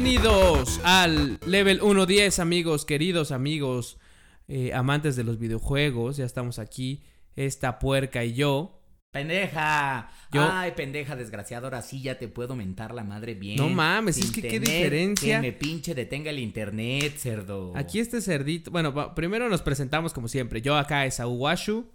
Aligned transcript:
Bienvenidos 0.00 0.80
al 0.84 1.40
Level 1.44 1.80
110, 1.80 2.38
amigos, 2.38 2.84
queridos 2.84 3.32
amigos, 3.32 3.98
eh, 4.46 4.72
amantes 4.72 5.16
de 5.16 5.24
los 5.24 5.40
videojuegos. 5.40 6.18
Ya 6.18 6.24
estamos 6.24 6.60
aquí, 6.60 7.02
esta 7.34 7.80
puerca 7.80 8.24
y 8.24 8.34
yo. 8.34 8.80
Pendeja. 9.10 10.08
Yo- 10.30 10.48
Ay, 10.52 10.70
pendeja 10.76 11.16
desgraciado, 11.16 11.66
ahora 11.66 11.82
sí 11.82 12.00
ya 12.00 12.16
te 12.16 12.28
puedo 12.28 12.54
mentar 12.54 12.94
la 12.94 13.02
madre 13.02 13.34
bien. 13.34 13.56
No 13.56 13.68
mames, 13.68 14.14
Sin 14.14 14.26
es 14.26 14.30
que 14.30 14.42
qué 14.42 14.60
tener 14.60 14.68
diferencia. 14.68 15.40
Que 15.40 15.48
me 15.48 15.52
pinche 15.52 15.96
detenga 15.96 16.30
el 16.30 16.38
internet, 16.38 17.14
cerdo. 17.16 17.72
Aquí 17.74 17.98
este 17.98 18.20
cerdito. 18.20 18.70
Bueno, 18.70 18.92
va- 18.94 19.16
primero 19.16 19.48
nos 19.48 19.62
presentamos 19.62 20.12
como 20.12 20.28
siempre. 20.28 20.62
Yo 20.62 20.76
acá 20.76 21.06
es 21.06 21.18
Washu. 21.18 21.86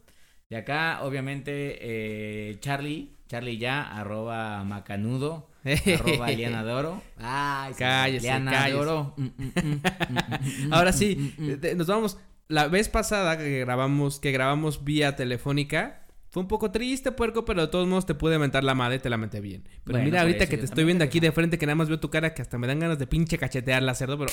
Y 0.49 0.55
acá, 0.55 0.99
obviamente, 1.03 1.77
eh, 1.79 2.57
Charlie, 2.59 3.15
Charlie 3.29 3.57
ya, 3.57 3.81
arroba 3.81 4.61
macanudo, 4.65 5.47
arroba 5.65 6.29
Liana 6.31 6.63
de 6.63 6.71
Oro. 6.71 7.01
Ay, 7.17 7.73
Cállese, 7.77 8.25
Liana 8.25 8.51
de 8.51 8.57
cállese. 8.57 8.79
Oro. 8.79 9.13
Mm, 9.17 9.23
mm, 9.23 10.67
mm, 10.67 10.73
Ahora 10.73 10.91
sí, 10.93 11.33
eh, 11.39 11.73
nos 11.75 11.87
vamos. 11.87 12.17
La 12.47 12.67
vez 12.67 12.89
pasada 12.89 13.37
que 13.37 13.59
grabamos, 13.61 14.19
que 14.19 14.31
grabamos 14.31 14.83
vía 14.83 15.15
telefónica, 15.15 16.05
fue 16.29 16.41
un 16.41 16.47
poco 16.47 16.71
triste, 16.71 17.11
puerco, 17.11 17.45
pero 17.45 17.61
de 17.61 17.67
todos 17.67 17.87
modos 17.87 18.05
te 18.07 18.15
pude 18.15 18.37
mentar 18.39 18.63
la 18.63 18.73
madre, 18.75 18.97
te 18.99 19.09
la 19.09 19.17
menté 19.17 19.39
bien. 19.39 19.63
Pero 19.83 19.93
Bueno, 19.97 20.05
mira, 20.05 20.21
ahorita 20.21 20.43
eso 20.43 20.49
que 20.51 20.57
te 20.57 20.65
estoy 20.65 20.83
viendo 20.83 21.03
aquí 21.03 21.19
pendeja. 21.19 21.31
de 21.31 21.35
frente, 21.35 21.57
que 21.59 21.65
nada 21.67 21.75
más 21.75 21.87
veo 21.89 21.99
tu 21.99 22.09
cara, 22.09 22.33
que 22.33 22.41
hasta 22.41 22.57
me 22.57 22.65
dan 22.67 22.79
ganas 22.79 22.97
de 22.99 23.05
pinche 23.07 23.37
cachetearla, 23.37 23.93
cerdo, 23.95 24.17
pero. 24.17 24.31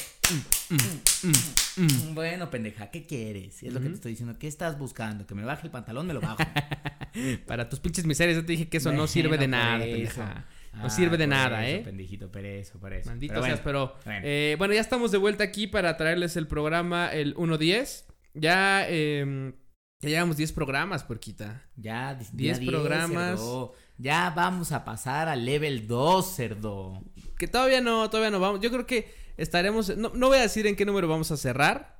mm, 0.70 0.74
mm, 0.74 1.28
mm, 1.28 1.84
mm. 2.10 2.14
Bueno, 2.14 2.50
pendeja, 2.50 2.90
¿qué 2.90 3.04
quieres? 3.06 3.62
Es 3.62 3.72
lo 3.72 3.80
que 3.80 3.88
te 3.88 3.94
estoy 3.94 4.12
diciendo. 4.12 4.38
¿Qué 4.38 4.48
estás 4.48 4.78
buscando? 4.78 5.26
¿Que 5.26 5.34
me 5.34 5.44
baje 5.44 5.66
el 5.66 5.70
pantalón? 5.70 6.06
Me 6.06 6.14
lo 6.14 6.20
bajo. 6.22 6.38
Para 7.46 7.68
tus 7.68 7.80
pinches 7.80 8.06
miserias, 8.06 8.36
yo 8.36 8.44
te 8.46 8.52
dije 8.52 8.68
que 8.68 8.78
eso 8.78 8.92
no 8.92 9.06
sirve 9.06 9.36
de 9.36 9.44
por 9.44 9.48
nada, 9.50 9.84
eso. 9.84 10.22
Pendeja. 10.70 10.82
No 10.82 10.86
Ah, 10.86 10.90
sir- 10.90 11.16
de 11.16 11.26
nada, 11.26 11.66
eso, 11.66 11.78
¿eh? 11.78 11.82
Pendejito, 11.84 12.30
por 12.30 12.44
eso. 12.44 12.78
Maldito 12.78 13.34
Pero 13.34 13.44
seas, 13.46 13.62
bueno, 13.64 13.92
pero. 13.94 14.02
bueno. 14.04 14.20
eh, 14.24 14.54
bueno, 14.58 14.74
ya 14.74 14.80
estamos 14.80 15.10
de 15.12 15.18
vuelta 15.18 15.44
aquí 15.44 15.66
para 15.66 15.96
traerles 15.96 16.36
el 16.36 16.46
programa, 16.46 17.08
el 17.12 17.34
1.10. 17.36 18.04
Ya. 18.34 18.84
Eh, 18.88 19.52
ya 20.02 20.08
llevamos 20.08 20.36
10 20.38 20.52
programas, 20.52 21.04
puerquita. 21.04 21.62
Ya, 21.76 22.14
di- 22.14 22.24
Diez 22.32 22.58
ya 22.60 22.66
programas. 22.66 23.38
cerdo. 23.38 23.74
Ya 23.98 24.30
vamos 24.34 24.72
a 24.72 24.82
pasar 24.84 25.28
al 25.28 25.44
level 25.44 25.86
2, 25.86 26.34
cerdo. 26.34 27.04
Que 27.36 27.46
todavía 27.48 27.82
no, 27.82 28.08
todavía 28.08 28.30
no 28.30 28.40
vamos. 28.40 28.60
Yo 28.60 28.70
creo 28.70 28.86
que 28.86 29.12
estaremos. 29.36 29.94
No, 29.98 30.10
no 30.14 30.28
voy 30.28 30.38
a 30.38 30.42
decir 30.42 30.66
en 30.66 30.74
qué 30.76 30.86
número 30.86 31.06
vamos 31.06 31.30
a 31.32 31.36
cerrar. 31.36 31.99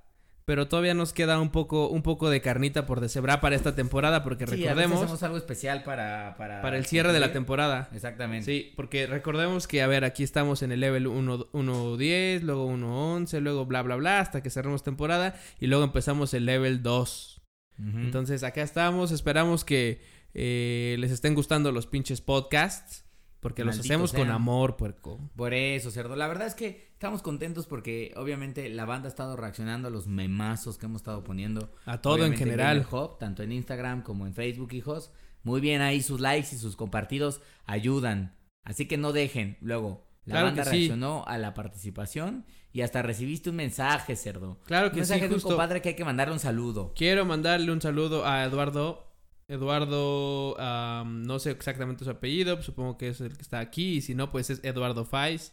Pero 0.50 0.66
todavía 0.66 0.94
nos 0.94 1.12
queda 1.12 1.38
un 1.38 1.50
poco, 1.50 1.86
un 1.90 2.02
poco 2.02 2.28
de 2.28 2.40
carnita 2.40 2.84
por 2.84 2.98
deshebrar 3.00 3.40
para 3.40 3.54
esta 3.54 3.76
temporada. 3.76 4.24
Porque 4.24 4.48
Sí, 4.48 4.54
a 4.66 4.70
recordemos. 4.70 5.00
hacemos 5.00 5.22
algo 5.22 5.36
especial 5.36 5.84
para... 5.84 6.34
Para, 6.36 6.60
para 6.60 6.76
el 6.76 6.86
cierre 6.86 7.12
de 7.12 7.20
la 7.20 7.32
temporada. 7.32 7.88
Exactamente. 7.94 8.46
Sí, 8.46 8.72
porque 8.74 9.06
recordemos 9.06 9.68
que, 9.68 9.80
a 9.80 9.86
ver, 9.86 10.04
aquí 10.04 10.24
estamos 10.24 10.64
en 10.64 10.72
el 10.72 10.80
level 10.80 11.06
1 11.06 11.52
1.10, 11.52 12.40
luego 12.40 12.68
1.11, 12.68 13.38
luego 13.38 13.64
bla, 13.64 13.82
bla, 13.82 13.94
bla, 13.94 14.18
hasta 14.18 14.42
que 14.42 14.50
cerremos 14.50 14.82
temporada. 14.82 15.36
Y 15.60 15.68
luego 15.68 15.84
empezamos 15.84 16.34
el 16.34 16.46
level 16.46 16.82
2. 16.82 17.40
Ujú. 17.78 17.98
Entonces, 17.98 18.42
acá 18.42 18.62
estamos. 18.62 19.12
Esperamos 19.12 19.64
que 19.64 20.00
eh, 20.34 20.96
les 20.98 21.12
estén 21.12 21.36
gustando 21.36 21.70
los 21.70 21.86
pinches 21.86 22.20
podcasts. 22.20 23.04
Porque 23.41 23.64
los 23.64 23.78
hacemos 23.78 24.12
con 24.12 24.30
amor, 24.30 24.77
puerco. 24.77 25.19
Por 25.34 25.55
eso, 25.55 25.91
cerdo. 25.91 26.14
La 26.14 26.28
verdad 26.28 26.46
es 26.46 26.55
que 26.55 26.91
estamos 26.92 27.22
contentos 27.22 27.66
porque 27.66 28.12
obviamente 28.16 28.69
la 28.69 28.84
banda 28.84 29.08
ha 29.08 29.10
estado 29.10 29.34
reaccionando 29.36 29.88
a 29.88 29.91
los 29.91 30.06
memazos 30.06 30.77
que 30.77 30.86
hemos 30.86 31.00
estado 31.00 31.24
poniendo. 31.24 31.72
A 31.86 32.02
todo 32.02 32.24
en 32.27 32.36
general. 32.36 32.86
Tanto 33.18 33.42
en 33.42 33.52
Instagram 33.52 34.02
como 34.02 34.27
en 34.27 34.34
Facebook, 34.34 34.73
hijos. 34.74 35.12
Muy 35.42 35.62
bien 35.62 35.80
ahí 35.80 36.02
sus 36.02 36.20
likes 36.20 36.55
y 36.55 36.58
sus 36.58 36.77
compartidos 36.77 37.40
ayudan. 37.64 38.36
Así 38.62 38.86
que 38.86 38.98
no 38.98 39.12
dejen. 39.12 39.57
Luego, 39.62 40.07
la 40.27 40.33
Claro 40.34 40.46
banda 40.48 40.64
que 40.64 40.68
sí. 40.70 40.77
reaccionó 40.77 41.24
a 41.27 41.39
la 41.39 41.55
participación 41.55 42.45
y 42.72 42.83
hasta 42.83 43.01
recibiste 43.01 43.48
un 43.48 43.57
mensaje, 43.57 44.17
cerdo. 44.17 44.61
Claro 44.67 44.89
Un 44.89 44.90
que 44.90 44.96
sí, 44.96 45.01
mensaje 45.01 45.20
de 45.22 45.27
un 45.28 45.33
justo. 45.34 45.48
compadre 45.48 45.80
que 45.80 45.89
hay 45.89 45.96
que 45.96 46.05
mandarle 46.05 46.34
un 46.34 46.40
saludo. 46.40 46.92
Quiero 46.95 47.24
mandarle 47.24 47.72
un 47.72 47.80
saludo 47.80 48.27
a 48.27 48.45
Eduardo. 48.45 49.09
Eduardo, 49.50 50.58
am, 50.61 51.22
no 51.22 51.38
sé 51.38 51.50
exactamente 51.50 52.05
su 52.05 52.11
apellido, 52.11 52.62
supongo 52.62 52.96
que 52.96 53.08
es 53.08 53.20
el 53.20 53.34
que 53.36 53.42
está 53.42 53.58
aquí, 53.58 53.96
y 53.96 54.00
si 54.00 54.14
no, 54.14 54.30
pues 54.30 54.50
es 54.50 54.61
Eduardo 54.64 55.05
Faiz. 55.05 55.52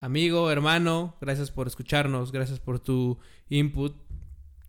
Amigo, 0.00 0.50
hermano, 0.50 1.16
gracias 1.20 1.50
por 1.50 1.66
escucharnos, 1.66 2.30
gracias 2.32 2.60
por 2.60 2.78
tu 2.80 3.18
input. 3.48 3.96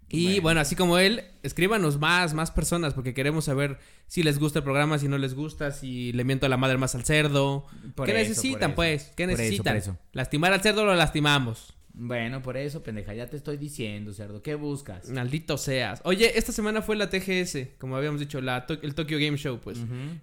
Y 0.08 0.26
Bueno. 0.26 0.42
bueno, 0.44 0.62
así 0.62 0.76
como 0.76 0.98
él, 1.00 1.24
escríbanos 1.44 2.00
más, 2.00 2.34
más 2.34 2.52
personas, 2.52 2.94
porque 2.94 3.14
queremos 3.14 3.46
saber 3.46 3.80
si 4.08 4.24
les 4.24 4.40
gusta 4.40 4.60
el 4.60 4.64
programa, 4.64 4.98
si 5.00 5.08
no 5.10 5.18
les 5.18 5.34
gusta, 5.34 5.72
si 5.72 6.14
le 6.14 6.24
miento 6.24 6.46
a 6.46 6.50
la 6.50 6.58
madre 6.58 6.78
más 6.78 6.96
al 6.96 7.04
cerdo. 7.04 7.66
Por 7.96 8.06
¿Qué 8.06 8.12
eso, 8.22 8.30
necesitan, 8.30 8.76
pues? 8.76 9.12
¿Qué 9.18 9.26
Por 9.26 9.34
eso, 9.34 9.42
necesitan? 9.42 9.74
por 9.74 9.78
eso. 9.78 9.98
¿Lastimar 10.14 10.54
al 10.54 10.62
cerdo 10.62 10.86
lo 10.86 10.96
lastimamos? 10.96 11.75
Bueno, 11.98 12.42
por 12.42 12.58
eso, 12.58 12.84
pendeja, 12.84 13.14
ya 13.14 13.28
te 13.30 13.38
estoy 13.38 13.56
diciendo, 13.56 14.12
cerdo. 14.12 14.42
¿Qué 14.42 14.56
buscas? 14.56 15.10
Maldito 15.10 15.58
seas. 15.58 16.02
Oye, 16.04 16.38
esta 16.38 16.52
semana 16.52 16.82
fue 16.82 16.98
la 16.98 17.10
TGS, 17.10 17.78
como 17.78 17.96
habíamos 17.96 18.20
dicho, 18.20 18.42
la 18.42 18.66
To- 18.66 18.82
el 18.82 18.94
Tokyo 18.96 19.18
Game 19.18 19.38
Show, 19.38 19.60
pues. 19.62 19.78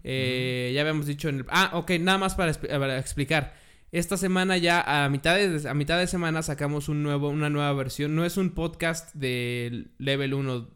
Eh, 0.05 0.73
Ya 0.75 0.83
habíamos 0.83 1.07
dicho 1.07 1.29
en 1.31 1.37
el... 1.41 1.45
Ah, 1.49 1.71
ok, 1.75 1.93
nada 2.01 2.19
más 2.19 2.35
para, 2.35 2.53
expli- 2.53 2.69
para 2.79 2.99
explicar. 2.99 3.55
Esta 3.91 4.17
semana 4.19 4.57
ya 4.59 4.83
a 5.05 5.09
mitad 5.09 5.35
de, 5.37 5.67
a 5.69 5.73
mitad 5.75 5.99
de 5.99 6.07
semana 6.07 6.43
sacamos 6.43 6.89
un 6.91 7.03
nuevo, 7.03 7.29
una 7.31 7.49
nueva 7.49 7.73
versión. 7.73 8.15
No 8.15 8.25
es 8.27 8.37
un 8.37 8.51
podcast 8.51 9.15
del 9.15 9.93
level 9.99 10.35
1, 10.35 10.69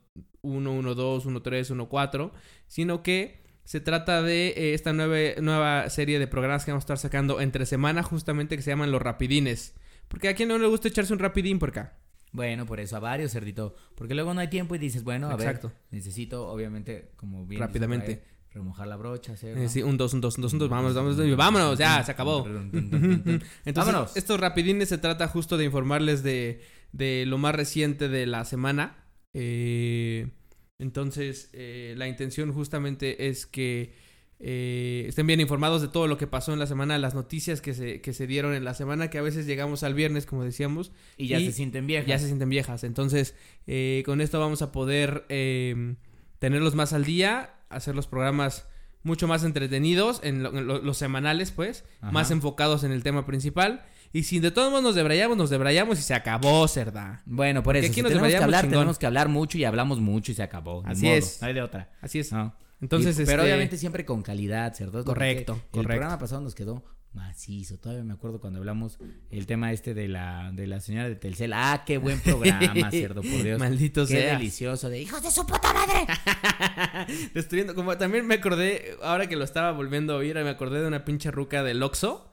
1, 0.43 0.73
1, 0.73 0.95
2, 0.95 1.27
1, 1.27 1.43
3, 1.43 1.71
1, 1.71 1.89
4, 1.89 2.33
sino 2.69 3.03
que 3.03 3.43
se 3.65 3.81
trata 3.81 4.23
de 4.23 4.49
eh, 4.49 4.75
esta 4.75 4.93
nueva, 4.93 5.41
nueva 5.43 5.91
serie 5.91 6.19
de 6.19 6.27
programas 6.27 6.65
que 6.65 6.71
vamos 6.71 6.83
a 6.85 6.87
estar 6.87 6.99
sacando 6.99 7.41
entre 7.41 7.67
semana 7.67 8.03
justamente 8.03 8.57
que 8.57 8.63
se 8.63 8.71
llaman 8.71 8.93
los 8.93 9.03
rapidines. 9.03 9.75
Porque 10.09 10.29
a 10.29 10.35
quien 10.35 10.49
no 10.49 10.59
le 10.59 10.67
gusta 10.67 10.89
echarse 10.89 11.13
un 11.13 11.19
rapidín 11.19 11.59
por 11.59 11.71
acá. 11.71 11.99
Bueno, 12.33 12.67
por 12.67 12.81
eso, 12.81 12.97
a 12.97 13.01
varios, 13.01 13.33
cerdito. 13.33 13.75
Porque 13.95 14.15
luego 14.15 14.35
no 14.35 14.41
hay 14.41 14.49
tiempo 14.49 14.75
y 14.75 14.79
dices, 14.79 15.03
bueno, 15.05 15.29
a 15.31 15.35
Exacto. 15.35 15.69
ver, 15.69 15.77
necesito, 15.91 16.49
obviamente, 16.49 17.13
como 17.17 17.47
bien. 17.47 17.61
Rápidamente. 17.61 18.13
ahí, 18.13 18.21
remojar 18.51 18.87
la 18.89 18.97
brocha, 18.97 19.37
cerdo. 19.37 19.63
Eh, 19.63 19.69
sí, 19.69 19.83
un 19.83 19.97
2, 19.97 20.15
un 20.15 20.21
2, 20.21 20.37
un 20.37 20.43
2, 20.43 20.53
un 20.55 20.59
2, 20.59 20.69
vámonos, 20.69 20.95
vámonos, 20.95 21.37
vámonos, 21.37 21.79
ya, 21.79 22.03
se 22.05 22.11
acabó. 22.13 22.47
Entonces, 22.73 23.75
Vámonos. 23.75 24.17
estos 24.17 24.39
rapidines 24.41 24.89
se 24.89 24.99
trata 24.99 25.29
justo 25.29 25.57
de 25.57 25.65
informarles 25.65 26.23
de, 26.23 26.61
de 26.93 27.25
lo 27.27 27.39
más 27.39 27.55
reciente 27.55 28.09
de 28.09 28.27
la 28.27 28.45
semana. 28.45 29.05
Eh, 29.35 30.31
entonces, 30.79 31.51
eh, 31.53 31.95
la 31.97 32.09
intención 32.09 32.53
justamente 32.53 33.29
es 33.29 33.47
que 33.47 33.95
eh, 34.39 35.05
estén 35.09 35.27
bien 35.27 35.41
informados 35.41 35.81
de 35.83 35.89
todo 35.89 36.07
lo 36.07 36.19
que 36.19 36.27
pasó 36.27 36.53
en 36.53 36.59
la 36.59 36.67
semana, 36.67 36.99
las 36.99 37.15
noticias 37.15 37.61
que 37.61 37.73
se, 37.75 38.01
que 38.01 38.13
se 38.13 38.27
dieron 38.27 38.55
en 38.55 38.65
la 38.65 38.75
semana, 38.75 39.09
que 39.09 39.19
a 39.19 39.23
veces 39.23 39.47
llegamos 39.47 39.83
al 39.83 39.95
viernes, 39.95 40.27
como 40.27 40.45
decíamos, 40.45 40.93
Y 41.17 41.29
ya 41.29 41.39
Y 41.39 41.47
se 41.47 41.53
sienten 41.53 41.87
viejas. 41.87 42.07
ya 42.07 42.19
se 42.19 42.27
sienten 42.27 42.49
viejas. 42.51 42.85
Entonces, 42.85 43.35
eh, 43.67 44.03
con 44.07 44.21
esto 44.21 44.39
vamos 44.39 44.61
a 44.63 44.73
poder 44.73 45.25
eh, 45.31 45.95
tenerlos 46.39 46.75
más 46.75 46.93
al 46.93 47.05
día, 47.05 47.55
hacer 47.71 47.95
los 47.97 48.07
programas 48.07 48.69
mucho 49.03 49.27
más 49.29 49.45
entretenidos, 49.45 50.21
en, 50.25 50.43
lo- 50.43 50.57
en 50.57 50.67
lo- 50.67 50.81
los 50.81 50.99
semanales, 50.99 51.51
pues, 51.53 51.85
Ajá. 52.01 52.13
más 52.13 52.31
enfocados 52.31 52.85
en 52.85 52.93
el 52.93 53.03
tema 53.03 53.25
principal. 53.25 53.85
Y 54.13 54.25
si 54.25 54.41
de 54.41 54.51
todos 54.51 54.69
modos 54.71 54.83
nos 54.83 54.95
debrayamos, 54.95 55.37
nos 55.37 55.51
debrayamos 55.51 55.99
y 55.99 56.03
se 56.03 56.15
acabó, 56.15 56.67
cerda. 56.69 57.23
Bueno, 57.27 57.63
por 57.63 57.77
eso, 57.77 57.87
aquí 57.87 57.95
si 57.97 58.03
nos 58.03 58.11
tenemos 58.11 58.29
que 58.31 58.37
hablar, 58.37 58.63
chingón. 58.63 58.79
tenemos 58.79 58.99
que 58.99 59.07
hablar 59.07 59.29
mucho 59.29 59.59
y 59.59 59.65
hablamos 59.65 60.01
mucho 60.01 60.33
y 60.33 60.35
se 60.35 60.43
acabó. 60.43 60.83
Así 60.87 61.07
modo, 61.07 61.15
es. 61.17 61.39
No 61.41 61.49
hay 61.49 61.55
de 61.55 61.63
otra. 61.63 61.91
Así 62.01 62.19
es. 62.19 62.33
¿no? 62.33 62.55
Entonces, 62.81 63.19
Y- 63.19 63.23
este, 63.23 63.33
Pero 63.33 63.43
obviamente 63.45 63.77
siempre 63.79 64.05
con 64.05 64.23
calidad, 64.23 64.75
lo 64.81 64.93
que- 64.93 65.05
Correcto, 65.05 65.53
El 65.55 65.61
correcto. 65.71 65.83
programa 65.89 66.19
pasado 66.19 66.41
nos 66.43 66.55
quedó 66.55 66.85
macizo. 67.15 67.79
Todavía 67.79 68.05
me 68.05 68.13
acuerdo 68.13 68.41
cuando 68.41 68.59
hablamos 68.59 68.99
el 69.31 69.47
tema 69.47 69.73
este 69.73 69.95
de 69.95 70.07
la, 70.09 70.51
de 70.53 70.67
la 70.67 70.81
señora 70.81 71.09
de 71.09 71.17
Telcel. 71.17 71.55
Ah, 71.55 71.85
qué 71.87 71.97
buen 71.97 72.21
programa, 72.21 72.91
cerdo, 72.91 73.23
por 73.23 73.43
Dios. 73.43 73.59
Maldito 73.59 74.03
Qué 74.07 74.21
sea. 74.21 74.33
delicioso. 74.37 74.91
De 74.91 75.01
hijos 75.01 75.23
de 75.23 75.31
su 75.31 75.47
puta 75.47 75.73
madre. 75.73 76.07
Destruyendo, 77.35 77.75
como 77.75 77.97
también 77.97 78.27
me 78.27 78.35
acordé, 78.35 78.97
ahora 79.03 79.29
que 79.29 79.37
lo 79.37 79.45
estaba 79.45 79.73
volviendo 79.73 80.13
a 80.13 80.17
oír, 80.17 80.35
me 80.35 80.51
acordé 80.51 80.81
de 80.83 80.89
una 80.89 81.05
pinche 81.05 81.31
ruca 81.31 81.63
del 81.63 81.83
Oxxo. 81.83 82.31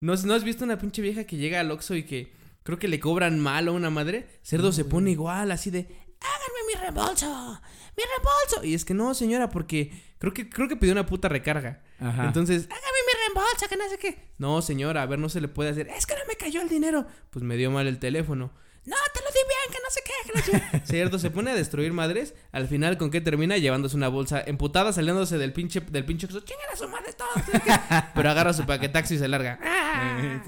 ¿No, 0.00 0.12
has- 0.12 0.24
¿No 0.24 0.34
has 0.34 0.44
visto 0.44 0.64
una 0.64 0.78
pinche 0.78 1.02
vieja 1.02 1.24
que 1.24 1.36
llega 1.36 1.60
al 1.60 1.70
Oxxo 1.70 1.94
y 1.94 2.02
que 2.04 2.32
creo 2.64 2.78
que 2.78 2.88
le 2.88 2.98
cobran 3.00 3.38
mal 3.38 3.68
a 3.68 3.72
una 3.72 3.90
madre? 3.90 4.28
Cerdo 4.42 4.72
se 4.72 4.84
pone 4.84 5.10
igual, 5.12 5.50
así 5.52 5.70
de, 5.70 5.80
háganme 6.20 6.66
mi 6.66 6.74
reembolso, 6.80 7.60
mi 7.98 8.04
reembolso. 8.04 8.64
Y 8.64 8.74
es 8.74 8.84
que 8.84 8.94
no, 8.94 9.12
señora, 9.14 9.50
porque 9.50 9.90
creo 10.18 10.32
que, 10.32 10.48
creo 10.48 10.68
que 10.68 10.76
pidió 10.76 10.92
una 10.92 11.06
puta 11.06 11.28
recarga. 11.28 11.82
Ajá. 12.00 12.26
Entonces, 12.26 12.64
hágame 12.64 12.98
mi 13.06 13.12
reembolso, 13.26 13.68
que 13.68 13.76
no 13.76 13.88
sé 13.88 13.98
qué. 13.98 14.18
No, 14.38 14.62
señora, 14.62 15.02
a 15.02 15.06
ver, 15.06 15.18
no 15.18 15.28
se 15.28 15.40
le 15.40 15.48
puede 15.48 15.70
hacer. 15.70 15.88
Es 15.88 16.06
que 16.06 16.14
no 16.14 16.20
me 16.28 16.36
cayó 16.36 16.62
el 16.62 16.68
dinero. 16.68 17.06
Pues 17.30 17.44
me 17.44 17.56
dio 17.56 17.70
mal 17.70 17.86
el 17.86 17.98
teléfono. 17.98 18.52
No, 18.84 18.96
te 19.12 19.20
lo 19.20 19.26
di 19.26 19.38
bien, 19.46 19.70
que 19.70 19.78
no 19.84 19.90
sé 19.90 20.00
qué. 20.04 20.12
Que 20.26 20.32
la 20.38 20.42
chingada". 20.70 20.86
Cierto, 20.86 21.18
se 21.18 21.30
pone 21.30 21.50
a 21.50 21.54
destruir 21.54 21.92
madres. 21.92 22.34
Al 22.52 22.68
final, 22.68 22.96
¿con 22.96 23.10
qué 23.10 23.20
termina? 23.20 23.58
Llevándose 23.58 23.96
una 23.96 24.08
bolsa 24.08 24.42
emputada, 24.46 24.92
saliéndose 24.94 25.36
del 25.36 25.52
pinche, 25.52 25.80
del 25.80 26.06
pinche 26.06 26.26
a 26.26 26.76
su 26.76 26.88
madre 26.88 27.12
todos. 27.12 27.36
no 27.36 27.52
sé 27.52 27.60
qué". 27.60 27.72
Pero 28.14 28.30
agarra 28.30 28.52
su 28.54 28.64
paquetaxi 28.64 29.16
y 29.16 29.18
se 29.18 29.28
larga. 29.28 29.58
¡Ah! 29.64 30.40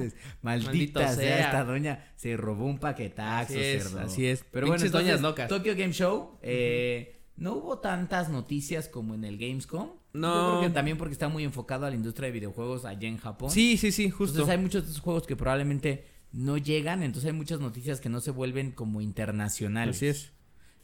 Maldita 0.42 1.00
sea, 1.08 1.14
sea. 1.16 1.40
esta 1.46 1.64
doña 1.64 2.12
se 2.16 2.36
robó 2.36 2.64
un 2.64 2.78
paquetazo, 2.78 3.52
Así 3.52 3.58
es, 3.60 3.82
cerdo. 3.82 4.00
así 4.00 4.26
es. 4.26 4.44
Pero 4.50 4.66
bueno, 4.68 4.76
Pinches 4.76 4.92
doñas 4.92 5.16
entonces, 5.16 5.22
locas. 5.22 5.48
Tokyo 5.48 5.74
Game 5.76 5.92
Show, 5.92 6.38
eh, 6.42 7.19
no 7.40 7.54
hubo 7.54 7.78
tantas 7.78 8.28
noticias 8.28 8.86
como 8.86 9.14
en 9.14 9.24
el 9.24 9.38
Gamescom. 9.38 9.88
No. 10.12 10.34
Yo 10.34 10.58
creo 10.58 10.68
que 10.68 10.74
también 10.74 10.98
porque 10.98 11.14
está 11.14 11.28
muy 11.28 11.42
enfocado 11.42 11.86
a 11.86 11.90
la 11.90 11.96
industria 11.96 12.26
de 12.26 12.32
videojuegos 12.32 12.84
allá 12.84 13.08
en 13.08 13.16
Japón. 13.16 13.50
Sí, 13.50 13.78
sí, 13.78 13.92
sí, 13.92 14.10
justo. 14.10 14.34
Entonces 14.36 14.56
hay 14.56 14.62
muchos 14.62 14.84
de 14.84 14.90
esos 14.90 15.00
juegos 15.00 15.26
que 15.26 15.36
probablemente 15.36 16.04
no 16.32 16.58
llegan, 16.58 17.02
entonces 17.02 17.30
hay 17.30 17.36
muchas 17.36 17.58
noticias 17.58 18.00
que 18.00 18.10
no 18.10 18.20
se 18.20 18.30
vuelven 18.30 18.72
como 18.72 19.00
internacionales. 19.00 19.96
Así 19.96 20.06
es. 20.06 20.32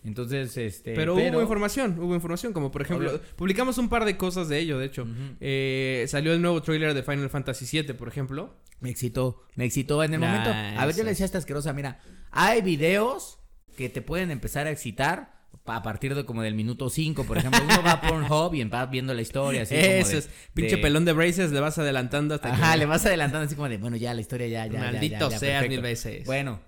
Entonces, 0.03 0.57
este... 0.57 0.95
Pero, 0.95 1.15
hubo 1.15 1.43
información, 1.43 1.99
hubo 1.99 2.15
información, 2.15 2.53
como 2.53 2.71
por 2.71 2.81
ejemplo, 2.81 3.21
publicamos 3.37 3.77
un 3.77 3.89
par 3.89 4.05
de 4.05 4.17
cosas 4.17 4.49
de 4.49 4.59
ello, 4.59 4.79
de 4.79 4.87
hecho. 4.87 5.07
Eh, 5.41 6.07
salió 6.09 6.33
el 6.33 6.41
nuevo 6.41 6.63
trailer 6.63 6.95
de 6.95 7.03
Final 7.03 7.29
Fantasy 7.29 7.83
VII, 7.83 7.93
por 7.95 8.09
ejemplo. 8.09 8.57
Me 8.81 8.89
excitó, 8.89 9.43
me 9.57 9.65
excitó 9.67 10.03
en 10.05 10.15
el 10.15 10.21
Nah, 10.21 10.27
momento. 10.27 10.51
A 10.81 10.87
ver, 10.87 10.97
yo 10.97 11.03
le 11.03 11.11
decía 11.11 11.25
a 11.25 11.27
esta 11.27 11.39
asquerosa, 11.39 11.73
mira, 11.75 12.01
hay 12.31 12.63
videos 12.63 13.41
que 13.77 13.89
te 13.91 14.01
pueden 14.01 14.31
empezar 14.31 14.67
a 14.67 14.71
excitar 14.71 15.36
a 15.65 15.83
partir 15.83 16.15
de 16.15 16.25
como 16.25 16.43
del 16.43 16.55
minuto 16.55 16.89
5, 16.91 17.25
por 17.25 17.39
ejemplo. 17.39 17.61
Uno 17.65 17.83
va 17.83 17.93
a 17.93 18.01
Pornhub 18.01 18.55
y 18.55 18.63
va 18.65 18.87
viendo 18.87 19.13
la 19.15 19.23
historia 19.23 19.63
así 19.63 19.75
como 19.75 19.87
Eso 19.87 20.13
de- 20.13 20.19
es, 20.19 20.31
pinche 20.55 20.77
de- 20.77 20.83
pelón 20.83 21.05
de 21.05 21.13
braces, 21.13 21.51
le 21.51 21.59
vas 21.61 21.77
adelantando 21.79 22.35
hasta 22.37 22.53
Ajá, 22.53 22.73
que... 22.73 22.79
le 22.79 22.87
vas 22.87 23.05
adelantando 23.05 23.47
así 23.47 23.57
como 23.57 23.69
de, 23.69 23.79
bueno, 23.79 23.97
ya 23.97 24.15
la 24.15 24.21
historia 24.21 24.47
ya, 24.47 24.67
ya, 24.67 24.79
Maldito 24.79 25.29
ya, 25.29 25.31
ya, 25.31 25.39
seas 25.39 25.69
mil 25.69 25.81
veces. 25.81 26.25
Bueno, 26.25 26.61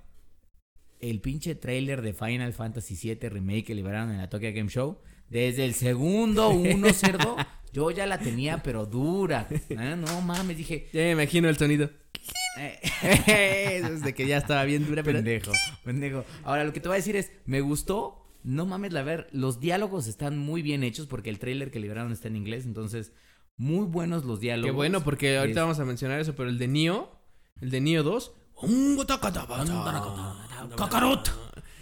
el 1.01 1.21
pinche 1.21 1.55
trailer 1.55 2.03
de 2.03 2.13
Final 2.13 2.53
Fantasy 2.53 2.97
VII 3.01 3.29
Remake 3.29 3.65
que 3.65 3.75
liberaron 3.77 4.11
en 4.11 4.19
la 4.19 4.29
Tokyo 4.29 4.49
Game 4.53 4.69
Show, 4.69 4.99
desde 5.31 5.65
el 5.65 5.75
segundo 5.75 6.49
uno, 6.51 6.93
cerdo, 6.93 7.37
yo 7.73 7.91
ya 7.93 8.05
la 8.07 8.19
tenía, 8.19 8.63
pero 8.65 8.85
dura. 8.87 9.47
Ah, 9.77 9.95
no 9.97 10.21
mames, 10.23 10.57
dije, 10.57 10.89
Ya 10.93 11.03
me 11.03 11.11
imagino 11.13 11.49
el 11.49 11.57
sonido. 11.57 11.89
Eso 13.03 13.87
es 13.93 14.03
de 14.03 14.13
que 14.15 14.27
ya 14.27 14.39
estaba 14.39 14.65
bien 14.65 14.85
dura, 14.87 15.03
pero... 15.05 15.19
pendejo, 15.19 15.53
pendejo. 15.85 16.25
Ahora, 16.43 16.65
lo 16.65 16.73
que 16.73 16.81
te 16.81 16.89
voy 16.89 16.97
a 16.97 16.99
decir 16.99 17.15
es, 17.15 17.31
me 17.47 17.61
gustó, 17.61 18.28
no 18.43 18.67
mames, 18.67 18.93
la 18.93 19.03
ver, 19.03 19.29
los 19.33 19.61
diálogos 19.61 20.07
están 20.07 20.39
muy 20.39 20.63
bien 20.63 20.83
hechos 20.83 21.07
porque 21.07 21.31
el 21.31 21.39
trailer 21.39 21.71
que 21.71 21.81
liberaron 21.81 22.13
está 22.13 22.29
en 22.29 22.37
inglés, 22.37 22.65
entonces, 22.65 23.13
muy 23.57 23.87
buenos 23.87 24.25
los 24.25 24.41
diálogos. 24.41 24.71
Qué 24.71 24.75
bueno, 24.77 25.03
porque 25.05 25.39
ahorita 25.39 25.63
vamos 25.63 25.79
a 25.81 25.85
mencionar 25.85 26.21
eso, 26.21 26.35
pero 26.35 26.49
el 26.49 26.59
de 26.59 26.69
Nioh, 26.69 27.11
el 27.61 27.71
de 27.71 27.81
Nioh 27.81 28.03
2... 28.03 28.33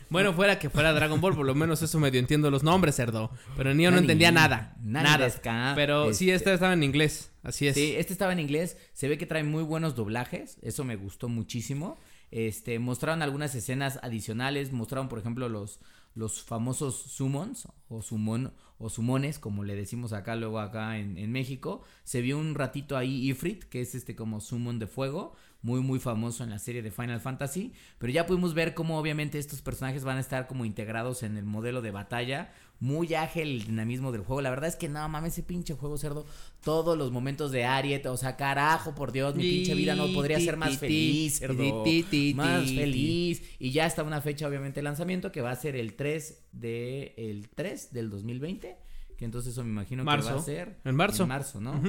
Bueno, 0.09 0.33
fuera 0.35 0.59
que 0.59 0.71
fuera 0.71 0.93
Dragon 0.93 1.21
Ball, 1.21 1.35
por 1.35 1.47
lo 1.47 1.55
menos 1.55 1.83
eso 1.83 1.99
medio 1.99 2.21
entiendo 2.21 2.51
los 2.51 2.63
nombres, 2.63 2.95
cerdo. 2.95 3.31
Pero 3.57 3.75
Nioh 3.75 3.91
no 3.91 3.99
entendía 3.99 4.31
nada. 4.31 4.77
Nada. 4.83 5.29
ka? 5.41 5.73
Pero 5.75 6.13
sí, 6.15 6.31
Este- 6.31 6.35
este 6.51 6.55
estaba 6.55 6.75
en 6.75 6.83
inglés. 6.83 7.33
Así 7.43 7.67
es. 7.67 7.75
Sí, 7.75 7.95
este 7.97 8.13
estaba 8.13 8.33
en 8.33 8.39
inglés. 8.39 8.77
Se 8.93 9.09
ve 9.09 9.19
que 9.19 9.27
trae 9.27 9.43
muy 9.43 9.65
buenos 9.65 9.97
doblajes. 9.97 10.59
Eso 10.63 10.85
me 10.85 10.97
gustó 10.97 11.29
muchísimo. 11.29 11.99
Este, 12.31 12.79
mostraron 12.79 13.23
algunas 13.23 13.55
escenas 13.55 13.99
adicionales. 14.03 14.73
Mostraron, 14.73 15.09
por 15.09 15.19
ejemplo, 15.19 15.49
los, 15.49 15.81
los 16.17 16.43
famosos 16.43 16.97
summons 16.97 17.69
o 17.89 18.03
sumon 18.03 18.53
o 18.79 18.91
sumones, 18.91 19.39
como 19.39 19.65
le 19.65 19.75
decimos 19.75 20.13
acá, 20.13 20.37
luego 20.37 20.59
acá 20.59 20.99
en, 20.99 21.17
en 21.17 21.33
México. 21.33 21.83
Se 22.05 22.21
vio 22.21 22.39
un 22.39 22.55
ratito 22.55 22.97
ahí 22.97 23.31
Ifrit, 23.31 23.65
que 23.65 23.81
es 23.81 23.95
este 23.95 24.17
como 24.17 24.41
summon 24.41 24.79
de 24.79 24.87
fuego. 24.87 25.35
Muy, 25.63 25.81
muy 25.81 25.99
famoso 25.99 26.45
en 26.45 26.51
la 26.51 26.59
serie 26.59 26.83
de 26.83 26.91
Final 26.91 27.21
Fantasy. 27.21 27.73
Pero 27.99 28.13
ya 28.13 28.27
pudimos 28.27 28.55
ver 28.55 28.75
cómo 28.75 28.99
obviamente 28.99 29.39
estos 29.39 29.63
personajes 29.63 30.05
van 30.05 30.19
a 30.19 30.21
estar 30.21 30.47
como 30.47 30.65
integrados 30.65 31.23
en 31.23 31.37
el 31.37 31.45
modelo 31.45 31.81
de 31.81 31.91
batalla. 31.91 32.53
Muy 32.79 33.15
ágil 33.15 33.43
el 33.43 33.65
dinamismo 33.65 34.13
del 34.13 34.23
juego. 34.23 34.43
La 34.43 34.51
verdad 34.51 34.69
es 34.69 34.77
que 34.77 34.89
no 34.89 35.09
mames, 35.09 35.33
ese 35.33 35.43
pinche 35.43 35.75
juego 35.75 35.97
cerdo. 35.97 36.27
Todos 36.63 36.97
los 36.99 37.11
momentos 37.11 37.51
de 37.51 37.65
Ariet, 37.65 38.05
o 38.07 38.17
sea, 38.17 38.37
carajo, 38.37 38.95
por 38.95 39.13
Dios, 39.13 39.35
mi 39.35 39.43
pinche 39.43 39.75
vida 39.75 39.95
no 39.95 40.13
podría 40.13 40.39
ser 40.39 40.57
más 40.57 40.77
feliz, 40.79 41.39
cerdo. 41.39 41.85
Más 42.35 42.65
feliz. 42.71 43.43
Y 43.59 43.71
ya 43.71 43.87
está 43.87 44.03
una 44.03 44.21
fecha, 44.21 44.47
obviamente, 44.47 44.81
de 44.81 44.85
lanzamiento 44.85 45.33
que 45.33 45.41
va 45.41 45.51
a 45.51 45.57
ser 45.57 45.77
el 45.77 45.95
3 45.95 46.49
de 46.53 47.15
el 47.17 47.49
3 47.49 47.93
del 47.93 48.11
2020. 48.11 48.77
Que 49.17 49.25
entonces 49.25 49.53
eso 49.53 49.65
me 49.65 49.71
imagino 49.71 50.05
que 50.05 50.07
va 50.07 50.15
a 50.15 50.43
ser 50.43 50.79
En 50.85 50.95
marzo. 50.95 51.23
En 51.23 51.29
marzo, 51.31 51.61
¿no? 51.61 51.81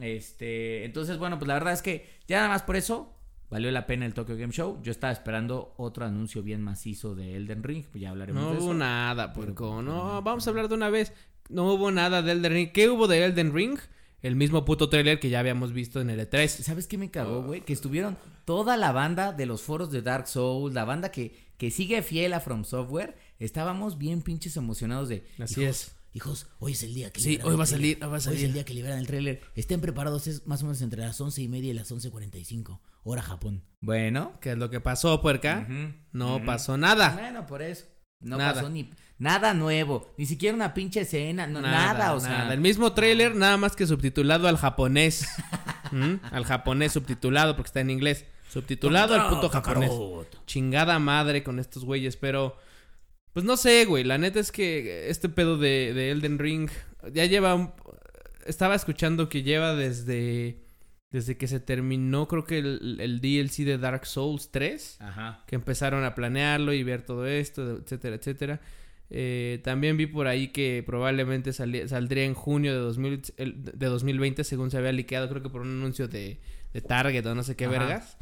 Este, 0.00 0.84
entonces, 0.84 1.18
bueno, 1.18 1.38
pues 1.38 1.48
la 1.48 1.54
verdad 1.54 1.72
es 1.72 1.82
que 1.82 2.06
ya 2.28 2.36
nada 2.36 2.48
más 2.48 2.62
por 2.62 2.76
eso 2.76 3.19
valió 3.50 3.70
la 3.70 3.86
pena 3.86 4.06
el 4.06 4.14
Tokyo 4.14 4.36
Game 4.36 4.52
Show. 4.52 4.80
Yo 4.82 4.90
estaba 4.92 5.12
esperando 5.12 5.74
otro 5.76 6.04
anuncio 6.06 6.42
bien 6.42 6.62
macizo 6.62 7.14
de 7.14 7.36
Elden 7.36 7.62
Ring, 7.62 7.84
pues 7.90 8.00
ya 8.02 8.10
hablaremos 8.10 8.42
No 8.42 8.50
de 8.52 8.56
eso. 8.56 8.64
hubo 8.66 8.74
nada, 8.74 9.32
Pero, 9.32 9.34
puerco. 9.54 9.74
pues, 9.74 9.84
No, 9.86 10.12
no. 10.14 10.22
vamos 10.22 10.46
a 10.46 10.50
hablar 10.50 10.68
de 10.68 10.74
una 10.74 10.88
vez. 10.90 11.12
No 11.48 11.72
hubo 11.74 11.90
nada 11.90 12.22
de 12.22 12.32
Elden 12.32 12.52
Ring. 12.52 12.72
¿Qué 12.72 12.88
hubo 12.88 13.08
de 13.08 13.24
Elden 13.24 13.52
Ring? 13.54 13.78
El 14.22 14.36
mismo 14.36 14.64
puto 14.66 14.88
trailer 14.90 15.18
que 15.18 15.30
ya 15.30 15.40
habíamos 15.40 15.72
visto 15.72 16.00
en 16.00 16.10
el 16.10 16.20
E3. 16.20 16.46
¿Sabes 16.48 16.86
qué 16.86 16.98
me 16.98 17.10
cagó, 17.10 17.42
güey? 17.42 17.62
Que 17.62 17.72
estuvieron 17.72 18.18
toda 18.44 18.76
la 18.76 18.92
banda 18.92 19.32
de 19.32 19.46
los 19.46 19.62
foros 19.62 19.90
de 19.90 20.02
Dark 20.02 20.28
Souls, 20.28 20.74
la 20.74 20.84
banda 20.84 21.10
que, 21.10 21.34
que 21.56 21.70
sigue 21.70 22.02
fiel 22.02 22.34
a 22.34 22.40
From 22.40 22.64
Software, 22.64 23.16
estábamos 23.38 23.96
bien 23.96 24.20
pinches 24.22 24.56
emocionados 24.58 25.08
de... 25.08 25.24
Así 25.38 25.62
"Hijos, 25.62 25.76
es. 25.88 25.96
Hijos, 26.12 26.48
hoy 26.58 26.72
es 26.72 26.82
el 26.82 26.92
día 26.94 27.12
que 27.12 27.20
Sí, 27.20 27.30
liberan 27.30 27.46
hoy 27.48 27.52
el 27.54 27.60
va 27.60 27.64
a 27.64 27.66
tráiler. 27.66 27.90
salir, 27.92 27.96
hoy 27.96 28.00
va 28.02 28.06
a 28.08 28.10
Hoy 28.12 28.18
es 28.18 28.24
salir". 28.24 28.44
el 28.46 28.52
día 28.52 28.64
que 28.64 28.74
liberan 28.74 28.98
el 28.98 29.06
tráiler. 29.06 29.40
Estén 29.54 29.80
preparados, 29.80 30.26
es 30.26 30.46
más 30.46 30.60
o 30.62 30.66
menos 30.66 30.82
entre 30.82 31.00
las 31.02 31.20
once 31.20 31.40
y 31.40 31.48
media 31.48 31.70
y 31.70 31.74
las 31.74 31.90
11.45, 31.92 32.80
hora 33.04 33.22
Japón. 33.22 33.62
Bueno. 33.80 34.32
¿Qué 34.40 34.52
es 34.52 34.58
lo 34.58 34.70
que 34.70 34.80
pasó, 34.80 35.20
puerca? 35.20 35.68
No 36.12 36.44
pasó 36.44 36.76
nada. 36.76 37.10
Bueno, 37.12 37.46
por 37.46 37.62
eso. 37.62 37.84
No 38.20 38.36
Nada. 38.36 38.54
pasó 38.54 38.68
ni 38.68 38.90
nada 39.18 39.54
nuevo, 39.54 40.12
ni 40.18 40.26
siquiera 40.26 40.54
una 40.54 40.74
pinche 40.74 41.00
escena, 41.00 41.46
no, 41.46 41.62
nada, 41.62 42.12
o 42.12 42.20
sea, 42.20 42.28
nada. 42.30 42.52
El 42.52 42.60
mismo 42.60 42.92
trailer, 42.92 43.34
nada 43.34 43.56
más 43.56 43.74
que 43.76 43.86
subtitulado 43.86 44.46
al 44.46 44.58
japonés. 44.58 45.26
¿Mm? 45.92 46.16
Al 46.30 46.44
japonés 46.44 46.92
subtitulado, 46.92 47.56
porque 47.56 47.68
está 47.68 47.80
en 47.80 47.88
inglés. 47.90 48.26
Subtitulado 48.50 49.14
al 49.14 49.30
puto 49.30 49.48
japonés. 49.48 49.90
Chingada 50.46 50.98
madre 50.98 51.42
con 51.42 51.58
estos 51.60 51.84
güeyes, 51.84 52.16
pero. 52.16 52.56
Pues 53.32 53.44
no 53.44 53.56
sé, 53.56 53.84
güey. 53.84 54.04
La 54.04 54.18
neta 54.18 54.40
es 54.40 54.50
que 54.52 55.08
este 55.08 55.28
pedo 55.28 55.56
de, 55.56 55.92
de 55.94 56.10
Elden 56.10 56.38
Ring 56.38 56.68
ya 57.12 57.24
lleva. 57.26 57.54
un- 57.54 57.72
Estaba 58.46 58.74
escuchando 58.74 59.28
que 59.28 59.42
lleva 59.42 59.74
desde. 59.74 60.64
Desde 61.12 61.36
que 61.36 61.48
se 61.48 61.58
terminó, 61.58 62.28
creo 62.28 62.44
que 62.44 62.58
el, 62.58 62.98
el 63.00 63.20
DLC 63.20 63.64
de 63.64 63.78
Dark 63.78 64.06
Souls 64.06 64.50
3. 64.52 64.98
Ajá. 65.00 65.42
que 65.48 65.56
empezaron 65.56 66.04
a 66.04 66.14
planearlo 66.14 66.72
y 66.72 66.84
ver 66.84 67.02
todo 67.02 67.26
esto, 67.26 67.78
etcétera, 67.78 68.14
etcétera. 68.16 68.60
Eh, 69.12 69.60
también 69.64 69.96
vi 69.96 70.06
por 70.06 70.28
ahí 70.28 70.48
que 70.52 70.84
probablemente 70.86 71.52
sali- 71.52 71.88
saldría 71.88 72.24
en 72.24 72.34
junio 72.34 72.72
de, 72.72 72.78
2000 72.78 73.22
el- 73.38 73.64
de 73.64 73.86
2020, 73.86 74.44
según 74.44 74.70
se 74.70 74.78
había 74.78 74.92
liqueado, 74.92 75.28
creo 75.28 75.42
que 75.42 75.50
por 75.50 75.62
un 75.62 75.70
anuncio 75.80 76.06
de, 76.06 76.38
de 76.72 76.80
Target 76.80 77.26
o 77.26 77.34
no 77.34 77.42
sé 77.42 77.56
qué 77.56 77.64
Ajá. 77.64 77.72
vergas. 77.78 78.16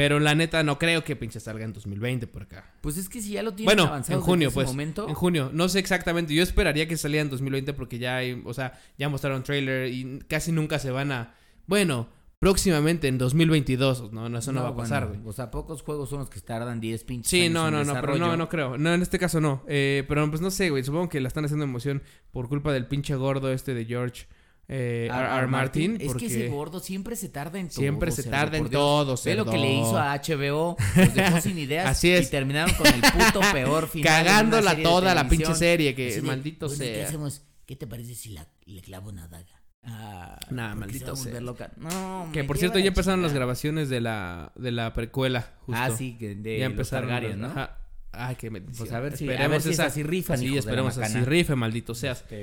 Pero 0.00 0.18
la 0.18 0.34
neta 0.34 0.62
no 0.62 0.78
creo 0.78 1.04
que 1.04 1.14
pinche 1.14 1.40
salga 1.40 1.62
en 1.62 1.74
2020 1.74 2.26
por 2.26 2.44
acá. 2.44 2.72
Pues 2.80 2.96
es 2.96 3.10
que 3.10 3.20
si 3.20 3.32
ya 3.32 3.42
lo 3.42 3.52
tienen 3.52 3.66
Bueno, 3.66 3.82
avanzado 3.82 4.18
en 4.18 4.24
junio, 4.24 4.48
ese 4.48 4.54
pues. 4.54 4.68
momento, 4.68 5.06
En 5.06 5.14
junio, 5.14 5.50
no 5.52 5.68
sé 5.68 5.78
exactamente. 5.78 6.32
Yo 6.32 6.42
esperaría 6.42 6.88
que 6.88 6.96
saliera 6.96 7.20
en 7.20 7.28
2020 7.28 7.74
porque 7.74 7.98
ya 7.98 8.16
hay, 8.16 8.40
o 8.46 8.54
sea, 8.54 8.80
ya 8.96 9.10
mostraron 9.10 9.42
trailer 9.42 9.92
y 9.92 10.20
casi 10.26 10.52
nunca 10.52 10.78
se 10.78 10.90
van 10.90 11.12
a. 11.12 11.34
Bueno, 11.66 12.08
próximamente 12.38 13.08
en 13.08 13.18
2022. 13.18 14.10
No, 14.10 14.30
no 14.30 14.38
eso 14.38 14.52
no, 14.52 14.62
va 14.62 14.70
a 14.70 14.74
pasar, 14.74 15.04
güey. 15.04 15.18
bueno, 15.18 15.28
O 15.28 15.32
sea, 15.34 15.50
pocos 15.50 15.82
juegos 15.82 16.08
son 16.08 16.20
los 16.20 16.30
que 16.30 16.40
tardan 16.40 16.80
10 16.80 17.04
pinches 17.04 17.28
Sí, 17.28 17.42
años 17.42 17.52
no, 17.52 17.68
en 17.68 17.74
no, 17.74 17.84
no, 17.84 18.00
pero 18.00 18.16
no, 18.16 18.38
no 18.38 18.48
creo. 18.48 18.78
No, 18.78 18.94
en 18.94 19.02
este 19.02 19.18
caso 19.18 19.38
no. 19.42 19.64
Eh, 19.68 20.04
pero 20.08 20.26
pues 20.30 20.40
no 20.40 20.50
sé, 20.50 20.70
güey. 20.70 20.82
Supongo 20.82 21.10
que 21.10 21.20
la 21.20 21.28
están 21.28 21.44
haciendo 21.44 21.64
emoción 21.64 22.02
por 22.32 22.48
culpa 22.48 22.72
del 22.72 22.86
pinche 22.86 23.16
gordo 23.16 23.52
este 23.52 23.74
de 23.74 23.84
George 23.84 24.24
eh, 24.72 25.08
R. 25.10 25.38
R. 25.38 25.46
Martin. 25.48 25.98
Es 26.00 26.14
que 26.14 26.26
ese 26.26 26.48
gordo 26.48 26.78
siempre 26.78 27.16
se 27.16 27.28
tarda 27.28 27.58
en 27.58 27.66
todo. 27.68 27.80
siempre 27.80 28.12
se 28.12 28.22
cerdo, 28.22 28.36
tarda 28.36 28.56
en 28.58 28.70
todo, 28.70 29.16
Ve 29.24 29.34
lo 29.34 29.44
que 29.44 29.58
le 29.58 29.74
hizo 29.74 29.98
a 29.98 30.14
HBO, 30.16 30.76
los 30.96 31.14
dejó 31.14 31.40
sin 31.40 31.58
ideas 31.58 31.86
Así 31.90 32.10
es. 32.12 32.28
y 32.28 32.30
terminaron 32.30 32.72
con 32.76 32.86
el 32.86 33.00
puto 33.00 33.40
peor 33.52 33.88
final. 33.88 34.24
Cagándola 34.24 34.80
toda 34.80 35.12
la 35.14 35.28
pinche 35.28 35.54
serie, 35.56 35.94
que 35.96 36.14
de, 36.14 36.22
maldito 36.22 36.68
bueno, 36.68 36.82
¿qué 36.84 36.94
sea. 36.94 37.08
hacemos? 37.08 37.42
¿Qué 37.66 37.74
te 37.76 37.86
parece 37.88 38.14
si 38.14 38.30
la- 38.30 38.46
le 38.64 38.80
clavo 38.80 39.08
una 39.10 39.26
daga? 39.28 39.60
Ah, 39.82 40.38
Nah, 40.50 40.74
maldito 40.74 41.16
se 41.16 41.30
sea. 41.32 41.40
loca. 41.40 41.72
No, 41.76 42.28
Que 42.32 42.44
por 42.44 42.58
cierto 42.58 42.78
ya 42.78 42.88
empezaron 42.88 43.22
las 43.22 43.32
grabaciones 43.32 43.88
de 43.88 44.00
la, 44.00 44.52
de 44.54 44.70
la 44.72 44.92
precuela, 44.92 45.54
justo. 45.66 45.80
Ah, 45.82 45.90
sí, 45.90 46.16
que 46.18 46.34
de 46.34 46.58
ya 46.58 46.64
los 46.66 46.72
empezaron. 46.72 47.08
Targaryen, 47.08 47.40
las- 47.42 47.54
¿no? 47.54 47.60
Ajá. 47.60 47.76
Ay, 48.12 48.34
qué 48.36 48.50
bendición. 48.50 48.88
Pues 48.88 48.92
a 48.92 48.98
ver 49.00 49.16
si- 49.16 49.28
a 49.28 49.32
Esperemos 49.32 49.50
ver 49.52 49.62
si 49.62 49.70
esa- 49.70 49.82
esas 49.84 49.94
sí 49.94 50.02
rifan, 50.02 50.38
Sí, 50.38 50.56
esperemos 50.58 50.98
así 50.98 51.20
rife, 51.20 51.54
maldito 51.54 51.94
seas. 51.94 52.22
Este, 52.22 52.36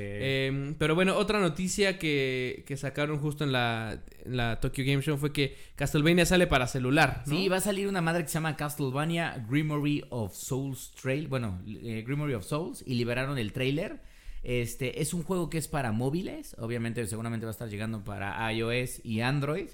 Eh, 0.48 0.76
pero 0.80 0.96
bueno, 0.96 1.16
otra 1.18 1.40
noticia 1.42 2.00
que, 2.00 2.64
que 2.66 2.78
sacaron 2.78 3.20
justo 3.20 3.44
en 3.44 3.52
la, 3.52 4.00
en 4.24 4.38
la 4.38 4.60
Tokyo 4.62 4.84
Game 4.86 5.02
Show 5.02 5.18
fue 5.18 5.34
que 5.34 5.58
Castlevania 5.76 6.26
sale 6.26 6.48
para 6.48 6.68
celular. 6.68 7.24
¿no? 7.26 7.36
Sí, 7.36 7.50
va 7.50 7.58
a 7.58 7.62
salir 7.62 7.88
una 7.90 8.02
madre 8.02 8.24
que 8.24 8.30
se 8.30 8.36
llama 8.36 8.56
Castlevania 8.56 9.46
Grimory 9.50 10.06
of 10.10 10.34
Souls 10.36 10.94
Trail. 11.02 11.28
Bueno, 11.28 11.62
eh, 11.68 12.04
Grimory 12.08 12.34
of 12.36 12.46
Souls. 12.46 12.84
Y 12.88 12.94
liberaron 12.96 13.38
el 13.38 13.52
trailer. 13.52 14.00
Este 14.44 15.02
es 15.02 15.14
un 15.14 15.24
juego 15.24 15.50
que 15.50 15.58
es 15.58 15.68
para 15.68 15.92
móviles. 15.92 16.56
Obviamente, 16.60 17.06
seguramente 17.08 17.46
va 17.46 17.50
a 17.50 17.52
estar 17.52 17.68
llegando 17.68 18.06
para 18.06 18.50
iOS 18.54 19.02
y 19.04 19.20
Android. 19.20 19.68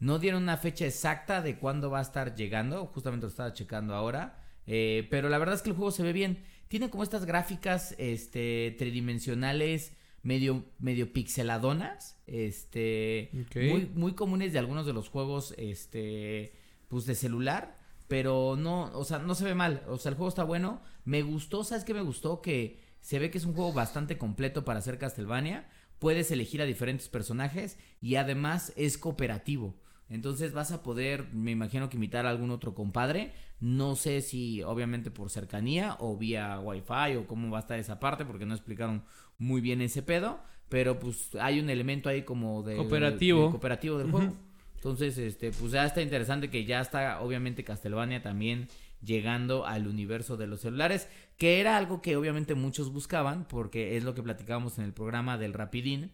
No 0.00 0.18
dieron 0.18 0.42
una 0.42 0.58
fecha 0.58 0.84
exacta 0.84 1.40
de 1.40 1.56
cuándo 1.56 1.88
va 1.90 2.00
a 2.00 2.02
estar 2.02 2.34
llegando. 2.34 2.84
Justamente 2.86 3.24
lo 3.24 3.30
estaba 3.30 3.54
checando 3.54 3.94
ahora. 3.94 4.44
Eh, 4.68 5.08
pero 5.10 5.30
la 5.30 5.38
verdad 5.38 5.54
es 5.56 5.62
que 5.62 5.70
el 5.70 5.76
juego 5.76 5.90
se 5.90 6.02
ve 6.02 6.12
bien. 6.12 6.44
Tiene 6.68 6.90
como 6.90 7.02
estas 7.02 7.24
gráficas 7.24 7.94
este, 7.98 8.76
tridimensionales 8.78 9.94
medio, 10.22 10.64
medio 10.78 11.12
pixeladonas. 11.12 12.20
Este. 12.26 13.30
Muy, 13.54 13.90
muy 13.94 14.12
comunes 14.12 14.52
de 14.52 14.58
algunos 14.58 14.86
de 14.86 14.92
los 14.92 15.08
juegos. 15.08 15.54
Este. 15.56 16.52
Pues 16.88 17.06
de 17.06 17.14
celular. 17.14 17.78
Pero 18.06 18.56
no. 18.56 18.92
O 18.92 19.04
sea, 19.04 19.18
no 19.18 19.34
se 19.34 19.44
ve 19.44 19.54
mal. 19.54 19.82
O 19.88 19.96
sea, 19.96 20.10
el 20.10 20.16
juego 20.16 20.28
está 20.28 20.44
bueno. 20.44 20.82
Me 21.04 21.22
gustó. 21.22 21.64
¿Sabes 21.64 21.84
qué 21.84 21.94
me 21.94 22.02
gustó? 22.02 22.42
Que. 22.42 22.80
se 23.00 23.18
ve 23.18 23.30
que 23.30 23.38
es 23.38 23.46
un 23.46 23.54
juego 23.54 23.72
bastante 23.72 24.18
completo 24.18 24.64
para 24.64 24.80
hacer 24.80 24.98
Castlevania. 24.98 25.68
Puedes 25.98 26.30
elegir 26.30 26.62
a 26.62 26.66
diferentes 26.66 27.08
personajes 27.08 27.76
y 28.00 28.16
además 28.16 28.72
es 28.76 28.98
cooperativo. 28.98 29.74
Entonces 30.10 30.52
vas 30.52 30.72
a 30.72 30.82
poder, 30.82 31.26
me 31.32 31.50
imagino 31.50 31.88
que 31.88 31.96
imitar 31.96 32.26
a 32.26 32.30
algún 32.30 32.50
otro 32.50 32.74
compadre. 32.74 33.32
No 33.60 33.96
sé 33.96 34.20
si 34.20 34.62
obviamente 34.62 35.10
por 35.10 35.30
cercanía 35.30 35.96
o 36.00 36.16
vía 36.16 36.58
wifi 36.60 37.16
o 37.16 37.26
cómo 37.26 37.50
va 37.50 37.58
a 37.58 37.60
estar 37.60 37.78
esa 37.78 38.00
parte 38.00 38.24
porque 38.24 38.46
no 38.46 38.54
explicaron 38.54 39.02
muy 39.38 39.60
bien 39.60 39.80
ese 39.80 40.02
pedo. 40.02 40.40
Pero 40.68 40.98
pues 40.98 41.34
hay 41.40 41.60
un 41.60 41.70
elemento 41.70 42.08
ahí 42.08 42.22
como 42.22 42.62
de 42.62 42.76
cooperativo, 42.76 43.44
de 43.44 43.50
cooperativo 43.50 43.98
del 43.98 44.10
juego. 44.10 44.36
Entonces, 44.76 45.18
este, 45.18 45.50
pues 45.50 45.72
ya 45.72 45.84
está 45.84 46.02
interesante 46.02 46.50
que 46.50 46.64
ya 46.64 46.80
está 46.80 47.20
obviamente 47.20 47.64
Castlevania 47.64 48.22
también 48.22 48.68
llegando 49.02 49.66
al 49.66 49.86
universo 49.86 50.36
de 50.36 50.46
los 50.46 50.60
celulares, 50.60 51.08
que 51.36 51.60
era 51.60 51.76
algo 51.76 52.00
que 52.00 52.16
obviamente 52.16 52.54
muchos 52.54 52.92
buscaban, 52.92 53.46
porque 53.48 53.96
es 53.96 54.04
lo 54.04 54.14
que 54.14 54.22
platicábamos 54.22 54.78
en 54.78 54.84
el 54.84 54.92
programa 54.92 55.38
del 55.38 55.52
Rapidín 55.52 56.12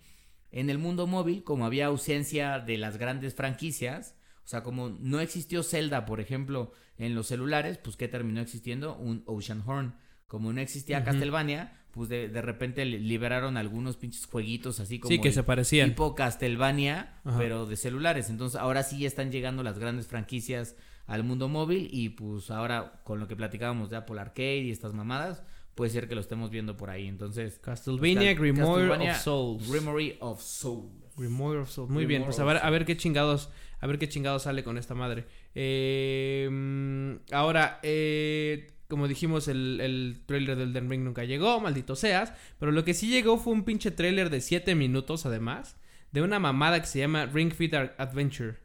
en 0.54 0.70
el 0.70 0.78
mundo 0.78 1.08
móvil, 1.08 1.42
como 1.42 1.66
había 1.66 1.87
ausencia 1.87 2.61
de 2.61 2.78
las 2.78 2.96
grandes 2.96 3.34
franquicias, 3.34 4.14
o 4.44 4.46
sea, 4.46 4.62
como 4.62 4.88
no 4.88 5.18
existió 5.18 5.64
Zelda, 5.64 6.06
por 6.06 6.20
ejemplo, 6.20 6.70
en 6.96 7.16
los 7.16 7.26
celulares, 7.26 7.76
pues 7.78 7.96
¿qué 7.96 8.06
terminó 8.06 8.40
existiendo? 8.40 8.96
Un 8.96 9.25
Ocean 9.26 9.64
Horn. 9.66 9.96
Como 10.28 10.52
no 10.52 10.61
existía 10.61 11.02
Castlevania, 11.02 11.80
pues 11.90 12.08
de, 12.08 12.28
de, 12.28 12.40
repente 12.40 12.84
liberaron 12.84 13.56
algunos 13.56 13.96
pinches 13.96 14.26
jueguitos 14.26 14.78
así 14.78 15.00
como 15.00 15.11
sí, 15.11 15.20
que 15.20 15.32
se 15.32 15.42
parecían. 15.42 15.90
tipo 15.90 16.14
Castlevania, 16.14 17.20
pero 17.37 17.66
de 17.66 17.76
celulares. 17.76 18.30
Entonces 18.30 18.61
ahora 18.61 18.84
sí 18.84 19.04
están 19.06 19.32
llegando 19.32 19.64
las 19.64 19.78
grandes 19.80 20.06
franquicias 20.06 20.76
al 21.06 21.25
mundo 21.25 21.49
móvil 21.49 21.88
y 21.90 22.11
pues 22.11 22.52
ahora 22.52 23.00
con 23.02 23.18
lo 23.18 23.26
que 23.26 23.34
platicábamos 23.34 23.90
de 23.90 23.96
Apple 23.96 24.20
Arcade 24.20 24.58
y 24.58 24.70
estas 24.70 24.94
mamadas, 24.94 25.42
puede 25.75 25.90
ser 25.90 26.09
que 26.09 26.14
lo 26.14 26.21
estemos 26.21 26.50
viendo 26.50 26.76
por 26.76 26.90
ahí. 26.90 27.07
Entonces, 27.07 27.59
Castlevania, 27.59 28.35
Grimoire 28.35 28.90
of 28.90 29.16
Souls. 29.21 29.69
Grimoire 29.69 30.16
of 30.21 30.43
Souls. 30.43 30.93
Grimoire 31.16 31.61
of 31.61 31.71
Souls. 31.71 31.90
Muy 31.90 32.07
bien, 32.07 32.25
pues 32.25 32.38
a 32.38 32.45
ver, 32.45 32.59
a 32.62 32.71
ver 32.71 32.85
qué 32.85 32.97
chingados, 32.97 33.50
a 33.81 33.87
ver 33.87 33.99
qué 33.99 34.09
chingados 34.09 34.45
sale 34.45 34.64
con 34.64 34.78
esta 34.78 34.95
madre. 34.95 35.26
Eh, 35.54 37.19
ahora, 37.33 37.81
eh, 37.83 38.73
como 38.88 39.09
dijimos, 39.09 39.49
el, 39.49 39.81
el 39.81 40.23
trailer 40.26 40.57
del 40.57 40.73
Den 40.73 40.90
Ring 40.90 41.02
nunca 41.02 41.25
llegó, 41.25 41.61
maldito 41.61 41.97
seas. 41.97 42.33
Pero 42.59 42.73
lo 42.73 42.85
que 42.85 42.95
sí 42.95 43.09
llegó 43.09 43.38
fue 43.38 43.52
un 43.52 43.64
pinche 43.64 43.90
trailer 43.90 44.31
de 44.31 44.40
7 44.40 44.75
minutos, 44.75 45.26
además, 45.26 45.76
de 46.12 46.23
una 46.23 46.38
mamada 46.38 46.81
que 46.81 46.87
se 46.87 47.00
llama 47.00 47.26
Ring 47.26 47.52
Fit 47.52 47.75
Adventure. 47.75 48.57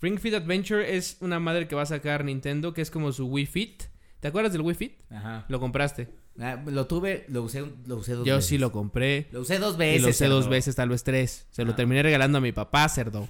Ring 0.00 0.18
Fit 0.18 0.34
Adventure 0.34 0.96
es 0.96 1.16
una 1.20 1.40
madre 1.40 1.66
que 1.66 1.74
va 1.74 1.82
a 1.82 1.86
sacar 1.86 2.24
Nintendo, 2.24 2.74
que 2.74 2.82
es 2.82 2.90
como 2.90 3.10
su 3.12 3.26
Wii 3.26 3.46
Fit. 3.46 3.84
¿Te 4.20 4.28
acuerdas 4.28 4.52
del 4.52 4.62
Wii 4.62 4.74
Fit? 4.74 5.02
Ajá. 5.10 5.46
Lo 5.48 5.60
compraste. 5.60 6.08
Ah, 6.40 6.60
lo 6.66 6.86
tuve, 6.86 7.24
lo 7.28 7.42
usé, 7.42 7.64
lo 7.86 7.96
usé 7.96 8.14
dos 8.14 8.26
Yo 8.26 8.36
veces. 8.36 8.48
sí 8.48 8.58
lo 8.58 8.72
compré. 8.72 9.28
Lo 9.30 9.40
usé 9.40 9.58
dos 9.58 9.76
veces. 9.76 10.00
Y 10.00 10.02
lo 10.04 10.08
usé 10.10 10.26
dos 10.26 10.48
veces, 10.48 10.74
tal 10.74 10.88
vez 10.88 11.04
tres. 11.04 11.46
Se 11.50 11.64
lo 11.64 11.72
Ah. 11.72 11.76
terminé 11.76 12.02
regalando 12.02 12.38
a 12.38 12.40
mi 12.40 12.50
papá, 12.52 12.88
cerdo. 12.88 13.28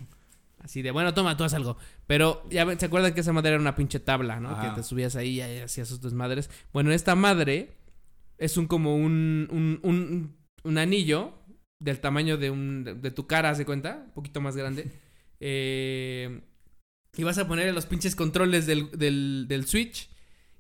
Así 0.63 0.81
de, 0.81 0.91
bueno, 0.91 1.13
toma, 1.13 1.37
tú 1.37 1.45
haz 1.45 1.53
algo. 1.53 1.77
Pero 2.07 2.43
ya 2.51 2.65
se 2.79 2.87
acuerdan 2.87 3.13
que 3.13 3.21
esa 3.21 3.35
madre 3.35 3.51
era 3.51 3.61
una 3.61 3.77
pinche 3.77 4.01
tabla, 4.01 4.41
¿no? 4.41 4.59
Que 4.61 4.69
te 4.71 4.83
subías 4.83 5.15
ahí 5.17 5.41
y 5.43 5.61
hacías 5.61 5.87
sus 5.89 6.01
desmadres. 6.01 6.49
Bueno, 6.73 6.91
esta 6.93 7.15
madre 7.15 7.77
es 8.39 8.57
un 8.57 8.67
como 8.67 8.97
un, 8.97 9.49
un, 9.51 9.81
un, 9.83 10.37
un 10.63 10.79
anillo 10.79 11.35
del 11.79 12.01
tamaño 12.01 12.39
de, 12.39 12.49
un, 12.51 12.83
de, 12.85 12.95
de 12.95 13.11
tu 13.11 13.27
cara, 13.27 13.51
¿haz 13.51 13.59
de 13.59 13.67
cuenta? 13.67 14.05
Un 14.07 14.13
poquito 14.15 14.41
más 14.41 14.57
grande. 14.57 14.91
Eh, 15.47 16.41
y 17.17 17.23
vas 17.23 17.37
a 17.37 17.47
poner 17.47 17.75
los 17.75 17.85
pinches 17.85 18.15
controles 18.17 18.67
del, 18.67 18.91
del, 18.93 19.45
del 19.47 19.67
Switch. 19.67 20.09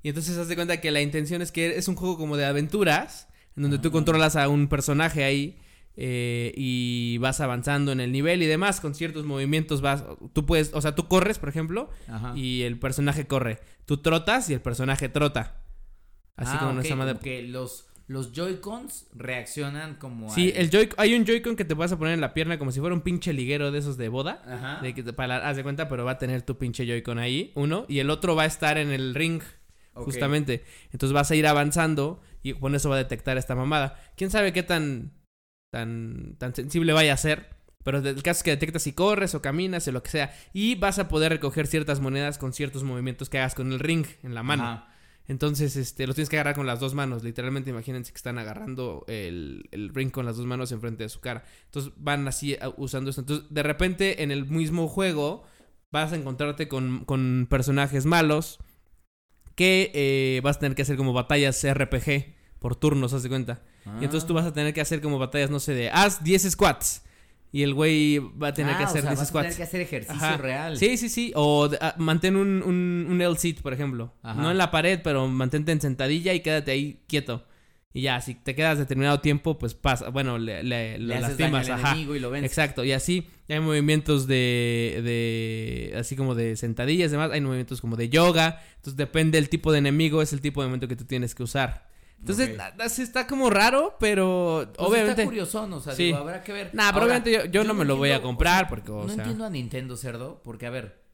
Y 0.04 0.10
entonces 0.10 0.38
haz 0.38 0.46
de 0.46 0.54
cuenta 0.54 0.80
que 0.80 0.92
la 0.92 1.00
intención 1.00 1.42
es 1.42 1.50
que 1.50 1.76
es 1.76 1.88
un 1.88 1.96
juego 1.96 2.16
como 2.16 2.36
de 2.36 2.44
aventuras. 2.44 3.26
En 3.56 3.62
donde 3.64 3.78
tú 3.78 3.90
controlas 3.90 4.36
a 4.36 4.48
un 4.48 4.68
personaje 4.68 5.24
ahí. 5.24 5.58
eh, 5.96 6.52
y 6.56 7.18
vas 7.18 7.40
avanzando 7.40 7.92
en 7.92 8.00
el 8.00 8.10
nivel 8.12 8.42
y 8.42 8.46
demás. 8.46 8.80
Con 8.80 8.94
ciertos 8.94 9.24
movimientos 9.24 9.80
vas. 9.80 10.04
Tú 10.32 10.44
puedes. 10.44 10.72
O 10.74 10.80
sea, 10.80 10.94
tú 10.94 11.06
corres, 11.08 11.38
por 11.38 11.48
ejemplo. 11.48 11.88
Ajá. 12.08 12.32
Y 12.36 12.62
el 12.62 12.78
personaje 12.78 13.26
corre. 13.26 13.60
Tú 13.86 13.98
trotas 13.98 14.50
y 14.50 14.54
el 14.54 14.60
personaje 14.60 15.08
trota. 15.08 15.62
Así 16.36 16.50
Ah, 16.54 16.58
como 16.58 16.70
ok, 16.70 16.74
nuestra 16.74 16.96
madre. 16.96 17.12
como 17.12 17.22
que 17.22 17.42
los, 17.44 17.86
los 18.08 18.32
Joy-Cons 18.32 19.06
reaccionan 19.14 19.94
como 19.94 20.28
Sí, 20.34 20.50
al- 20.50 20.62
el 20.62 20.70
Joy 20.70 20.88
hay 20.96 21.14
un 21.14 21.24
Joy-Con 21.24 21.54
que 21.54 21.64
te 21.64 21.74
vas 21.74 21.92
a 21.92 21.96
poner 21.98 22.12
en 22.14 22.20
la 22.20 22.34
pierna 22.34 22.58
como 22.58 22.72
si 22.72 22.80
fuera 22.80 22.92
un 22.94 23.02
pinche 23.02 23.32
liguero 23.32 23.70
de 23.70 23.78
esos 23.78 23.96
de 23.96 24.08
boda. 24.08 24.42
Ajá. 24.46 24.80
De 24.82 24.94
que 24.94 25.02
te- 25.04 25.12
para, 25.12 25.48
haz 25.48 25.56
de 25.56 25.62
cuenta, 25.62 25.88
pero 25.88 26.04
va 26.04 26.10
a 26.12 26.18
tener 26.18 26.42
tu 26.42 26.58
pinche 26.58 26.84
Joy-Con 26.86 27.20
ahí, 27.20 27.52
uno. 27.54 27.86
Y 27.88 28.00
el 28.00 28.10
otro 28.10 28.34
va 28.34 28.42
a 28.42 28.46
estar 28.46 28.78
en 28.78 28.90
el 28.90 29.14
ring, 29.14 29.42
Justamente. 29.94 30.64
Entonces 30.92 31.12
vas 31.12 31.30
a 31.30 31.34
ir 31.36 31.46
avanzando 31.46 32.20
y 32.42 32.54
con 32.54 32.74
eso 32.74 32.88
va 32.88 32.96
a 32.96 32.98
detectar 32.98 33.36
esta 33.38 33.54
mamada. 33.54 33.98
¿Quién 34.16 34.30
sabe 34.30 34.52
qué 34.52 34.62
tan, 34.62 35.12
tan, 35.70 36.36
tan 36.38 36.54
sensible 36.54 36.92
vaya 36.92 37.14
a 37.14 37.16
ser? 37.16 37.54
Pero 37.82 37.98
el 37.98 38.22
caso 38.22 38.38
es 38.38 38.42
que 38.42 38.50
detecta 38.50 38.78
si 38.78 38.92
corres 38.92 39.34
o 39.34 39.42
caminas 39.42 39.86
o 39.88 39.92
lo 39.92 40.02
que 40.02 40.10
sea. 40.10 40.34
Y 40.52 40.74
vas 40.76 40.98
a 40.98 41.08
poder 41.08 41.30
recoger 41.32 41.66
ciertas 41.66 42.00
monedas 42.00 42.38
con 42.38 42.52
ciertos 42.52 42.82
movimientos 42.82 43.28
que 43.28 43.38
hagas 43.38 43.54
con 43.54 43.72
el 43.72 43.78
ring 43.78 44.06
en 44.22 44.34
la 44.34 44.42
mano. 44.42 44.62
Ajá. 44.64 44.90
Entonces, 45.26 45.76
este, 45.76 46.06
los 46.06 46.16
tienes 46.16 46.28
que 46.28 46.36
agarrar 46.36 46.54
con 46.54 46.66
las 46.66 46.80
dos 46.80 46.94
manos. 46.94 47.22
Literalmente, 47.22 47.70
imagínense 47.70 48.12
que 48.12 48.16
están 48.16 48.38
agarrando 48.38 49.04
el, 49.08 49.68
el 49.70 49.88
ring 49.94 50.10
con 50.10 50.26
las 50.26 50.36
dos 50.36 50.44
manos 50.46 50.70
enfrente 50.72 51.02
de 51.02 51.08
su 51.08 51.20
cara. 51.20 51.44
Entonces, 51.66 51.92
van 51.96 52.26
así 52.28 52.56
a- 52.56 52.70
usando 52.76 53.10
esto. 53.10 53.22
Entonces, 53.22 53.46
de 53.50 53.62
repente, 53.62 54.22
en 54.22 54.30
el 54.30 54.46
mismo 54.46 54.88
juego, 54.88 55.44
vas 55.90 56.12
a 56.12 56.16
encontrarte 56.16 56.68
con, 56.68 57.04
con 57.04 57.46
personajes 57.48 58.04
malos 58.06 58.58
que 59.54 59.90
eh, 59.94 60.40
vas 60.42 60.56
a 60.56 60.60
tener 60.60 60.74
que 60.76 60.82
hacer 60.82 60.96
como 60.96 61.12
batallas 61.12 61.64
RPG 61.64 62.34
por 62.58 62.76
turnos, 62.76 63.12
haz 63.12 63.22
de 63.22 63.28
cuenta. 63.28 63.62
Y 64.00 64.04
entonces 64.04 64.24
Ah. 64.24 64.26
tú 64.28 64.34
vas 64.34 64.46
a 64.46 64.52
tener 64.52 64.72
que 64.72 64.80
hacer 64.80 65.00
como 65.00 65.18
batallas, 65.18 65.50
no 65.50 65.60
sé, 65.60 65.74
de 65.74 65.90
haz 65.90 66.24
10 66.24 66.50
squats. 66.50 67.02
Y 67.52 67.62
el 67.62 67.72
güey 67.74 68.18
va 68.18 68.48
a 68.48 68.54
tener 68.54 68.74
Ah, 68.74 68.78
que 68.78 68.84
o 68.84 68.86
hacer 68.86 69.02
sea, 69.02 69.10
10 69.10 69.18
vas 69.20 69.26
a 69.26 69.28
squats. 69.28 69.44
tener 69.44 69.56
que 69.58 69.62
hacer 69.62 69.80
ejercicio 69.82 70.16
Ajá. 70.26 70.36
real. 70.38 70.76
Sí, 70.76 70.96
sí, 70.96 71.08
sí. 71.08 71.30
O 71.36 71.68
de- 71.68 71.78
ah, 71.80 71.94
mantén 71.98 72.34
un, 72.34 72.62
un, 72.64 73.06
un 73.08 73.20
L-sit, 73.22 73.60
por 73.60 73.72
ejemplo. 73.72 74.12
Ajá. 74.22 74.40
No 74.42 74.50
en 74.50 74.58
la 74.58 74.70
pared, 74.72 75.00
pero 75.04 75.28
mantente 75.28 75.70
en 75.70 75.80
sentadilla 75.80 76.32
y 76.34 76.40
quédate 76.40 76.72
ahí 76.72 77.00
quieto. 77.06 77.44
Y 77.96 78.02
ya, 78.02 78.20
si 78.20 78.34
te 78.34 78.56
quedas 78.56 78.76
determinado 78.78 79.20
tiempo, 79.20 79.56
pues 79.56 79.74
pasa. 79.74 80.08
Bueno, 80.10 80.36
le, 80.36 80.64
le, 80.64 80.98
lo 80.98 81.06
Le 81.06 81.14
haces 81.14 81.38
daño 81.38 81.52
lastimas. 81.58 81.70
al 81.86 81.86
Ajá. 81.92 81.96
y 81.96 82.18
lo 82.18 82.28
vences. 82.28 82.50
Exacto. 82.50 82.82
Y 82.82 82.90
así 82.90 83.28
hay 83.48 83.60
movimientos 83.60 84.26
de, 84.26 85.00
de. 85.04 85.96
Así 85.96 86.16
como 86.16 86.34
de 86.34 86.56
sentadillas, 86.56 87.12
demás. 87.12 87.30
Hay 87.30 87.40
movimientos 87.40 87.80
como 87.80 87.94
de 87.96 88.08
yoga. 88.08 88.60
Entonces 88.74 88.96
depende 88.96 89.38
del 89.38 89.48
tipo 89.48 89.70
de 89.70 89.78
enemigo, 89.78 90.22
es 90.22 90.32
el 90.32 90.40
tipo 90.40 90.60
de 90.60 90.66
movimiento 90.66 90.88
que 90.88 90.96
tú 90.96 91.04
tienes 91.04 91.36
que 91.36 91.44
usar. 91.44 91.88
Entonces, 92.18 92.58
así 92.80 93.02
está 93.02 93.26
como 93.28 93.48
raro, 93.48 93.96
pero 94.00 94.64
Pues 94.74 94.88
obviamente. 94.88 95.12
Está 95.22 95.24
curiosón, 95.24 95.72
o 95.74 95.80
sea, 95.80 95.94
Sí. 95.94 96.04
digo, 96.06 96.16
habrá 96.18 96.42
que 96.42 96.52
ver. 96.52 96.70
Nah, 96.74 96.90
pero 96.90 97.02
Ahora, 97.02 97.04
obviamente 97.18 97.32
yo, 97.32 97.44
yo 97.44 97.62
no 97.64 97.74
me 97.74 97.84
lo 97.84 97.96
voy 97.96 98.10
a 98.10 98.18
o 98.18 98.22
comprar 98.22 98.60
sea, 98.60 98.68
porque, 98.70 98.90
o 98.90 99.02
no 99.02 99.08
sea. 99.08 99.22
entiendo 99.22 99.44
a 99.44 99.50
Nintendo, 99.50 99.96
cerdo, 99.96 100.40
porque 100.42 100.66
a 100.66 100.70
ver, 100.70 101.04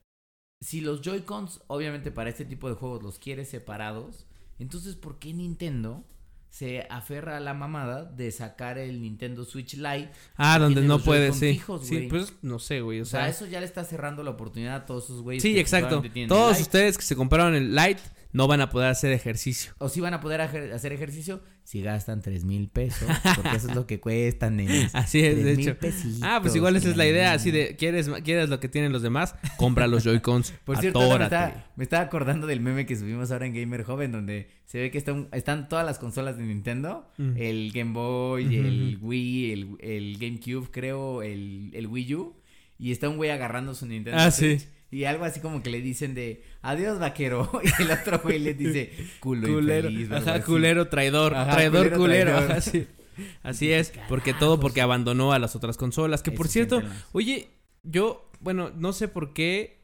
si 0.63 0.81
los 0.81 1.03
Joy-Cons, 1.03 1.63
obviamente 1.67 2.11
para 2.11 2.31
este 2.31 2.45
tipo 2.47 2.69
de 2.69 2.75
juegos 2.77 3.03
los 3.03 3.19
quiere 3.19 3.45
separados, 3.45 4.27
entonces 4.59 4.95
¿por 4.95 5.19
qué 5.19 5.33
Nintendo 5.35 6.05
se 6.51 6.87
aferra 6.91 7.37
a 7.37 7.41
la 7.41 7.55
mamada 7.55 8.05
de 8.05 8.31
sacar 8.33 8.77
el 8.77 9.01
Nintendo 9.01 9.45
Switch 9.45 9.75
Lite? 9.75 10.11
Ah, 10.37 10.59
donde 10.59 10.83
no 10.83 10.99
puede, 10.99 11.33
sí. 11.33 11.53
fijos, 11.55 11.87
sí, 11.87 12.07
pues 12.11 12.35
no 12.43 12.59
sé, 12.59 12.81
güey. 12.81 13.01
O 13.01 13.03
O 13.03 13.07
sea, 13.07 13.21
sea, 13.21 13.29
eso 13.29 13.47
ya 13.47 13.61
le 13.61 13.67
está 13.67 13.85
cerrando 13.85 14.23
la 14.23 14.31
oportunidad 14.31 14.75
a 14.75 14.87
todos 14.87 15.05
esos 15.05 15.23
güeyes. 15.23 15.43
Sí, 15.43 15.59
exacto. 15.59 16.03
Todos 16.29 16.51
Lite. 16.59 16.63
ustedes 16.63 16.99
que 16.99 17.05
se 17.05 17.17
compraron 17.17 17.55
el 17.55 17.75
Lite 17.75 18.01
no 18.33 18.47
van 18.47 18.61
a 18.61 18.71
poder 18.71 18.91
hacer 18.91 19.13
ejercicio. 19.13 19.73
O 19.79 19.89
si 19.89 20.01
van 20.01 20.15
a 20.15 20.21
poder 20.21 20.41
hacer 20.41 20.93
ejercicio 20.93 21.43
si 21.65 21.83
gastan 21.83 22.21
tres 22.21 22.45
mil 22.45 22.69
pesos, 22.69 23.09
porque 23.37 23.57
eso 23.57 23.69
es 23.69 23.75
lo 23.77 23.87
que 23.87 24.01
cuestan, 24.01 24.57
nenes. 24.57 24.93
Así 24.95 25.21
es, 25.21 25.37
de 25.37 25.43
Tres 25.43 25.57
mil 25.59 25.69
hecho. 25.69 25.79
pesitos, 25.79 26.21
Ah, 26.23 26.39
pues 26.43 26.57
igual 26.57 26.75
esa 26.77 26.89
es 26.91 26.97
la 26.97 27.07
idea, 27.07 27.33
así 27.33 27.51
de, 27.53 27.77
¿quieres, 27.77 28.09
¿quieres 28.25 28.49
lo 28.49 28.59
que 28.59 28.69
tienen 28.69 28.91
los 28.93 29.03
demás? 29.03 29.37
Compra 29.57 29.87
los 29.87 30.03
Joy-Cons. 30.03 30.53
Por 30.65 30.79
cierto, 30.79 30.99
me 31.19 31.25
estaba, 31.25 31.67
me 31.77 31.85
estaba 31.85 32.03
acordando 32.03 32.47
del 32.49 32.61
meme 32.61 32.87
que 32.87 32.97
subimos 32.97 33.31
ahora 33.31 33.47
en 33.47 33.55
Gamer 33.55 33.85
Joven, 33.85 34.11
donde 34.11 34.49
se 34.67 34.79
ve 34.81 34.91
que 34.91 34.99
están, 34.99 35.29
están 35.33 35.69
todas 35.69 35.87
las 35.87 35.99
consolas 35.99 36.37
de 36.39 36.45
Nintendo, 36.45 37.09
Mm. 37.19 37.33
el 37.37 37.71
Game 37.73 37.93
Boy, 37.93 38.57
el 38.57 38.99
Wii, 39.01 39.53
el, 39.53 39.77
el 39.81 40.19
GameCube, 40.19 40.71
creo, 40.73 41.23
el, 41.23 41.71
el 41.75 41.87
Wii 41.87 42.15
U, 42.17 42.37
y 42.79 42.91
está 42.93 43.09
un 43.09 43.17
güey 43.17 43.31
agarrando 43.31 43.75
su 43.75 43.87
Nintendo 43.87 44.19
Ah, 44.21 44.31
Switch, 44.31 44.61
sí. 44.61 44.67
Y 44.91 45.05
algo 45.05 45.25
así 45.25 45.41
como 45.41 45.63
que 45.63 45.71
le 45.71 45.81
dicen 45.81 46.15
de, 46.15 46.43
adiós 46.63 46.99
vaquero, 46.99 47.51
y 47.79 47.83
el 47.83 47.91
otro 47.91 48.19
güey 48.21 48.39
le 48.41 48.55
dice, 48.55 48.93
culo 49.21 49.47
Culero. 49.49 49.89
infeliz, 49.89 50.11
Ajá, 50.11 50.43
culero, 50.43 50.89
traidor. 50.89 51.35
Ajá, 51.35 51.53
traidor, 51.53 51.85
culero, 51.93 51.97
culero. 51.99 52.31
traidor. 52.33 52.51
Ajá, 52.53 52.61
sí. 52.61 52.87
Así 53.43 53.71
es, 53.73 53.93
porque 54.09 54.35
todo 54.35 54.59
porque 54.61 54.81
abandonó 54.81 55.33
a 55.33 55.39
las 55.39 55.55
otras 55.55 55.77
consolas. 55.77 56.23
Que 56.23 56.33
por 56.33 56.47
Eso 56.47 56.53
cierto, 56.55 56.83
oye, 57.13 57.51
yo, 57.83 58.31
bueno, 58.41 58.71
no 58.77 58.93
sé 58.93 59.09
por 59.09 59.33
qué 59.33 59.81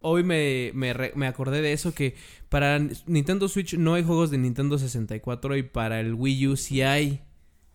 hoy 0.00 0.24
me, 0.24 0.72
me, 0.74 0.94
me 1.14 1.26
acordé 1.26 1.62
de 1.62 1.72
eso, 1.72 1.94
que 1.94 2.16
para 2.48 2.78
Nintendo 3.06 3.48
Switch 3.48 3.74
no 3.74 3.94
hay 3.94 4.02
juegos 4.02 4.30
de 4.30 4.38
Nintendo 4.38 4.78
64 4.78 5.56
y 5.56 5.62
para 5.62 6.00
el 6.00 6.14
Wii 6.14 6.48
U 6.48 6.56
sí 6.56 6.82
hay. 6.82 7.20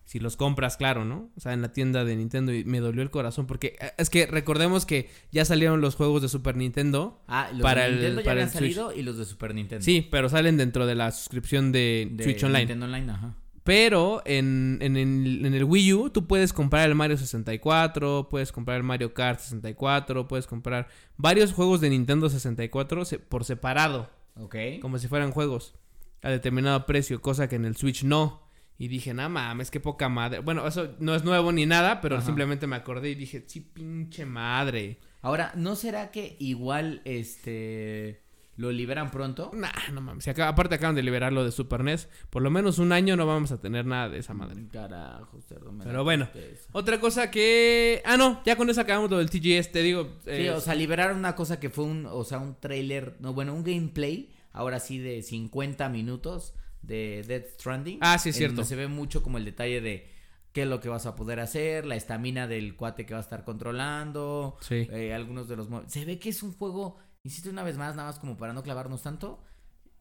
Si 0.06 0.20
los 0.20 0.38
compras, 0.38 0.78
claro, 0.78 1.04
¿no? 1.04 1.32
O 1.36 1.40
sea, 1.40 1.54
en 1.54 1.64
la 1.64 1.74
tienda 1.74 2.06
de 2.06 2.16
Nintendo 2.16 2.54
y 2.54 2.64
me 2.64 2.80
dolió 2.80 3.02
el 3.02 3.10
corazón 3.10 3.48
porque 3.48 3.76
eh, 3.82 3.92
es 3.98 4.12
que 4.12 4.28
recordemos 4.28 4.86
que 4.86 5.10
ya 5.32 5.46
salieron 5.46 5.82
los 5.82 5.96
juegos 5.96 6.22
de 6.22 6.30
Super 6.30 6.56
Nintendo. 6.56 7.20
Ah, 7.28 7.50
los 7.52 7.62
para 7.64 7.82
de 7.82 7.88
el- 7.88 7.94
Nintendo 7.96 8.22
ya 8.22 8.26
para 8.26 8.32
habían 8.44 8.48
el 8.50 8.52
Switch. 8.60 8.76
salido 8.76 8.94
y 8.94 9.02
los 9.02 9.18
de 9.18 9.26
Super 9.26 9.56
Nintendo. 9.56 9.84
Sí, 9.84 10.08
pero 10.12 10.30
salen 10.30 10.58
dentro 10.58 10.86
de 10.86 10.94
la 10.96 11.12
suscripción 11.12 11.72
de, 11.72 12.08
de 12.12 12.24
Switch 12.24 12.44
Online. 12.44 12.60
Nintendo 12.66 12.86
Online, 12.86 13.12
ajá. 13.12 13.36
Pero 13.64 14.22
en, 14.26 14.78
en, 14.82 14.96
el, 14.96 15.44
en 15.44 15.54
el 15.56 15.64
Wii 15.64 15.94
U 15.94 16.10
tú 16.12 16.28
puedes 16.28 16.54
comprar 16.54 16.88
el 16.88 16.94
Mario 16.94 17.18
64, 17.18 18.28
puedes 18.30 18.52
comprar 18.52 18.78
el 18.78 18.84
Mario 18.84 19.16
Kart 19.16 19.40
64, 19.40 20.28
puedes 20.28 20.46
comprar 20.46 20.88
varios 21.18 21.52
juegos 21.52 21.82
de 21.82 21.90
Nintendo 21.90 22.30
64 22.30 23.06
se- 23.06 23.18
por 23.18 23.44
separado, 23.44 24.12
Ok. 24.40 24.56
como 24.82 25.00
si 25.00 25.08
fueran 25.08 25.32
juegos 25.32 25.74
a 26.22 26.30
determinado 26.30 26.86
precio, 26.86 27.20
cosa 27.22 27.50
que 27.50 27.56
en 27.56 27.66
el 27.66 27.76
Switch 27.76 28.04
no. 28.04 28.45
Y 28.78 28.88
dije, 28.90 29.14
nada 29.14 29.30
mames, 29.30 29.72
qué 29.72 29.80
poca 29.80 30.10
madre. 30.10 30.40
Bueno, 30.40 30.68
eso 30.68 30.96
no 31.00 31.16
es 31.16 31.24
nuevo 31.24 31.52
ni 31.52 31.66
nada, 31.66 32.02
pero 32.02 32.18
Ajá. 32.18 32.26
simplemente 32.26 32.68
me 32.68 32.76
acordé 32.76 33.10
y 33.12 33.16
dije, 33.16 33.44
sí, 33.48 33.62
pinche 33.62 34.26
madre. 34.26 35.00
Ahora, 35.22 35.54
¿no 35.56 35.76
será 35.76 36.12
que 36.12 36.36
igual 36.40 37.02
este 37.06 38.22
lo 38.58 38.72
liberan 38.72 39.12
pronto? 39.12 39.52
Nah, 39.54 39.70
no 39.94 40.02
mames. 40.02 40.24
Si 40.24 40.30
acá- 40.30 40.48
aparte 40.48 40.76
acaban 40.76 40.96
de 40.96 41.04
liberarlo 41.04 41.44
de 41.44 41.52
Super 41.52 41.84
NES. 41.84 42.08
Por 42.30 42.42
lo 42.42 42.50
menos 42.52 42.78
un 42.80 42.92
año 42.92 43.16
no 43.18 43.26
vamos 43.26 43.52
a 43.52 43.60
tener 43.60 43.86
nada 43.86 44.08
de 44.10 44.20
esa 44.20 44.34
madre. 44.34 44.68
Carajo, 44.72 45.42
cerdo, 45.42 45.74
Pero 45.84 46.04
bueno. 46.04 46.30
Otra 46.72 47.00
cosa 47.00 47.32
que... 47.32 48.02
Ah, 48.06 48.18
no. 48.18 48.42
Ya 48.46 48.56
con 48.56 48.70
eso 48.70 48.82
acabamos 48.82 49.10
lo 49.10 49.18
del 49.18 49.30
TGS. 49.30 49.72
Te 49.72 49.82
digo... 49.84 50.20
Sí, 50.26 50.30
eh, 50.32 50.52
o 50.52 50.62
sea, 50.62 50.76
liberaron 50.76 51.18
una 51.18 51.36
cosa 51.36 51.60
que 51.60 51.70
fue 51.70 51.86
un, 51.86 52.06
o 52.06 52.24
sea, 52.24 52.40
un 52.40 52.60
trailer, 52.60 53.18
no, 53.20 53.34
bueno, 53.34 53.54
un 53.54 53.64
gameplay, 53.64 54.34
ahora 54.54 54.80
sí 54.80 55.00
de 55.00 55.22
50 55.22 55.90
minutos 55.90 56.54
de 56.88 57.24
Death 57.28 57.60
Stranding. 57.60 58.00
Ah, 58.02 58.18
sí, 58.18 58.30
es 58.30 58.36
cierto. 58.36 58.56
donde 58.58 58.68
se 58.70 58.76
ve 58.76 58.88
mucho 58.88 59.22
como 59.24 59.38
el 59.38 59.46
detalle 59.46 59.82
de 59.82 60.12
qué 60.52 60.62
es 60.64 60.68
lo 60.68 60.80
que 60.80 60.88
vas 60.90 61.06
a 61.06 61.16
poder 61.16 61.40
hacer, 61.40 61.86
la 61.86 61.96
estamina 61.96 62.48
del 62.48 62.76
cuate 62.76 63.06
que 63.06 63.14
va 63.14 63.20
a 63.20 63.24
estar 63.24 63.44
controlando, 63.44 64.58
Sí. 64.62 64.88
eh, 64.92 65.14
algunos 65.14 65.48
de 65.48 65.56
los... 65.58 65.68
Se 65.88 66.06
ve 66.06 66.18
que 66.20 66.30
es 66.30 66.44
un 66.44 66.54
juego, 66.54 66.98
insisto 67.24 67.50
una 67.50 67.64
vez 67.64 67.78
más, 67.78 67.96
nada 67.96 68.10
más 68.10 68.20
como 68.20 68.38
para 68.38 68.54
no 68.54 68.64
clavarnos 68.64 69.02
tanto, 69.04 69.44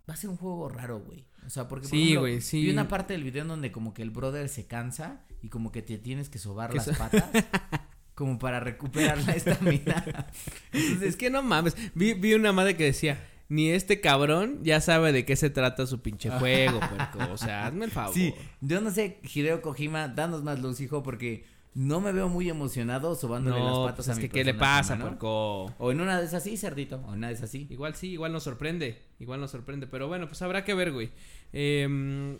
va 0.08 0.14
a 0.14 0.16
ser 0.16 0.30
un 0.30 0.36
juego 0.36 0.68
raro, 0.68 1.00
güey. 1.00 1.26
O 1.44 1.50
sea, 1.50 1.66
porque... 1.66 1.88
por 1.88 1.90
Sí, 1.98 2.12
ejemplo, 2.12 2.40
sí. 2.40 2.62
Vi 2.64 2.70
una 2.70 2.86
parte 2.88 3.14
del 3.14 3.24
video 3.24 3.42
en 3.42 3.48
donde 3.48 3.72
como 3.72 3.92
que 3.94 4.02
el 4.02 4.10
brother 4.10 4.48
se 4.48 4.66
cansa 4.66 5.24
y 5.42 5.48
como 5.48 5.72
que 5.72 5.82
te 5.82 5.98
tienes 5.98 6.28
que 6.28 6.38
sobar 6.38 6.70
Que 6.70 6.76
las 6.76 6.86
so- 6.86 6.92
patas. 6.98 7.24
Como 8.14 8.38
para 8.38 8.60
recuperar 8.60 9.18
la 9.24 9.32
estamina. 9.32 10.04
Entonces, 10.72 11.02
es 11.08 11.16
que 11.16 11.30
no 11.30 11.42
mames. 11.42 11.74
Vi, 11.96 12.14
vi 12.14 12.34
una 12.34 12.52
madre 12.52 12.76
que 12.76 12.84
decía... 12.84 13.18
Ni 13.48 13.70
este 13.70 14.00
cabrón 14.00 14.60
ya 14.62 14.80
sabe 14.80 15.12
de 15.12 15.24
qué 15.24 15.36
se 15.36 15.50
trata 15.50 15.86
su 15.86 16.00
pinche 16.00 16.30
juego, 16.30 16.80
puerco. 16.80 17.32
O 17.32 17.36
sea, 17.36 17.66
hazme 17.66 17.84
el 17.84 17.90
favor. 17.92 18.14
Sí, 18.14 18.34
yo 18.60 18.80
no 18.80 18.90
sé, 18.90 19.18
Hideo 19.22 19.60
Kojima, 19.62 20.08
danos 20.08 20.42
más 20.42 20.60
luz, 20.60 20.80
hijo, 20.80 21.02
porque 21.02 21.44
no 21.74 22.00
me 22.00 22.12
veo 22.12 22.28
muy 22.28 22.48
emocionado 22.48 23.14
sobándole 23.16 23.58
las 23.58 23.68
No, 23.68 23.82
patas 23.84 23.96
pues 23.96 24.08
a 24.08 24.12
es 24.12 24.18
mi 24.18 24.22
que 24.24 24.28
¿qué 24.30 24.44
le 24.44 24.54
pasa, 24.54 24.96
¿no? 24.96 25.04
puerco? 25.06 25.64
O 25.78 25.92
en 25.92 26.00
una 26.00 26.20
de 26.20 26.26
esas 26.26 26.42
sí, 26.42 26.56
cerdito, 26.56 27.02
o 27.06 27.10
en 27.12 27.18
una 27.18 27.28
de 27.28 27.34
esas 27.34 27.50
sí. 27.50 27.66
Igual 27.68 27.94
sí, 27.96 28.12
igual 28.12 28.32
nos 28.32 28.44
sorprende. 28.44 29.02
Igual 29.18 29.40
nos 29.40 29.50
sorprende. 29.50 29.86
Pero 29.86 30.08
bueno, 30.08 30.26
pues 30.28 30.40
habrá 30.42 30.64
que 30.64 30.72
ver, 30.74 30.92
güey. 30.92 31.10
Eh, 31.52 32.38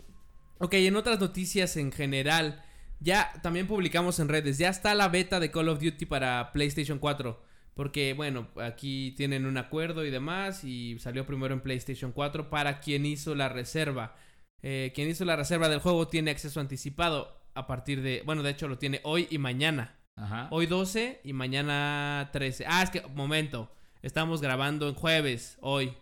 ok, 0.59 0.73
en 0.73 0.95
otras 0.95 1.19
noticias 1.19 1.77
en 1.77 1.91
general. 1.91 2.63
Ya 3.01 3.33
también 3.43 3.67
publicamos 3.67 4.19
en 4.19 4.29
redes. 4.29 4.57
Ya 4.57 4.69
está 4.69 4.95
la 4.95 5.09
beta 5.09 5.39
de 5.41 5.51
Call 5.51 5.67
of 5.67 5.81
Duty 5.81 6.05
para 6.05 6.51
PlayStation 6.53 6.97
4. 6.97 7.43
Porque, 7.75 8.13
bueno, 8.13 8.47
aquí 8.55 9.13
tienen 9.17 9.45
un 9.45 9.57
acuerdo 9.57 10.05
y 10.05 10.09
demás. 10.09 10.63
Y 10.63 10.97
salió 10.99 11.25
primero 11.25 11.53
en 11.53 11.61
PlayStation 11.61 12.11
4 12.11 12.49
para 12.49 12.79
quien 12.79 13.05
hizo 13.05 13.35
la 13.35 13.49
reserva. 13.49 14.15
Eh, 14.63 14.93
quien 14.95 15.09
hizo 15.09 15.25
la 15.25 15.35
reserva 15.35 15.69
del 15.69 15.79
juego 15.79 16.07
tiene 16.07 16.31
acceso 16.31 16.59
anticipado 16.59 17.37
a 17.53 17.67
partir 17.67 18.01
de. 18.01 18.23
Bueno, 18.25 18.41
de 18.41 18.51
hecho 18.51 18.67
lo 18.67 18.77
tiene 18.77 19.01
hoy 19.03 19.27
y 19.29 19.37
mañana. 19.37 19.99
Ajá. 20.15 20.47
Hoy 20.51 20.65
12 20.65 21.19
y 21.23 21.33
mañana 21.33 22.29
13. 22.31 22.65
Ah, 22.67 22.81
es 22.81 22.89
que, 22.89 23.01
momento. 23.13 23.71
Estamos 24.01 24.41
grabando 24.41 24.87
en 24.87 24.95
jueves, 24.95 25.57
hoy. 25.61 25.93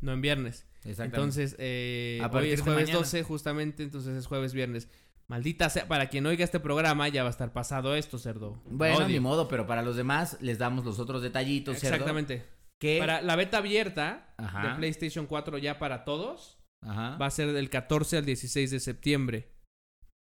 No 0.00 0.12
en 0.12 0.20
viernes. 0.20 0.66
Entonces, 0.84 1.56
eh, 1.58 2.20
A 2.22 2.26
hoy 2.28 2.50
es 2.50 2.60
jueves 2.60 2.86
mañana. 2.86 2.98
12, 2.98 3.22
justamente. 3.22 3.82
Entonces 3.82 4.16
es 4.16 4.26
jueves, 4.26 4.52
viernes. 4.52 4.88
Maldita 5.32 5.70
sea, 5.70 5.88
para 5.88 6.10
quien 6.10 6.26
oiga 6.26 6.44
este 6.44 6.60
programa 6.60 7.08
ya 7.08 7.22
va 7.22 7.28
a 7.28 7.30
estar 7.30 7.54
pasado 7.54 7.94
esto, 7.96 8.18
cerdo. 8.18 8.62
bueno, 8.66 8.98
Odio. 8.98 9.08
ni 9.08 9.18
modo, 9.18 9.48
pero 9.48 9.66
para 9.66 9.80
los 9.80 9.96
demás 9.96 10.36
les 10.42 10.58
damos 10.58 10.84
los 10.84 10.98
otros 10.98 11.22
detallitos, 11.22 11.78
cerdo, 11.78 11.94
Exactamente. 11.94 12.44
Que... 12.78 12.98
Para 12.98 13.22
la 13.22 13.34
beta 13.34 13.56
abierta 13.56 14.34
Ajá. 14.36 14.68
de 14.68 14.74
PlayStation 14.74 15.24
4 15.24 15.56
ya 15.56 15.78
para 15.78 16.04
todos 16.04 16.58
Ajá. 16.82 17.16
va 17.16 17.24
a 17.24 17.30
ser 17.30 17.54
del 17.54 17.70
14 17.70 18.18
al 18.18 18.26
16 18.26 18.72
de 18.72 18.78
septiembre. 18.78 19.54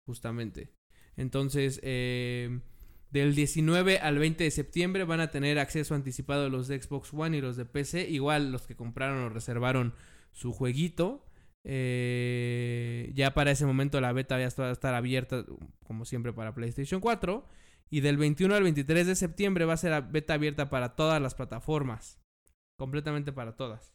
Justamente. 0.05 0.73
Entonces, 1.15 1.79
eh, 1.83 2.59
del 3.09 3.33
19 3.33 3.99
al 3.99 4.19
20 4.19 4.43
de 4.43 4.51
septiembre 4.51 5.05
van 5.05 5.21
a 5.21 5.31
tener 5.31 5.57
acceso 5.57 5.95
anticipado 5.95 6.49
los 6.49 6.67
de 6.67 6.81
Xbox 6.81 7.13
One 7.13 7.37
y 7.37 7.39
los 7.39 7.55
de 7.55 7.63
PC. 7.63 8.09
Igual 8.09 8.51
los 8.51 8.67
que 8.67 8.75
compraron 8.75 9.23
o 9.23 9.29
reservaron 9.29 9.93
su 10.33 10.51
jueguito. 10.51 11.23
Eh, 11.69 13.11
ya 13.13 13.33
para 13.33 13.51
ese 13.51 13.65
momento 13.65 13.99
la 13.99 14.13
beta 14.13 14.39
ya 14.39 14.49
va 14.61 14.69
a 14.69 14.71
estar 14.71 14.93
abierta, 14.93 15.43
como 15.83 16.05
siempre, 16.05 16.31
para 16.31 16.53
PlayStation 16.53 17.01
4. 17.01 17.45
Y 17.89 18.01
del 18.01 18.17
21 18.17 18.55
al 18.55 18.63
23 18.63 19.05
de 19.07 19.15
septiembre 19.15 19.65
va 19.65 19.73
a 19.73 19.77
ser 19.77 19.91
la 19.91 20.01
beta 20.01 20.33
abierta 20.33 20.69
para 20.69 20.95
todas 20.95 21.21
las 21.21 21.35
plataformas. 21.35 22.19
Completamente 22.77 23.33
para 23.33 23.55
todas. 23.55 23.93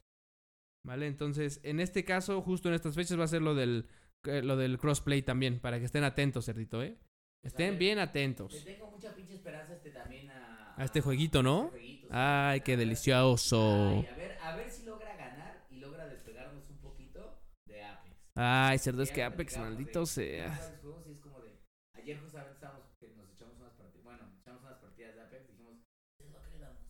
¿Vale? 0.85 1.07
Entonces, 1.07 1.59
en 1.63 1.79
este 1.79 2.03
caso, 2.03 2.41
justo 2.41 2.67
en 2.67 2.75
estas 2.75 2.95
fechas 2.95 3.19
va 3.19 3.23
a 3.23 3.27
ser 3.27 3.41
lo 3.41 3.55
del, 3.55 3.87
eh, 4.25 4.41
lo 4.41 4.57
del 4.57 4.77
crossplay 4.77 5.21
también, 5.21 5.59
para 5.59 5.79
que 5.79 5.85
estén 5.85 6.03
atentos, 6.03 6.45
cerdito, 6.45 6.83
¿eh? 6.83 6.97
Estén 7.43 7.77
bien 7.77 7.99
atentos. 7.99 8.53
Le 8.53 8.61
tengo 8.61 8.89
mucha 8.89 9.13
pinche 9.13 9.33
esperanza 9.33 9.73
este 9.73 9.91
también 9.91 10.29
a... 10.29 10.75
A 10.75 10.83
este 10.85 11.01
jueguito, 11.01 11.43
¿no? 11.43 11.65
este 11.65 11.79
jueguito. 11.79 12.07
Ay, 12.11 12.61
qué 12.61 12.77
delicioso. 12.77 13.89
Ay, 13.89 14.07
a 14.07 14.15
ver, 14.15 14.37
a 14.41 14.55
ver 14.55 14.69
si 14.69 14.85
logra 14.85 15.15
ganar 15.15 15.65
y 15.69 15.75
logra 15.77 16.07
despegarnos 16.07 16.69
un 16.69 16.77
poquito 16.77 17.41
de 17.65 17.83
Apex. 17.83 18.15
Ay, 18.35 18.79
cerdo, 18.79 19.03
es 19.03 19.11
que 19.11 19.23
Apex, 19.23 19.57
maldito 19.57 20.05
sea. 20.05 20.43
de 20.45 20.49
varios 20.49 20.79
juegos 20.81 21.07
y 21.07 21.11
es 21.11 21.19
como 21.19 21.39
de- 21.41 21.53
Ayer 21.95 22.19
justamente 22.19 22.53
estábamos, 22.55 22.85
que 22.99 23.07
nos 23.15 23.29
echamos 23.31 23.57
unas 23.59 23.73
partidas, 23.73 24.03
bueno, 24.03 24.23
echamos 24.41 24.61
unas 24.63 24.77
partidas 24.79 25.15
de 25.15 25.21
Apex, 25.21 25.47
dijimos, 25.47 25.75
¿qué 26.17 26.25
es 26.25 26.31
lo 26.31 26.41
que 26.41 26.49
le 26.49 26.59
damos? 26.59 26.81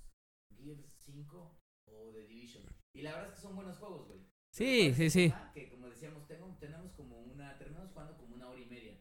¿Gears 0.58 0.86
5 0.98 1.60
o 1.90 2.12
The 2.14 2.28
Division? 2.28 2.64
Y 2.96 3.02
la 3.02 3.12
verdad 3.12 3.30
es 3.30 3.36
que 3.36 3.42
son 3.42 3.56
buenos 3.56 3.78
juegos, 3.78 4.08
güey. 4.08 4.20
Sí, 4.54 4.94
sí, 4.96 5.10
sí. 5.10 5.34
Que 5.54 5.70
como 5.70 5.90
decíamos, 5.90 6.26
tengo, 6.28 6.56
tenemos 6.60 6.92
como 6.94 7.20
una, 7.22 7.58
terminamos 7.58 7.92
jugando 7.92 8.16
como 8.18 8.36
una 8.36 8.48
hora 8.50 8.60
y 8.62 8.66
media. 8.66 8.98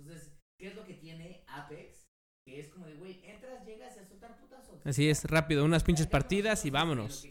Entonces, 0.00 0.34
¿qué 0.58 0.68
es 0.68 0.74
lo 0.74 0.84
que 0.84 0.94
tiene 0.94 1.44
Apex? 1.46 2.06
Que 2.46 2.60
es 2.60 2.68
como 2.70 2.86
de, 2.86 2.96
güey, 2.96 3.24
entras, 3.24 3.64
llegas 3.64 3.96
y 3.96 4.00
a 4.00 4.04
soltar 4.04 4.38
putazos. 4.38 4.84
Así 4.84 5.08
es, 5.08 5.24
rápido, 5.24 5.64
unas 5.64 5.84
pinches 5.84 6.06
partidas 6.06 6.64
y 6.66 6.70
vámonos. 6.70 7.26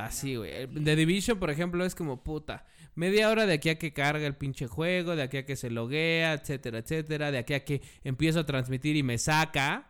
Misión, 0.00 0.34
Ah, 0.34 0.38
güey. 0.38 0.62
aquí. 0.64 0.84
The 0.84 0.96
Division, 0.96 1.38
por 1.38 1.50
ejemplo, 1.50 1.84
es 1.84 1.94
como 1.94 2.22
puta. 2.22 2.64
Media 2.94 3.30
hora 3.30 3.46
de 3.46 3.54
aquí 3.54 3.68
a 3.70 3.78
que 3.78 3.92
carga 3.92 4.26
el 4.26 4.36
pinche 4.36 4.66
juego, 4.66 5.16
de 5.16 5.22
aquí 5.22 5.38
a 5.38 5.46
que 5.46 5.56
se 5.56 5.70
loguea, 5.70 6.34
etcétera, 6.34 6.78
etcétera. 6.78 7.30
De 7.30 7.38
aquí 7.38 7.54
a 7.54 7.64
que 7.64 7.80
empiezo 8.04 8.40
a 8.40 8.46
transmitir 8.46 8.96
y 8.96 9.02
me 9.02 9.18
saca. 9.18 9.88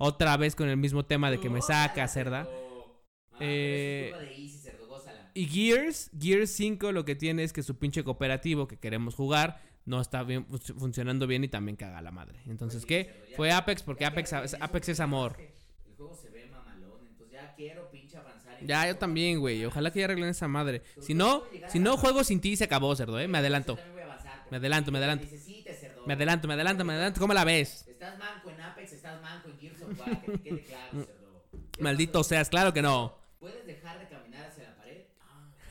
Otra 0.00 0.36
vez 0.36 0.54
con 0.54 0.68
el 0.68 0.76
mismo 0.76 1.04
tema 1.04 1.30
de 1.30 1.40
que 1.40 1.50
me 1.50 1.60
saca, 1.62 2.06
cerda. 2.08 2.46
Ah, 3.32 3.38
Eh. 3.40 4.12
Y 5.34 5.46
Gears, 5.46 6.10
Gears 6.18 6.50
5 6.50 6.90
lo 6.92 7.04
que 7.04 7.14
tiene 7.14 7.44
es 7.44 7.52
que 7.52 7.62
su 7.62 7.78
pinche 7.78 8.02
cooperativo 8.02 8.66
que 8.66 8.76
queremos 8.78 9.14
jugar 9.14 9.60
no 9.84 10.00
está 10.00 10.22
bien 10.24 10.44
fun- 10.46 10.60
funcionando 10.78 11.26
bien 11.26 11.44
y 11.44 11.48
también 11.48 11.76
caga 11.76 12.02
la 12.02 12.10
madre. 12.10 12.40
Entonces, 12.46 12.84
¿qué? 12.84 13.24
Fue 13.36 13.52
Apex 13.52 13.82
porque 13.82 14.04
Apex, 14.04 14.32
Apex 14.32 14.88
es 14.88 15.00
amor. 15.00 15.36
El 15.38 15.94
juego 15.96 16.14
se 16.16 16.28
ve 16.30 16.46
mamalón, 16.50 17.06
entonces 17.08 17.32
ya 17.32 17.54
quiero 17.54 17.87
Ya, 18.62 18.86
yo 18.86 18.96
también, 18.96 19.38
güey. 19.40 19.64
Ojalá 19.64 19.90
que 19.90 20.00
ya 20.00 20.06
arreglen 20.06 20.30
esa 20.30 20.48
madre. 20.48 20.82
Si 21.00 21.14
no, 21.14 21.44
si 21.68 21.78
no 21.78 21.96
juego 21.96 22.24
sin 22.24 22.40
ti 22.40 22.56
se 22.56 22.64
acabó, 22.64 22.94
cerdo, 22.96 23.18
eh. 23.20 23.28
Me 23.28 23.38
adelanto. 23.38 23.78
Me 24.50 24.56
adelanto, 24.56 24.90
me 24.90 24.98
adelanto. 24.98 25.26
cerdo. 25.26 26.02
Me 26.06 26.14
adelanto, 26.14 26.48
me 26.48 26.54
adelanto, 26.54 26.84
me 26.84 26.92
adelanto. 26.94 27.20
¿Cómo 27.20 27.34
la 27.34 27.44
ves? 27.44 27.86
Estás 27.86 28.18
manco 28.18 28.50
en 28.50 28.60
Apex, 28.60 28.92
estás 28.92 29.20
manco 29.20 29.48
en 29.50 29.58
Gears 29.58 29.82
of 29.82 29.98
War, 30.00 30.20
que 30.22 30.32
te 30.32 30.40
quede 30.40 30.64
claro, 30.64 30.90
cerdo. 30.92 31.44
¿Qué 31.72 31.82
Maldito 31.82 32.24
seas, 32.24 32.48
claro 32.48 32.72
que 32.72 32.80
no. 32.82 33.18
¿Puedes 33.38 33.66
dejar 33.66 33.98
de 33.98 34.08
caminar 34.08 34.46
hacia 34.46 34.64
la 34.64 34.76
pared? 34.76 35.02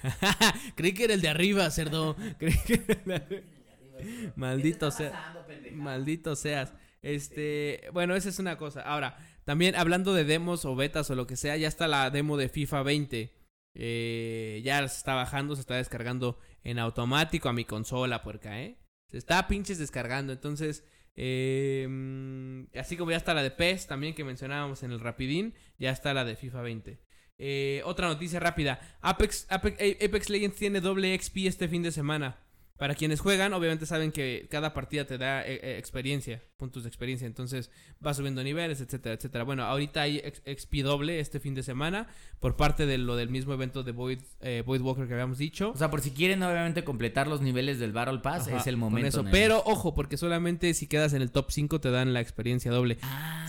Creí 0.76 0.94
que 0.94 1.06
era 1.06 1.14
el 1.16 1.22
de 1.22 1.30
arriba, 1.30 1.70
cerdo. 1.72 2.16
Creí 2.38 2.58
que 2.66 2.74
era 2.76 2.94
el 2.94 3.04
de 3.06 3.16
arriba. 3.16 3.44
cerdo. 3.68 4.32
Maldito 4.36 4.88
¿Qué 4.88 4.92
te 4.92 4.98
sea. 4.98 5.06
está 5.08 5.18
pasando, 5.20 5.46
pendeja? 5.48 5.76
Maldito 5.76 6.36
seas. 6.36 6.74
Este, 7.02 7.90
bueno, 7.94 8.16
esa 8.16 8.30
es 8.30 8.38
una 8.40 8.58
cosa. 8.58 8.82
Ahora, 8.82 9.18
también 9.48 9.76
hablando 9.76 10.14
de 10.14 10.26
demos 10.26 10.66
o 10.66 10.76
betas 10.76 11.10
o 11.10 11.16
lo 11.16 11.26
que 11.26 11.38
sea, 11.38 11.56
ya 11.56 11.70
está 11.70 11.88
la 11.88 12.10
demo 12.10 12.36
de 12.36 12.50
FIFA 12.50 12.84
20. 12.84 13.34
Eh, 13.76 14.62
ya 14.62 14.86
se 14.86 14.98
está 14.98 15.16
bajando, 15.16 15.56
se 15.56 15.62
está 15.62 15.76
descargando 15.76 16.38
en 16.66 16.80
automático 16.80 17.48
a 17.48 17.54
mi 17.54 17.64
consola, 17.64 18.24
puerca, 18.24 18.62
¿eh? 18.62 18.78
Se 19.10 19.18
está 19.18 19.48
pinches 19.48 19.78
descargando. 19.78 20.34
Entonces, 20.34 20.84
mm, 21.16 22.78
así 22.78 22.98
como 22.98 23.12
ya 23.12 23.18
está 23.18 23.34
la 23.34 23.42
de 23.42 23.52
PES 23.52 23.88
también 23.88 24.16
que 24.16 24.26
mencionábamos 24.26 24.84
en 24.84 24.92
el 24.92 25.00
Rapidín, 25.00 25.54
ya 25.80 25.92
está 25.92 26.14
la 26.14 26.26
de 26.26 26.36
FIFA 26.36 26.62
20. 26.64 27.00
Eh, 27.38 27.82
otra 27.86 28.10
noticia 28.10 28.42
rápida. 28.42 28.98
Apex, 29.00 29.48
Apex, 29.50 29.78
Apex 30.04 30.30
Legends 30.30 30.58
tiene 30.58 30.82
doble 30.82 31.18
XP 31.18 31.48
este 31.48 31.70
fin 31.70 31.84
de 31.84 31.94
semana. 31.94 32.38
Para 32.78 32.94
quienes 32.94 33.20
juegan, 33.20 33.54
obviamente 33.54 33.86
saben 33.86 34.12
que 34.12 34.48
cada 34.52 34.74
partida 34.74 35.06
te 35.06 35.18
da 35.18 35.42
eh, 35.42 35.60
eh, 35.64 35.78
experiencia, 35.80 36.44
puntos 36.58 36.84
de 36.84 36.90
experiencia, 36.90 37.26
entonces 37.26 37.72
vas 38.00 38.18
subiendo 38.18 38.44
niveles, 38.44 38.82
etcétera, 38.82 39.16
etcétera. 39.16 39.44
Bueno, 39.44 39.64
ahorita 39.64 40.02
hay 40.02 40.20
XP 40.20 40.84
doble 40.84 41.20
este 41.20 41.40
fin 41.40 41.56
de 41.56 41.64
semana 41.64 42.08
por 42.40 42.56
parte 42.56 42.86
de 42.86 43.00
lo 43.00 43.16
del 43.16 43.30
mismo 43.30 43.54
evento 43.54 43.84
de 43.84 43.92
Void, 43.92 44.20
eh, 44.42 44.64
Void 44.66 44.82
Walker 44.82 45.08
que 45.08 45.14
habíamos 45.14 45.40
dicho. 45.40 45.72
O 45.72 45.78
sea, 45.78 45.90
por 45.90 46.02
si 46.02 46.12
quieren 46.12 46.44
obviamente 46.44 46.84
completar 46.84 47.28
los 47.28 47.42
niveles 47.42 47.80
del 47.80 47.94
Battle 47.94 48.20
Pass, 48.20 48.48
es 48.48 48.68
el 48.68 48.78
momento. 48.78 49.26
Pero 49.32 49.64
ojo, 49.66 49.96
porque 49.96 50.18
solamente 50.18 50.74
si 50.74 50.88
quedas 50.88 51.14
en 51.14 51.24
el 51.24 51.32
top 51.32 51.50
5 51.50 51.82
te 51.82 51.90
dan 51.90 52.14
la 52.14 52.22
experiencia 52.22 52.72
doble. 52.72 52.98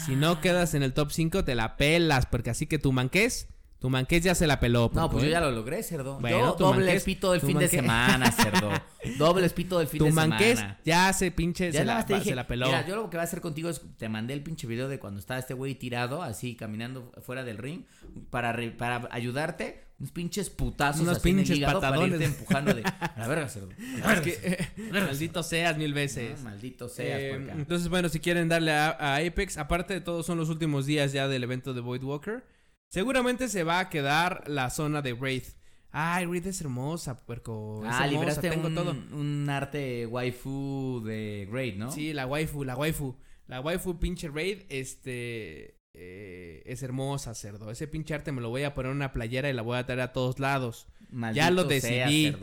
Si 0.04 0.16
no 0.16 0.32
ah. 0.32 0.40
quedas 0.40 0.74
en 0.74 0.82
el 0.82 0.94
top 0.94 1.10
5 1.10 1.44
te 1.44 1.54
la 1.54 1.76
pelas, 1.76 2.26
porque 2.26 2.50
así 2.50 2.66
que 2.66 2.78
tu 2.78 2.92
manques 2.92 3.48
tu 3.78 3.88
manqués 3.90 4.24
ya 4.24 4.34
se 4.34 4.46
la 4.46 4.58
peló. 4.58 4.90
No, 4.92 5.08
pues 5.08 5.22
yo 5.22 5.30
ya 5.30 5.40
lo 5.40 5.52
logré, 5.52 5.82
cerdo. 5.84 6.18
Bueno, 6.18 6.56
doble 6.58 6.94
espito 6.94 7.30
del 7.30 7.40
fin 7.40 7.58
de 7.58 7.68
semana, 7.68 8.32
cerdo. 8.32 8.72
doble 9.18 9.46
espito 9.46 9.78
del 9.78 9.86
fin 9.86 10.02
de 10.02 10.10
semana. 10.10 10.36
Tu 10.36 10.44
manqués 10.44 10.64
ya 10.84 11.12
se 11.12 11.30
pinche, 11.30 11.70
se, 11.70 11.84
la, 11.84 12.04
se 12.04 12.34
la 12.34 12.46
peló. 12.48 12.66
Mira, 12.66 12.84
yo 12.86 12.96
lo 12.96 13.08
que 13.08 13.16
voy 13.16 13.20
a 13.20 13.24
hacer 13.24 13.40
contigo 13.40 13.68
es, 13.68 13.80
te 13.96 14.08
mandé 14.08 14.34
el 14.34 14.42
pinche 14.42 14.66
video 14.66 14.88
de 14.88 14.98
cuando 14.98 15.20
estaba 15.20 15.38
este 15.38 15.54
güey 15.54 15.76
tirado, 15.76 16.22
así, 16.22 16.56
caminando 16.56 17.12
fuera 17.22 17.44
del 17.44 17.58
ring, 17.58 17.84
para, 18.30 18.56
para 18.76 19.08
ayudarte, 19.12 19.84
unos 20.00 20.10
pinches 20.10 20.50
putazos 20.50 21.02
unos 21.02 21.20
pinches 21.20 21.60
patadones. 21.60 22.14
Para 22.14 22.24
empujando 22.24 22.74
de, 22.74 22.82
a 23.16 23.28
ver, 23.28 23.48
cerdo. 23.48 23.68
es 23.70 24.20
que, 24.20 24.68
maldito 24.92 25.44
seas 25.44 25.76
mil 25.76 25.94
veces. 25.94 26.42
maldito 26.42 26.88
seas. 26.88 27.20
Eh, 27.20 27.48
entonces, 27.52 27.88
bueno, 27.88 28.08
si 28.08 28.18
quieren 28.18 28.48
darle 28.48 28.72
a, 28.72 28.90
a 28.90 29.16
Apex, 29.18 29.56
aparte 29.56 29.94
de 29.94 30.00
todo, 30.00 30.24
son 30.24 30.38
los 30.38 30.48
últimos 30.48 30.86
días 30.86 31.12
ya 31.12 31.28
del 31.28 31.44
evento 31.44 31.74
de 31.74 31.80
Void 31.80 32.02
Walker. 32.02 32.42
Seguramente 32.88 33.48
se 33.48 33.64
va 33.64 33.80
a 33.80 33.88
quedar 33.90 34.44
la 34.46 34.70
zona 34.70 35.02
de 35.02 35.12
Wraith. 35.12 35.56
Ay, 35.90 36.26
Wraith 36.26 36.46
es 36.46 36.60
hermosa, 36.60 37.16
puerco. 37.16 37.82
ah, 37.84 38.06
libraste 38.06 38.50
tengo 38.50 38.68
un, 38.68 38.74
todo. 38.74 38.90
un 38.90 39.48
arte 39.48 40.06
waifu 40.06 41.02
de 41.04 41.46
Wraith, 41.50 41.76
¿no? 41.76 41.92
Sí, 41.92 42.12
la 42.12 42.26
waifu, 42.26 42.64
la 42.64 42.76
waifu. 42.76 43.16
La 43.46 43.60
waifu 43.60 43.98
pinche 43.98 44.28
Wraith, 44.28 44.66
este... 44.68 45.76
Eh, 46.00 46.62
es 46.64 46.82
hermosa, 46.84 47.34
cerdo. 47.34 47.70
Ese 47.72 47.88
pinche 47.88 48.14
arte 48.14 48.30
me 48.30 48.40
lo 48.40 48.50
voy 48.50 48.62
a 48.62 48.72
poner 48.72 48.90
en 48.90 48.96
una 48.96 49.12
playera 49.12 49.50
y 49.50 49.52
la 49.52 49.62
voy 49.62 49.78
a 49.78 49.84
traer 49.84 50.00
a 50.02 50.12
todos 50.12 50.38
lados. 50.38 50.86
ya 51.34 51.50
lo 51.50 51.64
decidí. 51.64 52.36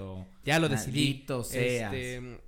Ya 0.44 0.60
lo 0.60 0.68
decidí. 0.68 1.26
Seas. 1.44 1.94
Este, 1.94 2.42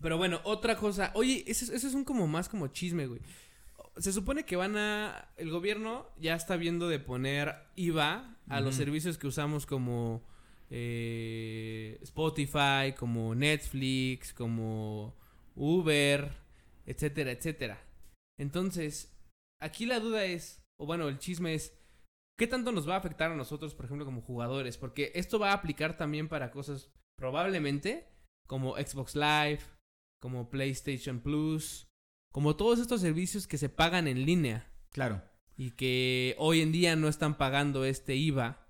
pero 0.00 0.16
bueno, 0.16 0.40
otra 0.44 0.76
cosa. 0.76 1.10
Oye, 1.14 1.44
eso, 1.46 1.70
eso 1.74 1.86
es 1.86 1.92
un 1.92 2.04
como 2.04 2.26
más 2.26 2.48
como 2.48 2.68
chisme, 2.68 3.06
güey 3.06 3.20
se 3.98 4.12
supone 4.12 4.44
que 4.44 4.56
van 4.56 4.76
a. 4.76 5.32
El 5.36 5.50
gobierno 5.50 6.06
ya 6.18 6.34
está 6.34 6.56
viendo 6.56 6.88
de 6.88 6.98
poner 6.98 7.54
IVA 7.76 8.36
a 8.48 8.60
los 8.60 8.76
servicios 8.76 9.18
que 9.18 9.26
usamos 9.26 9.66
como 9.66 10.24
eh, 10.70 11.98
Spotify, 12.02 12.94
como 12.96 13.34
Netflix, 13.34 14.32
como 14.32 15.16
Uber, 15.54 16.30
etcétera, 16.86 17.32
etcétera. 17.32 17.82
Entonces, 18.38 19.16
aquí 19.60 19.86
la 19.86 20.00
duda 20.00 20.24
es, 20.24 20.62
o 20.80 20.86
bueno, 20.86 21.08
el 21.08 21.18
chisme 21.18 21.54
es, 21.54 21.76
¿qué 22.38 22.46
tanto 22.46 22.72
nos 22.72 22.88
va 22.88 22.94
a 22.94 22.98
afectar 22.98 23.32
a 23.32 23.36
nosotros, 23.36 23.74
por 23.74 23.84
ejemplo, 23.84 24.06
como 24.06 24.22
jugadores? 24.22 24.78
Porque 24.78 25.12
esto 25.14 25.38
va 25.38 25.50
a 25.50 25.54
aplicar 25.54 25.96
también 25.96 26.28
para 26.28 26.50
cosas 26.50 26.90
probablemente 27.18 28.08
como 28.46 28.76
Xbox 28.76 29.16
Live, 29.16 29.60
como 30.20 30.48
PlayStation 30.48 31.20
Plus, 31.20 31.87
como 32.32 32.56
todos 32.56 32.78
estos 32.78 33.00
servicios 33.00 33.46
que 33.46 33.58
se 33.58 33.68
pagan 33.68 34.08
en 34.08 34.24
línea. 34.24 34.70
Claro. 34.90 35.22
Y 35.56 35.72
que 35.72 36.34
hoy 36.38 36.60
en 36.60 36.72
día 36.72 36.96
no 36.96 37.08
están 37.08 37.36
pagando 37.36 37.84
este 37.84 38.16
IVA. 38.16 38.66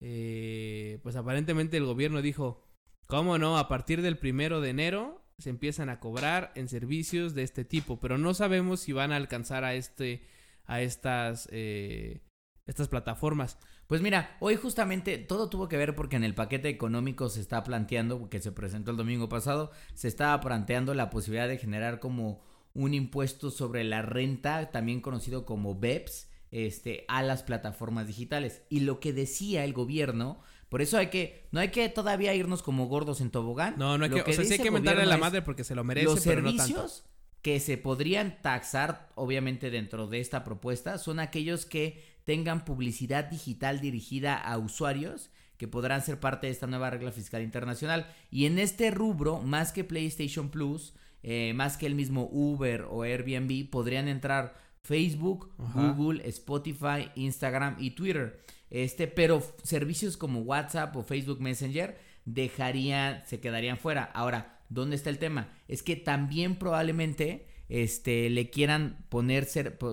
Eh, 0.00 1.00
pues 1.02 1.16
aparentemente 1.16 1.76
el 1.76 1.84
gobierno 1.84 2.22
dijo, 2.22 2.64
¿cómo 3.06 3.38
no? 3.38 3.58
A 3.58 3.68
partir 3.68 4.02
del 4.02 4.18
primero 4.18 4.60
de 4.60 4.70
enero 4.70 5.24
se 5.38 5.50
empiezan 5.50 5.88
a 5.88 6.00
cobrar 6.00 6.52
en 6.56 6.68
servicios 6.68 7.34
de 7.34 7.44
este 7.44 7.64
tipo, 7.64 8.00
pero 8.00 8.18
no 8.18 8.34
sabemos 8.34 8.80
si 8.80 8.92
van 8.92 9.12
a 9.12 9.16
alcanzar 9.16 9.64
a 9.64 9.74
este, 9.74 10.26
a 10.64 10.80
estas, 10.82 11.48
eh, 11.52 12.22
estas 12.66 12.88
plataformas. 12.88 13.58
Pues 13.86 14.02
mira, 14.02 14.36
hoy 14.40 14.56
justamente 14.56 15.16
todo 15.16 15.48
tuvo 15.48 15.68
que 15.68 15.78
ver 15.78 15.94
porque 15.94 16.16
en 16.16 16.24
el 16.24 16.34
paquete 16.34 16.68
económico 16.68 17.30
se 17.30 17.40
está 17.40 17.64
planteando, 17.64 18.28
que 18.28 18.40
se 18.40 18.52
presentó 18.52 18.90
el 18.90 18.96
domingo 18.98 19.28
pasado, 19.28 19.70
se 19.94 20.08
estaba 20.08 20.38
planteando 20.40 20.92
la 20.92 21.08
posibilidad 21.08 21.48
de 21.48 21.56
generar 21.56 21.98
como 22.00 22.42
un 22.78 22.94
impuesto 22.94 23.50
sobre 23.50 23.82
la 23.82 24.02
renta, 24.02 24.70
también 24.70 25.00
conocido 25.00 25.44
como 25.44 25.74
BEPS, 25.74 26.28
este, 26.52 27.04
a 27.08 27.24
las 27.24 27.42
plataformas 27.42 28.06
digitales. 28.06 28.62
Y 28.70 28.80
lo 28.80 29.00
que 29.00 29.12
decía 29.12 29.64
el 29.64 29.72
gobierno, 29.72 30.40
por 30.68 30.80
eso 30.80 30.96
hay 30.96 31.08
que, 31.08 31.48
no 31.50 31.58
hay 31.58 31.70
que 31.70 31.88
todavía 31.88 32.36
irnos 32.36 32.62
como 32.62 32.86
gordos 32.86 33.20
en 33.20 33.30
tobogán. 33.30 33.74
No, 33.78 33.98
no 33.98 34.04
hay 34.04 34.10
que, 34.10 34.20
o 34.20 34.32
sea, 34.32 34.44
sí 34.44 34.52
hay 34.52 34.60
que 34.60 34.70
mentarle 34.70 35.02
a 35.02 35.06
la 35.06 35.18
madre 35.18 35.42
porque 35.42 35.64
se 35.64 35.74
lo 35.74 35.82
merece. 35.82 36.06
Los 36.06 36.20
servicios 36.20 37.04
que 37.42 37.58
se 37.58 37.78
podrían 37.78 38.40
taxar, 38.42 39.08
obviamente, 39.16 39.70
dentro 39.70 40.06
de 40.06 40.20
esta 40.20 40.44
propuesta, 40.44 40.98
son 40.98 41.18
aquellos 41.18 41.66
que 41.66 42.04
tengan 42.22 42.64
publicidad 42.64 43.24
digital 43.24 43.80
dirigida 43.80 44.36
a 44.36 44.56
usuarios 44.56 45.30
que 45.56 45.66
podrán 45.66 46.02
ser 46.02 46.20
parte 46.20 46.46
de 46.46 46.52
esta 46.52 46.68
nueva 46.68 46.90
regla 46.90 47.10
fiscal 47.10 47.42
internacional. 47.42 48.06
Y 48.30 48.46
en 48.46 48.60
este 48.60 48.92
rubro, 48.92 49.40
más 49.40 49.72
que 49.72 49.82
PlayStation 49.82 50.48
Plus, 50.50 50.94
eh, 51.22 51.52
más 51.54 51.76
que 51.76 51.86
el 51.86 51.94
mismo 51.94 52.28
Uber 52.30 52.86
o 52.90 53.02
Airbnb, 53.02 53.70
podrían 53.70 54.08
entrar 54.08 54.54
Facebook, 54.82 55.52
Google, 55.74 56.26
Spotify, 56.28 57.10
Instagram 57.14 57.76
y 57.78 57.90
Twitter. 57.90 58.40
Este, 58.70 59.06
pero 59.06 59.42
servicios 59.62 60.16
como 60.16 60.40
WhatsApp 60.40 60.94
o 60.96 61.02
Facebook 61.02 61.40
Messenger 61.40 61.98
dejarían, 62.24 63.22
se 63.26 63.40
quedarían 63.40 63.78
fuera. 63.78 64.04
Ahora, 64.04 64.60
¿dónde 64.68 64.96
está 64.96 65.10
el 65.10 65.18
tema? 65.18 65.52
Es 65.68 65.82
que 65.82 65.96
también 65.96 66.56
probablemente 66.56 67.46
este, 67.68 68.30
le 68.30 68.50
quieran 68.50 69.04
poner, 69.08 69.46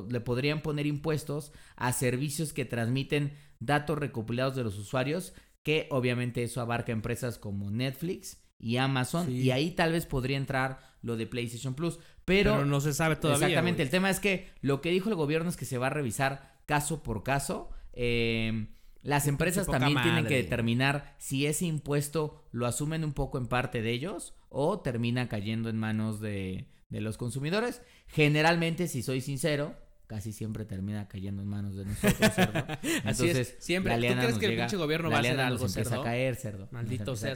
le 0.10 0.22
podrían 0.22 0.62
poner 0.62 0.86
impuestos 0.86 1.52
a 1.76 1.92
servicios 1.92 2.54
que 2.54 2.66
transmiten 2.66 3.34
datos 3.60 3.98
recopilados 3.98 4.56
de 4.56 4.64
los 4.64 4.78
usuarios, 4.78 5.34
que 5.64 5.88
obviamente 5.90 6.44
eso 6.44 6.62
abarca 6.62 6.92
empresas 6.92 7.38
como 7.38 7.72
Netflix 7.72 8.45
y 8.60 8.78
Amazon, 8.78 9.30
y 9.32 9.52
ahí 9.52 9.72
tal 9.72 9.91
vez 9.91 10.06
podría 10.06 10.38
entrar 10.38 10.80
lo 11.02 11.18
de 11.18 11.28
PlayStation 11.28 11.76
Plus. 11.76 12.00
Pero, 12.26 12.65
no 12.65 12.82
se 12.82 12.94
sabe 12.94 13.15
todavía. 13.15 13.48
Exactamente, 13.48 13.84
el 13.84 13.89
tema 13.89 14.10
es 14.10 14.20
que 14.20 14.50
lo 14.62 14.82
que 14.82 14.89
dijo 14.89 15.10
el 15.10 15.15
gobierno 15.15 15.50
es 15.50 15.58
que 15.58 15.65
se 15.65 15.78
va 15.78 15.88
a 15.88 15.91
revisar 15.91 16.56
caso 16.65 17.04
por 17.04 17.24
caso. 17.24 17.70
Eh, 17.94 18.68
las 19.04 19.28
empresas 19.28 19.68
también 19.68 20.02
tienen 20.02 20.26
que 20.26 20.38
determinar 20.38 21.13
si 21.20 21.46
ese 21.46 21.65
impuesto 21.65 22.44
lo 22.52 22.65
asumen 22.65 23.04
un 23.04 23.13
poco 23.13 23.38
en 23.38 23.46
parte 23.46 23.84
de 23.84 23.91
ellos 23.91 24.34
o 24.50 24.80
termina 24.80 25.30
cayendo 25.30 25.70
en 25.70 25.78
manos 25.78 26.20
de, 26.20 26.68
de 26.89 27.02
los 27.02 27.18
consumidores. 27.18 27.84
Generalmente, 28.08 28.88
si 28.88 29.04
soy 29.04 29.22
sincero, 29.22 29.76
casi 30.08 30.32
siempre 30.32 30.65
termina 30.65 31.08
cayendo 31.08 31.41
en 31.41 31.48
manos 31.48 31.76
de 31.76 31.86
nosotros, 31.86 32.34
cerdo. 32.34 32.65
Así 33.04 33.30
es, 33.30 33.56
siempre. 33.60 33.96
¿Tú 33.96 34.00
crees 34.02 34.38
que 34.38 34.46
el 34.46 34.58
pinche 34.58 34.78
gobierno 34.78 35.10
va 35.10 35.18
a 35.18 35.20
hacer 35.20 35.39
algo, 35.39 35.68
cerdo? 35.68 36.02
a 36.02 36.04
caer, 36.04 36.36
cerdo. 36.36 36.68
Maldito 36.72 37.15
sea. 37.15 37.34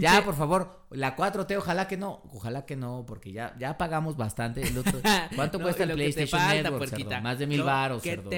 Ya, 0.00 0.24
por 0.24 0.34
favor, 0.34 0.86
la 0.90 1.16
4T, 1.16 1.56
ojalá 1.56 1.88
que 1.88 1.96
no, 1.96 2.22
ojalá 2.32 2.66
que 2.66 2.76
no, 2.76 3.04
porque 3.06 3.32
ya, 3.32 3.54
ya 3.58 3.78
pagamos 3.78 4.16
bastante. 4.16 4.62
¿Cuánto 5.36 5.60
cuesta 5.60 5.84
el 5.84 5.92
PlayStation 5.92 6.40
Network, 6.48 6.88
cerdo? 6.88 7.20
Más 7.20 7.38
de 7.38 7.46
mil 7.46 7.62
baros, 7.62 8.02
cerdo. 8.02 8.30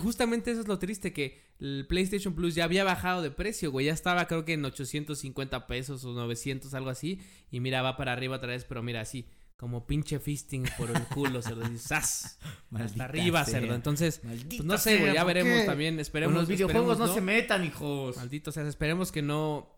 justamente 0.00 0.50
eso 0.50 0.60
es 0.60 0.68
lo 0.68 0.78
triste, 0.78 1.12
que 1.12 1.48
el 1.60 1.86
PlayStation 1.88 2.34
Plus 2.34 2.54
ya 2.54 2.64
había 2.64 2.84
bajado 2.84 3.22
de 3.22 3.30
precio, 3.30 3.72
güey. 3.72 3.86
Ya 3.86 3.92
estaba 3.92 4.26
creo 4.26 4.44
que 4.44 4.52
en 4.52 4.64
850 4.64 5.66
pesos 5.66 6.04
o 6.04 6.12
900, 6.12 6.72
algo 6.74 6.90
así. 6.90 7.20
Y 7.50 7.60
mira, 7.60 7.82
va 7.82 7.96
para 7.96 8.12
arriba 8.12 8.36
otra 8.36 8.50
vez, 8.50 8.64
pero 8.64 8.82
mira, 8.82 9.00
así 9.00 9.26
como 9.58 9.86
pinche 9.86 10.20
fisting 10.20 10.64
por 10.78 10.88
el 10.88 11.02
culo, 11.08 11.42
cerdo. 11.42 11.64
Hasta 11.64 13.04
arriba, 13.04 13.44
cerdo. 13.44 13.74
Entonces, 13.74 14.20
pues 14.22 14.62
no 14.62 14.78
sé, 14.78 14.98
güey, 14.98 15.14
ya 15.14 15.24
veremos 15.24 15.66
también. 15.66 15.98
Esperemos. 15.98 16.34
los 16.34 16.48
videojuegos 16.48 16.98
no, 16.98 17.12
se 17.12 17.20
metan, 17.20 17.64
hijos. 17.64 18.16
Maldito 18.16 18.52
sea, 18.52 18.66
esperemos 18.68 19.10
que 19.10 19.20
no, 19.20 19.68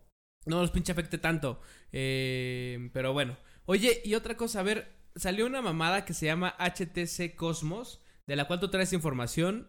no 0.45 0.61
los 0.61 0.71
pinche 0.71 0.93
afecte 0.93 1.17
tanto. 1.17 1.63
Eh, 1.93 2.91
pero 2.93 3.15
bueno. 3.15 3.39
Oye, 3.65 4.03
y 4.05 4.15
otra 4.15 4.37
cosa, 4.37 4.61
a 4.61 4.65
ver, 4.65 4.93
salió 5.17 5.47
una 5.47 5.63
mamada 5.63 6.05
que 6.05 6.13
se 6.13 6.27
llama 6.27 6.55
HTC 6.59 7.35
Cosmos, 7.35 8.03
de 8.27 8.37
la 8.37 8.47
cual 8.47 8.61
tú 8.61 8.69
traes 8.69 8.93
información. 8.93 9.67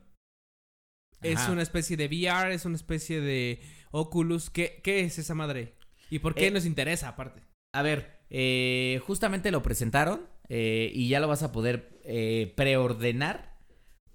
Es 1.22 1.48
una 1.48 1.62
especie 1.62 1.96
de 1.96 2.08
VR, 2.08 2.54
es 2.54 2.66
una 2.66 2.76
especie 2.76 3.22
de 3.22 3.62
Oculus. 3.92 4.50
¿Qué, 4.50 4.82
qué 4.84 5.02
es 5.02 5.20
esa 5.20 5.36
madre? 5.36 5.78
¿Y 6.10 6.20
por 6.20 6.36
qué 6.36 6.48
eh, 6.48 6.52
nos 6.52 6.66
interesa 6.66 7.08
aparte? 7.08 7.44
A 7.74 7.84
ver, 7.84 8.21
eh, 8.34 9.02
justamente 9.06 9.52
lo 9.52 9.62
presentaron 9.62 10.22
eh, 10.48 10.90
y 10.96 11.10
ya 11.10 11.20
lo 11.20 11.28
vas 11.28 11.44
a 11.44 11.52
poder 11.52 12.00
eh, 12.06 12.54
preordenar. 12.56 13.52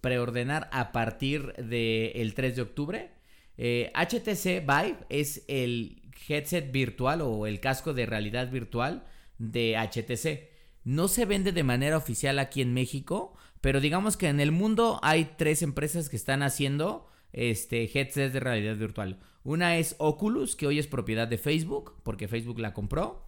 Preordenar 0.00 0.68
a 0.72 0.92
partir 0.92 1.52
del 1.54 2.34
3 2.34 2.56
de 2.56 2.62
octubre. 2.62 3.10
HTC 3.58 4.60
Vive 4.60 4.98
es 5.08 5.44
el 5.48 6.02
headset 6.28 6.70
virtual 6.70 7.22
o 7.22 7.46
el 7.46 7.60
casco 7.60 7.92
de 7.92 8.06
realidad 8.06 8.50
virtual 8.50 9.04
de 9.38 9.76
HTC. 9.76 10.50
No 10.84 11.08
se 11.08 11.24
vende 11.24 11.52
de 11.52 11.64
manera 11.64 11.96
oficial 11.96 12.38
aquí 12.38 12.60
en 12.62 12.74
México, 12.74 13.36
pero 13.60 13.80
digamos 13.80 14.16
que 14.16 14.28
en 14.28 14.38
el 14.38 14.52
mundo 14.52 15.00
hay 15.02 15.32
tres 15.36 15.62
empresas 15.62 16.08
que 16.08 16.16
están 16.16 16.42
haciendo 16.42 17.08
este 17.32 17.84
headsets 17.84 18.32
de 18.32 18.40
realidad 18.40 18.76
virtual. 18.76 19.18
Una 19.42 19.78
es 19.78 19.96
Oculus, 19.98 20.54
que 20.54 20.66
hoy 20.66 20.78
es 20.78 20.86
propiedad 20.86 21.26
de 21.26 21.38
Facebook, 21.38 21.94
porque 22.04 22.28
Facebook 22.28 22.60
la 22.60 22.74
compró. 22.74 23.25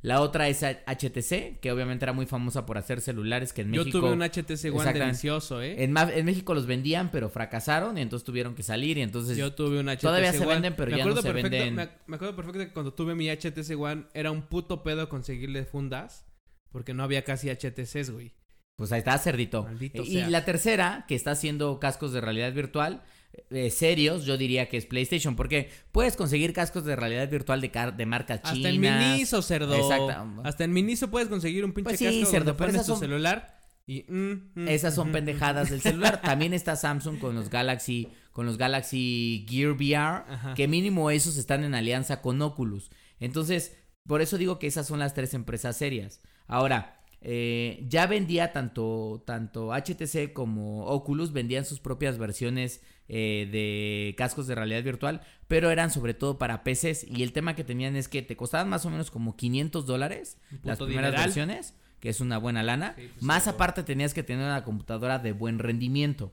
La 0.00 0.20
otra 0.20 0.48
es 0.48 0.62
HTC, 0.62 1.58
que 1.60 1.72
obviamente 1.72 2.04
era 2.04 2.12
muy 2.12 2.26
famosa 2.26 2.64
por 2.66 2.78
hacer 2.78 3.00
celulares 3.00 3.52
que 3.52 3.62
en 3.62 3.70
México... 3.70 3.86
Yo 3.86 4.00
tuve 4.00 4.12
un 4.12 4.20
HTC 4.20 4.72
One 4.72 4.92
delicioso, 4.92 5.60
¿eh? 5.60 5.82
En, 5.82 5.96
en, 5.96 6.24
México 6.24 6.54
los 6.54 6.66
vendían, 6.66 7.10
pero 7.10 7.28
fracasaron 7.28 7.98
y 7.98 8.02
entonces 8.02 8.24
tuvieron 8.24 8.54
que 8.54 8.62
salir 8.62 8.98
y 8.98 9.02
entonces... 9.02 9.36
Yo 9.36 9.54
tuve 9.54 9.80
un 9.80 9.86
HTC 9.86 10.00
Todavía 10.00 10.32
se 10.32 10.46
venden, 10.46 10.74
pero 10.76 10.96
ya 10.96 11.04
no 11.04 11.20
se 11.20 11.32
venden... 11.32 11.74
Me, 11.74 11.88
me, 12.06 12.16
acuerdo 12.16 12.36
perfecto 12.36 12.60
que 12.60 12.72
cuando 12.72 12.94
tuve 12.94 13.16
mi 13.16 13.28
HTC 13.28 13.76
One 13.76 14.04
era 14.14 14.30
un 14.30 14.42
puto 14.42 14.84
pedo 14.84 15.08
conseguirle 15.08 15.64
fundas 15.64 16.24
porque 16.70 16.94
no 16.94 17.02
había 17.02 17.24
casi 17.24 17.48
HTCs, 17.48 18.10
güey. 18.10 18.32
Pues 18.76 18.92
ahí 18.92 19.00
está, 19.00 19.18
cerdito. 19.18 19.64
Maldito 19.64 20.02
y 20.02 20.12
sea. 20.12 20.30
la 20.30 20.44
tercera, 20.44 21.04
que 21.08 21.16
está 21.16 21.32
haciendo 21.32 21.80
cascos 21.80 22.12
de 22.12 22.20
realidad 22.20 22.52
virtual, 22.52 23.02
eh, 23.50 23.70
serios, 23.70 24.24
yo 24.24 24.36
diría 24.36 24.68
que 24.68 24.76
es 24.76 24.86
PlayStation, 24.86 25.36
porque 25.36 25.70
puedes 25.92 26.16
conseguir 26.16 26.52
cascos 26.52 26.84
de 26.84 26.96
realidad 26.96 27.28
virtual 27.30 27.60
de, 27.60 27.70
car 27.70 27.96
de 27.96 28.06
marcas 28.06 28.42
chinas. 28.42 28.56
Hasta 28.58 28.68
en 28.70 28.80
Miniso, 28.80 29.42
cerdo. 29.42 29.74
Exacto. 29.74 30.42
Hasta 30.44 30.64
en 30.64 30.72
Miniso 30.72 31.10
puedes 31.10 31.28
conseguir 31.28 31.64
un 31.64 31.72
pinche 31.72 31.88
Pues 31.90 31.98
sí, 31.98 32.04
casco 32.20 32.30
cerdo, 32.30 32.44
donde 32.46 32.58
pero 32.58 32.70
pones 32.72 32.86
tu 32.86 32.92
son- 32.92 33.00
celular 33.00 33.58
y... 33.86 34.04
mm, 34.08 34.50
mm, 34.54 34.68
Esas 34.68 34.94
son 34.94 35.08
mm, 35.10 35.12
pendejadas 35.12 35.70
del 35.70 35.80
celular. 35.80 36.20
También 36.22 36.52
está 36.54 36.76
Samsung 36.76 37.18
con 37.18 37.34
los 37.34 37.48
Galaxy, 37.50 38.08
con 38.32 38.46
los 38.46 38.58
Galaxy 38.58 39.46
Gear 39.48 39.72
VR, 39.72 40.24
Ajá. 40.28 40.54
que 40.54 40.68
mínimo 40.68 41.10
esos 41.10 41.36
están 41.36 41.64
en 41.64 41.74
alianza 41.74 42.20
con 42.20 42.40
Oculus. 42.42 42.90
Entonces, 43.20 43.76
por 44.06 44.20
eso 44.22 44.38
digo 44.38 44.58
que 44.58 44.66
esas 44.66 44.86
son 44.86 44.98
las 44.98 45.14
tres 45.14 45.34
empresas 45.34 45.76
serias. 45.76 46.20
Ahora, 46.46 46.94
eh, 47.20 47.84
ya 47.88 48.06
vendía 48.06 48.52
tanto, 48.52 49.24
tanto 49.26 49.72
HTC 49.74 50.32
como 50.32 50.84
Oculus, 50.86 51.32
vendían 51.32 51.64
sus 51.64 51.80
propias 51.80 52.16
versiones 52.16 52.80
eh, 53.08 53.48
de 53.50 54.14
cascos 54.16 54.46
de 54.46 54.54
realidad 54.54 54.82
virtual, 54.82 55.22
pero 55.46 55.70
eran 55.70 55.90
sobre 55.90 56.14
todo 56.14 56.38
para 56.38 56.62
PCs. 56.62 57.04
Y 57.04 57.22
el 57.22 57.32
tema 57.32 57.54
que 57.54 57.64
tenían 57.64 57.96
es 57.96 58.08
que 58.08 58.22
te 58.22 58.36
costaban 58.36 58.68
más 58.68 58.84
o 58.84 58.90
menos 58.90 59.10
como 59.10 59.36
500 59.36 59.86
dólares 59.86 60.36
las 60.62 60.78
primeras 60.78 61.10
dineral. 61.10 61.26
versiones, 61.26 61.74
que 62.00 62.10
es 62.10 62.20
una 62.20 62.38
buena 62.38 62.62
lana. 62.62 62.94
Sí, 62.96 63.08
pues, 63.12 63.22
más 63.22 63.48
aparte 63.48 63.82
tenías 63.82 64.14
que 64.14 64.22
tener 64.22 64.44
una 64.44 64.64
computadora 64.64 65.18
de 65.18 65.32
buen 65.32 65.58
rendimiento. 65.58 66.32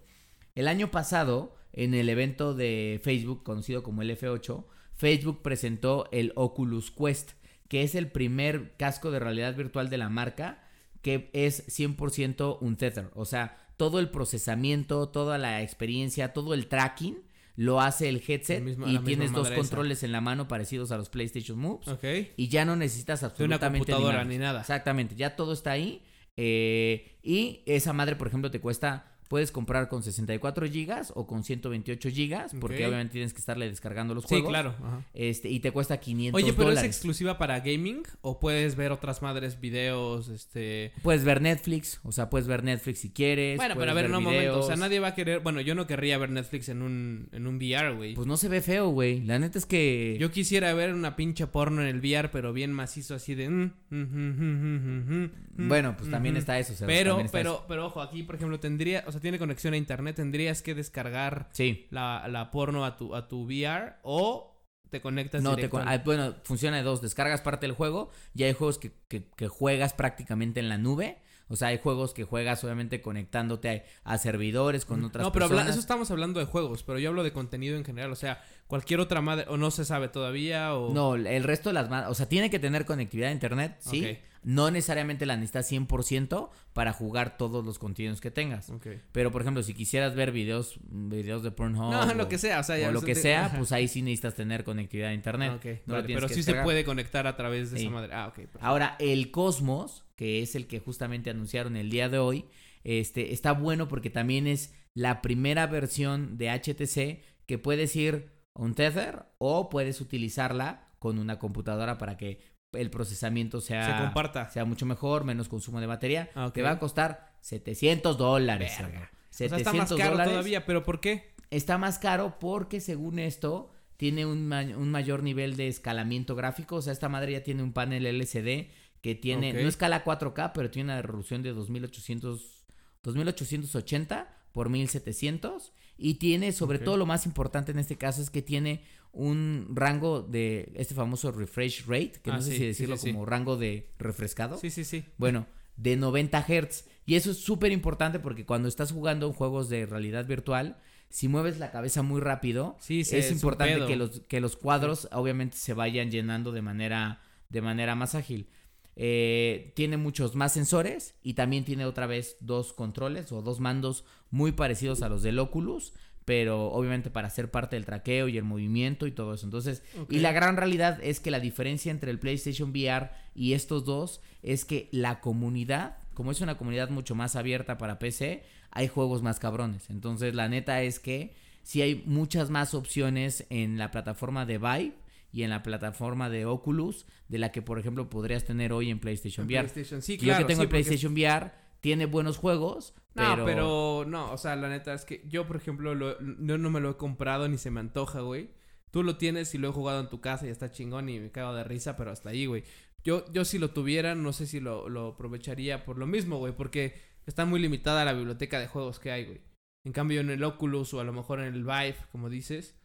El 0.54 0.68
año 0.68 0.92
pasado, 0.92 1.56
en 1.74 1.94
el 1.94 2.10
evento 2.10 2.54
de 2.54 3.00
Facebook, 3.04 3.44
conocido 3.44 3.84
como 3.84 4.02
el 4.02 4.18
F8, 4.18 4.66
Facebook 4.94 5.42
presentó 5.42 6.08
el 6.12 6.32
Oculus 6.36 6.92
Quest, 6.92 7.32
que 7.68 7.84
es 7.84 7.96
el 7.96 8.08
primer 8.08 8.76
casco 8.78 9.12
de 9.12 9.20
realidad 9.20 9.56
virtual 9.56 9.90
de 9.90 9.98
la 9.98 10.10
marca 10.10 10.62
que 11.06 11.30
es 11.34 11.68
100% 11.68 12.58
un 12.62 12.78
tether. 12.78 13.12
O 13.14 13.26
sea, 13.26 13.58
todo 13.78 14.00
el 14.00 14.10
procesamiento, 14.10 15.10
toda 15.10 15.38
la 15.38 15.62
experiencia, 15.62 16.34
todo 16.34 16.54
el 16.54 16.68
tracking 16.68 17.18
lo 17.58 17.80
hace 17.82 18.10
el 18.10 18.22
headset 18.28 18.62
mismo- 18.64 18.86
y 18.88 18.98
tienes 19.00 19.32
dos 19.32 19.48
esa. 19.48 19.56
controles 19.56 20.04
en 20.04 20.12
la 20.12 20.20
mano 20.22 20.48
parecidos 20.48 20.92
a 20.92 20.98
los 20.98 21.10
PlayStation 21.10 21.58
Moves 21.58 21.88
y 22.36 22.50
ya 22.50 22.66
no 22.66 22.76
necesitas 22.76 23.22
De 23.22 23.26
una 23.26 23.32
absolutamente 23.32 23.80
computadora 23.92 24.24
ni 24.26 24.38
nada. 24.38 24.60
Exactamente, 24.62 25.16
ya 25.16 25.36
todo 25.36 25.54
está 25.54 25.72
ahí. 25.72 26.02
eh, 26.38 27.18
y 27.24 27.62
esa 27.66 27.94
madre, 27.94 28.18
por 28.18 28.28
ejemplo, 28.28 28.52
te 28.52 28.60
cuesta, 28.60 29.15
puedes 29.28 29.52
comprar 29.52 29.88
con 29.90 30.04
64 30.04 30.68
gigas 30.68 31.12
o 31.16 31.26
con 31.28 31.44
128 31.44 32.10
gigas, 32.10 32.56
porque 32.60 32.86
obviamente 32.86 33.14
tienes 33.14 33.34
que 33.34 33.40
estarle 33.40 33.68
descargando 33.70 34.14
los 34.14 34.24
Sí, 34.26 34.30
juegos. 34.30 34.50
claro. 34.50 34.76
ajá. 34.84 35.02
Este, 35.14 35.50
y 35.50 35.60
te 35.60 35.72
cuesta 35.72 36.00
500 36.00 36.42
Oye, 36.42 36.54
pero 36.54 36.70
dólares. 36.70 36.84
es 36.90 36.96
exclusiva 36.96 37.38
para 37.38 37.60
gaming 37.60 38.04
o 38.22 38.40
puedes 38.40 38.76
ver 38.76 38.92
otras 38.92 39.22
madres, 39.22 39.60
videos, 39.60 40.30
este... 40.30 40.92
Puedes 41.02 41.24
ver 41.24 41.42
Netflix, 41.42 42.00
o 42.04 42.12
sea, 42.12 42.30
puedes 42.30 42.48
ver 42.48 42.64
Netflix 42.64 43.00
si 43.00 43.10
quieres. 43.12 43.58
Bueno, 43.58 43.76
pero 43.78 43.92
a 43.92 43.94
ver, 43.94 44.10
no, 44.10 44.20
un 44.20 44.24
momento. 44.26 44.60
O 44.60 44.64
sea, 44.64 44.76
videos. 44.76 44.80
nadie 44.80 45.00
va 45.00 45.08
a 45.10 45.16
querer... 45.16 45.40
Bueno, 45.42 45.62
yo 45.62 45.76
no 45.76 45.88
querría 45.88 46.18
ver 46.18 46.30
Netflix 46.30 46.70
en 46.70 46.82
un, 46.82 47.30
en 47.32 47.48
un 47.48 47.56
VR, 47.58 47.94
güey. 47.96 48.14
Pues 48.16 48.28
no 48.28 48.38
se 48.38 48.50
ve 48.50 48.62
feo, 48.62 48.90
güey. 48.90 49.22
La 49.22 49.40
neta 49.40 49.58
es 49.58 49.66
que... 49.66 50.18
Yo 50.20 50.32
quisiera 50.32 50.74
ver 50.74 50.94
una 50.94 51.16
pinche 51.16 51.48
porno 51.48 51.82
en 51.82 51.88
el 51.88 52.00
VR, 52.00 52.30
pero 52.30 52.54
bien 52.54 52.72
macizo 52.72 53.16
así 53.16 53.36
de... 53.36 53.50
mm, 53.50 53.72
mm, 53.90 55.26
mm, 55.58 55.68
Bueno, 55.68 55.96
pues 55.98 56.10
también 56.12 56.38
está 56.38 56.60
eso. 56.60 56.74
Sebas, 56.74 56.94
Pero, 56.94 57.20
eso. 57.20 57.30
pero, 57.32 57.66
pero 57.68 57.86
ojo, 57.88 58.02
aquí, 58.02 58.24
por 58.24 58.36
ejemplo, 58.36 58.60
tendría... 58.60 59.04
O 59.08 59.12
sea, 59.16 59.22
tiene 59.22 59.40
conexión 59.40 59.74
a 59.74 59.78
internet. 59.78 60.16
Tendrías 60.18 60.62
que 60.62 60.76
descargar 60.76 61.50
Sí. 61.52 61.88
la, 61.90 62.28
la 62.28 62.52
porno 62.52 62.86
a 62.86 62.96
tu, 62.98 63.16
a 63.16 63.28
tu 63.28 63.44
VR 63.46 63.96
o 64.04 64.52
te 64.90 65.02
conectas 65.02 65.42
No, 65.42 65.52
te 65.52 65.56
directo 65.64 65.80
ah, 65.84 65.98
bueno, 66.06 66.36
funciona 66.44 66.78
de 66.78 66.84
dos. 66.84 67.02
Descargas 67.02 67.42
parte 67.42 67.66
del 67.66 67.76
juego 67.76 68.10
y 68.34 68.44
hay 68.44 68.54
juegos 68.54 68.78
que, 68.78 68.92
que, 69.08 69.30
que 69.36 69.48
juegas 69.48 69.94
prácticamente 69.94 70.60
en 70.60 70.70
la 70.70 70.78
nube. 70.78 71.18
O 71.48 71.56
sea, 71.56 71.68
hay 71.68 71.78
juegos 71.80 72.14
que 72.16 72.24
juegas 72.24 72.64
obviamente 72.64 73.02
conectándote 73.04 73.84
a, 74.04 74.14
a 74.14 74.18
servidores 74.18 74.84
con 74.86 75.04
otras 75.04 75.24
No, 75.24 75.32
pero 75.32 75.46
habla- 75.46 75.58
personas. 75.58 75.76
eso 75.76 75.80
estamos 75.80 76.10
hablando 76.10 76.40
de 76.40 76.48
juegos, 76.48 76.82
pero 76.82 76.98
yo 76.98 77.10
hablo 77.10 77.24
de 77.24 77.34
contenido 77.34 77.78
en 77.78 77.86
general, 77.86 78.12
o 78.12 78.16
sea, 78.16 78.42
cualquier 78.66 79.00
otra 79.00 79.22
madre, 79.22 79.46
o 79.50 79.56
no 79.56 79.70
se 79.70 79.86
sabe 79.86 80.08
todavía, 80.08 80.74
o... 80.74 80.92
No, 80.92 81.14
el 81.14 81.44
resto 81.44 81.70
de 81.70 81.74
las 81.74 81.88
ma- 81.90 82.10
o 82.10 82.16
sea, 82.16 82.28
tiene 82.28 82.50
que 82.50 82.58
tener 82.58 82.86
conectividad 82.86 83.30
a 83.30 83.34
internet, 83.34 83.76
sí. 83.80 84.04
Ok. 84.06 84.18
No 84.48 84.70
necesariamente 84.70 85.26
la 85.26 85.36
necesitas 85.38 85.72
100% 85.72 86.50
para 86.74 86.94
jugar 86.94 87.36
todos 87.36 87.66
los 87.66 87.80
contenidos 87.80 88.22
que 88.22 88.30
tengas. 88.30 88.72
Pero 89.12 89.32
por 89.32 89.42
ejemplo, 89.42 89.64
si 89.64 89.74
quisieras 89.74 90.14
ver 90.14 90.32
videos 90.32 90.80
videos 90.88 91.42
de 91.42 91.50
Pornhub 91.50 91.92
No, 91.92 92.02
o, 92.02 92.14
lo 92.14 92.30
que 92.30 92.38
sea, 92.38 92.60
o 92.60 92.64
sea, 92.64 92.78
ya 92.78 92.90
o 92.90 92.92
lo 92.92 93.02
que 93.02 93.16
te- 93.16 93.22
sea, 93.22 93.48
ajá. 93.48 93.58
pues 93.58 93.72
ahí 93.72 93.88
sí 93.88 94.04
necesitas 94.04 94.36
tener 94.36 94.64
conectividad 94.64 95.10
a 95.10 95.14
internet. 95.16 95.52
Ah, 95.54 95.70
No 95.88 95.94
vale, 95.96 96.14
pero 96.14 96.30
sí 96.30 96.44
se 96.44 96.54
puede 96.62 96.86
conectar 96.86 97.26
a 97.26 97.36
través 97.36 97.72
de 97.72 97.80
Sí. 97.80 97.86
esa 97.86 97.92
madre. 97.94 98.14
Ah, 98.14 98.28
ok. 98.28 98.36
perfecto. 98.36 98.60
Ahora, 98.62 98.96
el 99.00 99.32
Cosmos, 99.32 100.06
que 100.16 100.44
es 100.44 100.54
el 100.56 100.68
que 100.68 100.80
justamente 100.80 101.32
anunciaron 101.32 101.76
el 101.76 101.90
día 101.90 102.08
de 102.08 102.20
hoy, 102.20 102.46
este, 102.84 103.34
está 103.34 103.52
bueno 103.54 103.88
porque 103.88 104.12
también 104.12 104.46
es 104.46 104.74
la 104.94 105.24
primera 105.24 105.66
versión 105.66 106.38
de 106.38 106.52
HTC 106.52 107.24
que 107.48 107.58
puedes 107.58 107.96
ir 107.96 108.30
un 108.54 108.76
Tether 108.76 109.24
o 109.40 109.70
puedes 109.70 110.00
utilizarla 110.02 110.88
con 111.00 111.18
una 111.20 111.40
computadora 111.40 111.98
para 111.98 112.16
que 112.16 112.40
el 112.78 112.90
procesamiento 112.90 113.62
sea, 113.62 113.98
Se 113.98 114.04
comparta. 114.04 114.50
sea 114.50 114.66
mucho 114.66 114.86
mejor, 114.86 115.24
menos 115.24 115.48
consumo 115.50 115.80
de 115.82 115.88
batería. 115.88 116.30
Ah. 116.36 116.52
Te 116.54 116.62
va 116.62 116.72
a 116.72 116.80
costar 116.80 117.34
700 117.42 118.18
dólares. 118.18 118.74
Verga. 118.80 119.10
O 119.12 119.38
sea, 119.38 119.50
700 119.50 119.58
está 119.60 119.74
más 119.74 119.90
caro 120.00 120.12
dólares. 120.12 120.32
todavía, 120.34 120.66
pero 120.66 120.84
¿por 120.84 121.00
qué? 121.00 121.34
Está 121.52 121.78
más 121.78 122.00
caro 122.00 122.38
porque 122.40 122.80
según 122.82 123.20
esto 123.20 123.72
tiene 123.98 124.26
un, 124.26 124.48
ma- 124.48 124.62
un 124.64 124.90
mayor 124.92 125.24
nivel 125.24 125.56
de 125.58 125.68
escalamiento 125.68 126.36
gráfico. 126.36 126.78
O 126.78 126.82
sea, 126.82 126.92
esta 126.94 127.10
madre 127.10 127.34
ya 127.34 127.44
tiene 127.44 127.64
un 127.64 127.72
panel 127.74 128.06
LCD 128.06 128.70
que 129.02 129.14
tiene, 129.16 129.54
no 129.54 129.68
escala 129.70 130.04
4K, 130.04 130.52
pero 130.54 130.72
tiene 130.72 130.92
una 130.92 131.02
resolución 131.02 131.44
de 131.44 131.54
2800, 131.54 132.66
2880 133.04 134.28
por 134.52 134.70
1700. 134.70 135.74
Y 135.98 136.16
tiene, 136.16 136.52
sobre 136.52 136.80
todo 136.80 136.98
lo 136.98 137.06
más 137.06 137.26
importante 137.26 137.72
en 137.72 137.80
este 137.80 137.98
caso, 137.98 138.22
es 138.22 138.30
que 138.30 138.42
tiene 138.42 138.84
un 139.16 139.68
rango 139.74 140.22
de 140.22 140.72
este 140.76 140.94
famoso 140.94 141.32
refresh 141.32 141.86
rate, 141.88 142.14
que 142.22 142.32
Ah, 142.32 142.36
no 142.36 142.42
sé 142.42 142.52
sí, 142.52 142.58
si 142.58 142.66
decirlo 142.66 142.98
sí, 142.98 143.08
sí. 143.08 143.12
como 143.14 143.26
rango 143.26 143.58
de 143.58 143.90
refrescado. 143.98 144.58
Sí, 144.58 144.70
sí, 144.70 144.84
sí. 144.84 145.04
Bueno, 145.18 145.48
de 145.78 145.96
90 145.96 146.42
Hz. 146.48 146.86
Y 147.06 147.16
eso 147.16 147.32
es 147.32 147.38
súper 147.38 147.72
importante 147.72 148.20
porque 148.20 148.46
cuando 148.46 148.68
estás 148.68 148.92
jugando 148.92 149.28
en 149.28 149.34
juegos 149.34 149.70
de 149.70 149.86
realidad 149.86 150.26
virtual, 150.28 150.78
si 151.10 151.28
mueves 151.28 151.60
la 151.60 151.72
cabeza 151.72 152.02
muy 152.02 152.20
rápido, 152.20 152.76
Sí, 152.80 153.04
sí, 153.06 153.16
es 153.16 153.26
es 153.26 153.32
importante 153.32 153.86
que 153.86 153.96
los, 153.96 154.22
que 154.22 154.42
los 154.42 154.56
cuadros 154.58 155.08
obviamente 155.12 155.56
se 155.58 155.74
vayan 155.74 156.12
llenando 156.12 156.52
de 156.52 156.62
manera, 156.62 157.22
de 157.50 157.62
manera 157.62 157.96
más 157.96 158.16
ágil. 158.16 158.50
Eh, 158.98 159.74
tiene 159.76 159.98
muchos 159.98 160.36
más 160.36 160.54
sensores 160.54 161.16
y 161.22 161.34
también 161.34 161.66
tiene 161.66 161.86
otra 161.86 162.08
vez 162.08 162.38
dos 162.40 162.72
controles 162.74 163.32
o 163.34 163.42
dos 163.42 163.60
mandos 163.60 164.06
muy 164.32 164.54
parecidos 164.54 165.02
a 165.02 165.10
los 165.10 165.22
del 165.22 165.38
Oculus, 165.40 165.94
pero 166.26 166.72
obviamente 166.72 167.10
para 167.12 167.30
ser 167.30 167.52
parte 167.52 167.76
del 167.76 167.86
traqueo 167.86 168.28
y 168.28 168.38
el 168.38 168.44
movimiento 168.44 169.06
y 169.08 169.12
todo 169.12 169.34
eso. 169.36 169.46
Entonces, 169.46 169.84
y 170.10 170.20
la 170.20 170.32
gran 170.32 170.58
realidad 170.58 171.00
es 171.04 171.20
que 171.20 171.32
la 171.32 171.40
diferencia 171.40 171.92
entre 171.92 172.10
el 172.12 172.20
PlayStation 172.20 172.72
VR 172.72 173.12
y 173.36 173.54
estos 173.54 173.86
dos 173.86 174.22
es 174.42 174.66
que 174.66 174.90
la 174.92 175.22
comunidad, 175.22 175.98
como 176.16 176.32
es 176.32 176.42
una 176.42 176.58
comunidad 176.58 176.90
mucho 176.90 177.14
más 177.16 177.36
abierta 177.36 177.78
para 177.78 178.00
PC, 178.00 178.44
hay 178.72 178.88
juegos 178.88 179.22
más 179.22 179.40
cabrones. 179.40 179.90
Entonces, 179.90 180.34
la 180.34 180.50
neta 180.50 180.82
es 180.82 181.00
que 181.00 181.34
sí 181.62 181.82
hay 181.82 182.04
muchas 182.06 182.50
más 182.50 182.74
opciones 182.74 183.46
en 183.50 183.78
la 183.78 183.92
plataforma 183.92 184.46
de 184.46 184.58
Vive 184.58 184.94
y 185.32 185.44
en 185.44 185.50
la 185.52 185.62
plataforma 185.64 186.30
de 186.30 186.46
Oculus 186.46 187.06
de 187.28 187.38
la 187.38 187.52
que, 187.52 187.62
por 187.62 187.78
ejemplo, 187.78 188.10
podrías 188.10 188.46
tener 188.46 188.74
hoy 188.74 188.90
en 188.90 189.00
PlayStation 189.00 189.44
En 189.44 189.48
VR. 189.48 189.68
PlayStation, 189.70 190.02
sí, 190.02 190.18
Yo 190.18 190.36
que 190.38 190.46
tengo 190.46 190.48
sí, 190.48 190.52
el 190.54 190.58
porque- 190.58 190.70
PlayStation 190.70 191.14
VR 191.14 191.52
tiene 191.86 192.08
buenos 192.08 192.38
juegos, 192.38 192.96
No, 193.14 193.22
pero... 193.36 193.46
pero... 193.46 194.06
no, 194.08 194.32
o 194.32 194.40
sea, 194.40 194.56
la 194.56 194.70
neta 194.70 194.92
es 194.96 195.06
que 195.06 195.22
yo, 195.28 195.46
por 195.46 195.56
ejemplo, 195.56 195.94
lo- 195.94 196.18
yo 196.20 196.58
no 196.58 196.72
me 196.72 196.80
lo 196.80 196.90
he 196.90 196.98
comprado 196.98 197.48
ni 197.48 197.60
se 197.60 197.70
me 197.70 197.80
antoja, 197.80 198.22
güey. 198.22 198.50
Tú 198.90 199.04
lo 199.04 199.18
tienes 199.18 199.54
y 199.54 199.60
lo 199.60 199.70
he 199.70 199.72
jugado 199.72 200.00
en 200.00 200.10
tu 200.10 200.20
casa 200.20 200.48
y 200.48 200.50
está 200.50 200.72
chingón 200.72 201.10
y 201.10 201.20
me 201.20 201.30
cago 201.30 201.54
de 201.54 201.64
risa, 201.64 201.96
pero 201.96 202.10
hasta 202.10 202.32
ahí, 202.32 202.48
güey. 202.48 202.64
Yo, 203.04 203.32
yo 203.32 203.46
si 203.46 203.60
lo 203.60 203.70
tuviera, 203.70 204.16
no 204.16 204.34
sé 204.34 204.48
si 204.48 204.60
lo, 204.60 204.90
lo 204.90 205.10
aprovecharía 205.10 205.86
por 205.86 206.00
lo 206.00 206.08
mismo, 206.08 206.40
güey, 206.40 206.56
porque 206.56 206.96
está 207.28 207.46
muy 207.46 207.60
limitada 207.60 208.04
la 208.04 208.14
biblioteca 208.14 208.60
de 208.60 208.66
juegos 208.66 208.98
que 209.00 209.12
hay, 209.12 209.26
güey. 209.26 209.42
En 209.86 209.92
cambio, 209.92 210.22
en 210.22 210.32
el 210.32 210.44
Oculus 210.44 210.92
o 210.96 211.02
a 211.02 211.04
lo 211.04 211.14
mejor 211.14 211.40
en 211.40 211.54
el 211.54 211.64
Vive, 211.66 211.98
como 212.12 212.32
dices, 212.32 212.76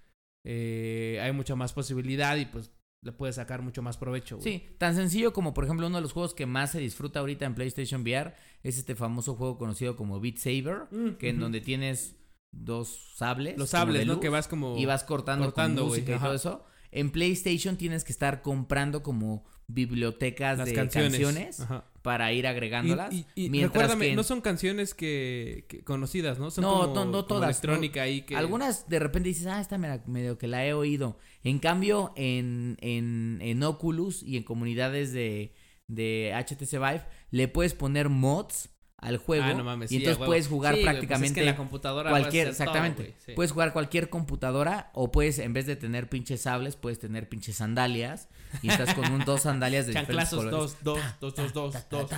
eh, 0.44 1.18
hay 1.22 1.32
mucha 1.32 1.56
más 1.56 1.72
posibilidad 1.72 2.36
y 2.36 2.44
pues 2.44 2.70
le 3.02 3.12
puedes 3.12 3.36
sacar 3.36 3.62
mucho 3.62 3.82
más 3.82 3.96
provecho, 3.96 4.36
güey. 4.36 4.52
Sí, 4.52 4.66
tan 4.78 4.94
sencillo 4.94 5.32
como 5.32 5.54
por 5.54 5.64
ejemplo 5.64 5.86
uno 5.86 5.96
de 5.96 6.02
los 6.02 6.12
juegos 6.12 6.34
que 6.34 6.46
más 6.46 6.72
se 6.72 6.80
disfruta 6.80 7.20
ahorita 7.20 7.46
en 7.46 7.54
PlayStation 7.54 8.02
VR 8.02 8.34
es 8.62 8.78
este 8.78 8.94
famoso 8.94 9.36
juego 9.36 9.56
conocido 9.58 9.96
como 9.96 10.20
Beat 10.20 10.36
Saber, 10.36 10.86
Mm, 10.90 11.16
que 11.18 11.30
en 11.30 11.40
donde 11.40 11.60
tienes 11.60 12.16
dos 12.52 13.14
sables. 13.16 13.56
Los 13.56 13.70
sables, 13.70 14.06
¿no? 14.06 14.20
Que 14.20 14.28
vas 14.28 14.48
como... 14.48 14.76
y 14.76 14.84
vas 14.84 15.04
cortando, 15.04 15.46
cortando, 15.46 15.82
con 15.82 15.88
güey, 15.90 16.02
y 16.02 16.04
todo 16.04 16.34
eso. 16.34 16.64
En 16.90 17.10
PlayStation 17.10 17.76
tienes 17.76 18.04
que 18.04 18.12
estar 18.12 18.42
comprando 18.42 19.02
como 19.02 19.44
bibliotecas 19.68 20.64
de 20.64 20.74
canciones, 20.74 21.64
para 22.02 22.32
ir 22.32 22.46
agregándolas. 22.46 23.12
Y, 23.12 23.26
y, 23.34 23.62
recuérdame, 23.62 24.14
no 24.14 24.22
son 24.22 24.40
canciones 24.40 24.94
que, 24.94 25.82
conocidas, 25.84 26.38
¿no? 26.38 26.50
Son 26.50 26.62
no, 26.62 26.92
como, 26.92 27.04
no, 27.04 27.24
todas. 27.24 27.50
electrónica 27.50 28.02
ahí 28.02 28.22
que... 28.22 28.36
Algunas 28.36 28.88
de 28.88 28.98
repente 28.98 29.28
dices, 29.28 29.46
ah, 29.46 29.60
esta 29.60 29.78
medio 29.78 30.38
que 30.38 30.46
la 30.46 30.64
he 30.66 30.72
oído. 30.72 31.18
En 31.42 31.58
cambio, 31.58 32.12
en, 32.16 32.76
en, 32.80 33.38
en 33.42 33.62
Oculus 33.62 34.22
y 34.22 34.36
en 34.36 34.44
comunidades 34.44 35.12
de, 35.12 35.54
de 35.88 36.32
HTC 36.34 36.72
Vive, 36.72 37.04
le 37.30 37.48
puedes 37.48 37.74
poner 37.74 38.08
mods 38.08 38.70
al 38.96 39.16
juego 39.16 39.44
ah, 39.44 39.54
no 39.54 39.64
mames, 39.64 39.90
y 39.90 39.96
entonces 39.96 40.18
puedes 40.18 40.46
jugar 40.46 40.74
pues 40.74 40.84
prácticamente 40.84 41.42
la 41.42 41.56
computadora 41.56 42.10
cualquier 42.10 42.48
exactamente 42.48 43.14
puedes 43.34 43.50
jugar 43.50 43.72
cualquier 43.72 44.10
computadora 44.10 44.90
o 44.92 45.10
puedes 45.10 45.38
en 45.38 45.54
vez 45.54 45.64
de 45.64 45.74
tener 45.74 46.10
pinches 46.10 46.42
sables 46.42 46.76
puedes 46.76 46.98
tener 46.98 47.26
pinches 47.26 47.56
sandalias 47.56 48.28
y 48.62 48.68
estás 48.68 48.94
con 48.94 49.10
un 49.12 49.24
dos 49.24 49.42
sandalias 49.42 49.86
de 49.86 49.92
diferentes 49.92 50.30
colores 50.30 50.50
dos 50.50 50.76
dos 50.82 51.00
dos 51.20 51.52
dos 51.52 51.54
dos 51.54 51.88
dos 51.90 52.10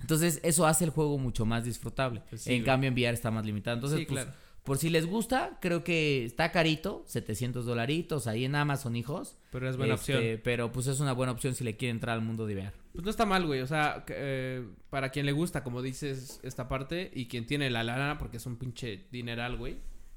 entonces 0.00 0.40
eso 0.42 0.66
hace 0.66 0.84
el 0.84 0.90
juego 0.90 1.18
mucho 1.18 1.44
más 1.44 1.64
disfrutable 1.64 2.22
pues 2.28 2.46
en 2.46 2.62
cambio 2.64 2.88
enviar 2.88 3.14
está 3.14 3.30
más 3.30 3.44
limitado 3.44 3.76
entonces 3.76 4.06
pues, 4.06 4.24
claro. 4.24 4.46
Por 4.66 4.78
si 4.78 4.90
les 4.90 5.06
gusta, 5.06 5.58
creo 5.60 5.84
que 5.84 6.24
está 6.24 6.50
carito, 6.50 7.04
700 7.06 7.64
dolaritos 7.64 8.26
ahí 8.26 8.44
en 8.44 8.56
Amazon, 8.56 8.96
hijos. 8.96 9.38
Pero 9.52 9.70
es 9.70 9.76
buena 9.76 9.94
este, 9.94 10.16
opción. 10.16 10.40
Pero 10.42 10.72
pues 10.72 10.88
es 10.88 10.98
una 10.98 11.12
buena 11.12 11.30
opción 11.30 11.54
si 11.54 11.62
le 11.62 11.76
quiere 11.76 11.92
entrar 11.92 12.16
al 12.16 12.24
mundo 12.24 12.46
de 12.46 12.56
VR. 12.56 12.72
Pues 12.92 13.04
no 13.04 13.10
está 13.12 13.24
mal, 13.24 13.46
güey. 13.46 13.60
O 13.60 13.66
sea, 13.68 14.04
eh, 14.08 14.66
para 14.90 15.10
quien 15.10 15.24
le 15.24 15.30
gusta, 15.30 15.62
como 15.62 15.82
dices, 15.82 16.40
esta 16.42 16.66
parte 16.66 17.12
y 17.14 17.28
quien 17.28 17.46
tiene 17.46 17.70
la 17.70 17.84
lana, 17.84 18.18
porque 18.18 18.38
es 18.38 18.46
un 18.46 18.56
pinche 18.56 19.06
dineral, 19.12 19.56
güey. 19.56 19.76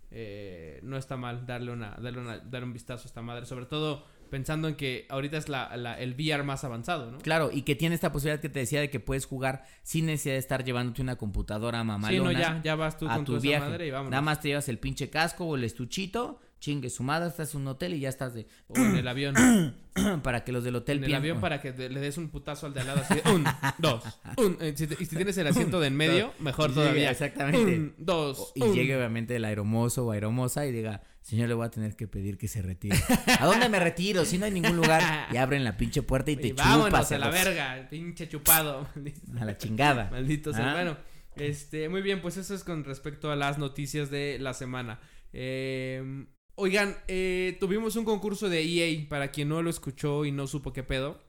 Eh, 0.09 0.79
no 0.81 0.97
está 0.97 1.15
mal 1.15 1.45
darle 1.45 1.71
una, 1.71 1.91
darle 2.01 2.19
una, 2.19 2.39
darle 2.39 2.65
un 2.65 2.73
vistazo 2.73 3.03
a 3.03 3.05
esta 3.05 3.21
madre. 3.21 3.45
Sobre 3.45 3.67
todo 3.67 4.03
pensando 4.29 4.67
en 4.67 4.75
que 4.75 5.05
ahorita 5.09 5.37
es 5.37 5.49
la, 5.49 5.65
el 5.99 6.13
VR 6.13 6.43
más 6.43 6.63
avanzado, 6.63 7.11
¿no? 7.11 7.17
Claro, 7.19 7.49
y 7.51 7.63
que 7.63 7.75
tiene 7.75 7.95
esta 7.95 8.11
posibilidad 8.11 8.41
que 8.41 8.49
te 8.49 8.59
decía 8.59 8.81
de 8.81 8.89
que 8.89 8.99
puedes 8.99 9.25
jugar 9.25 9.65
sin 9.83 10.05
necesidad 10.05 10.35
de 10.35 10.39
estar 10.39 10.63
llevándote 10.63 11.01
una 11.01 11.15
computadora 11.15 11.83
mamalona. 11.83 12.29
Sí, 12.29 12.35
no, 12.35 12.39
ya, 12.39 12.61
ya 12.63 12.75
vas 12.75 12.97
tú 12.97 13.07
con 13.07 13.25
tu 13.25 13.39
viaje. 13.39 13.69
madre 13.69 13.87
y 13.87 13.91
vámonos. 13.91 14.11
Nada 14.11 14.21
más 14.21 14.41
te 14.41 14.49
llevas 14.49 14.69
el 14.69 14.79
pinche 14.79 15.09
casco 15.09 15.45
o 15.45 15.55
el 15.55 15.63
estuchito 15.63 16.39
chingue 16.59 16.89
su 16.89 17.03
madre, 17.03 17.29
estás 17.29 17.55
en 17.55 17.61
un 17.61 17.67
hotel 17.67 17.93
y 17.93 18.01
ya 18.01 18.09
estás 18.09 18.33
de... 18.33 18.45
O 18.67 18.77
en 18.77 18.95
el 18.97 19.07
avión. 19.07 19.33
para 20.23 20.43
que 20.43 20.51
los 20.51 20.63
del 20.63 20.75
hotel... 20.75 20.97
En 20.97 21.05
el 21.05 21.15
avión 21.15 21.39
para 21.39 21.61
que 21.61 21.71
le 21.71 21.99
des 21.99 22.17
un 22.17 22.29
putazo 22.29 22.67
al 22.67 22.73
de 22.73 22.81
al 22.81 22.87
lado 22.87 23.01
así 23.01 23.15
un, 23.33 23.45
dos, 23.77 24.03
un... 24.37 24.57
Eh, 24.59 24.75
y 24.77 25.05
si 25.05 25.15
tienes 25.15 25.37
el 25.37 25.47
asiento 25.47 25.79
de 25.79 25.87
en 25.87 25.95
medio, 25.95 26.33
mejor 26.39 26.73
todavía. 26.73 27.11
exactamente. 27.11 27.75
Un, 27.75 27.95
dos, 27.97 28.51
Y 28.55 28.63
llegue 28.71 28.95
obviamente 28.95 29.35
el 29.37 29.45
aeromozo 29.45 30.05
o 30.05 30.11
aeromosa 30.11 30.65
y 30.65 30.71
diga, 30.71 31.01
señor, 31.21 31.47
le 31.47 31.53
voy 31.53 31.65
a 31.65 31.69
tener 31.69 31.95
que 31.95 32.07
pedir 32.07 32.37
que 32.37 32.47
se 32.47 32.61
retire. 32.61 32.97
¿A 33.39 33.45
dónde 33.45 33.69
me 33.69 33.79
retiro? 33.79 34.25
Si 34.25 34.37
no 34.37 34.45
hay 34.45 34.51
ningún 34.51 34.75
lugar. 34.75 35.27
Y 35.31 35.37
abren 35.37 35.63
la 35.63 35.77
pinche 35.77 36.01
puerta 36.01 36.31
y 36.31 36.37
te 36.37 36.47
y 36.47 36.51
Vámonos 36.53 37.11
a 37.11 37.17
la 37.17 37.29
verga, 37.29 37.87
pinche 37.89 38.27
chupado. 38.27 38.87
a 39.39 39.45
la 39.45 39.57
chingada. 39.57 40.09
Maldito 40.11 40.53
sea. 40.53 40.71
¿Ah? 40.71 40.73
Bueno, 40.73 40.97
este, 41.35 41.89
muy 41.89 42.01
bien, 42.01 42.21
pues 42.21 42.37
eso 42.37 42.53
es 42.53 42.63
con 42.63 42.83
respecto 42.83 43.31
a 43.31 43.35
las 43.35 43.57
noticias 43.57 44.09
de 44.09 44.37
la 44.39 44.53
semana. 44.53 44.99
Eh, 45.33 46.25
Oigan, 46.61 46.97
eh, 47.07 47.55
tuvimos 47.57 47.95
un 47.95 48.03
concurso 48.03 48.49
de 48.49 48.61
EA, 48.61 49.07
para 49.07 49.31
quien 49.31 49.47
no 49.47 49.61
lo 49.61 49.69
escuchó 49.69 50.25
y 50.25 50.33
no 50.33 50.45
supo 50.45 50.73
qué 50.73 50.83
pedo. 50.83 51.23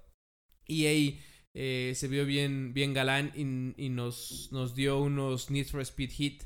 EA 0.67 1.21
eh, 1.55 1.93
se 1.95 2.09
vio 2.09 2.27
bien, 2.27 2.75
bien 2.75 2.93
galán 2.93 3.31
y, 3.37 3.91
nos, 3.91 4.49
nos, 4.51 4.75
dio 4.75 4.99
unos 4.99 5.49
Need 5.49 5.69
for 5.69 5.83
Speed 5.83 6.11
Hit 6.11 6.43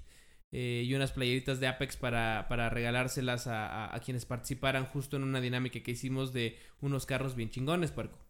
eh, 0.56 0.84
y 0.86 0.94
unas 0.94 1.10
playeritas 1.10 1.58
de 1.58 1.66
Apex 1.66 1.96
para, 1.96 2.46
para 2.48 2.70
regalárselas 2.70 3.48
a, 3.48 3.92
a, 3.92 3.98
quienes 3.98 4.24
participaran 4.24 4.86
justo 4.86 5.16
en 5.16 5.24
una 5.24 5.40
dinámica 5.40 5.80
que 5.80 5.90
hicimos 5.90 6.32
de 6.32 6.56
unos 6.80 7.06
carros 7.06 7.34
bien 7.34 7.50
chingones, 7.50 7.90
puerco. 7.90 8.24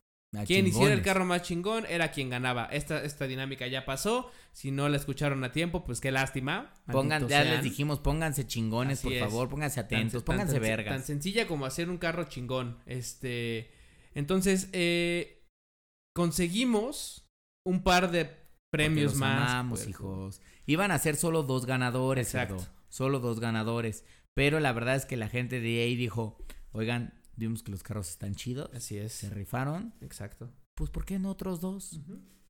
Quien 0.46 0.66
hiciera 0.66 0.94
el 0.94 1.02
carro 1.02 1.26
más 1.26 1.42
chingón 1.42 1.84
era 1.86 2.10
quien 2.10 2.30
ganaba. 2.30 2.64
Esta, 2.72 3.04
esta 3.04 3.26
dinámica 3.26 3.66
ya 3.66 3.84
pasó. 3.84 4.30
Si 4.52 4.70
no 4.70 4.88
la 4.88 4.96
escucharon 4.96 5.44
a 5.44 5.52
tiempo, 5.52 5.84
pues 5.84 6.00
qué 6.00 6.10
lástima. 6.10 6.72
Pongan, 6.90 7.28
ya 7.28 7.44
les 7.44 7.62
dijimos, 7.62 8.00
pónganse 8.00 8.46
chingones, 8.46 9.02
por 9.02 9.14
favor, 9.18 9.50
pónganse 9.50 9.80
atentos, 9.80 10.22
pónganse 10.22 10.58
vergas. 10.58 10.94
Tan 10.94 11.04
sencilla 11.04 11.46
como 11.46 11.66
hacer 11.66 11.90
un 11.90 11.98
carro 11.98 12.24
chingón. 12.24 12.78
Este. 12.86 13.70
Entonces, 14.14 14.70
eh, 14.72 15.44
conseguimos 16.14 17.28
un 17.66 17.82
par 17.82 18.10
de 18.10 18.30
premios 18.70 19.16
más. 19.16 19.50
Amamos, 19.50 19.80
pues. 19.80 19.90
hijos. 19.90 20.40
Iban 20.66 20.90
a 20.90 20.98
ser 20.98 21.16
solo 21.16 21.42
dos 21.42 21.66
ganadores, 21.66 22.34
Exacto. 22.34 22.66
Solo 22.88 23.20
dos 23.20 23.40
ganadores. 23.40 24.04
Pero 24.34 24.60
la 24.60 24.72
verdad 24.72 24.96
es 24.96 25.06
que 25.06 25.16
la 25.16 25.28
gente 25.28 25.60
de 25.60 25.84
EA 25.84 25.96
dijo, 25.96 26.38
oigan, 26.72 27.12
Vimos 27.36 27.62
que 27.62 27.72
los 27.72 27.82
carros 27.82 28.10
están 28.10 28.34
chidos. 28.34 28.70
Así 28.74 28.96
es. 28.96 29.12
Se 29.12 29.30
rifaron. 29.30 29.94
Exacto. 30.00 30.52
Pues, 30.74 30.90
¿por 30.90 31.04
qué 31.04 31.18
no 31.18 31.30
otros 31.30 31.60
dos? 31.60 32.00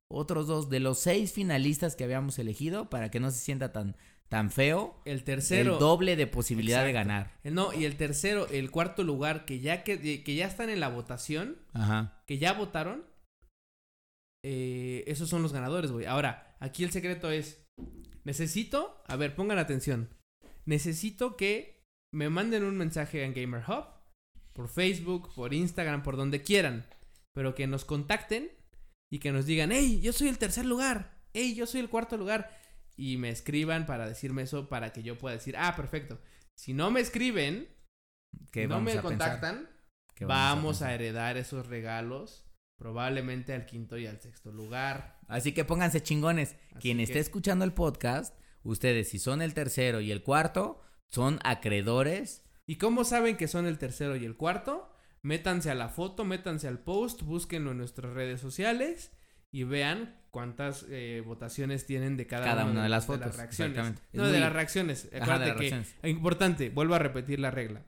Otros 0.07 0.47
dos. 0.47 0.69
De 0.69 0.79
los 0.79 0.99
seis 0.99 1.31
finalistas 1.31 1.95
que 1.95 2.03
habíamos 2.03 2.37
elegido, 2.39 2.89
para 2.89 3.09
que 3.09 3.19
no 3.19 3.31
se 3.31 3.39
sienta 3.39 3.71
tan, 3.71 3.95
tan 4.29 4.51
feo. 4.51 5.01
El 5.05 5.23
tercero. 5.23 5.73
El 5.73 5.79
doble 5.79 6.15
de 6.15 6.27
posibilidad 6.27 6.83
de 6.83 6.91
ganar. 6.91 7.39
No, 7.43 7.73
y 7.73 7.85
el 7.85 7.97
tercero, 7.97 8.47
el 8.49 8.71
cuarto 8.71 9.03
lugar, 9.03 9.45
que 9.45 9.59
ya, 9.59 9.83
que, 9.83 10.23
que 10.23 10.35
ya 10.35 10.47
están 10.47 10.69
en 10.69 10.79
la 10.79 10.89
votación. 10.89 11.57
Ajá. 11.73 12.21
Que 12.27 12.37
ya 12.37 12.53
votaron. 12.53 13.05
Eh, 14.43 15.03
esos 15.07 15.29
son 15.29 15.41
los 15.41 15.53
ganadores, 15.53 15.91
güey. 15.91 16.05
Ahora, 16.05 16.55
aquí 16.59 16.83
el 16.83 16.91
secreto 16.91 17.31
es. 17.31 17.64
Necesito. 18.25 19.01
A 19.07 19.15
ver, 19.15 19.35
pongan 19.35 19.57
atención. 19.57 20.09
Necesito 20.65 21.37
que 21.37 21.85
me 22.13 22.29
manden 22.29 22.63
un 22.63 22.77
mensaje 22.77 23.23
en 23.23 23.33
Gamer 23.33 23.63
Hub 23.67 23.85
por 24.53 24.69
Facebook, 24.69 25.33
por 25.35 25.53
Instagram, 25.53 26.01
por 26.01 26.17
donde 26.17 26.41
quieran, 26.41 26.85
pero 27.33 27.55
que 27.55 27.67
nos 27.67 27.85
contacten 27.85 28.51
y 29.11 29.19
que 29.19 29.31
nos 29.31 29.45
digan, 29.45 29.71
hey, 29.71 29.99
yo 30.01 30.13
soy 30.13 30.29
el 30.29 30.37
tercer 30.37 30.65
lugar, 30.65 31.19
hey, 31.33 31.53
yo 31.55 31.65
soy 31.67 31.81
el 31.81 31.89
cuarto 31.89 32.17
lugar, 32.17 32.49
y 32.95 33.17
me 33.17 33.29
escriban 33.29 33.85
para 33.85 34.07
decirme 34.07 34.43
eso, 34.43 34.69
para 34.69 34.93
que 34.93 35.03
yo 35.03 35.17
pueda 35.17 35.35
decir, 35.35 35.55
ah, 35.57 35.75
perfecto. 35.75 36.19
Si 36.55 36.73
no 36.73 36.89
me 36.89 37.01
escriben, 37.01 37.67
que 38.51 38.67
no 38.67 38.79
me 38.79 38.99
contactan, 39.01 39.69
vamos, 40.21 40.81
a, 40.81 40.93
heredar 40.93 41.35
esos 41.35 41.67
regalos 41.67 42.44
probablemente 42.77 43.53
al 43.53 43.65
quinto 43.65 43.97
y 43.97 44.07
al 44.07 44.19
sexto 44.19 44.51
lugar. 44.51 45.19
Así 45.27 45.53
que 45.53 45.65
pónganse 45.65 46.03
chingones. 46.03 46.55
Quien 46.79 46.99
esté 46.99 47.19
escuchando 47.19 47.65
el 47.65 47.73
podcast, 47.73 48.35
ustedes 48.63 49.09
si 49.09 49.19
son 49.19 49.41
el 49.41 49.53
tercero 49.53 50.01
y 50.01 50.11
el 50.11 50.23
cuarto, 50.23 50.81
son 51.07 51.39
acreedores 51.43 52.45
¿Y 52.67 52.77
cómo 52.77 53.03
saben 53.03 53.37
que 53.37 53.47
son 53.47 53.67
el 53.67 53.77
tercero 53.77 54.15
y 54.15 54.25
el 54.25 54.35
cuarto? 54.35 54.89
Métanse 55.21 55.69
a 55.69 55.75
la 55.75 55.89
foto, 55.89 56.25
métanse 56.25 56.67
al 56.67 56.79
post, 56.79 57.21
búsquenlo 57.21 57.71
en 57.71 57.77
nuestras 57.77 58.13
redes 58.13 58.41
sociales 58.41 59.11
y 59.51 59.63
vean 59.63 60.19
cuántas 60.31 60.85
eh, 60.89 61.23
votaciones 61.25 61.85
tienen 61.85 62.17
de 62.17 62.27
cada, 62.27 62.65
una, 62.65 62.83
de, 62.83 62.89
las 62.89 63.05
fotos. 63.05 63.27
las 63.27 63.37
reacciones. 63.37 64.01
No, 64.13 64.27
de 64.27 64.39
las 64.39 64.51
reacciones. 64.51 65.09
que, 66.01 66.09
importante, 66.09 66.69
vuelvo 66.69 66.95
a 66.95 66.99
repetir 66.99 67.39
la 67.39 67.51
regla. 67.51 67.85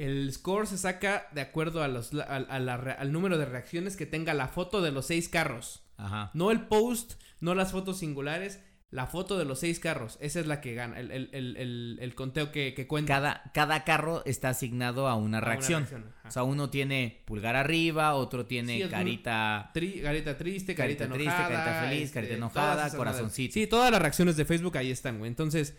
El 0.00 0.32
score 0.32 0.66
se 0.66 0.78
saca 0.78 1.28
de 1.32 1.42
acuerdo 1.42 1.82
a 1.82 1.88
los, 1.88 2.14
al 2.14 3.12
número 3.12 3.36
de 3.36 3.44
reacciones 3.44 3.98
que 3.98 4.06
tenga 4.06 4.32
la 4.32 4.48
foto 4.48 4.80
de 4.80 4.92
los 4.92 5.06
seis 5.06 5.28
carros. 5.28 5.82
Ajá. 5.98 6.30
No 6.32 6.50
el 6.50 6.62
post, 6.62 7.20
no 7.40 7.54
las 7.54 7.72
fotos 7.72 7.98
singulares, 7.98 8.60
la 8.90 9.06
foto 9.06 9.36
de 9.36 9.44
los 9.44 9.58
seis 9.58 9.78
carros. 9.78 10.16
Esa 10.22 10.40
es 10.40 10.46
la 10.46 10.62
que 10.62 10.72
gana, 10.72 10.98
el, 10.98 11.10
el, 11.10 11.28
el, 11.34 11.98
el 12.00 12.14
conteo 12.14 12.50
que, 12.50 12.72
que, 12.72 12.86
cuenta. 12.86 13.12
Cada, 13.12 13.50
cada 13.52 13.84
carro 13.84 14.22
está 14.24 14.48
asignado 14.48 15.06
a 15.06 15.16
una 15.16 15.38
reacción. 15.42 15.86
o 16.24 16.30
sea, 16.30 16.44
uno 16.44 16.70
tiene 16.70 17.22
pulgar 17.26 17.54
arriba, 17.54 18.14
otro 18.14 18.46
tiene 18.46 18.88
carita... 18.88 19.70
carita 19.74 20.38
triste, 20.38 20.74
carita, 20.74 21.08
triste, 21.08 21.30
carita 21.30 21.82
feliz, 21.84 22.10
carita 22.10 22.32
este, 22.32 22.34
enojada, 22.36 22.96
corazoncito. 22.96 23.52
Sí, 23.52 23.66
todas 23.66 23.90
las 23.90 24.00
reacciones 24.00 24.38
de 24.38 24.46
Facebook 24.46 24.78
ahí 24.78 24.90
están, 24.90 25.18
güey. 25.18 25.28
Entonces, 25.28 25.76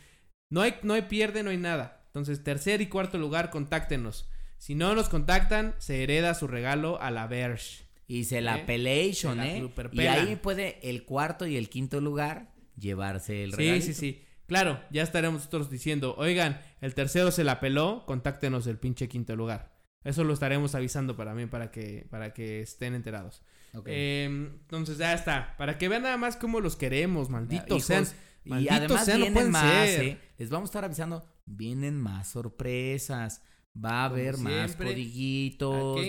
no 0.52 0.62
hay, 0.62 0.76
no 0.84 0.94
hay 0.94 1.02
pierde, 1.02 1.42
no 1.42 1.50
hay 1.50 1.58
nada. 1.58 2.01
Entonces, 2.12 2.44
tercer 2.44 2.82
y 2.82 2.88
cuarto 2.88 3.18
lugar, 3.18 3.50
contáctenos. 3.50 4.30
Si 4.58 4.76
no 4.76 4.94
nos 4.94 5.08
contactan, 5.08 5.76
se 5.80 6.04
hereda 6.04 6.34
su 6.34 6.48
regalo 6.48 7.02
a 7.02 7.10
la 7.10 7.26
Verge. 7.26 7.86
Y 8.06 8.26
se 8.26 8.42
la 8.42 8.58
¿Eh? 8.58 8.64
pelation, 8.66 9.40
¿eh? 9.40 9.64
Y 9.94 10.02
ahí 10.02 10.36
puede 10.36 10.78
el 10.84 11.06
cuarto 11.06 11.48
y 11.48 11.56
el 11.56 11.70
quinto 11.70 12.02
lugar 12.02 12.54
llevarse 12.78 13.46
el 13.46 13.54
regalo. 13.54 13.82
Sí, 13.82 13.94
sí, 13.94 13.94
sí. 13.94 14.22
Claro, 14.48 14.82
ya 14.92 15.04
estaremos 15.04 15.40
nosotros 15.40 15.70
diciendo, 15.70 16.14
oigan, 16.18 16.60
el 16.82 16.94
tercero 16.94 17.32
se 17.32 17.46
la 17.46 17.62
peló, 17.62 18.04
contáctenos 18.06 18.68
el 18.68 18.78
pinche 18.78 19.08
quinto 19.08 19.38
lugar. 19.38 19.72
Eso 20.04 20.26
lo 20.26 20.34
estaremos 20.34 20.76
avisando 20.76 21.16
para 21.16 21.34
mí, 21.34 21.46
para 21.46 21.72
que, 21.72 22.06
para 22.10 22.34
que 22.34 22.60
estén 22.60 22.94
enterados. 22.94 23.44
Em, 23.86 24.48
entonces 24.48 24.98
ya 24.98 25.14
está. 25.14 25.56
Para 25.58 25.78
que 25.78 25.88
vean 25.88 26.04
nada 26.04 26.18
más 26.18 26.36
cómo 26.36 26.60
los 26.60 26.76
queremos, 26.76 27.30
malditos 27.30 27.86
sean. 27.86 28.06
y 28.44 28.68
además 28.68 29.08
vienen 29.08 29.52
más, 29.52 29.88
¿eh? 29.88 30.18
Les 30.38 30.50
vamos 30.50 30.70
a 30.70 30.72
estar 30.72 30.84
avisando, 30.84 31.26
vienen 31.46 32.00
más 32.00 32.30
sorpresas. 32.30 33.42
Va 33.74 34.02
a 34.02 34.06
haber 34.06 34.38
más 34.38 34.76
codiguitos. 34.76 36.02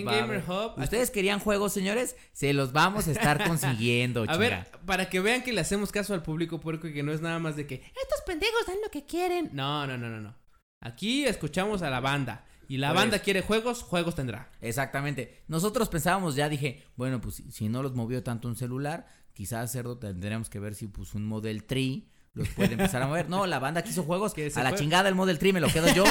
Ustedes 0.77 1.11
querían 1.11 1.39
juegos, 1.39 1.71
señores. 1.71 2.17
Se 2.33 2.51
los 2.51 2.73
vamos 2.73 3.07
a 3.07 3.11
estar 3.11 3.41
consiguiendo. 3.47 4.25
a 4.27 4.35
ver, 4.35 4.67
para 4.85 5.09
que 5.09 5.21
vean 5.21 5.43
que 5.43 5.53
le 5.53 5.61
hacemos 5.61 5.91
caso 5.91 6.13
al 6.13 6.23
público 6.23 6.59
puerco 6.59 6.87
y 6.87 6.93
que 6.93 7.03
no 7.03 7.13
es 7.13 7.21
nada 7.21 7.39
más 7.39 7.55
de 7.55 7.65
que 7.65 7.75
estos 7.75 8.21
pendejos 8.25 8.65
dan 8.67 8.77
lo 8.83 8.91
que 8.91 9.05
quieren. 9.05 9.49
No, 9.53 9.87
no, 9.87 9.97
no, 9.97 10.09
no, 10.09 10.19
no. 10.19 10.35
Aquí 10.81 11.23
escuchamos 11.23 11.81
a 11.81 11.89
la 11.89 12.01
banda. 12.01 12.45
Y 12.67 12.77
la 12.77 12.89
Por 12.89 12.97
banda 12.97 13.15
eso. 13.17 13.23
quiere 13.23 13.41
juegos, 13.41 13.81
juegos 13.83 14.15
tendrá. 14.15 14.51
Exactamente. 14.59 15.43
Nosotros 15.47 15.87
pensábamos, 15.87 16.35
ya 16.35 16.49
dije, 16.49 16.83
bueno, 16.95 17.21
pues 17.21 17.43
si, 17.49 17.69
no 17.69 17.81
los 17.81 17.93
movió 17.95 18.23
tanto 18.23 18.49
un 18.49 18.55
celular, 18.57 19.07
quizás 19.33 19.71
cerdo 19.71 19.97
tendríamos 19.97 20.49
que 20.49 20.59
ver 20.59 20.75
si 20.75 20.87
pues 20.87 21.13
un 21.13 21.25
Model 21.25 21.63
3 21.63 22.03
los 22.33 22.49
puede 22.49 22.73
empezar 22.73 23.01
a 23.01 23.07
mover. 23.07 23.29
No, 23.29 23.45
la 23.45 23.59
banda 23.59 23.83
quiso 23.83 24.03
juegos. 24.03 24.33
A 24.55 24.63
la 24.63 24.69
fue. 24.69 24.79
chingada 24.79 25.07
el 25.09 25.15
Model 25.15 25.37
3 25.39 25.53
me 25.53 25.59
lo 25.61 25.67
quedo 25.67 25.93
yo 25.93 26.03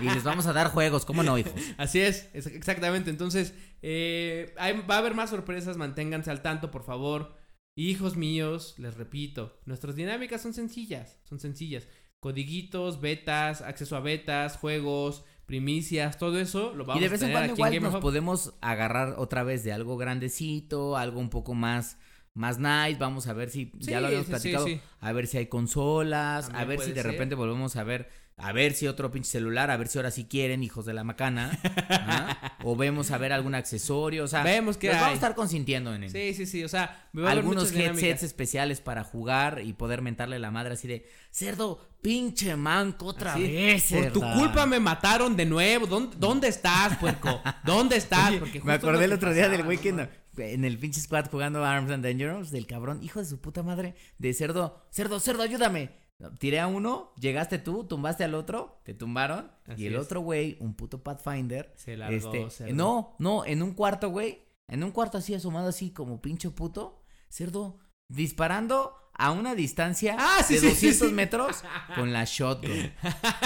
y 0.00 0.04
les 0.04 0.24
vamos 0.24 0.46
a 0.46 0.52
dar 0.52 0.68
juegos. 0.68 1.04
¿Cómo 1.04 1.22
no, 1.22 1.36
hijos? 1.38 1.52
Así 1.78 2.00
es, 2.00 2.28
es- 2.32 2.46
exactamente. 2.46 3.10
Entonces, 3.10 3.54
eh, 3.82 4.54
hay- 4.58 4.80
va 4.80 4.96
a 4.96 4.98
haber 4.98 5.14
más 5.14 5.30
sorpresas, 5.30 5.76
manténganse 5.76 6.30
al 6.30 6.42
tanto, 6.42 6.70
por 6.70 6.84
favor. 6.84 7.36
Hijos 7.78 8.16
míos, 8.16 8.74
les 8.78 8.94
repito, 8.96 9.60
nuestras 9.66 9.96
dinámicas 9.96 10.40
son 10.40 10.54
sencillas, 10.54 11.18
son 11.24 11.40
sencillas. 11.40 11.86
Codiguitos, 12.20 13.00
betas, 13.02 13.60
acceso 13.60 13.96
a 13.96 14.00
betas, 14.00 14.56
juegos, 14.56 15.24
primicias, 15.44 16.18
todo 16.18 16.40
eso 16.40 16.72
lo 16.74 16.84
vamos 16.86 17.00
y 17.00 17.04
de 17.04 17.10
vez 17.10 17.22
a 17.22 17.26
en 17.26 17.32
cuando 17.32 17.52
en 17.52 17.54
igual 17.56 17.82
nos 17.92 18.00
podemos 18.02 18.54
agarrar 18.62 19.14
otra 19.18 19.42
vez 19.44 19.62
de 19.62 19.72
algo 19.72 19.96
grandecito, 19.96 20.96
algo 20.96 21.20
un 21.20 21.28
poco 21.30 21.54
más 21.54 21.98
más 22.36 22.58
nice, 22.58 22.96
vamos 22.98 23.26
a 23.26 23.32
ver 23.32 23.50
si 23.50 23.72
ya 23.78 24.00
lo 24.00 24.06
habíamos 24.08 24.26
sí, 24.26 24.30
platicado, 24.30 24.66
sí. 24.66 24.80
a 25.00 25.12
ver 25.12 25.26
si 25.26 25.38
hay 25.38 25.46
consolas, 25.46 26.50
a 26.52 26.64
ver 26.64 26.80
si 26.80 26.92
de 26.92 27.02
ser. 27.02 27.06
repente 27.10 27.34
volvemos 27.34 27.76
a 27.76 27.84
ver, 27.84 28.08
a 28.36 28.52
ver 28.52 28.74
si 28.74 28.86
otro 28.86 29.10
pinche 29.10 29.30
celular, 29.30 29.70
a 29.70 29.76
ver 29.78 29.88
si 29.88 29.98
ahora 29.98 30.10
sí 30.10 30.26
quieren, 30.26 30.62
hijos 30.62 30.84
de 30.84 30.92
la 30.92 31.02
macana, 31.02 31.58
¿ah? 31.90 32.58
o 32.62 32.76
vemos 32.76 33.10
a 33.10 33.16
ver 33.18 33.32
algún 33.32 33.54
accesorio, 33.54 34.24
o 34.24 34.28
sea, 34.28 34.42
Vemos 34.42 34.76
qué 34.76 34.88
los 34.88 34.96
vamos 34.96 35.10
a 35.12 35.14
estar 35.14 35.34
consintiendo 35.34 35.94
en 35.94 36.04
él. 36.04 36.10
Sí, 36.10 36.34
sí, 36.34 36.44
sí, 36.44 36.62
o 36.62 36.68
sea, 36.68 37.08
va 37.16 37.22
a 37.22 37.32
haber 37.32 37.38
algunos 37.38 37.70
dinámicas. 37.72 38.02
headsets 38.02 38.22
especiales 38.24 38.80
para 38.82 39.02
jugar 39.02 39.62
y 39.64 39.72
poder 39.72 40.02
mentarle 40.02 40.38
la 40.38 40.50
madre 40.50 40.74
así 40.74 40.86
de 40.86 41.08
cerdo, 41.30 41.80
pinche 42.02 42.54
manco 42.56 43.06
otra 43.06 43.32
Así, 43.34 43.42
vez. 43.42 43.90
Por 43.90 44.12
tu 44.12 44.20
cerda". 44.20 44.34
culpa 44.34 44.66
me 44.66 44.78
mataron 44.78 45.34
de 45.36 45.46
nuevo. 45.46 45.86
¿Dónde, 45.86 46.16
dónde 46.18 46.48
estás, 46.48 46.98
puerco? 46.98 47.40
¿Dónde 47.64 47.96
estás? 47.96 48.32
Me 48.62 48.74
acordé 48.74 49.04
el 49.06 49.10
que 49.10 49.14
otro 49.16 49.32
día 49.34 49.48
del 49.48 49.62
güey 49.64 49.78
no 49.78 49.82
que. 49.82 50.08
En, 50.38 50.64
el 50.64 50.78
pinche 50.78 51.00
squad 51.00 51.30
jugando 51.30 51.64
Arms 51.64 51.90
and 51.90 52.04
Dangerous, 52.04 52.50
del 52.50 52.66
cabrón, 52.66 53.02
hijo 53.02 53.20
de 53.20 53.26
su 53.26 53.40
puta 53.40 53.62
madre, 53.62 53.94
de 54.18 54.32
cerdo, 54.34 54.82
cerdo, 54.90 55.20
cerdo, 55.20 55.42
ayúdame. 55.42 55.90
Tiré 56.38 56.60
a 56.60 56.66
uno, 56.66 57.12
llegaste 57.20 57.58
tú, 57.58 57.84
tumbaste 57.84 58.24
al 58.24 58.34
otro, 58.34 58.80
te 58.84 58.94
tumbaron. 58.94 59.52
Así 59.66 59.82
y 59.82 59.86
el 59.86 59.94
es. 59.94 60.00
otro 60.00 60.20
güey, 60.20 60.56
un 60.60 60.74
puto 60.74 61.02
Pathfinder. 61.02 61.72
Se 61.76 61.96
largó, 61.96 62.48
cerdo. 62.48 62.74
no, 62.74 63.16
no, 63.18 63.44
en 63.44 63.62
un 63.62 63.72
cuarto, 63.72 64.08
güey. 64.08 64.46
En 64.68 64.82
un 64.82 64.92
cuarto 64.92 65.18
así 65.18 65.34
asomado 65.34 65.68
así 65.68 65.90
como 65.90 66.22
pinche 66.22 66.50
puto. 66.50 67.02
Cerdo, 67.28 67.78
disparando 68.08 69.05
a 69.18 69.30
una 69.32 69.54
distancia 69.54 70.16
Ah, 70.18 70.42
sí, 70.46 70.54
de 70.54 70.60
sí, 70.60 70.66
200 70.68 71.08
sí. 71.08 71.14
metros 71.14 71.56
con 71.94 72.12
la 72.12 72.24
shotgun. 72.24 72.92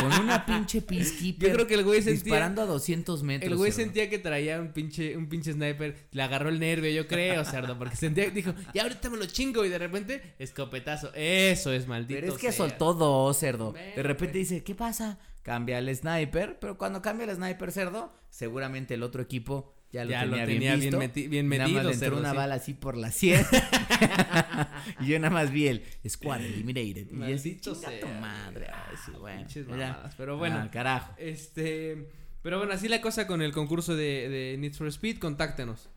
con 0.01 0.13
una 0.21 0.45
pinche 0.47 0.83
peacekeeper. 0.83 1.49
Yo 1.49 1.55
creo 1.55 1.67
que 1.67 1.75
el 1.75 1.85
güey 1.85 2.03
sentía- 2.03 2.23
Disparando 2.25 2.63
a 2.63 2.67
200 2.67 3.23
metros. 3.23 3.51
El 3.53 3.57
güey 3.59 3.71
cerdo. 3.73 3.85
sentía 3.85 4.11
que 4.11 4.19
traía 4.19 4.61
un 4.61 4.73
pinche, 4.73 5.17
un 5.17 5.29
pinche 5.29 5.53
sniper, 5.53 5.97
le 6.11 6.23
agarró 6.23 6.49
el 6.49 6.59
nervio, 6.59 6.91
yo 6.91 7.07
creo, 7.07 7.45
cerdo, 7.45 7.79
porque 7.79 7.97
sentía, 7.97 8.29
dijo, 8.31 8.53
ya 8.75 8.83
ahorita 8.83 9.11
me 9.11 9.17
lo 9.17 9.27
chingo, 9.27 9.65
y 9.65 9.69
de 9.69 9.79
repente, 9.79 10.35
escopetazo. 10.39 11.13
Eso 11.15 11.73
es 11.73 11.87
maldito. 11.87 12.21
Pero 12.21 12.33
es 12.35 12.39
que 12.41 12.53
soltó 12.53 12.95
dos, 12.95 13.39
cerdo. 13.39 13.73
De 13.73 14.03
repente 14.03 14.35
pues. 14.39 14.49
dice, 14.49 14.63
¿qué 14.65 14.75
pasa? 14.75 15.19
Cambia 15.43 15.79
el 15.79 15.95
sniper, 15.97 16.59
pero 16.61 16.77
cuando 16.77 17.01
cambia 17.01 17.25
el 17.27 17.35
sniper, 17.37 17.73
cerdo, 17.73 18.13
seguramente 18.29 18.95
el 18.95 19.03
otro 19.03 19.23
equipo 19.23 19.73
ya 19.93 20.05
lo 20.05 20.11
Ya 20.11 20.21
tenía, 20.21 20.27
lo 20.27 20.37
bien 20.37 20.47
tenía 20.47 20.77
bien 20.77 20.81
visto. 20.81 20.99
meti- 21.01 21.29
bien 21.29 21.49
Nada 21.49 21.69
más 21.69 21.77
entró 21.85 21.95
cerdo, 21.99 22.19
una 22.19 22.31
sí. 22.31 22.37
bala 22.37 22.55
así 22.55 22.75
por 22.75 22.97
la 22.97 23.11
sien. 23.11 23.45
y 25.01 25.07
yo 25.07 25.19
nada 25.19 25.31
más 25.33 25.51
vi 25.51 25.69
el 25.69 25.85
Squad 26.09 26.41
Eliminated. 26.43 27.07
Y 27.29 27.33
así, 27.33 27.61
"Chinga 27.61 27.91
tu 28.01 28.09
madre. 28.21 28.67
Ay, 28.73 28.97
sí, 29.05 29.11
bueno. 29.19 29.47
Mamadas, 29.69 30.15
pero 30.17 30.37
bueno. 30.39 30.61
Ah, 30.63 30.71
carajo. 30.71 31.13
Este. 31.19 32.09
Pero 32.43 32.59
bueno, 32.59 32.73
así 32.73 32.89
la 32.89 33.01
cosa 33.01 33.27
con 33.27 33.43
el 33.43 33.53
concurso 33.53 33.95
de, 33.97 34.29
de 34.29 34.57
Need 34.59 34.75
for 34.75 34.87
Speed, 34.87 35.19
contáctenos. 35.19 35.89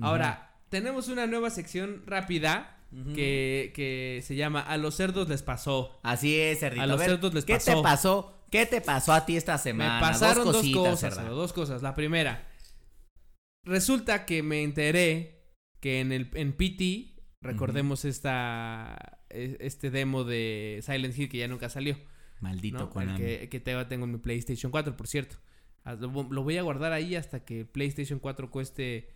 Ahora, 0.00 0.50
tenemos 0.68 1.08
una 1.08 1.26
nueva 1.26 1.48
sección 1.50 2.02
rápida 2.06 2.76
que, 3.14 3.72
que 3.74 4.22
se 4.24 4.36
llama 4.36 4.60
A 4.60 4.76
los 4.76 4.94
cerdos 4.94 5.28
les 5.28 5.42
pasó. 5.42 5.98
Así 6.02 6.38
es, 6.38 6.60
cerdito. 6.60 6.82
A 6.82 6.86
los 6.86 6.98
ver, 6.98 7.10
cerdos 7.10 7.32
les 7.32 7.44
¿Qué 7.46 7.54
pasó. 7.54 7.76
te 7.76 7.82
pasó? 7.82 8.32
¿Qué 8.50 8.66
te 8.66 8.80
pasó 8.82 9.12
a 9.14 9.24
ti 9.24 9.36
esta 9.36 9.56
semana? 9.58 9.94
Me 9.96 10.00
pasaron 10.00 10.44
dos, 10.44 10.56
cositas, 10.56 10.82
cosas, 10.82 11.14
cerdo, 11.14 11.34
dos 11.34 11.52
cosas. 11.54 11.82
La 11.82 11.94
primera, 11.94 12.46
resulta 13.66 14.24
que 14.24 14.42
me 14.42 14.62
enteré 14.62 15.42
que 15.80 16.00
en 16.00 16.12
el 16.12 16.30
en 16.34 16.52
PT, 16.54 17.14
recordemos 17.42 18.04
esta 18.04 19.20
e- 19.28 19.58
este 19.60 19.90
demo 19.90 20.24
de 20.24 20.80
Silent 20.82 21.16
Hill 21.16 21.28
que 21.28 21.38
ya 21.38 21.48
nunca 21.48 21.68
salió. 21.68 21.98
Maldito 22.40 22.90
¿no? 22.94 23.00
El 23.00 23.16
que, 23.16 23.48
que 23.48 23.60
tengo, 23.60 24.04
en 24.04 24.12
mi 24.12 24.18
PlayStation 24.18 24.70
4, 24.70 24.96
por 24.96 25.06
cierto. 25.06 25.36
Lo, 26.00 26.26
lo 26.30 26.42
voy 26.42 26.56
a 26.56 26.62
guardar 26.62 26.92
ahí 26.92 27.14
hasta 27.14 27.44
que 27.44 27.64
PlayStation 27.64 28.18
4 28.18 28.50
cueste 28.50 29.08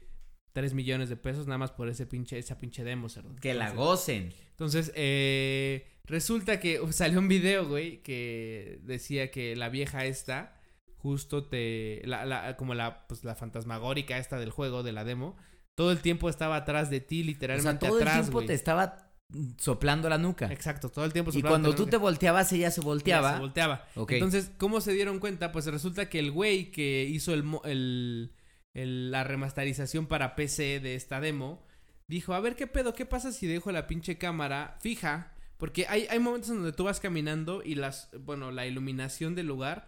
3 0.53 0.75
millones 0.75 1.09
de 1.09 1.17
pesos, 1.17 1.47
nada 1.47 1.59
más 1.59 1.71
por 1.71 1.89
ese 1.89 2.07
pinche, 2.07 2.39
esa 2.39 2.59
pinche 2.59 2.85
demo, 2.85 3.09
cerdo. 3.09 3.35
Que 3.37 3.55
la 3.55 3.71
gocen. 3.73 4.33
Entonces, 4.51 4.93
eh, 4.95 5.87
resulta 6.05 6.61
que 6.61 6.81
salió 6.93 7.19
un 7.19 7.29
video, 7.29 7.69
güey, 7.69 8.03
que 8.03 8.81
decía 8.83 9.31
que 9.31 9.57
la 9.57 9.69
vieja 9.69 10.05
esta, 10.07 10.60
justo 11.03 11.45
te, 11.45 12.03
la, 12.05 12.25
la, 12.25 12.57
como 12.57 12.75
la, 12.75 13.07
pues 13.07 13.25
la 13.25 13.35
fantasmagórica 13.35 14.19
esta 14.19 14.39
del 14.39 14.51
juego, 14.51 14.83
de 14.83 14.93
la 14.93 15.05
demo, 15.05 15.37
todo 15.75 15.93
el 15.93 16.01
tiempo 16.01 16.29
estaba 16.29 16.57
atrás 16.57 16.91
de 16.91 17.01
ti, 17.01 17.21
O 17.21 17.25
sea, 17.25 17.33
literalmente 17.33 17.87
todo 17.87 17.99
el 17.99 18.03
atrás, 18.03 18.21
tiempo 18.23 18.39
güey. 18.39 18.47
te 18.47 18.55
estaba 18.55 19.11
soplando 19.59 20.09
la 20.09 20.19
nuca. 20.19 20.53
Exacto, 20.53 20.89
todo 20.89 21.05
el 21.05 21.13
tiempo 21.13 21.31
Y 21.35 21.43
cuando 21.43 21.71
tú 21.75 21.83
nuca. 21.83 21.91
te 21.93 21.97
volteabas, 21.97 22.53
ella 22.53 22.71
se 22.71 22.81
Ya 22.81 22.85
volteaba. 22.85 23.35
Se 23.35 23.41
volteaba. 23.41 23.87
Entonces, 24.09 24.51
¿cómo 24.59 24.81
se 24.81 24.93
dieron 24.93 25.21
cuenta? 25.21 25.53
Pues 25.53 25.67
resulta 25.67 26.09
que 26.09 26.19
el 26.19 26.31
güey 26.33 26.71
que 26.71 27.05
hizo 27.05 27.33
el, 27.33 27.45
el, 27.65 28.33
el- 28.75 29.11
la 29.11 29.25
remasterización 29.25 30.07
para 30.07 30.35
PC 30.37 30.81
de 30.81 30.95
esta 30.97 31.21
demo, 31.21 31.63
dijo, 32.09 32.35
a 32.35 32.41
ver 32.41 32.57
qué 32.57 32.67
pedo, 32.67 32.93
qué 32.95 33.07
pasa 33.07 33.31
si 33.33 33.47
dejo 33.47 33.71
la 33.73 33.87
pinche 33.87 34.19
cámara 34.19 34.77
fija. 34.81 35.33
Porque 35.57 35.87
hay, 35.89 36.07
hay 36.11 36.19
momentos 36.19 36.51
en 36.51 36.57
donde 36.57 36.73
tú 36.73 36.85
vas 36.85 37.01
caminando 37.01 37.63
y 37.65 37.75
las, 37.75 38.09
bueno, 38.19 38.51
la 38.51 38.67
iluminación 38.67 39.35
del 39.35 39.47
lugar 39.47 39.87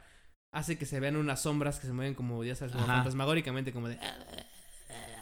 hace 0.53 0.79
que 0.79 0.87
se 0.87 1.01
vean 1.01 1.17
unas 1.17 1.43
sombras 1.43 1.81
que 1.81 1.87
se 1.87 1.93
mueven 1.93 2.15
como, 2.15 2.45
ya 2.45 2.55
sabes, 2.55 2.73
como 2.73 2.85
Ajá. 2.85 2.97
fantasmagóricamente, 2.97 3.73
como 3.73 3.89
de... 3.89 3.99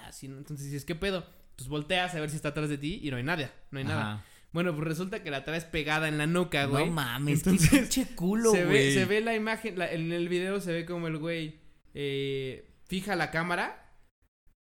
Así, 0.07 0.29
¿no? 0.29 0.39
Entonces 0.39 0.67
dices, 0.67 0.85
¿qué 0.85 0.95
pedo? 0.95 1.25
Pues 1.57 1.69
volteas 1.69 2.15
a 2.15 2.21
ver 2.21 2.31
si 2.31 2.37
está 2.37 2.49
atrás 2.49 2.69
de 2.69 2.79
ti 2.79 3.01
y 3.03 3.11
no 3.11 3.17
hay 3.17 3.23
nada, 3.23 3.53
no 3.71 3.79
hay 3.79 3.85
nada. 3.85 4.25
Bueno, 4.53 4.75
pues 4.75 4.89
resulta 4.89 5.23
que 5.23 5.31
la 5.31 5.45
traes 5.45 5.65
pegada 5.65 6.09
en 6.09 6.19
la 6.19 6.27
nuca, 6.27 6.65
güey. 6.65 6.87
No 6.87 6.93
mames, 6.93 7.39
Entonces, 7.47 7.71
qué 7.71 7.77
pinche 7.79 8.07
culo, 8.17 8.51
se, 8.51 8.65
ve, 8.65 8.71
güey. 8.71 8.95
se 8.95 9.05
ve 9.05 9.21
la 9.21 9.35
imagen, 9.37 9.79
la- 9.79 9.93
en 9.93 10.11
el 10.13 10.29
video 10.29 10.61
se 10.61 10.73
ve 10.73 10.85
como 10.85 11.07
el 11.07 11.19
güey 11.19 11.61
eh, 11.95 12.69
fija 12.89 13.15
la 13.15 13.31
cámara 13.31 13.93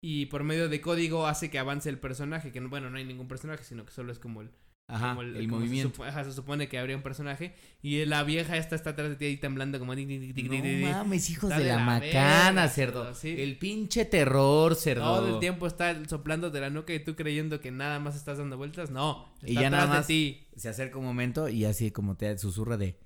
y 0.01 0.27
por 0.27 0.43
medio 0.43 0.69
de 0.69 0.79
código 0.81 1.25
hace 1.25 1.49
que 1.49 1.57
avance 1.57 1.89
el 1.89 1.97
personaje, 1.97 2.51
que 2.51 2.61
no- 2.61 2.69
bueno, 2.69 2.91
no 2.91 2.97
hay 2.99 3.05
ningún 3.05 3.27
personaje, 3.27 3.63
sino 3.63 3.83
que 3.85 3.91
solo 3.91 4.11
es 4.11 4.19
como 4.19 4.41
el, 4.41 4.51
Ajá, 4.91 5.09
como 5.09 5.21
el, 5.21 5.33
como 5.33 5.43
se 5.43 5.47
movimiento. 5.65 5.93
supo- 5.95 6.05
ajá, 6.07 6.23
Se, 6.23 6.33
supone 6.33 6.67
que 6.67 6.79
habría 6.79 6.95
un 6.95 7.03
personaje 7.03 7.53
y 7.81 8.03
la 8.05 8.23
vieja 8.23 8.57
esta 8.57 8.75
está 8.75 8.89
atrás 8.89 9.09
de 9.09 9.15
ti 9.15 9.25
ahí 9.25 9.37
temblando 9.37 9.77
como... 9.79 9.95
tic, 9.95 10.07
tic, 10.07 10.33
tic, 10.33 10.49
tic, 10.49 10.63
No 10.63 10.91
mames, 10.97 11.29
hijos 11.29 11.49
de 11.51 11.57
de 11.59 11.65
la, 11.65 11.75
la 11.75 11.83
macana, 11.85 12.61
verga, 12.61 12.67
cerdo. 12.69 13.13
sí. 13.15 13.35
El 13.39 13.57
pinche 13.59 14.05
terror, 14.05 14.75
cerdo. 14.75 15.03
Todo 15.03 15.33
el 15.35 15.39
tiempo 15.39 15.67
está 15.67 15.95
soplando 16.07 16.49
de 16.49 16.59
la 16.61 16.69
nuca 16.71 16.91
y 16.93 16.99
tú 17.03 17.15
creyendo 17.15 17.59
que 17.61 17.69
nada 17.71 17.99
más 17.99 18.15
estás 18.15 18.39
dando 18.39 18.57
vueltas. 18.57 18.89
No, 18.89 19.29
está 19.35 19.49
Y 19.51 19.53
ya 19.53 19.69
nada 19.69 19.83
atrás 19.83 19.97
más- 19.99 20.07
de 20.07 20.13
ti. 20.13 20.47
Se 20.57 20.69
acerca 20.69 20.97
un 20.97 21.05
momento 21.05 21.47
y 21.49 21.65
así 21.65 21.91
como 21.91 22.17
te 22.17 22.35
susurra 22.37 22.75
de 22.77 22.97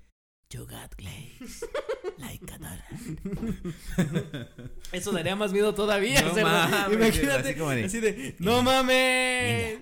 You 0.50 0.66
got 0.66 0.94
glaze 0.96 1.66
like. 2.18 2.44
Eso 4.92 5.12
daría 5.12 5.36
más 5.36 5.52
miedo 5.52 5.74
todavía. 5.74 6.22
No 6.22 6.32
mames, 6.34 6.92
Imagínate. 6.94 7.48
así 7.50 7.54
como 7.58 7.70
de- 7.70 7.84
así 7.84 8.00
de, 8.00 8.36
no 8.38 8.62
mames. 8.62 9.78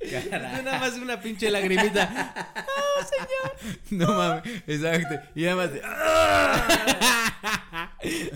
Es 0.00 0.30
nada 0.30 0.78
más 0.78 0.94
una 0.98 1.20
pinche 1.20 1.50
lagrimita. 1.50 2.54
No 3.90 4.14
mames, 4.14 4.42
exacto. 4.66 5.20
Y 5.34 5.44
además 5.46 5.72
de, 5.72 5.82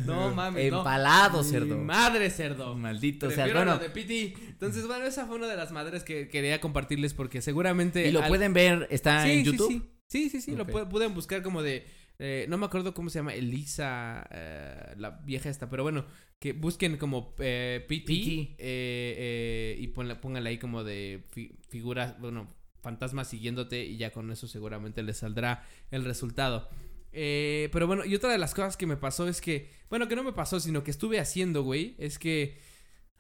no 0.07 0.31
mames, 0.35 0.71
no. 0.71 0.79
Empalado, 0.79 1.43
Mi 1.43 1.49
cerdo. 1.51 1.79
Madre 1.79 2.31
cerdo. 2.31 2.75
Maldito 2.75 3.31
sea. 3.31 3.47
Bueno, 3.47 3.65
lo 3.75 3.79
de 3.79 3.91
PT. 3.91 4.35
Entonces, 4.49 4.87
bueno, 4.87 5.05
esa 5.07 5.27
fue 5.27 5.37
una 5.37 5.47
de 5.49 5.57
las 5.57 5.71
madres 5.73 6.03
que 6.05 6.29
quería 6.29 6.61
compartirles 6.61 7.13
porque 7.15 7.41
seguramente. 7.43 8.07
y 8.09 8.13
lo 8.13 8.23
al- 8.23 8.29
pueden 8.29 8.53
ver, 8.55 8.87
está 8.91 9.23
Sí, 9.25 9.31
en 9.33 9.39
sí, 9.45 9.51
YouTube. 9.51 9.69
Sí, 10.09 10.29
sí, 10.29 10.31
sí, 10.31 10.41
sí, 10.41 10.57
lo 10.57 10.65
Ok. 10.65 10.71
pu- 10.71 10.89
pueden 10.89 11.15
buscar 11.15 11.43
como 11.43 11.63
de. 11.63 11.87
eh, 12.19 12.47
no 12.49 12.57
me 12.59 12.67
acuerdo 12.67 12.95
cómo 12.95 13.11
se 13.11 13.19
llama, 13.19 13.35
Elisa, 13.35 14.27
eh, 14.31 14.95
la 14.99 15.11
vieja 15.11 15.49
esta, 15.49 15.69
pero 15.71 15.83
bueno, 15.83 16.05
que 16.45 16.53
busquen 16.53 16.99
como 16.99 17.35
eh, 17.39 17.83
PT, 17.89 18.05
PT. 18.07 18.21
eh, 18.41 18.57
eh, 18.59 19.77
y 19.81 19.87
ponla- 19.89 20.21
pónganle 20.21 20.51
ahí 20.51 20.59
como 20.59 20.85
de 20.85 21.25
fi- 21.31 21.57
figuras, 21.71 22.21
bueno, 22.21 22.53
fantasmas 22.83 23.29
siguiéndote 23.29 23.83
y 23.87 23.97
ya 23.97 24.11
con 24.13 24.31
eso 24.31 24.47
seguramente 24.47 25.03
les 25.03 25.17
saldrá 25.17 25.65
el 25.91 26.05
resultado. 26.05 26.69
Eh, 27.13 27.71
pero 27.73 27.87
bueno, 27.87 28.05
y 28.05 28.15
otra 28.15 28.31
de 28.31 28.37
las 28.37 28.53
cosas 28.53 28.77
que 28.77 28.87
me 28.87 28.99
pasó 28.99 29.27
es 29.27 29.41
que, 29.41 29.71
bueno, 29.89 30.07
que 30.07 30.17
no 30.17 30.23
me 30.23 30.35
pasó, 30.35 30.61
sino 30.61 30.85
que 30.85 30.91
estuve 30.91 31.19
haciendo, 31.19 31.63
güey, 31.63 31.95
es 31.99 32.19
que... 32.19 32.59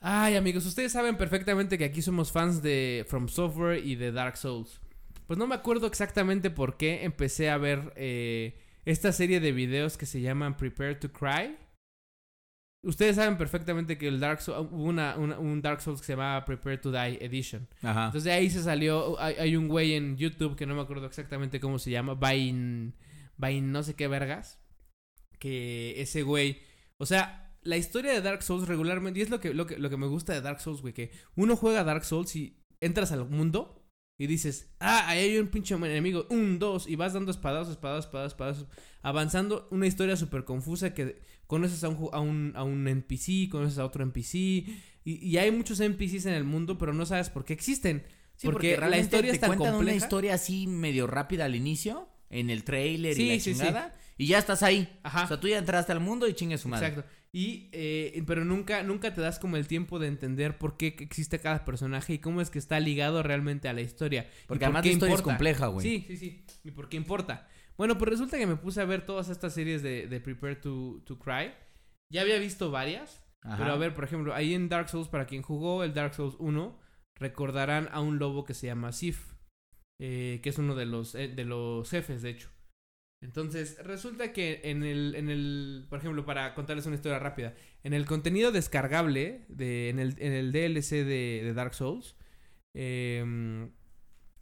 Ay, 0.00 0.34
amigos, 0.36 0.66
ustedes 0.66 0.92
saben 0.92 1.16
perfectamente 1.16 1.78
que 1.78 1.84
aquí 1.86 2.02
somos 2.02 2.30
fans 2.30 2.60
de 2.62 3.06
From 3.08 3.28
Software 3.28 3.82
y 3.86 3.94
de 3.94 4.12
Dark 4.12 4.36
Souls. 4.36 4.82
Pues 5.26 5.38
no 5.38 5.46
me 5.46 5.54
acuerdo 5.54 5.86
exactamente 5.86 6.50
por 6.50 6.76
qué 6.76 7.04
empecé 7.04 7.48
a 7.48 7.56
ver 7.56 7.94
eh, 7.96 8.58
esta 8.84 9.12
serie 9.12 9.40
de 9.40 9.52
videos 9.52 9.96
que 9.96 10.04
se 10.04 10.20
llaman 10.20 10.58
Prepare 10.58 10.96
to 10.96 11.10
Cry. 11.10 11.56
Ustedes 12.84 13.16
saben 13.16 13.36
perfectamente 13.38 13.96
que 13.98 14.08
el 14.08 14.20
Dark 14.20 14.40
Souls, 14.40 14.68
hubo 14.70 14.84
una, 14.84 15.16
una- 15.16 15.38
un 15.38 15.60
Dark 15.62 15.80
Souls 15.80 16.00
que 16.00 16.06
se 16.06 16.12
llama 16.12 16.44
Prepare 16.44 16.78
to 16.78 16.92
Die 16.92 17.18
Edition. 17.24 17.66
Ajá. 17.82 18.06
Entonces 18.06 18.24
de 18.24 18.32
ahí 18.32 18.50
se 18.50 18.62
salió, 18.62 19.18
hay, 19.20 19.34
hay 19.36 19.56
un 19.56 19.68
güey 19.68 19.94
en 19.94 20.16
YouTube 20.16 20.54
que 20.56 20.66
no 20.66 20.74
me 20.74 20.82
acuerdo 20.82 21.06
exactamente 21.06 21.60
cómo 21.60 21.78
se 21.78 21.90
llama, 21.90 22.14
Vain, 22.14 22.94
Vain 23.36 23.72
no 23.72 23.82
sé 23.82 23.94
qué 23.94 24.06
vergas, 24.08 24.60
que 25.38 26.00
ese 26.00 26.22
güey, 26.22 26.58
o 26.98 27.06
sea, 27.06 27.56
la 27.62 27.76
historia 27.76 28.12
de 28.12 28.20
Dark 28.20 28.42
Souls 28.42 28.68
regularmente, 28.68 29.18
y 29.18 29.22
es 29.22 29.30
lo 29.30 29.40
que, 29.40 29.54
lo 29.54 29.66
que, 29.66 29.78
lo 29.78 29.90
que 29.90 29.96
me 29.96 30.06
gusta 30.06 30.32
de 30.32 30.40
Dark 30.40 30.60
Souls, 30.60 30.82
güey, 30.82 30.92
que 30.94 31.10
uno 31.34 31.56
juega 31.56 31.84
Dark 31.84 32.04
Souls 32.04 32.34
y 32.36 32.60
entras 32.80 33.12
al 33.12 33.28
mundo 33.28 33.83
y 34.16 34.26
dices, 34.26 34.68
ah, 34.78 35.08
ahí 35.08 35.18
hay 35.20 35.38
un 35.38 35.48
pinche 35.48 35.74
enemigo, 35.74 36.26
un, 36.30 36.58
dos, 36.58 36.88
y 36.88 36.94
vas 36.96 37.12
dando 37.14 37.30
espadas, 37.30 37.68
espadas, 37.68 38.04
espadas, 38.04 38.28
espadas, 38.28 38.64
avanzando 39.02 39.66
una 39.70 39.86
historia 39.86 40.16
súper 40.16 40.44
confusa 40.44 40.94
que 40.94 41.20
conoces 41.46 41.82
a 41.84 41.88
un, 41.88 42.08
a, 42.12 42.20
un, 42.20 42.52
a 42.54 42.62
un 42.62 42.86
NPC, 42.86 43.48
conoces 43.50 43.78
a 43.78 43.84
otro 43.84 44.04
NPC, 44.04 44.34
y, 44.34 44.68
y 45.04 45.36
hay 45.38 45.50
muchos 45.50 45.80
NPCs 45.80 46.26
en 46.26 46.34
el 46.34 46.44
mundo, 46.44 46.78
pero 46.78 46.92
no 46.94 47.04
sabes 47.06 47.28
por 47.28 47.44
qué 47.44 47.52
existen. 47.52 48.04
Sí, 48.36 48.46
porque 48.46 48.74
porque, 48.74 48.90
la 48.90 48.98
historia 48.98 49.30
te 49.30 49.36
es 49.36 49.40
tan 49.40 49.48
cuentan 49.50 49.68
una 49.68 49.76
compleja. 49.76 49.96
historia 50.04 50.34
así 50.34 50.66
medio 50.66 51.06
rápida 51.06 51.44
al 51.44 51.54
inicio, 51.54 52.08
en 52.30 52.50
el 52.50 52.64
trailer 52.64 53.14
Sí, 53.14 53.22
y 53.22 53.28
la 53.36 53.40
sí. 53.40 53.52
chingada, 53.52 53.94
y 54.16 54.26
ya 54.26 54.38
estás 54.38 54.62
ahí. 54.62 54.98
Ajá. 55.02 55.24
O 55.24 55.28
sea, 55.28 55.40
tú 55.40 55.48
ya 55.48 55.58
entraste 55.58 55.92
al 55.92 56.00
mundo 56.00 56.26
y 56.28 56.34
chingue 56.34 56.56
su 56.58 56.68
madre. 56.68 56.88
Exacto. 56.88 57.10
Y, 57.36 57.68
eh, 57.72 58.22
pero 58.28 58.44
nunca, 58.44 58.84
nunca 58.84 59.12
te 59.12 59.20
das 59.20 59.40
como 59.40 59.56
el 59.56 59.66
tiempo 59.66 59.98
de 59.98 60.06
entender 60.06 60.56
por 60.56 60.76
qué 60.76 60.94
existe 61.00 61.40
cada 61.40 61.64
personaje 61.64 62.12
y 62.12 62.18
cómo 62.20 62.40
es 62.40 62.48
que 62.48 62.60
está 62.60 62.78
ligado 62.78 63.24
realmente 63.24 63.68
a 63.68 63.72
la 63.72 63.80
historia. 63.80 64.30
Porque 64.46 64.60
por 64.60 64.66
además 64.66 64.84
la 64.84 64.92
historia 64.92 65.14
es 65.16 65.22
compleja, 65.22 65.66
güey. 65.66 65.82
Sí, 65.84 66.04
sí, 66.06 66.16
sí. 66.16 66.44
Y 66.62 66.70
por 66.70 66.88
qué 66.88 66.96
importa. 66.96 67.48
Bueno, 67.76 67.98
pues 67.98 68.10
resulta 68.10 68.38
que 68.38 68.46
me 68.46 68.54
puse 68.54 68.80
a 68.80 68.84
ver 68.84 69.04
todas 69.04 69.30
estas 69.30 69.52
series 69.52 69.82
de, 69.82 70.06
de 70.06 70.20
Prepare 70.20 70.54
to, 70.54 71.02
to 71.04 71.18
Cry. 71.18 71.52
Ya 72.08 72.20
había 72.20 72.38
visto 72.38 72.70
varias. 72.70 73.20
Ajá. 73.42 73.56
Pero 73.58 73.72
a 73.72 73.76
ver, 73.78 73.94
por 73.94 74.04
ejemplo, 74.04 74.32
ahí 74.32 74.54
en 74.54 74.68
Dark 74.68 74.88
Souls, 74.88 75.08
para 75.08 75.26
quien 75.26 75.42
jugó 75.42 75.82
el 75.82 75.92
Dark 75.92 76.14
Souls 76.14 76.36
1, 76.38 76.78
recordarán 77.18 77.88
a 77.90 78.00
un 78.00 78.20
lobo 78.20 78.44
que 78.44 78.54
se 78.54 78.68
llama 78.68 78.92
Sif. 78.92 79.34
eh, 80.00 80.40
que 80.42 80.50
es 80.50 80.58
uno 80.58 80.74
de 80.76 80.86
los, 80.86 81.14
eh, 81.16 81.28
de 81.28 81.44
los 81.44 81.90
jefes, 81.90 82.22
de 82.22 82.30
hecho. 82.30 82.50
Entonces, 83.24 83.78
resulta 83.82 84.32
que 84.32 84.60
en 84.64 84.82
el, 84.82 85.14
en 85.14 85.30
el, 85.30 85.86
por 85.88 85.98
ejemplo, 85.98 86.26
para 86.26 86.54
contarles 86.54 86.84
una 86.84 86.96
historia 86.96 87.18
rápida, 87.18 87.54
en 87.82 87.94
el 87.94 88.04
contenido 88.04 88.52
descargable, 88.52 89.46
de, 89.48 89.88
en, 89.88 89.98
el, 89.98 90.14
en 90.18 90.32
el 90.32 90.52
DLC 90.52 90.90
de, 91.04 91.40
de 91.42 91.54
Dark 91.54 91.74
Souls, 91.74 92.16
eh, 92.74 93.66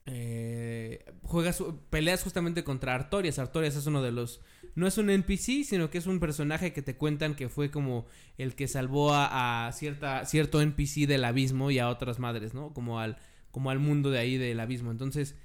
eh, 0.07 1.05
juegas, 1.22 1.62
peleas 1.91 2.24
justamente 2.24 2.64
contra 2.64 2.97
Artorias. 2.97 3.39
Artorias 3.39 3.76
es 3.76 3.87
uno 3.87 4.03
de 4.03 4.11
los, 4.11 4.41
no 4.74 4.89
es 4.89 4.99
un 4.99 5.11
NPC, 5.11 5.62
sino 5.64 5.89
que 5.89 5.99
es 5.99 6.07
un 6.09 6.18
personaje 6.18 6.72
que 6.72 6.83
te 6.83 6.97
cuentan 6.97 7.37
que 7.37 7.49
fue 7.49 7.70
como 7.70 8.07
el 8.37 8.57
que 8.57 8.66
salvó 8.66 9.14
a, 9.14 9.68
a 9.68 9.72
cierta, 9.72 10.24
cierto 10.24 10.61
NPC 10.61 11.07
del 11.07 11.24
abismo 11.24 11.70
y 11.70 11.78
a 11.78 11.89
otras 11.89 12.18
madres, 12.18 12.53
¿no? 12.53 12.72
Como 12.72 12.99
al, 12.99 13.16
como 13.53 13.70
al 13.70 13.78
mundo 13.78 14.11
de 14.11 14.18
ahí 14.18 14.39
del 14.39 14.59
abismo. 14.59 14.91
Entonces, 14.91 15.37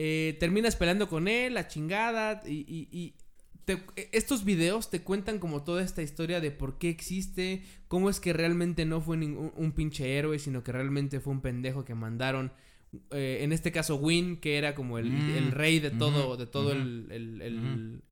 eh, 0.00 0.36
terminas 0.38 0.76
peleando 0.76 1.08
con 1.08 1.26
él, 1.26 1.54
la 1.54 1.66
chingada, 1.66 2.40
y, 2.46 2.58
y- 2.72 2.88
y 2.92 3.14
te- 3.64 3.82
estos 4.12 4.44
videos 4.44 4.90
te 4.90 5.02
cuentan 5.02 5.40
como 5.40 5.64
toda 5.64 5.82
esta 5.82 6.02
historia 6.02 6.40
de 6.40 6.52
por 6.52 6.78
qué 6.78 6.88
existe, 6.88 7.64
cómo 7.88 8.08
es 8.08 8.20
que 8.20 8.32
realmente 8.32 8.84
no 8.86 9.00
fue 9.00 9.16
ningún 9.16 9.52
un 9.56 9.72
pinche 9.72 10.16
héroe, 10.16 10.38
sino 10.38 10.62
que 10.62 10.70
realmente 10.70 11.18
fue 11.20 11.32
un 11.32 11.40
pendejo 11.40 11.84
que 11.84 11.94
mandaron. 11.96 12.52
eh, 13.10 13.40
en 13.42 13.52
este 13.52 13.70
caso, 13.70 13.96
Win, 13.96 14.36
que 14.38 14.56
era 14.56 14.74
como 14.74 14.98
el, 14.98 15.10
Mm, 15.10 15.30
el 15.36 15.50
rey 15.52 15.78
de 15.80 15.90
todo, 15.90 16.36
de 16.38 16.46
todo 16.46 16.72
el- 16.72 17.08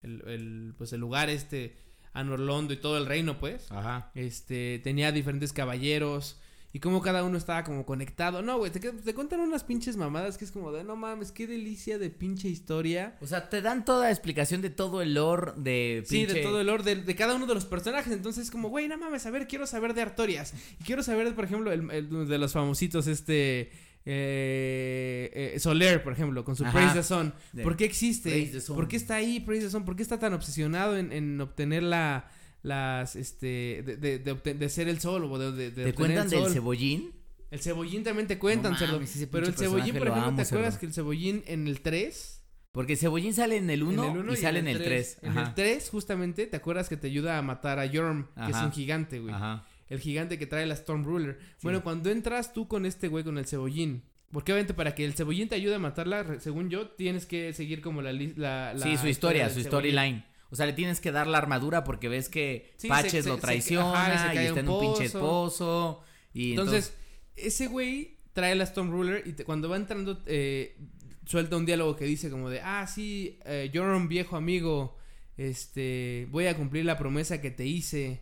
el, 0.02 0.74
pues 0.76 0.92
el 0.92 1.00
lugar 1.00 1.30
este, 1.30 1.76
Anorlondo 2.12 2.72
y 2.72 2.78
todo 2.78 2.96
el 2.98 3.06
reino, 3.06 3.38
pues. 3.38 3.70
Ajá. 3.70 4.10
Este, 4.14 4.78
tenía 4.82 5.12
diferentes 5.12 5.52
caballeros. 5.52 6.40
Y 6.76 6.78
como 6.78 7.00
cada 7.00 7.24
uno 7.24 7.38
estaba 7.38 7.64
como 7.64 7.86
conectado. 7.86 8.42
No, 8.42 8.58
güey, 8.58 8.70
te, 8.70 8.80
te 8.80 9.14
cuentan 9.14 9.40
unas 9.40 9.64
pinches 9.64 9.96
mamadas 9.96 10.36
que 10.36 10.44
es 10.44 10.52
como 10.52 10.72
de, 10.72 10.84
no 10.84 10.94
mames, 10.94 11.32
qué 11.32 11.46
delicia 11.46 11.98
de 11.98 12.10
pinche 12.10 12.48
historia. 12.50 13.16
O 13.22 13.26
sea, 13.26 13.48
te 13.48 13.62
dan 13.62 13.86
toda 13.86 14.10
explicación 14.10 14.60
de 14.60 14.68
todo 14.68 15.00
el 15.00 15.14
lore 15.14 15.52
de 15.56 16.02
Sí, 16.06 16.26
de 16.26 16.42
todo 16.42 16.60
el 16.60 16.66
lore 16.66 16.82
de, 16.82 16.96
de 16.96 17.16
cada 17.16 17.34
uno 17.34 17.46
de 17.46 17.54
los 17.54 17.64
personajes. 17.64 18.12
Entonces, 18.12 18.50
como, 18.50 18.68
güey, 18.68 18.88
no 18.88 18.98
mames, 18.98 19.24
a 19.24 19.30
ver, 19.30 19.48
quiero 19.48 19.66
saber 19.66 19.94
de 19.94 20.02
Artorias. 20.02 20.52
Y 20.78 20.84
quiero 20.84 21.02
saber, 21.02 21.34
por 21.34 21.46
ejemplo, 21.46 21.72
el, 21.72 21.90
el 21.90 22.28
de 22.28 22.36
los 22.36 22.52
famositos, 22.52 23.06
este. 23.06 23.70
eh, 24.04 25.52
eh, 25.54 25.58
Soler, 25.58 26.02
por 26.02 26.12
ejemplo, 26.12 26.44
con 26.44 26.56
su 26.56 26.64
Ajá. 26.64 26.72
Praise 26.74 26.92
the 26.92 27.02
Sun. 27.02 27.32
¿Por 27.62 27.78
qué 27.78 27.86
existe? 27.86 28.52
¿Por 28.68 28.86
qué 28.86 28.96
está 28.96 29.14
ahí 29.14 29.40
Praise 29.40 29.64
the 29.64 29.70
Sun? 29.70 29.86
¿Por 29.86 29.96
qué 29.96 30.02
está 30.02 30.18
tan 30.18 30.34
obsesionado 30.34 30.94
en, 30.98 31.10
en 31.12 31.40
obtener 31.40 31.82
la. 31.84 32.30
Las, 32.66 33.14
este, 33.14 33.82
de, 33.84 34.18
de, 34.18 34.34
de 34.34 34.68
ser 34.68 34.88
el 34.88 34.98
sol 34.98 35.22
o 35.24 35.38
de, 35.38 35.52
de, 35.52 35.70
de 35.70 35.84
¿Te 35.84 35.94
cuentan 35.94 36.24
el 36.24 36.30
del 36.42 36.52
cebollín? 36.52 37.12
El 37.52 37.60
cebollín 37.60 38.02
también 38.02 38.26
te 38.26 38.38
cuentan, 38.40 38.72
No 38.72 38.78
cerdo. 38.78 38.94
mames, 38.94 39.14
ese 39.14 39.28
Pero 39.28 39.46
el 39.46 39.54
cebollín, 39.54 39.94
por 39.94 40.06
lo 40.08 40.10
ejemplo, 40.10 40.28
amo, 40.30 40.36
¿te 40.36 40.42
acuerdas 40.42 40.74
cerdo. 40.74 40.80
que 40.80 40.86
el 40.86 40.92
cebollín 40.92 41.44
en 41.46 41.68
el 41.68 41.80
3 41.80 42.42
Porque 42.72 42.96
cebollín 42.96 43.34
sale 43.34 43.56
en 43.58 43.70
el 43.70 43.84
1 43.84 44.04
en 44.04 44.10
el 44.10 44.18
uno 44.18 44.32
y 44.32 44.36
sale 44.36 44.58
en 44.58 44.66
el 44.66 44.82
3. 44.82 45.18
En 45.22 45.38
el 45.38 45.54
3, 45.54 45.90
justamente, 45.90 46.46
¿te 46.48 46.56
acuerdas 46.56 46.88
que 46.88 46.96
te 46.96 47.06
ayuda 47.06 47.38
a 47.38 47.42
matar 47.42 47.78
a 47.78 47.86
Yorm? 47.86 48.26
Que 48.34 48.50
es 48.50 48.56
un 48.56 48.72
gigante, 48.72 49.20
güey. 49.20 49.32
Ajá. 49.32 49.64
El 49.88 50.00
gigante 50.00 50.36
que 50.36 50.46
trae 50.48 50.66
la 50.66 50.74
Storm 50.74 51.04
Ruler. 51.04 51.38
Bueno, 51.62 51.84
cuando 51.84 52.10
entras 52.10 52.52
tú 52.52 52.66
con 52.66 52.84
este 52.84 53.06
güey, 53.06 53.22
con 53.22 53.38
el 53.38 53.46
cebollín. 53.46 54.02
Porque 54.32 54.50
obviamente 54.52 54.74
para 54.74 54.92
que 54.96 55.04
el 55.04 55.14
cebollín 55.14 55.48
te 55.48 55.54
ayude 55.54 55.76
a 55.76 55.78
matarla, 55.78 56.40
según 56.40 56.68
yo, 56.68 56.88
tienes 56.88 57.26
que 57.26 57.52
seguir 57.52 57.80
como 57.80 58.02
la... 58.02 58.12
la, 58.12 58.74
la 58.74 58.78
Sí, 58.78 58.96
su 58.96 59.06
historia, 59.06 59.48
su 59.50 59.60
storyline. 59.62 60.24
O 60.50 60.56
sea, 60.56 60.66
le 60.66 60.72
tienes 60.72 61.00
que 61.00 61.12
dar 61.12 61.26
la 61.26 61.38
armadura 61.38 61.82
porque 61.84 62.08
ves 62.08 62.28
que 62.28 62.72
Sí, 62.76 62.88
Patches 62.88 63.12
se- 63.12 63.22
se- 63.24 63.28
lo 63.28 63.34
se- 63.36 63.40
traiciona 63.42 64.14
ajá, 64.16 64.34
y 64.34 64.38
está 64.38 64.52
un 64.52 64.58
en 64.60 64.68
un 64.68 64.80
pinche 64.80 65.10
pozo. 65.10 66.02
Y 66.32 66.50
Entonces, 66.50 66.94
ese 67.34 67.66
güey 67.66 68.18
trae 68.32 68.54
la 68.54 68.64
Storm 68.64 68.90
Ruler 68.90 69.22
y 69.26 69.32
te- 69.32 69.44
cuando 69.44 69.68
va 69.68 69.76
entrando, 69.76 70.22
eh, 70.26 70.76
suelta 71.24 71.56
un 71.56 71.66
diálogo 71.66 71.96
que 71.96 72.04
dice 72.04 72.30
como 72.30 72.48
de, 72.50 72.60
ah, 72.60 72.86
sí, 72.86 73.38
eh, 73.44 73.70
Joram, 73.74 74.08
viejo 74.08 74.36
amigo, 74.36 74.96
este, 75.36 76.28
voy 76.30 76.46
a 76.46 76.56
cumplir 76.56 76.84
la 76.84 76.96
promesa 76.98 77.40
que 77.40 77.50
te 77.50 77.66
hice. 77.66 78.20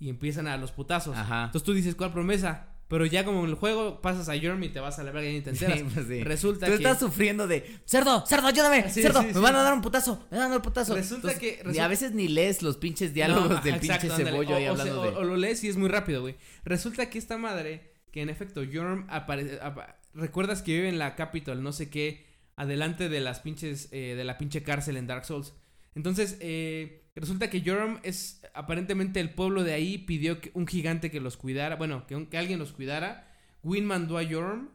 Y 0.00 0.08
empiezan 0.10 0.46
a 0.46 0.56
los 0.56 0.70
putazos. 0.70 1.16
Ajá. 1.16 1.46
Entonces 1.46 1.64
tú 1.64 1.74
dices, 1.74 1.96
¿cuál 1.96 2.12
promesa? 2.12 2.68
Pero 2.88 3.04
ya 3.04 3.22
como 3.24 3.44
en 3.44 3.50
el 3.50 3.54
juego 3.54 4.00
pasas 4.00 4.30
a 4.30 4.40
Jorm 4.40 4.62
y 4.64 4.70
te 4.70 4.80
vas 4.80 4.98
a 4.98 5.02
la 5.04 5.10
verga 5.12 5.28
y 5.28 5.34
ni 5.34 5.40
te 5.42 5.50
enteras. 5.50 5.78
Sí, 5.78 5.86
pues 5.92 6.06
sí. 6.06 6.24
Resulta 6.24 6.64
Tú 6.66 6.72
que... 6.72 6.76
estás 6.78 6.98
sufriendo 6.98 7.46
de 7.46 7.78
cerdo, 7.84 8.24
cerdo, 8.26 8.46
ayúdame, 8.46 8.90
Sí, 8.90 9.02
cerdo, 9.02 9.22
me 9.22 9.32
van 9.32 9.56
a 9.56 9.62
dar 9.62 9.74
un 9.74 9.82
putazo, 9.82 10.24
me 10.30 10.38
van 10.38 10.46
a 10.46 10.48
dar 10.48 10.56
un 10.58 10.62
putazo. 10.62 10.94
Resulta 10.94 11.38
que- 11.38 11.62
y 11.70 11.78
a 11.78 11.86
veces 11.88 12.12
ni 12.12 12.28
lees 12.28 12.62
los 12.62 12.78
pinches 12.78 13.12
diálogos 13.12 13.50
No, 13.50 13.60
del 13.60 13.74
exacto, 13.74 13.80
pinche 13.80 14.06
ándale. 14.14 14.30
cebollo 14.30 14.56
ahí 14.56 14.66
O- 14.66 14.70
hablando 14.70 15.02
se- 15.04 15.10
de. 15.10 15.16
o, 15.16 15.20
o 15.20 15.24
lo 15.24 15.36
lees 15.36 15.62
y 15.64 15.68
es 15.68 15.76
muy 15.76 15.88
rápido, 15.90 16.22
güey. 16.22 16.36
Resulta 16.64 17.10
que 17.10 17.18
esta 17.18 17.36
madre, 17.36 17.92
que 18.10 18.22
en 18.22 18.30
efecto 18.30 18.62
Jorm 18.72 19.06
aparece... 19.10 19.58
apa- 19.60 19.98
¿Recuerdas 20.14 20.62
que 20.62 20.72
vive 20.72 20.88
en 20.88 20.98
la 20.98 21.14
Capitol, 21.14 21.62
no 21.62 21.72
sé 21.72 21.90
qué, 21.90 22.24
adelante 22.56 23.10
de 23.10 23.20
las 23.20 23.40
pinches... 23.40 23.88
eh, 23.92 24.14
de 24.16 24.24
la 24.24 24.38
pinche 24.38 24.62
cárcel 24.62 24.96
en 24.96 25.06
Dark 25.06 25.26
Souls? 25.26 25.52
Entonces, 25.94 26.38
eh, 26.40 26.97
resulta 27.20 27.50
que 27.50 27.62
Jorm 27.64 27.98
es... 28.02 28.40
Aparentemente 28.54 29.20
el 29.20 29.30
pueblo 29.30 29.62
de 29.64 29.72
ahí 29.72 29.98
pidió 29.98 30.40
que 30.40 30.50
un 30.54 30.66
gigante 30.66 31.10
que 31.10 31.20
los 31.20 31.36
cuidara. 31.36 31.76
Bueno, 31.76 32.06
que, 32.06 32.16
un- 32.16 32.26
que 32.26 32.38
alguien 32.38 32.58
los 32.58 32.72
cuidara. 32.72 33.32
Win 33.62 33.84
mandó 33.84 34.18
a 34.18 34.24
Jorm. 34.24 34.70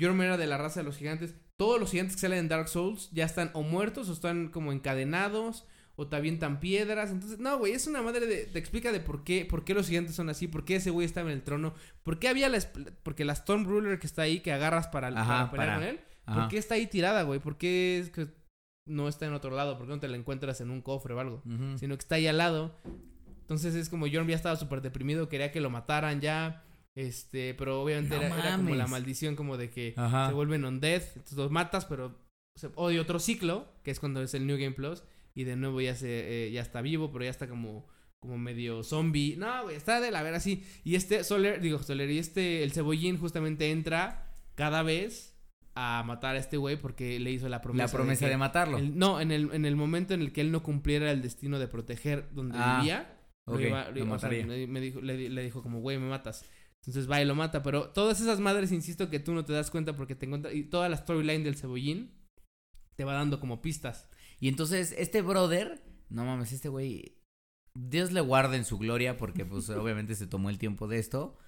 Jorm 0.00 0.20
era 0.22 0.36
de 0.36 0.46
la 0.46 0.58
raza 0.58 0.80
de 0.80 0.84
los 0.84 0.96
gigantes. 0.96 1.34
Todos 1.56 1.78
los 1.78 1.90
gigantes 1.90 2.16
que 2.16 2.20
salen 2.22 2.38
en 2.40 2.48
Dark 2.48 2.68
Souls 2.68 3.10
ya 3.12 3.24
están 3.24 3.50
o 3.54 3.62
muertos 3.62 4.08
o 4.08 4.12
están 4.12 4.48
como 4.48 4.72
encadenados 4.72 5.66
o 5.94 6.08
te 6.08 6.16
avientan 6.16 6.58
piedras. 6.58 7.10
Entonces, 7.10 7.38
no, 7.38 7.58
güey, 7.58 7.72
es 7.74 7.86
una 7.86 8.02
madre 8.02 8.26
de. 8.26 8.46
Te 8.46 8.58
explica 8.58 8.90
de 8.90 9.00
por 9.00 9.22
qué, 9.22 9.44
por 9.44 9.64
qué 9.64 9.74
los 9.74 9.88
gigantes 9.88 10.14
son 10.16 10.30
así, 10.30 10.48
por 10.48 10.64
qué 10.64 10.76
ese 10.76 10.90
güey 10.90 11.04
estaba 11.04 11.30
en 11.30 11.36
el 11.36 11.42
trono, 11.44 11.74
por 12.02 12.18
qué 12.18 12.28
había 12.28 12.48
la. 12.48 12.58
Porque 13.02 13.24
la 13.24 13.34
Storm 13.34 13.64
Ruler 13.66 13.98
que 13.98 14.06
está 14.06 14.22
ahí, 14.22 14.40
que 14.40 14.52
agarras 14.52 14.88
para, 14.88 15.08
Ajá, 15.08 15.26
para 15.26 15.50
pelear 15.50 15.66
para- 15.68 15.74
con 15.78 15.84
él, 15.88 16.00
Ajá. 16.24 16.40
¿por 16.40 16.48
qué 16.48 16.56
está 16.58 16.74
ahí 16.76 16.86
tirada, 16.86 17.22
güey? 17.22 17.38
¿Por 17.38 17.58
qué 17.58 17.98
es 17.98 18.08
que 18.10 18.26
no 18.86 19.08
está 19.08 19.26
en 19.26 19.34
otro 19.34 19.50
lado? 19.54 19.76
¿Por 19.78 19.86
qué 19.86 19.92
no 19.92 20.00
te 20.00 20.08
la 20.08 20.16
encuentras 20.16 20.60
en 20.60 20.70
un 20.70 20.82
cofre 20.82 21.14
o 21.14 21.20
algo? 21.20 21.42
Sino 21.76 21.96
que 21.96 22.02
está 22.02 22.16
ahí 22.16 22.26
al 22.26 22.38
lado. 22.38 22.76
Entonces 23.40 23.74
es 23.74 23.88
como 23.88 24.06
Jorm 24.10 24.28
ya 24.28 24.36
estaba 24.36 24.56
súper 24.56 24.80
deprimido, 24.80 25.28
quería 25.28 25.52
que 25.52 25.60
lo 25.60 25.70
mataran 25.70 26.20
ya. 26.20 26.64
Este, 26.94 27.54
pero 27.54 27.82
obviamente 27.82 28.16
No 28.16 28.22
era, 28.22 28.38
era 28.38 28.56
como 28.56 28.74
la 28.74 28.86
maldición 28.86 29.34
como 29.34 29.56
de 29.56 29.70
que 29.70 29.94
Ajá. 29.96 30.28
se 30.28 30.34
vuelven 30.34 30.64
undead, 30.64 31.02
entonces 31.16 31.38
los 31.38 31.50
matas, 31.50 31.86
pero 31.86 32.18
se, 32.54 32.68
o 32.74 32.90
de 32.90 33.00
otro 33.00 33.18
ciclo, 33.18 33.66
que 33.82 33.90
es 33.90 33.98
cuando 33.98 34.22
es 34.22 34.34
el 34.34 34.46
New 34.46 34.58
Game 34.58 34.72
Plus, 34.72 35.02
y 35.34 35.44
de 35.44 35.56
nuevo 35.56 35.80
ya 35.80 35.94
se, 35.94 36.46
eh, 36.48 36.50
ya 36.52 36.60
está 36.60 36.82
vivo, 36.82 37.10
pero 37.10 37.24
ya 37.24 37.30
está 37.30 37.48
como, 37.48 37.88
como 38.20 38.36
medio 38.36 38.82
zombie. 38.82 39.36
No, 39.38 39.62
güey, 39.64 39.76
está 39.76 40.00
de 40.00 40.10
la 40.10 40.22
ver 40.22 40.34
así. 40.34 40.64
Y 40.84 40.96
este 40.96 41.24
Soler, 41.24 41.62
digo, 41.62 41.82
Soler, 41.82 42.10
y 42.10 42.18
este, 42.18 42.62
el 42.62 42.72
cebollín 42.72 43.16
justamente 43.18 43.70
entra 43.70 44.30
cada 44.54 44.82
vez 44.82 45.31
a 45.74 46.02
matar 46.06 46.36
a 46.36 46.38
este 46.38 46.56
güey 46.56 46.76
porque 46.76 47.18
le 47.18 47.30
hizo 47.30 47.48
la 47.48 47.60
promesa. 47.60 47.86
La 47.86 47.92
promesa 47.92 48.26
de, 48.26 48.32
que 48.32 48.36
matarlo. 48.36 48.78
el- 48.78 48.96
no, 48.98 49.20
en 49.20 49.30
el, 49.32 49.50
en 49.54 49.64
el 49.64 49.76
momento 49.76 50.14
en 50.14 50.20
el 50.20 50.32
que 50.32 50.40
él 50.42 50.52
no 50.52 50.62
cumpliera 50.62 51.10
el 51.10 51.22
destino 51.22 51.58
de 51.58 51.68
proteger 51.68 52.28
donde 52.34 52.56
Ah, 52.58 52.78
vivía, 52.80 53.18
lo 53.46 53.60
iba- 53.60 53.90
lo 53.90 54.12
o 54.14 54.18
sea, 54.18 54.28
me, 54.30 54.80
dijo, 54.80 55.00
le 55.00 55.42
dijo 55.42 55.62
como, 55.62 55.80
güey, 55.80 55.98
me 55.98 56.08
matas. 56.08 56.44
Entonces 56.84 57.08
va 57.10 57.22
y 57.22 57.24
lo 57.24 57.34
mata. 57.34 57.62
Pero 57.62 57.90
todas 57.90 58.20
esas 58.20 58.40
madres, 58.40 58.72
insisto, 58.72 59.08
que 59.08 59.20
tú 59.20 59.32
no 59.34 59.44
te 59.44 59.52
das 59.52 59.70
cuenta 59.70 59.94
porque 59.96 60.14
te 60.16 60.26
encuentras. 60.26 60.54
Y 60.54 60.64
toda 60.64 60.88
la 60.88 60.96
storyline 60.96 61.44
del 61.44 61.56
cebollín 61.56 62.10
te 62.96 63.04
va 63.04 63.14
dando 63.14 63.38
como 63.40 63.62
pistas. 63.62 64.08
Y 64.40 64.48
entonces, 64.48 64.92
este 64.98 65.22
brother, 65.22 65.80
no 66.08 66.24
mames, 66.24 66.52
este 66.52 66.68
güey, 66.68 67.18
Dios 67.74 68.10
le 68.12 68.20
guarde 68.20 68.56
en 68.56 68.64
su 68.64 68.78
gloria 68.78 69.16
porque 69.16 69.44
pues 69.46 69.68
obviamente 69.70 70.14
se 70.16 70.26
tomó 70.26 70.50
el 70.50 70.58
tiempo 70.58 70.88
de 70.88 70.98
esto. 70.98 71.38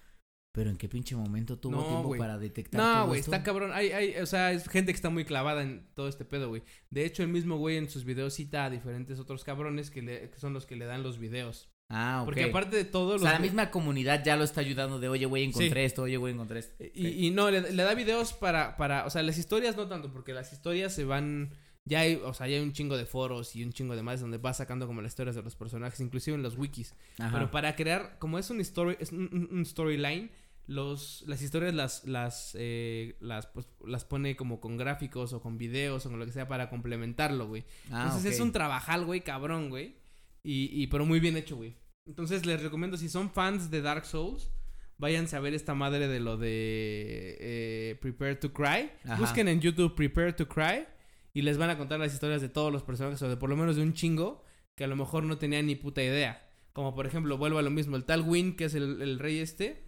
Pero 0.54 0.70
en 0.70 0.76
qué 0.76 0.88
pinche 0.88 1.16
momento 1.16 1.58
tuvo 1.58 1.72
No, 1.76 1.82
tiempo 1.88 2.16
para 2.16 2.38
detectar 2.38 2.80
No, 2.80 3.08
güey, 3.08 3.18
está 3.18 3.42
cabrón. 3.42 3.72
Hay, 3.74 3.90
hay, 3.90 4.14
o 4.18 4.26
sea, 4.26 4.52
es 4.52 4.68
gente 4.68 4.92
que 4.92 4.96
está 4.96 5.10
muy 5.10 5.24
clavada 5.24 5.62
en 5.64 5.84
todo 5.96 6.06
este 6.06 6.24
pedo, 6.24 6.48
güey. 6.48 6.62
De 6.90 7.04
hecho, 7.04 7.24
el 7.24 7.28
mismo 7.28 7.58
güey 7.58 7.76
en 7.76 7.90
sus 7.90 8.04
videos 8.04 8.34
cita 8.34 8.64
a 8.66 8.70
diferentes 8.70 9.18
otros 9.18 9.42
cabrones 9.42 9.90
que, 9.90 10.00
le- 10.02 10.30
que 10.30 10.38
son 10.38 10.52
los 10.52 10.64
que 10.64 10.76
le 10.76 10.84
dan 10.84 11.02
los 11.02 11.18
videos. 11.18 11.70
Ah, 11.88 12.20
ok. 12.20 12.26
Porque 12.26 12.44
aparte 12.44 12.76
de 12.76 12.84
todo, 12.84 13.16
o 13.16 13.18
sea, 13.18 13.32
la 13.32 13.38
misma 13.40 13.72
comunidad 13.72 14.22
ya 14.24 14.36
lo 14.36 14.44
está 14.44 14.60
ayudando 14.60 15.00
de, 15.00 15.08
oye, 15.08 15.26
güey, 15.26 15.42
encontré 15.42 15.80
Sí. 15.82 15.86
esto, 15.86 16.02
oye, 16.02 16.16
güey, 16.18 16.32
encontré 16.34 16.60
esto. 16.60 16.84
Y, 16.94 17.26
y 17.26 17.30
no, 17.32 17.50
le, 17.50 17.72
le 17.72 17.82
da 17.82 17.94
videos 17.94 18.32
para, 18.32 18.76
para, 18.76 19.06
o 19.06 19.10
sea, 19.10 19.24
las 19.24 19.36
historias 19.38 19.76
no 19.76 19.88
tanto, 19.88 20.12
porque 20.12 20.32
las 20.32 20.52
historias 20.52 20.94
se 20.94 21.04
van, 21.04 21.50
ya 21.84 22.00
hay, 22.00 22.14
o 22.24 22.32
sea, 22.32 22.46
ya 22.48 22.56
hay 22.56 22.62
un 22.62 22.72
chingo 22.72 22.96
de 22.96 23.04
foros 23.06 23.54
y 23.54 23.64
un 23.64 23.72
chingo 23.72 23.94
de 23.96 24.02
más 24.02 24.20
donde 24.20 24.38
va 24.38 24.54
sacando 24.54 24.86
como 24.86 25.02
las 25.02 25.10
historias 25.12 25.36
de 25.36 25.42
los 25.42 25.56
personajes, 25.56 26.00
inclusive 26.00 26.36
en 26.36 26.42
los 26.42 26.56
wikis. 26.56 26.94
Ajá. 27.18 27.32
Pero 27.36 27.50
para 27.50 27.76
crear, 27.76 28.16
como 28.18 28.38
es 28.38 28.48
un 28.50 28.60
story, 28.62 28.96
es 28.98 29.12
un 29.12 29.62
storyline, 29.66 30.30
los, 30.66 31.24
las 31.26 31.42
historias 31.42 31.74
las, 31.74 32.04
las, 32.04 32.56
eh, 32.58 33.16
las, 33.20 33.46
pues, 33.46 33.66
las 33.86 34.04
pone 34.04 34.36
como 34.36 34.60
con 34.60 34.76
gráficos 34.76 35.32
o 35.32 35.40
con 35.40 35.58
videos 35.58 36.06
o 36.06 36.10
con 36.10 36.18
lo 36.18 36.26
que 36.26 36.32
sea 36.32 36.48
para 36.48 36.70
complementarlo, 36.70 37.46
güey. 37.46 37.64
Ah, 37.90 38.04
Entonces 38.06 38.34
es 38.34 38.40
un 38.40 38.52
trabajal, 38.52 39.04
güey, 39.04 39.20
cabrón, 39.22 39.68
güey. 39.68 39.96
Y, 40.42 40.70
y, 40.72 40.86
pero 40.88 41.06
muy 41.06 41.20
bien 41.20 41.36
hecho, 41.36 41.56
güey. 41.56 41.76
Entonces 42.06 42.44
les 42.46 42.62
recomiendo, 42.62 42.96
si 42.96 43.08
son 43.08 43.30
fans 43.30 43.70
de 43.70 43.80
Dark 43.80 44.04
Souls, 44.04 44.50
váyanse 44.98 45.36
a 45.36 45.40
ver 45.40 45.54
esta 45.54 45.74
madre 45.74 46.08
de 46.08 46.20
lo 46.20 46.36
de 46.36 47.36
eh, 47.40 47.98
Prepare 48.00 48.36
to 48.36 48.52
Cry. 48.52 48.90
Ajá. 49.04 49.16
Busquen 49.16 49.48
en 49.48 49.60
YouTube 49.60 49.94
Prepare 49.94 50.32
to 50.32 50.48
Cry 50.48 50.86
y 51.32 51.42
les 51.42 51.58
van 51.58 51.70
a 51.70 51.78
contar 51.78 51.98
las 51.98 52.12
historias 52.12 52.40
de 52.40 52.48
todos 52.48 52.72
los 52.72 52.82
personajes 52.82 53.20
o 53.22 53.28
de 53.28 53.36
por 53.36 53.50
lo 53.50 53.56
menos 53.56 53.76
de 53.76 53.82
un 53.82 53.94
chingo 53.94 54.44
que 54.74 54.84
a 54.84 54.86
lo 54.86 54.96
mejor 54.96 55.24
no 55.24 55.38
tenían 55.38 55.66
ni 55.66 55.76
puta 55.76 56.02
idea. 56.02 56.46
Como 56.72 56.94
por 56.94 57.06
ejemplo, 57.06 57.38
vuelvo 57.38 57.58
a 57.58 57.62
lo 57.62 57.70
mismo, 57.70 57.96
el 57.96 58.04
tal 58.04 58.22
Win, 58.22 58.56
que 58.56 58.64
es 58.64 58.74
el, 58.74 59.00
el 59.00 59.18
rey 59.18 59.38
este. 59.38 59.84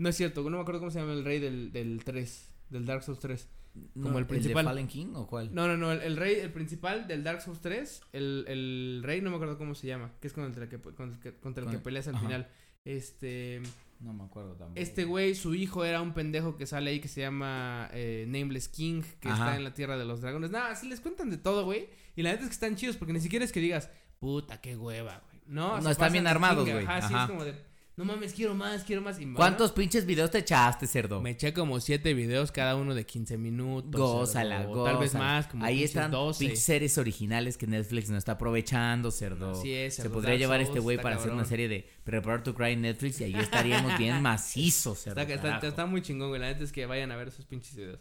No 0.00 0.08
es 0.08 0.16
cierto, 0.16 0.42
no 0.42 0.56
me 0.56 0.60
acuerdo 0.62 0.80
cómo 0.80 0.90
se 0.90 0.98
llama 1.00 1.12
el 1.12 1.24
rey 1.24 1.38
del, 1.38 1.72
del 1.72 2.02
3, 2.04 2.48
del 2.70 2.86
Dark 2.86 3.02
Souls 3.04 3.20
3. 3.20 3.48
como 3.94 4.18
el 4.18 4.24
de 4.24 4.28
principal. 4.28 4.64
Fallen 4.64 4.88
King 4.88 5.12
o 5.14 5.26
cuál? 5.26 5.54
No, 5.54 5.68
no, 5.68 5.76
no, 5.76 5.92
el, 5.92 6.00
el 6.00 6.16
rey, 6.16 6.36
el 6.40 6.50
principal 6.52 7.06
del 7.06 7.22
Dark 7.22 7.42
Souls 7.42 7.60
3, 7.60 8.02
el, 8.12 8.44
el 8.48 9.00
rey, 9.04 9.20
no 9.20 9.30
me 9.30 9.36
acuerdo 9.36 9.58
cómo 9.58 9.74
se 9.74 9.86
llama, 9.86 10.10
que 10.20 10.26
es 10.28 10.32
contra 10.32 10.64
el 10.64 10.68
que, 10.70 10.78
contra 10.78 11.04
el 11.06 11.18
que, 11.20 11.34
contra 11.36 11.62
el 11.64 11.70
que 11.70 11.76
Con- 11.76 11.82
peleas 11.84 12.08
al 12.08 12.14
ajá. 12.16 12.24
final. 12.26 12.48
Este, 12.84 13.60
No 14.00 14.12
me 14.14 14.24
acuerdo 14.24 14.54
tampoco. 14.56 14.80
este 14.80 15.04
güey, 15.04 15.34
su 15.34 15.54
hijo 15.54 15.84
era 15.84 16.00
un 16.00 16.14
pendejo 16.14 16.56
que 16.56 16.66
sale 16.66 16.90
ahí 16.90 17.00
que 17.00 17.08
se 17.08 17.20
llama 17.20 17.88
eh, 17.92 18.24
Nameless 18.26 18.68
King, 18.68 19.02
que 19.20 19.28
Ajá. 19.28 19.44
está 19.44 19.56
en 19.58 19.64
la 19.64 19.74
tierra 19.74 19.98
de 19.98 20.04
los 20.06 20.20
dragones. 20.22 20.50
Nada, 20.50 20.74
sí 20.76 20.88
les 20.88 21.00
cuentan 21.00 21.28
de 21.30 21.36
todo, 21.36 21.64
güey. 21.64 21.88
Y 22.16 22.22
la 22.22 22.30
neta 22.30 22.42
es 22.44 22.48
que 22.48 22.54
están 22.54 22.74
chidos, 22.76 22.96
porque 22.96 23.12
ni 23.12 23.20
siquiera 23.20 23.44
es 23.44 23.52
que 23.52 23.60
digas, 23.60 23.90
puta, 24.18 24.60
qué 24.60 24.76
hueva, 24.76 25.22
güey. 25.26 25.40
No, 25.46 25.76
No, 25.76 25.82
se 25.82 25.90
están 25.92 26.12
bien 26.12 26.24
de 26.24 26.30
armados, 26.30 26.68
güey. 26.68 26.84
Ajá, 26.86 27.06
sí, 27.06 27.14
es 27.14 27.26
como 27.26 27.44
de, 27.44 27.54
no 27.96 28.04
mames, 28.06 28.32
quiero 28.32 28.54
más, 28.54 28.82
quiero 28.84 29.02
más. 29.02 29.18
Y 29.20 29.24
bueno, 29.24 29.36
¿Cuántos 29.36 29.72
pinches 29.72 30.06
videos 30.06 30.30
te 30.30 30.38
echaste, 30.38 30.86
cerdo? 30.86 31.20
Me 31.20 31.30
eché 31.30 31.52
como 31.52 31.78
siete 31.80 32.14
videos, 32.14 32.50
cada 32.50 32.76
uno 32.76 32.94
de 32.94 33.04
15 33.04 33.36
minutos. 33.36 34.00
Gózala, 34.00 34.58
cerdo, 34.60 34.70
gózala. 34.70 34.90
Tal 34.92 35.00
vez 35.00 35.14
más, 35.14 35.46
como 35.48 35.64
Ahí 35.66 35.84
están 35.84 36.10
12. 36.10 36.38
pinches 36.38 36.62
series 36.62 36.96
originales 36.96 37.58
que 37.58 37.66
Netflix 37.66 38.08
no 38.08 38.16
está 38.16 38.32
aprovechando, 38.32 39.10
cerdo. 39.10 39.50
Así 39.50 39.74
es, 39.74 39.96
Se 39.96 40.02
cerdo. 40.02 40.14
podría 40.14 40.30
Dark 40.30 40.40
llevar 40.40 40.58
Souls, 40.60 40.68
este 40.70 40.80
güey 40.80 40.96
para 40.96 41.16
hacer 41.16 41.30
una 41.32 41.44
serie 41.44 41.68
de 41.68 41.86
Prepare 42.04 42.42
to 42.42 42.54
Cry 42.54 42.72
en 42.72 42.80
Netflix 42.82 43.20
y 43.20 43.24
ahí 43.24 43.34
estaríamos 43.34 43.98
bien 43.98 44.22
macizos, 44.22 44.98
cerdo. 44.98 45.20
Está, 45.20 45.58
está- 45.66 45.84
muy 45.86 46.00
chingón, 46.00 46.28
güey. 46.30 46.40
La 46.40 46.46
neta 46.48 46.64
es 46.64 46.72
que 46.72 46.86
vayan 46.86 47.12
a 47.12 47.16
ver 47.16 47.28
esos 47.28 47.44
pinches 47.44 47.76
videos. 47.76 48.00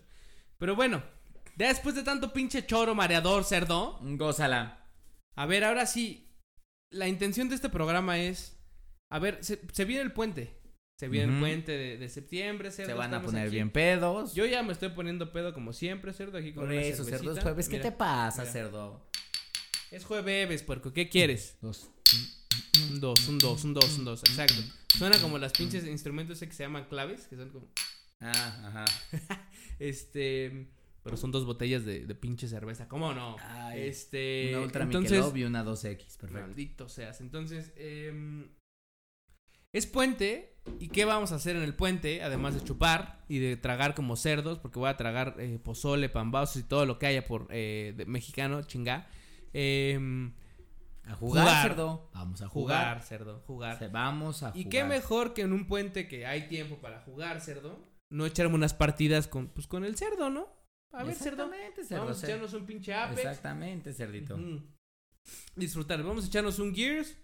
Pero 0.57 0.75
bueno, 0.77 1.03
después 1.57 1.95
de 1.95 2.03
tanto 2.03 2.31
pinche 2.31 2.65
choro 2.65 2.95
mareador, 2.95 3.43
cerdo. 3.43 3.99
Gózala. 4.01 4.85
A 5.35 5.45
ver, 5.45 5.65
ahora 5.65 5.85
sí. 5.85 6.25
La 6.89 7.07
intención 7.07 7.49
de 7.49 7.55
este 7.55 7.69
programa 7.69 8.17
es. 8.17 8.55
A 9.09 9.19
ver, 9.19 9.43
se, 9.43 9.59
se 9.71 9.85
viene 9.85 10.03
el 10.03 10.11
puente. 10.11 10.55
Se 10.97 11.07
viene 11.07 11.33
el 11.33 11.39
puente 11.39 11.71
de, 11.71 11.97
de 11.97 12.09
septiembre, 12.09 12.71
cerdo. 12.71 12.91
Se 12.91 12.97
van 12.97 13.13
a 13.13 13.21
poner 13.21 13.43
aquí. 13.47 13.55
bien 13.55 13.69
pedos. 13.71 14.35
Yo 14.35 14.45
ya 14.45 14.61
me 14.63 14.73
estoy 14.73 14.89
poniendo 14.89 15.31
pedo 15.31 15.53
como 15.53 15.71
siempre, 15.71 16.11
cerdo, 16.11 16.37
aquí 16.37 16.53
con 16.53 16.65
Por 16.65 16.73
una 16.73 16.81
eso, 16.81 17.05
cerdo, 17.05 17.31
es 17.33 17.41
jueves. 17.41 17.69
¿Qué 17.69 17.79
te 17.79 17.91
pasa, 17.93 18.41
mira. 18.41 18.51
cerdo? 18.51 19.09
Es 19.91 20.03
jueves, 20.03 20.61
puerco. 20.63 20.91
¿Qué 20.91 21.07
quieres? 21.07 21.57
Dos. 21.61 21.89
Un 22.91 22.99
dos, 22.99 23.27
un 23.29 23.37
dos, 23.39 23.63
un 23.63 23.73
dos, 23.73 23.97
un 23.97 24.05
dos. 24.05 24.23
Exacto. 24.23 24.61
Suena 24.97 25.17
como 25.21 25.37
las 25.37 25.53
pinches 25.53 25.85
instrumentos 25.85 26.39
que 26.39 26.51
se 26.51 26.63
llaman 26.63 26.85
claves, 26.89 27.27
que 27.27 27.37
son 27.37 27.49
como. 27.49 27.71
Ah, 28.19 28.85
ajá. 28.85 29.45
Este. 29.79 30.67
Pero 31.01 31.15
son 31.15 31.31
dos 31.31 31.45
botellas 31.45 31.85
de, 31.85 32.05
de 32.05 32.15
pinche 32.15 32.49
cerveza. 32.49 32.89
¿Cómo 32.89 33.13
no? 33.13 33.37
Ay, 33.39 33.83
este. 33.87 34.49
Una 34.53 34.65
Ultra 34.65 34.83
entonces, 34.83 35.11
Michelob 35.11 35.37
y 35.37 35.43
una 35.45 35.63
2X. 35.63 36.17
Perfecto. 36.17 36.33
Maldito 36.33 36.89
seas. 36.89 37.21
Entonces, 37.21 37.71
em, 37.77 38.49
es 39.73 39.85
puente. 39.87 40.55
¿Y 40.79 40.89
qué 40.89 41.03
vamos 41.05 41.31
a 41.31 41.35
hacer 41.35 41.55
en 41.55 41.63
el 41.63 41.73
puente? 41.73 42.21
Además 42.21 42.53
de 42.53 42.63
chupar 42.63 43.23
y 43.27 43.39
de 43.39 43.57
tragar 43.57 43.95
como 43.95 44.15
cerdos, 44.15 44.59
porque 44.59 44.77
voy 44.77 44.89
a 44.89 44.97
tragar 44.97 45.35
eh, 45.39 45.57
pozole, 45.63 46.09
pambazos 46.09 46.57
y 46.57 46.63
todo 46.63 46.85
lo 46.85 46.99
que 46.99 47.07
haya 47.07 47.25
por 47.25 47.47
eh, 47.49 47.93
de 47.97 48.05
mexicano, 48.05 48.61
chingá. 48.63 49.07
Em, 49.51 50.33
A 51.05 51.15
jugar, 51.15 51.43
Jugar. 51.45 51.61
cerdo. 51.63 52.11
Vamos 52.13 52.41
a 52.43 52.47
jugar, 52.49 52.83
jugar. 52.97 53.01
cerdo, 53.03 53.39
jugar. 53.47 53.79
Se- 53.79 53.87
Vamos 53.87 54.43
a 54.43 54.51
jugar. 54.51 54.57
Y 54.65 54.69
qué 54.69 54.83
mejor 54.83 55.33
que 55.33 55.41
en 55.41 55.53
un 55.53 55.65
puente 55.65 56.07
que 56.07 56.27
hay 56.27 56.47
tiempo 56.47 56.75
para 56.77 56.99
jugar, 57.01 57.41
cerdo, 57.41 57.79
no 58.11 58.27
echarme 58.27 58.53
unas 58.55 58.75
partidas 58.75 59.27
con, 59.27 59.47
pues, 59.47 59.65
con 59.65 59.83
el 59.85 59.95
cerdo, 59.95 60.29
¿no? 60.29 60.47
A 60.91 61.03
ver, 61.03 61.15
cerdo. 61.15 61.45
Exactamente, 61.45 61.83
cerdo. 61.83 62.03
Vamos 62.03 62.23
a 62.23 62.27
echarnos 62.27 62.53
un 62.53 62.65
pinche 62.67 62.93
Apex. 62.93 63.19
Exactamente, 63.19 63.93
cerdito. 63.93 64.37
Disfrutar. 65.55 66.03
Vamos 66.03 66.25
a 66.25 66.27
echarnos 66.27 66.59
un 66.59 66.75
Gears. 66.75 67.15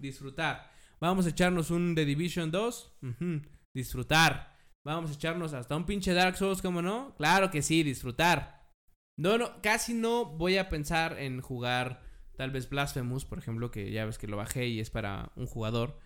Disfrutar. 0.00 0.70
Vamos 1.00 1.26
a 1.26 1.30
echarnos 1.30 1.70
un 1.70 1.94
The 1.94 2.04
Division 2.04 2.50
2. 2.50 2.92
Ujú. 3.02 3.42
Disfrutar. 3.74 4.56
Vamos 4.84 5.10
a 5.10 5.14
echarnos 5.14 5.52
hasta 5.52 5.76
un 5.76 5.84
pinche 5.84 6.14
Dark 6.14 6.36
Souls, 6.36 6.62
¿cómo 6.62 6.82
no? 6.82 7.14
Claro 7.16 7.50
que 7.50 7.62
sí, 7.62 7.82
disfrutar. 7.82 8.72
No, 9.16 9.36
no, 9.36 9.60
casi 9.62 9.94
no 9.94 10.24
voy 10.24 10.56
a 10.56 10.68
pensar 10.68 11.18
en 11.18 11.40
jugar 11.40 12.02
tal 12.36 12.50
vez 12.50 12.68
Blasphemous, 12.68 13.24
por 13.24 13.38
ejemplo, 13.38 13.70
que 13.70 13.90
ya 13.90 14.04
ves 14.06 14.16
que 14.16 14.28
lo 14.28 14.36
bajé 14.36 14.68
y 14.68 14.80
es 14.80 14.90
para 14.90 15.32
un 15.34 15.46
jugador. 15.46 15.98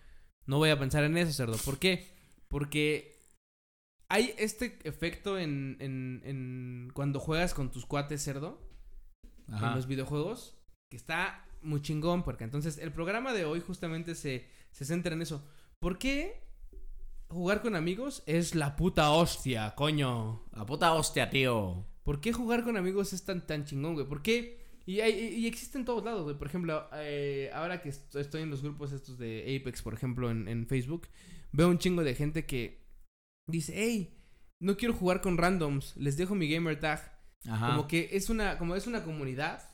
No 0.45 0.57
voy 0.57 0.71
a 0.71 0.79
pensar 0.79 1.03
en 1.03 1.17
eso, 1.17 1.31
cerdo. 1.31 1.57
¿Por 1.63 1.79
qué? 1.79 2.11
Porque 2.47 3.21
hay 4.09 4.33
este 4.37 4.79
efecto 4.83 5.37
en, 5.37 5.77
en, 5.79 6.21
en 6.25 6.91
cuando 6.93 7.19
juegas 7.19 7.53
con 7.53 7.71
tus 7.71 7.85
cuates, 7.85 8.23
cerdo 8.23 8.59
en 9.47 9.75
los 9.75 9.87
videojuegos 9.87 10.57
que 10.89 10.97
está 10.97 11.45
muy 11.63 11.81
chingón 11.81 12.23
porque 12.23 12.43
entonces 12.43 12.77
el 12.77 12.91
programa 12.91 13.33
de 13.33 13.45
hoy 13.45 13.59
justamente 13.61 14.15
se, 14.15 14.47
se 14.71 14.85
centra 14.85 15.13
en 15.13 15.21
eso. 15.21 15.45
¿Por 15.79 15.97
qué 15.97 16.41
jugar 17.29 17.61
con 17.61 17.75
amigos 17.75 18.23
es 18.25 18.55
la 18.55 18.75
puta 18.75 19.11
hostia, 19.11 19.73
coño? 19.75 20.43
La 20.53 20.65
puta 20.65 20.93
hostia, 20.93 21.29
tío. 21.29 21.85
¿Por 22.03 22.21
qué 22.21 22.33
jugar 22.33 22.63
con 22.63 22.77
amigos 22.77 23.13
es 23.13 23.23
tan, 23.25 23.45
tan 23.47 23.65
chingón, 23.65 23.93
güey? 23.95 24.07
¿Por 24.07 24.21
qué? 24.21 24.61
Y, 24.85 24.99
y 25.01 25.47
existe 25.47 25.77
en 25.77 25.85
todos 25.85 26.03
lados, 26.03 26.23
güey. 26.23 26.37
Por 26.37 26.47
ejemplo, 26.47 26.87
eh, 26.95 27.49
ahora 27.53 27.81
que 27.81 27.89
est- 27.89 28.13
estoy 28.15 28.41
en 28.41 28.49
los 28.49 28.61
grupos 28.61 28.91
estos 28.91 29.17
de 29.17 29.57
Apex, 29.59 29.81
por 29.81 29.93
ejemplo, 29.93 30.29
en, 30.29 30.47
en 30.49 30.67
Facebook, 30.67 31.07
veo 31.53 31.69
un 31.69 31.77
chingo 31.77 32.03
de 32.03 32.15
gente 32.15 32.45
que 32.45 32.85
dice, 33.47 33.73
hey, 33.75 34.19
no 34.59 34.75
quiero 34.75 34.93
jugar 34.93 35.21
con 35.21 35.37
randoms, 35.37 35.95
les 35.95 36.17
dejo 36.17 36.35
mi 36.35 36.49
gamer 36.49 36.79
tag. 36.79 37.17
Ajá. 37.47 37.67
Como 37.71 37.87
que 37.87 38.09
es 38.11 38.29
una, 38.29 38.57
como 38.57 38.75
es 38.75 38.85
una 38.87 39.03
comunidad, 39.03 39.69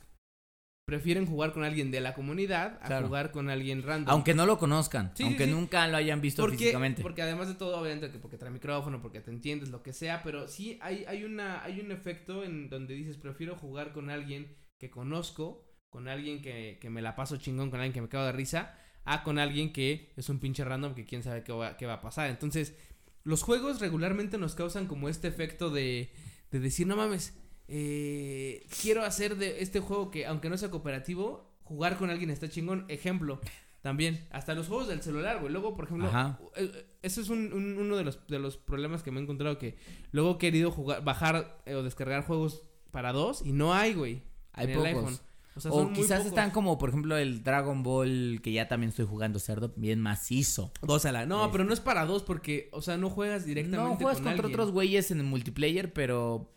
prefieren 0.90 1.24
jugar 1.24 1.52
con 1.52 1.62
alguien 1.62 1.92
de 1.92 2.00
la 2.00 2.14
comunidad 2.14 2.80
a 2.82 2.86
Claro. 2.88 3.06
jugar 3.06 3.30
con 3.30 3.48
alguien 3.48 3.84
random. 3.84 4.12
Aunque 4.12 4.34
no 4.34 4.44
lo 4.44 4.58
conozcan. 4.58 5.10
Sí, 5.14 5.18
sí, 5.18 5.22
aunque 5.22 5.44
sí. 5.44 5.50
nunca 5.52 5.86
lo 5.86 5.96
hayan 5.96 6.20
visto 6.20 6.42
porque, 6.42 6.56
físicamente. 6.58 7.00
porque 7.00 7.22
además 7.22 7.46
de 7.46 7.54
todo, 7.54 7.78
obviamente, 7.80 8.10
que 8.10 8.18
porque 8.18 8.36
trae 8.38 8.50
micrófono, 8.50 9.00
porque 9.00 9.20
te 9.20 9.30
entiendes, 9.30 9.68
lo 9.68 9.84
que 9.84 9.92
sea, 9.92 10.22
pero 10.24 10.48
sí 10.48 10.80
hay, 10.82 11.04
hay 11.06 11.22
una, 11.22 11.62
hay 11.62 11.78
un 11.80 11.92
efecto 11.92 12.42
en 12.42 12.68
donde 12.68 12.94
dices, 12.94 13.16
prefiero 13.18 13.54
jugar 13.54 13.92
con 13.92 14.10
alguien 14.10 14.56
que 14.78 14.90
conozco, 14.90 15.64
con 15.90 16.08
alguien 16.08 16.42
que, 16.42 16.78
que 16.80 16.90
me 16.90 17.02
la 17.02 17.14
paso 17.14 17.36
chingón, 17.36 17.70
con 17.70 17.78
alguien 17.78 17.92
que 17.92 18.00
me 18.02 18.08
cago 18.08 18.26
de 18.26 18.32
risa, 18.32 18.74
a 19.04 19.22
con 19.22 19.38
alguien 19.38 19.72
que 19.72 20.12
es 20.16 20.28
un 20.28 20.40
pinche 20.40 20.64
random 20.64 20.94
que 20.96 21.04
quién 21.04 21.22
sabe 21.22 21.44
qué 21.44 21.52
va, 21.52 21.76
qué 21.76 21.86
va 21.86 21.94
a 21.94 22.00
pasar. 22.00 22.30
Entonces, 22.30 22.74
los 23.22 23.44
juegos 23.44 23.80
regularmente 23.80 24.38
nos 24.38 24.56
causan 24.56 24.86
como 24.88 25.08
este 25.08 25.28
efecto 25.28 25.70
de, 25.70 26.10
de 26.50 26.58
decir, 26.58 26.88
no 26.88 26.96
mames, 26.96 27.36
eh, 27.72 28.66
quiero 28.82 29.04
hacer 29.04 29.36
de 29.36 29.62
este 29.62 29.80
juego 29.80 30.10
que, 30.10 30.26
aunque 30.26 30.50
no 30.50 30.58
sea 30.58 30.70
cooperativo, 30.70 31.50
jugar 31.62 31.96
con 31.96 32.10
alguien 32.10 32.30
está 32.30 32.48
chingón. 32.48 32.84
Ejemplo, 32.88 33.40
también, 33.80 34.26
hasta 34.30 34.54
los 34.54 34.66
juegos 34.68 34.88
del 34.88 35.02
celular, 35.02 35.38
güey. 35.40 35.52
Luego, 35.52 35.74
por 35.76 35.84
ejemplo, 35.86 36.08
Ajá. 36.08 36.38
eh, 36.56 36.70
eh, 36.74 36.86
eso 37.02 37.20
es 37.20 37.28
un- 37.30 37.52
un- 37.52 37.78
uno 37.78 37.96
de 37.96 38.04
los, 38.04 38.26
de 38.26 38.38
los 38.40 38.56
problemas 38.56 39.02
que 39.02 39.10
me 39.10 39.20
he 39.20 39.22
encontrado 39.22 39.56
que 39.56 39.76
luego 40.10 40.32
he 40.32 40.38
querido 40.38 40.70
jugar, 40.70 41.02
bajar 41.04 41.62
eh, 41.64 41.74
o 41.76 41.82
descargar 41.82 42.26
juegos 42.26 42.62
para 42.90 43.12
dos 43.12 43.40
y 43.44 43.52
no 43.52 43.72
hay, 43.72 43.94
güey. 43.94 44.22
Hay 44.52 44.64
en 44.66 44.70
el 44.72 44.76
pocos. 44.76 44.88
iPhone. 44.88 45.18
O 45.56 45.60
sea, 45.60 45.70
quizás 45.94 46.26
están 46.26 46.50
como, 46.52 46.78
por 46.78 46.88
ejemplo, 46.90 47.16
el 47.16 47.42
Dragon 47.42 47.82
Ball, 47.82 48.40
que 48.42 48.52
ya 48.52 48.68
también 48.68 48.90
estoy 48.90 49.04
jugando 49.06 49.38
cerdo, 49.38 49.72
bien 49.76 50.00
macizo. 50.00 50.72
Gózala. 50.80 51.26
No, 51.26 51.40
Este. 51.42 51.52
pero 51.52 51.64
no 51.64 51.72
es 51.74 51.80
para 51.80 52.06
dos 52.06 52.22
porque, 52.22 52.68
o 52.72 52.80
sea, 52.82 52.96
no 52.96 53.10
juegas 53.10 53.44
directamente 53.46 53.90
No 53.90 53.96
juegas 53.96 54.16
con 54.18 54.24
contra 54.26 54.44
alguien. 54.46 54.54
otros 54.60 54.72
güeyes 54.72 55.10
en 55.10 55.18
el 55.18 55.24
multiplayer, 55.26 55.92
pero 55.92 56.52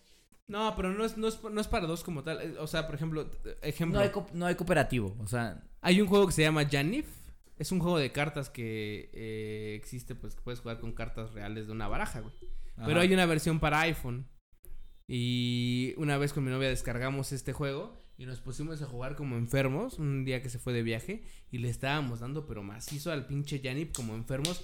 No, 0.54 0.76
pero 0.76 0.94
no 0.94 1.04
es, 1.04 1.18
no 1.18 1.28
es, 1.28 1.44
no 1.44 1.60
es 1.60 1.68
para 1.68 1.88
dos 1.88 2.04
como 2.04 2.24
tal. 2.24 2.40
Eh, 2.42 2.56
O 2.60 2.68
sea, 2.68 2.86
por 2.86 2.96
ejemplo, 2.96 3.30
eh, 3.44 3.58
ejemplo. 3.64 3.98
No 4.00 4.04
hay, 4.06 4.12
co- 4.12 4.28
no 4.34 4.46
hay 4.46 4.56
cooperativo, 4.56 5.16
o 5.20 5.28
sea, 5.28 5.64
Hay 5.82 6.00
un 6.00 6.08
juego 6.08 6.28
que 6.28 6.34
se 6.34 6.44
llama 6.44 6.66
Janif. 6.70 7.08
Es 7.58 7.72
un 7.72 7.80
juego 7.80 7.98
de 7.98 8.12
cartas 8.12 8.50
que 8.50 9.10
eh, 9.14 9.74
existe, 9.76 10.16
pues 10.16 10.36
que 10.36 10.42
puedes 10.42 10.60
jugar 10.60 10.80
con 10.80 10.92
cartas 10.94 11.34
reales 11.34 11.66
de 11.68 11.72
una 11.74 11.88
baraja, 11.88 12.20
güey. 12.22 12.34
Pero 12.86 13.00
hay 13.00 13.14
una 13.14 13.26
versión 13.26 13.60
para 13.60 13.82
iPhone. 13.82 14.28
Y 15.08 15.94
una 15.98 16.18
vez 16.18 16.34
con 16.34 16.44
mi 16.44 16.52
novia 16.52 16.70
descargamos 16.70 17.32
este 17.32 17.52
juego 17.54 17.98
y 18.18 18.26
nos 18.26 18.40
pusimos 18.40 18.82
a 18.82 18.86
jugar 18.86 19.16
como 19.16 19.36
enfermos 19.38 20.00
un 20.00 20.24
día 20.24 20.42
que 20.42 20.50
se 20.50 20.60
fue 20.60 20.72
de 20.74 20.82
viaje 20.84 21.24
y 21.52 21.58
le 21.58 21.70
estábamos 21.70 22.20
dando 22.22 22.46
pero 22.46 22.64
macizo 22.64 23.12
al 23.12 23.26
pinche 23.28 23.60
Janip 23.64 23.94
como 23.94 24.16
enfermos. 24.16 24.64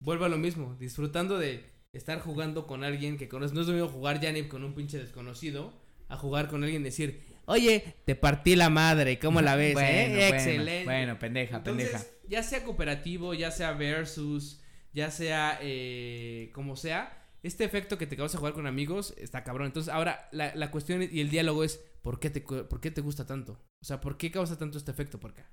Vuelvo 0.00 0.24
a 0.26 0.28
lo 0.28 0.36
mismo, 0.38 0.76
disfrutando 0.78 1.38
de 1.38 1.64
estar 1.92 2.20
jugando 2.20 2.66
con 2.66 2.84
alguien 2.84 3.16
que 3.16 3.28
conoces. 3.28 3.54
No 3.54 3.62
es 3.62 3.66
lo 3.66 3.74
mismo 3.74 3.88
jugar 3.88 4.20
Janip 4.20 4.48
con 4.48 4.64
un 4.64 4.74
pinche 4.74 4.98
desconocido 4.98 5.72
a 6.08 6.16
jugar 6.16 6.48
con 6.48 6.62
alguien 6.62 6.82
y 6.82 6.86
decir, 6.86 7.22
oye, 7.46 7.96
te 8.04 8.14
partí 8.14 8.56
la 8.56 8.70
madre, 8.70 9.18
¿cómo 9.18 9.40
la 9.40 9.56
ves? 9.56 9.74
Bueno, 9.74 9.88
eh? 9.88 10.08
bueno, 10.10 10.36
Excelente. 10.36 10.84
Bueno, 10.84 11.18
pendeja, 11.18 11.56
Entonces, 11.58 11.90
pendeja. 11.90 12.10
ya 12.28 12.42
sea 12.42 12.64
cooperativo, 12.64 13.34
ya 13.34 13.50
sea 13.50 13.72
versus, 13.72 14.60
ya 14.92 15.10
sea 15.10 15.58
eh, 15.62 16.50
como 16.54 16.76
sea, 16.76 17.26
este 17.42 17.64
efecto 17.64 17.98
que 17.98 18.06
te 18.06 18.16
causa 18.16 18.38
jugar 18.38 18.52
con 18.54 18.66
amigos 18.66 19.14
está 19.18 19.44
cabrón. 19.44 19.66
Entonces, 19.66 19.92
ahora 19.92 20.28
la, 20.32 20.54
la 20.54 20.70
cuestión 20.70 21.02
y 21.02 21.20
el 21.20 21.30
diálogo 21.30 21.64
es, 21.64 21.80
¿por 22.02 22.20
qué, 22.20 22.30
te, 22.30 22.40
¿por 22.40 22.80
qué 22.80 22.90
te 22.90 23.00
gusta 23.00 23.26
tanto? 23.26 23.52
O 23.80 23.84
sea, 23.84 24.00
¿por 24.00 24.16
qué 24.16 24.30
causa 24.30 24.58
tanto 24.58 24.78
este 24.78 24.90
efecto 24.90 25.20
por 25.20 25.30
acá? 25.32 25.48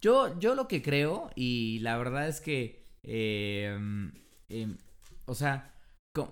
Yo, 0.00 0.38
yo 0.38 0.54
lo 0.54 0.68
que 0.68 0.80
creo, 0.80 1.30
y 1.34 1.80
la 1.80 1.98
verdad 1.98 2.28
es 2.28 2.40
que, 2.40 2.84
eh, 3.02 3.76
em, 4.48 4.78
o 5.28 5.34
sea, 5.34 5.74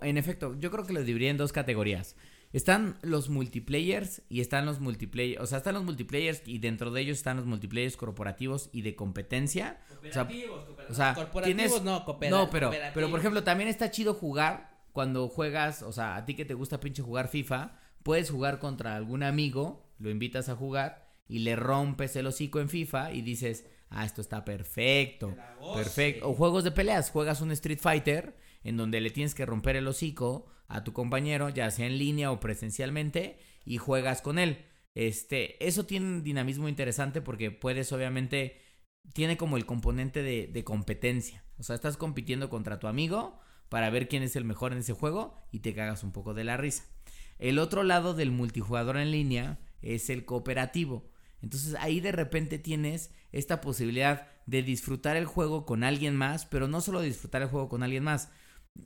en 0.03 0.17
efecto, 0.19 0.57
yo 0.59 0.71
creo 0.71 0.85
que 0.87 0.93
los 0.93 1.05
dividiría 1.07 1.31
en 1.31 1.37
dos 1.37 1.53
categorías. 1.53 2.17
Están 2.53 2.97
los 3.03 3.29
multiplayers 3.29 4.23
y 4.29 4.41
están 4.41 4.67
los 4.67 4.81
multiplayers, 4.81 5.41
o 5.43 5.47
sea, 5.47 5.59
están 5.59 5.75
los 5.75 5.85
multiplayers 5.85 6.43
y 6.47 6.59
dentro 6.59 6.91
de 6.91 7.01
ellos 7.03 7.19
están 7.19 7.37
los 7.37 7.45
multiplayers 7.47 7.97
corporativos 7.97 8.71
y 8.73 8.83
de 8.83 8.95
competencia. 8.97 9.79
sea, 10.13 10.23
O 10.91 10.95
sea, 10.95 11.15
tienes- 11.45 11.71
no, 11.85 12.05
No, 12.45 12.51
pero, 12.51 12.71
pero 12.95 13.11
por 13.11 13.19
ejemplo, 13.21 13.43
también 13.45 13.69
está 13.69 13.91
chido 13.91 14.15
jugar 14.15 14.71
cuando 14.93 15.29
juegas, 15.29 15.83
o 15.83 15.93
sea, 15.93 16.17
a 16.17 16.25
ti 16.25 16.35
que 16.35 16.45
te 16.45 16.55
gusta 16.55 16.81
pinche 16.81 17.03
jugar 17.03 17.29
FIFA, 17.29 17.79
puedes 18.03 18.31
jugar 18.31 18.59
contra 18.59 18.97
algún 18.97 19.23
amigo, 19.23 19.85
lo 19.99 20.09
invitas 20.11 20.49
a 20.49 20.55
jugar 20.57 21.11
y 21.29 21.41
le 21.41 21.57
rompes 21.57 22.15
el 22.17 22.27
hocico 22.29 22.61
en 22.61 22.69
FIFA 22.71 23.13
y 23.13 23.21
dices, 23.23 23.67
ah, 23.91 24.05
esto 24.07 24.21
está 24.21 24.45
perfecto, 24.45 25.35
perfecto. 25.75 26.31
O 26.31 26.35
juegos 26.35 26.65
de 26.65 26.71
peleas, 26.71 27.11
juegas 27.11 27.41
un 27.41 27.51
Street 27.53 27.81
Fighter 27.81 28.37
en 28.65 28.77
donde 28.77 29.01
le 29.01 29.11
tienes 29.11 29.35
que 29.35 29.47
romper 29.47 29.77
el 29.77 29.89
hocico 29.89 30.47
a 30.69 30.85
tu 30.85 30.93
compañero, 30.93 31.49
ya 31.49 31.71
sea 31.71 31.87
en 31.87 31.99
línea 31.99 32.33
o 32.33 32.41
presencialmente, 32.41 33.39
y 33.65 33.79
juegas 33.79 34.23
con 34.23 34.39
él. 34.39 34.65
Este, 34.95 35.65
eso 35.67 35.87
tiene 35.87 36.07
un 36.07 36.23
dinamismo 36.23 36.69
interesante 36.69 37.21
porque 37.21 37.51
puedes 37.51 37.93
obviamente 37.93 38.61
tiene 39.13 39.37
como 39.37 39.57
el 39.57 39.67
componente 39.67 40.23
de, 40.23 40.47
de 40.47 40.65
competencia. 40.65 41.45
O 41.59 41.63
sea, 41.63 41.75
estás 41.75 41.97
compitiendo 41.97 42.49
contra 42.49 42.79
tu 42.79 42.87
amigo 42.87 43.39
para 43.69 43.91
ver 43.91 44.09
quién 44.09 44.23
es 44.23 44.37
el 44.37 44.45
mejor 44.45 44.73
en 44.73 44.79
ese 44.79 44.93
juego 44.93 45.47
y 45.53 45.61
te 45.61 45.75
cagas 45.75 46.03
un 46.03 46.13
poco 46.13 46.35
de 46.35 46.45
la 46.45 46.57
risa. 46.57 46.85
El 47.39 47.59
otro 47.59 47.83
lado 47.83 48.15
del 48.15 48.31
multijugador 48.31 48.97
en 48.97 49.11
línea 49.11 49.59
es 49.83 50.11
el 50.11 50.25
cooperativo. 50.25 51.11
Entonces 51.43 51.75
ahí 51.79 52.01
de 52.01 52.13
repente 52.13 52.59
tienes 52.59 53.11
esta 53.33 53.61
posibilidad 53.61 54.29
de 54.47 54.63
disfrutar 54.63 55.17
el 55.17 55.27
juego 55.27 55.67
con 55.67 55.85
alguien 55.85 56.17
más, 56.17 56.47
pero 56.47 56.69
no 56.69 56.81
solo 56.81 57.01
disfrutar 57.03 57.43
el 57.43 57.49
juego 57.49 57.69
con 57.69 57.83
alguien 57.83 58.05
más, 58.05 58.31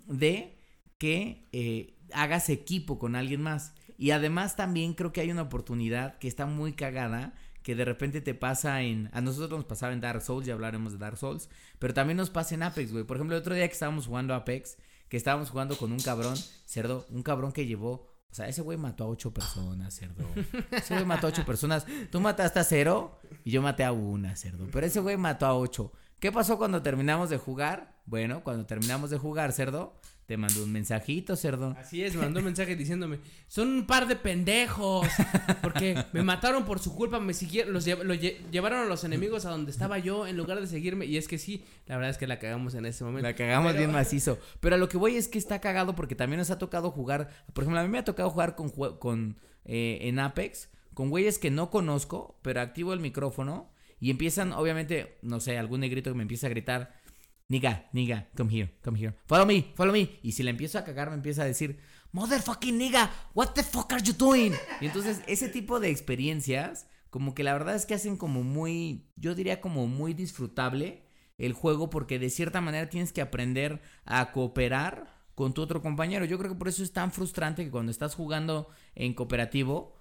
de 0.06 0.58
que 0.98 1.48
eh, 1.52 1.98
hagas 2.12 2.48
equipo 2.48 2.98
con 2.98 3.16
alguien 3.16 3.42
más. 3.42 3.74
Y 3.96 4.12
además 4.12 4.56
también 4.56 4.94
creo 4.94 5.12
que 5.12 5.20
hay 5.20 5.30
una 5.30 5.42
oportunidad 5.42 6.18
que 6.18 6.28
está 6.28 6.46
muy 6.46 6.72
cagada, 6.72 7.34
que 7.62 7.74
de 7.74 7.84
repente 7.84 8.20
te 8.20 8.34
pasa 8.34 8.80
en... 8.82 9.10
A 9.12 9.20
nosotros 9.20 9.50
nos 9.50 9.66
pasaba 9.66 9.92
en 9.92 10.00
Dark 10.00 10.22
Souls, 10.22 10.46
ya 10.46 10.54
hablaremos 10.54 10.92
de 10.92 10.98
Dark 10.98 11.18
Souls, 11.18 11.48
pero 11.78 11.92
también 11.92 12.16
nos 12.16 12.30
pasa 12.30 12.54
en 12.54 12.62
Apex, 12.62 12.92
güey. 12.92 13.04
Por 13.04 13.18
ejemplo, 13.18 13.36
el 13.36 13.42
otro 13.42 13.54
día 13.54 13.66
que 13.66 13.74
estábamos 13.74 14.06
jugando 14.06 14.34
Apex, 14.34 14.78
que 15.08 15.16
estábamos 15.16 15.50
jugando 15.50 15.76
con 15.76 15.92
un 15.92 16.00
cabrón, 16.00 16.36
cerdo, 16.64 17.06
un 17.10 17.22
cabrón 17.22 17.52
que 17.52 17.66
llevó... 17.66 18.08
O 18.30 18.34
sea, 18.34 18.46
ese 18.46 18.62
güey 18.62 18.78
mató 18.78 19.04
a 19.04 19.08
ocho 19.08 19.34
personas, 19.34 19.92
cerdo. 19.92 20.24
Ese 20.70 20.94
güey 20.94 21.04
mató 21.04 21.26
a 21.26 21.30
ocho 21.30 21.44
personas. 21.44 21.84
Tú 22.12 22.20
mataste 22.20 22.60
a 22.60 22.64
cero 22.64 23.18
y 23.44 23.50
yo 23.50 23.60
maté 23.60 23.82
a 23.82 23.90
una, 23.90 24.36
cerdo. 24.36 24.68
Pero 24.70 24.86
ese 24.86 25.00
güey 25.00 25.16
mató 25.16 25.46
a 25.46 25.54
ocho. 25.56 25.92
¿Qué 26.20 26.30
pasó 26.30 26.58
cuando 26.58 26.82
terminamos 26.82 27.30
de 27.30 27.38
jugar? 27.38 27.94
Bueno, 28.06 28.42
cuando 28.44 28.66
terminamos 28.66 29.10
de 29.10 29.18
jugar, 29.18 29.52
cerdo, 29.52 29.94
te 30.26 30.36
mandó 30.36 30.62
un 30.62 30.70
mensajito, 30.72 31.34
cerdo. 31.34 31.74
Así 31.78 32.04
es, 32.04 32.14
me 32.14 32.22
mandó 32.22 32.40
un 32.40 32.44
mensaje 32.46 32.76
diciéndome, 32.76 33.18
son 33.48 33.68
un 33.68 33.86
par 33.86 34.06
de 34.06 34.16
pendejos, 34.16 35.06
porque 35.62 36.04
me 36.12 36.22
mataron 36.22 36.64
por 36.64 36.78
su 36.78 36.94
culpa, 36.94 37.18
me 37.20 37.34
siguieron, 37.34 37.72
los 37.72 37.86
lle- 37.86 38.02
lo 38.02 38.14
lle- 38.14 38.36
llevaron 38.50 38.80
a 38.80 38.84
los 38.84 39.02
enemigos 39.04 39.44
a 39.46 39.50
donde 39.50 39.70
estaba 39.70 39.98
yo 39.98 40.26
en 40.26 40.36
lugar 40.36 40.60
de 40.60 40.66
seguirme, 40.66 41.06
y 41.06 41.16
es 41.16 41.26
que 41.26 41.38
sí, 41.38 41.64
la 41.86 41.96
verdad 41.96 42.10
es 42.10 42.18
que 42.18 42.26
la 42.26 42.38
cagamos 42.38 42.74
en 42.74 42.84
ese 42.86 43.02
momento. 43.04 43.26
La 43.28 43.34
cagamos 43.34 43.72
Pero- 43.72 43.78
bien 43.80 43.92
macizo. 43.92 44.38
Pero 44.60 44.74
a 44.74 44.78
lo 44.78 44.88
que 44.88 44.98
voy 44.98 45.16
es 45.16 45.26
que 45.28 45.38
está 45.38 45.60
cagado 45.60 45.94
porque 45.96 46.14
también 46.14 46.38
nos 46.38 46.50
ha 46.50 46.58
tocado 46.58 46.90
jugar. 46.90 47.30
Por 47.52 47.64
ejemplo, 47.64 47.80
a 47.80 47.82
mí 47.82 47.88
me 47.88 47.98
ha 47.98 48.04
tocado 48.04 48.30
jugar 48.30 48.54
con 48.56 49.36
eh, 49.64 49.98
en 50.02 50.18
Apex 50.18 50.68
con 50.94 51.08
güeyes 51.10 51.38
que 51.38 51.50
no 51.50 51.70
conozco, 51.70 52.38
pero 52.42 52.60
activo 52.60 52.92
el 52.92 53.00
micrófono 53.00 53.69
y 54.00 54.10
empiezan, 54.10 54.52
obviamente, 54.52 55.18
no 55.22 55.40
sé, 55.40 55.58
algún 55.58 55.80
negrito 55.80 56.10
que 56.10 56.16
me 56.16 56.22
empieza 56.22 56.46
a 56.46 56.50
gritar, 56.50 57.00
niga, 57.48 57.88
niga, 57.92 58.28
come 58.36 58.52
here, 58.52 58.74
come 58.82 58.98
here, 58.98 59.14
follow 59.26 59.46
me, 59.46 59.72
follow 59.74 59.92
me. 59.92 60.18
Y 60.22 60.32
si 60.32 60.42
le 60.42 60.50
empiezo 60.50 60.78
a 60.78 60.84
cagar, 60.84 61.10
me 61.10 61.16
empieza 61.16 61.42
a 61.42 61.46
decir, 61.46 61.78
motherfucking 62.12 62.78
nigga, 62.78 63.10
what 63.34 63.50
the 63.50 63.62
fuck 63.62 63.92
are 63.92 64.02
you 64.02 64.14
doing? 64.14 64.54
Y 64.80 64.86
entonces, 64.86 65.20
ese 65.26 65.48
tipo 65.48 65.80
de 65.80 65.90
experiencias, 65.90 66.86
como 67.10 67.34
que 67.34 67.44
la 67.44 67.52
verdad 67.52 67.74
es 67.74 67.86
que 67.86 67.94
hacen 67.94 68.16
como 68.16 68.42
muy, 68.42 69.10
yo 69.16 69.34
diría 69.34 69.60
como 69.60 69.86
muy 69.86 70.14
disfrutable 70.14 71.04
el 71.38 71.52
juego 71.52 71.90
porque 71.90 72.18
de 72.18 72.30
cierta 72.30 72.60
manera 72.60 72.88
tienes 72.88 73.12
que 73.12 73.20
aprender 73.20 73.80
a 74.04 74.32
cooperar 74.32 75.20
con 75.34 75.54
tu 75.54 75.62
otro 75.62 75.82
compañero. 75.82 76.24
Yo 76.24 76.38
creo 76.38 76.52
que 76.52 76.58
por 76.58 76.68
eso 76.68 76.82
es 76.82 76.92
tan 76.92 77.12
frustrante 77.12 77.64
que 77.64 77.70
cuando 77.70 77.90
estás 77.90 78.14
jugando 78.14 78.68
en 78.94 79.14
cooperativo, 79.14 79.94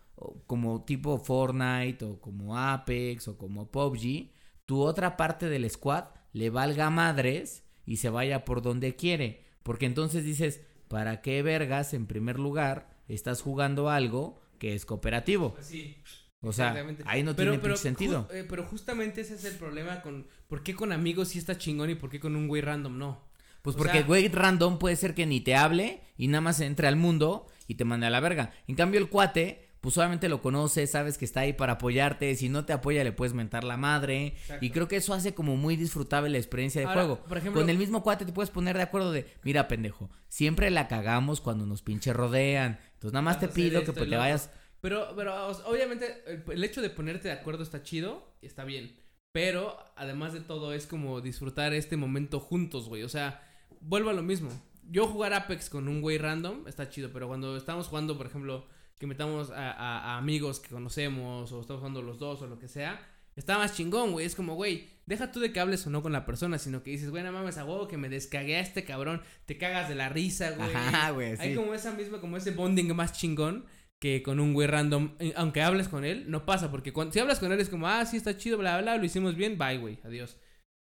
como 0.47 0.83
tipo 0.83 1.17
Fortnite 1.19 2.03
o 2.05 2.19
como 2.19 2.57
Apex 2.57 3.27
o 3.27 3.37
como 3.37 3.69
PUBG, 3.71 4.31
tu 4.65 4.81
otra 4.81 5.17
parte 5.17 5.47
del 5.49 5.69
squad 5.69 6.05
le 6.33 6.49
valga 6.49 6.89
madres 6.89 7.63
y 7.85 7.97
se 7.97 8.09
vaya 8.09 8.45
por 8.45 8.61
donde 8.61 8.95
quiere. 8.95 9.45
Porque 9.63 9.85
entonces 9.85 10.23
dices, 10.23 10.61
¿para 10.87 11.21
qué 11.21 11.41
vergas 11.41 11.93
en 11.93 12.05
primer 12.07 12.37
lugar 12.39 12.89
estás 13.07 13.41
jugando 13.41 13.89
algo 13.89 14.39
que 14.57 14.73
es 14.75 14.85
cooperativo? 14.85 15.55
Sí. 15.61 15.97
O 16.41 16.53
sea, 16.53 16.73
ahí 17.05 17.23
no 17.23 17.35
Pero- 17.35 17.51
tiene 17.51 17.61
pero 17.61 17.75
sentido. 17.75 18.27
ju- 18.29 18.33
eh, 18.33 18.45
pero 18.47 18.63
justamente 18.65 19.21
ese 19.21 19.35
es 19.35 19.43
el 19.45 19.55
problema 19.55 20.01
con 20.01 20.25
por 20.47 20.63
qué 20.63 20.73
con 20.73 20.91
amigos 20.93 21.29
sí 21.29 21.39
está 21.39 21.57
chingón 21.57 21.89
y 21.89 21.95
por 21.95 22.09
qué 22.09 22.19
con 22.19 22.35
un 22.35 22.47
güey 22.47 22.61
random 22.61 22.97
no. 22.97 23.27
Pues 23.61 23.75
O 23.75 23.77
porque 23.77 23.91
sea- 23.93 24.01
el 24.01 24.07
güey 24.07 24.27
random 24.29 24.79
puede 24.79 24.95
ser 24.95 25.13
que 25.15 25.25
ni 25.25 25.41
te 25.41 25.55
hable 25.55 26.01
y 26.17 26.27
nada 26.29 26.39
más 26.41 26.61
entre 26.61 26.87
al 26.87 26.95
mundo 26.95 27.47
y 27.67 27.75
te 27.75 27.83
mande 27.83 28.05
a 28.07 28.09
la 28.09 28.21
verga. 28.21 28.53
En 28.67 28.75
cambio, 28.75 29.01
el 29.01 29.09
cuate, 29.09 29.67
pues 29.81 29.97
obviamente 29.97 30.27
lo 30.29 30.41
conoces, 30.41 30.91
sabes 30.91 31.17
que 31.17 31.25
está 31.25 31.41
ahí 31.41 31.53
para 31.53 31.73
apoyarte. 31.73 32.35
Si 32.35 32.49
no 32.49 32.65
te 32.65 32.73
apoya, 32.73 33.03
le 33.03 33.11
puedes 33.11 33.33
mentar 33.33 33.63
la 33.63 33.77
madre. 33.77 34.27
Exacto. 34.27 34.65
Y 34.65 34.69
creo 34.71 34.87
que 34.87 34.97
eso 34.97 35.13
hace 35.13 35.33
como 35.33 35.55
muy 35.55 35.75
disfrutable 35.77 36.29
la 36.29 36.37
experiencia 36.37 36.81
de 36.81 36.87
Ahora, 36.87 37.01
juego. 37.01 37.23
por 37.23 37.37
ejemplo- 37.37 37.61
Con 37.61 37.69
el 37.69 37.77
mismo 37.77 38.03
cuate 38.03 38.25
te 38.25 38.33
puedes 38.33 38.49
poner 38.49 38.75
de 38.75 38.83
acuerdo 38.83 39.11
de, 39.11 39.25
mira, 39.43 39.67
pendejo, 39.67 40.09
siempre 40.27 40.69
la 40.69 40.87
cagamos 40.87 41.39
cuando 41.41 41.65
nos 41.65 41.81
pinche 41.81 42.11
rodean. 42.13 42.79
Entonces 42.93 43.13
nada 43.13 43.21
más 43.21 43.35
Vas 43.39 43.41
te 43.41 43.47
pido 43.49 43.79
que 43.81 43.93
pues, 43.93 44.03
te 44.05 44.05
lo 44.07 44.17
vayas. 44.17 44.51
Pero, 44.81 45.13
pero 45.15 45.47
obviamente 45.65 46.23
el, 46.27 46.43
el 46.51 46.63
hecho 46.63 46.81
de 46.81 46.89
ponerte 46.89 47.27
de 47.29 47.33
acuerdo 47.33 47.63
está 47.63 47.81
chido, 47.83 48.35
está 48.41 48.63
bien. 48.65 48.95
Pero 49.31 49.77
además 49.95 50.33
de 50.33 50.41
todo 50.41 50.73
es 50.73 50.87
como 50.87 51.21
disfrutar 51.21 51.73
este 51.73 51.95
momento 51.97 52.39
juntos, 52.39 52.89
güey. 52.89 53.03
O 53.03 53.09
sea, 53.09 53.41
vuelvo 53.79 54.09
a 54.09 54.13
lo 54.13 54.23
mismo. 54.23 54.49
Yo 54.91 55.05
jugar 55.07 55.33
Apex 55.33 55.69
con 55.69 55.87
un 55.87 56.01
güey 56.01 56.17
random 56.17 56.67
está 56.67 56.89
chido, 56.89 57.11
pero 57.13 57.27
cuando 57.27 57.55
estamos 57.55 57.87
jugando, 57.87 58.17
por 58.17 58.25
ejemplo, 58.25 58.65
que 58.99 59.07
metamos 59.07 59.49
a, 59.49 59.71
a- 59.71 59.99
a 60.13 60.17
amigos 60.17 60.59
que 60.59 60.69
conocemos 60.69 61.51
o 61.51 61.61
estamos 61.61 61.79
jugando 61.79 62.01
los 62.03 62.19
dos 62.19 62.41
o 62.43 62.47
lo 62.47 62.59
que 62.59 62.67
sea, 62.67 63.01
está 63.35 63.57
más 63.57 63.75
chingón, 63.75 64.11
güey. 64.11 64.25
Es 64.25 64.35
como, 64.35 64.55
güey, 64.55 64.89
deja 65.05 65.31
tú 65.31 65.39
de 65.39 65.51
que 65.53 65.59
hables 65.59 65.87
o 65.87 65.89
no 65.89 66.01
con 66.03 66.11
la 66.11 66.25
persona, 66.25 66.59
sino 66.59 66.83
que 66.83 66.91
dices, 66.91 67.09
güey, 67.09 67.23
no 67.23 67.31
mames 67.31 67.57
a 67.57 67.65
huevo 67.65 67.87
que 67.87 67.97
me 67.97 68.09
descagué 68.09 68.57
a 68.57 68.59
este 68.59 68.83
cabrón, 68.83 69.21
te 69.45 69.57
cagas 69.57 69.87
de 69.89 69.95
la 69.95 70.09
risa, 70.09 70.51
güey. 70.51 70.69
Ajá, 70.75 71.11
güey, 71.11 71.35
Hay 71.39 71.55
como 71.55 71.73
esa 71.73 71.93
misma, 71.93 72.19
como 72.19 72.37
ese 72.37 72.51
bonding 72.51 72.93
más 72.93 73.13
chingón 73.13 73.65
que 74.01 74.21
con 74.23 74.39
un 74.39 74.53
güey 74.53 74.67
random, 74.67 75.15
eh, 75.19 75.33
aunque 75.35 75.61
hables 75.61 75.87
con 75.89 76.05
él, 76.05 76.29
no 76.29 76.45
pasa, 76.45 76.71
porque 76.71 76.93
cuando, 76.93 77.11
si 77.13 77.19
hablas 77.19 77.39
con 77.39 77.51
él 77.51 77.59
es 77.59 77.69
como, 77.69 77.87
ah, 77.87 78.05
sí 78.05 78.15
está 78.17 78.37
chido, 78.37 78.57
bla, 78.57 78.75
bla, 78.75 78.81
bla, 78.93 78.97
lo 78.97 79.05
hicimos 79.05 79.35
bien, 79.35 79.57
bye, 79.57 79.77
güey, 79.77 79.99
adiós. 80.05 80.37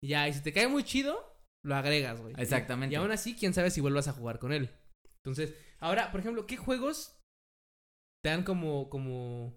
Y 0.02 0.08
ya, 0.08 0.28
y 0.28 0.32
si 0.32 0.40
te 0.42 0.52
cae 0.52 0.66
muy 0.68 0.82
chido, 0.84 1.16
lo 1.64 1.76
agregas, 1.76 2.20
güey. 2.20 2.34
Exactamente. 2.38 2.92
Y 2.92 2.96
aún 2.96 3.10
así, 3.12 3.34
quién 3.36 3.54
sabe 3.54 3.70
si 3.70 3.80
vuelvas 3.80 4.08
a 4.08 4.12
jugar 4.12 4.38
con 4.40 4.52
él. 4.52 4.68
Entonces, 5.24 5.54
ahora, 5.78 6.10
por 6.10 6.20
ejemplo, 6.20 6.46
¿qué 6.46 6.56
juegos 6.56 7.13
te 8.24 8.30
dan 8.30 8.42
como, 8.42 8.88
como, 8.88 9.52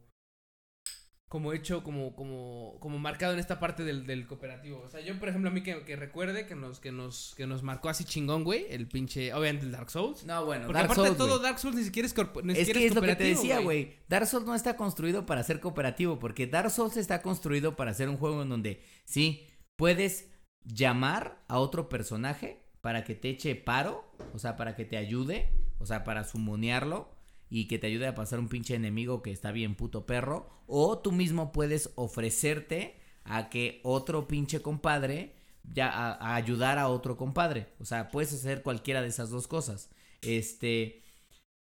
como 1.29 1.53
hecho, 1.53 1.83
como, 1.83 2.13
como, 2.17 2.77
como 2.81 2.99
marcado 2.99 3.31
en 3.31 3.39
esta 3.39 3.61
parte 3.61 3.85
del, 3.85 4.05
del 4.05 4.27
cooperativo. 4.27 4.81
O 4.81 4.89
sea, 4.89 4.99
yo, 4.99 5.17
por 5.17 5.29
ejemplo, 5.29 5.49
a 5.49 5.53
mí 5.53 5.63
que, 5.63 5.85
que 5.85 5.95
recuerde 5.95 6.45
que 6.47 6.53
nos, 6.53 6.81
que 6.81 6.91
nos, 6.91 7.33
que 7.37 7.47
nos 7.47 7.63
marcó 7.63 7.87
así 7.87 8.03
chingón, 8.03 8.43
güey, 8.43 8.65
el 8.69 8.89
pinche, 8.89 9.33
obviamente 9.33 9.65
el 9.65 9.71
Dark 9.71 9.89
Souls. 9.89 10.25
No, 10.25 10.43
bueno, 10.43 10.65
Porque 10.65 10.79
Dark 10.79 10.91
aparte 10.91 11.07
Souls, 11.07 11.17
de 11.17 11.25
todo. 11.25 11.39
Dark 11.39 11.59
Souls 11.59 11.77
ni 11.77 11.83
siquiera 11.85 12.05
es, 12.07 12.13
corpo- 12.13 12.41
ni 12.41 12.51
Es 12.51 12.59
siquiera 12.59 12.79
que 12.81 12.85
es 12.87 12.95
lo 12.95 13.01
que 13.01 13.15
te 13.15 13.23
decía, 13.23 13.59
güey. 13.61 13.95
Dark 14.09 14.27
Souls 14.27 14.45
no 14.45 14.53
está 14.53 14.75
construido 14.75 15.25
para 15.25 15.43
ser 15.43 15.61
cooperativo, 15.61 16.19
porque 16.19 16.45
Dark 16.45 16.69
Souls 16.69 16.97
está 16.97 17.21
construido 17.21 17.77
para 17.77 17.93
ser 17.93 18.09
un 18.09 18.17
juego 18.17 18.41
en 18.41 18.49
donde 18.49 18.83
sí 19.05 19.47
puedes 19.77 20.29
llamar 20.65 21.41
a 21.47 21.59
otro 21.59 21.87
personaje 21.87 22.65
para 22.81 23.05
que 23.05 23.15
te 23.15 23.29
eche 23.29 23.55
paro, 23.55 24.13
o 24.33 24.39
sea, 24.39 24.57
para 24.57 24.75
que 24.75 24.83
te 24.83 24.97
ayude, 24.97 25.53
o 25.79 25.85
sea, 25.85 26.03
para 26.03 26.25
sumonearlo 26.25 27.15
y 27.49 27.67
que 27.67 27.79
te 27.79 27.87
ayude 27.87 28.07
a 28.07 28.15
pasar 28.15 28.39
un 28.39 28.49
pinche 28.49 28.75
enemigo 28.75 29.21
que 29.21 29.31
está 29.31 29.51
bien 29.51 29.75
puto 29.75 30.05
perro, 30.05 30.49
o 30.67 30.99
tú 30.99 31.11
mismo 31.11 31.51
puedes 31.51 31.91
ofrecerte 31.95 32.97
a 33.23 33.49
que 33.49 33.79
otro 33.83 34.27
pinche 34.27 34.61
compadre 34.61 35.35
ya 35.63 35.89
a, 35.89 36.35
ayudar 36.35 36.79
a 36.79 36.87
otro 36.87 37.17
compadre, 37.17 37.67
o 37.79 37.85
sea, 37.85 38.09
puedes 38.09 38.33
hacer 38.33 38.63
cualquiera 38.63 39.01
de 39.01 39.09
esas 39.09 39.29
dos 39.29 39.47
cosas. 39.47 39.89
Este, 40.21 41.03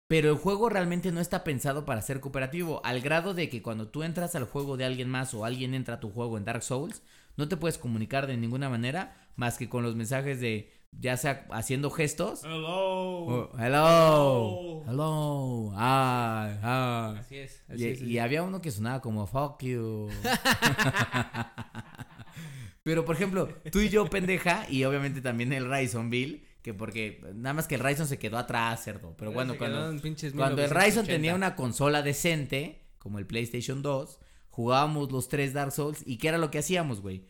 pero 0.08 0.30
el 0.30 0.36
juego 0.36 0.68
realmente 0.68 1.12
no 1.12 1.20
está 1.20 1.44
pensado 1.44 1.84
para 1.84 2.02
ser 2.02 2.20
cooperativo, 2.20 2.84
al 2.84 3.00
grado 3.00 3.34
de 3.34 3.48
que 3.48 3.62
cuando 3.62 3.88
tú 3.88 4.02
entras 4.02 4.34
al 4.34 4.44
juego 4.44 4.76
de 4.76 4.84
alguien 4.84 5.08
más 5.08 5.34
o 5.34 5.44
alguien 5.44 5.74
entra 5.74 5.94
a 5.94 6.00
tu 6.00 6.10
juego 6.10 6.36
en 6.36 6.44
Dark 6.44 6.62
Souls, 6.62 7.02
no 7.36 7.48
te 7.48 7.56
puedes 7.56 7.78
comunicar 7.78 8.26
de 8.26 8.36
ninguna 8.36 8.68
manera 8.68 9.16
más 9.36 9.56
que 9.56 9.68
con 9.68 9.82
los 9.82 9.96
mensajes 9.96 10.40
de 10.40 10.70
ya 10.98 11.16
sea 11.16 11.46
haciendo 11.50 11.90
gestos. 11.90 12.44
Hello. 12.44 12.68
o, 12.68 13.50
hello. 13.58 14.84
Hello. 14.86 15.72
Ay, 15.74 16.58
ay. 16.62 17.16
Así 17.18 17.36
es. 17.38 17.62
Así 17.68 17.82
Y, 17.82 17.86
es, 17.88 18.02
y 18.02 18.18
había 18.18 18.42
uno 18.42 18.60
que 18.60 18.70
sonaba 18.70 19.00
como 19.00 19.26
fuck 19.26 19.62
you. 19.62 20.08
Pero 22.82 23.04
por 23.04 23.14
ejemplo, 23.14 23.48
tú 23.70 23.80
y 23.80 23.88
yo, 23.88 24.08
pendeja, 24.10 24.66
y 24.68 24.84
obviamente 24.84 25.20
también 25.20 25.52
el 25.52 25.70
Ryzen 25.70 26.10
Bill, 26.10 26.44
que 26.62 26.74
porque 26.74 27.20
nada 27.34 27.54
más 27.54 27.68
que 27.68 27.76
el 27.76 27.80
Ryzen 27.80 28.06
se 28.06 28.18
quedó 28.18 28.38
atrás, 28.38 28.82
cerdo. 28.82 29.14
Pero 29.16 29.32
bueno, 29.32 29.56
cuando, 29.56 29.78
cuando 29.78 29.96
el 29.96 30.02
1980. 30.02 30.80
Ryzen 30.80 31.06
tenía 31.06 31.34
una 31.34 31.54
consola 31.54 32.02
decente, 32.02 32.82
como 32.98 33.18
el 33.20 33.26
PlayStation 33.26 33.82
2, 33.82 34.18
jugábamos 34.50 35.12
los 35.12 35.28
tres 35.28 35.52
Dark 35.52 35.72
Souls, 35.72 36.02
¿y 36.06 36.18
qué 36.18 36.28
era 36.28 36.38
lo 36.38 36.50
que 36.50 36.58
hacíamos, 36.58 37.00
güey? 37.00 37.24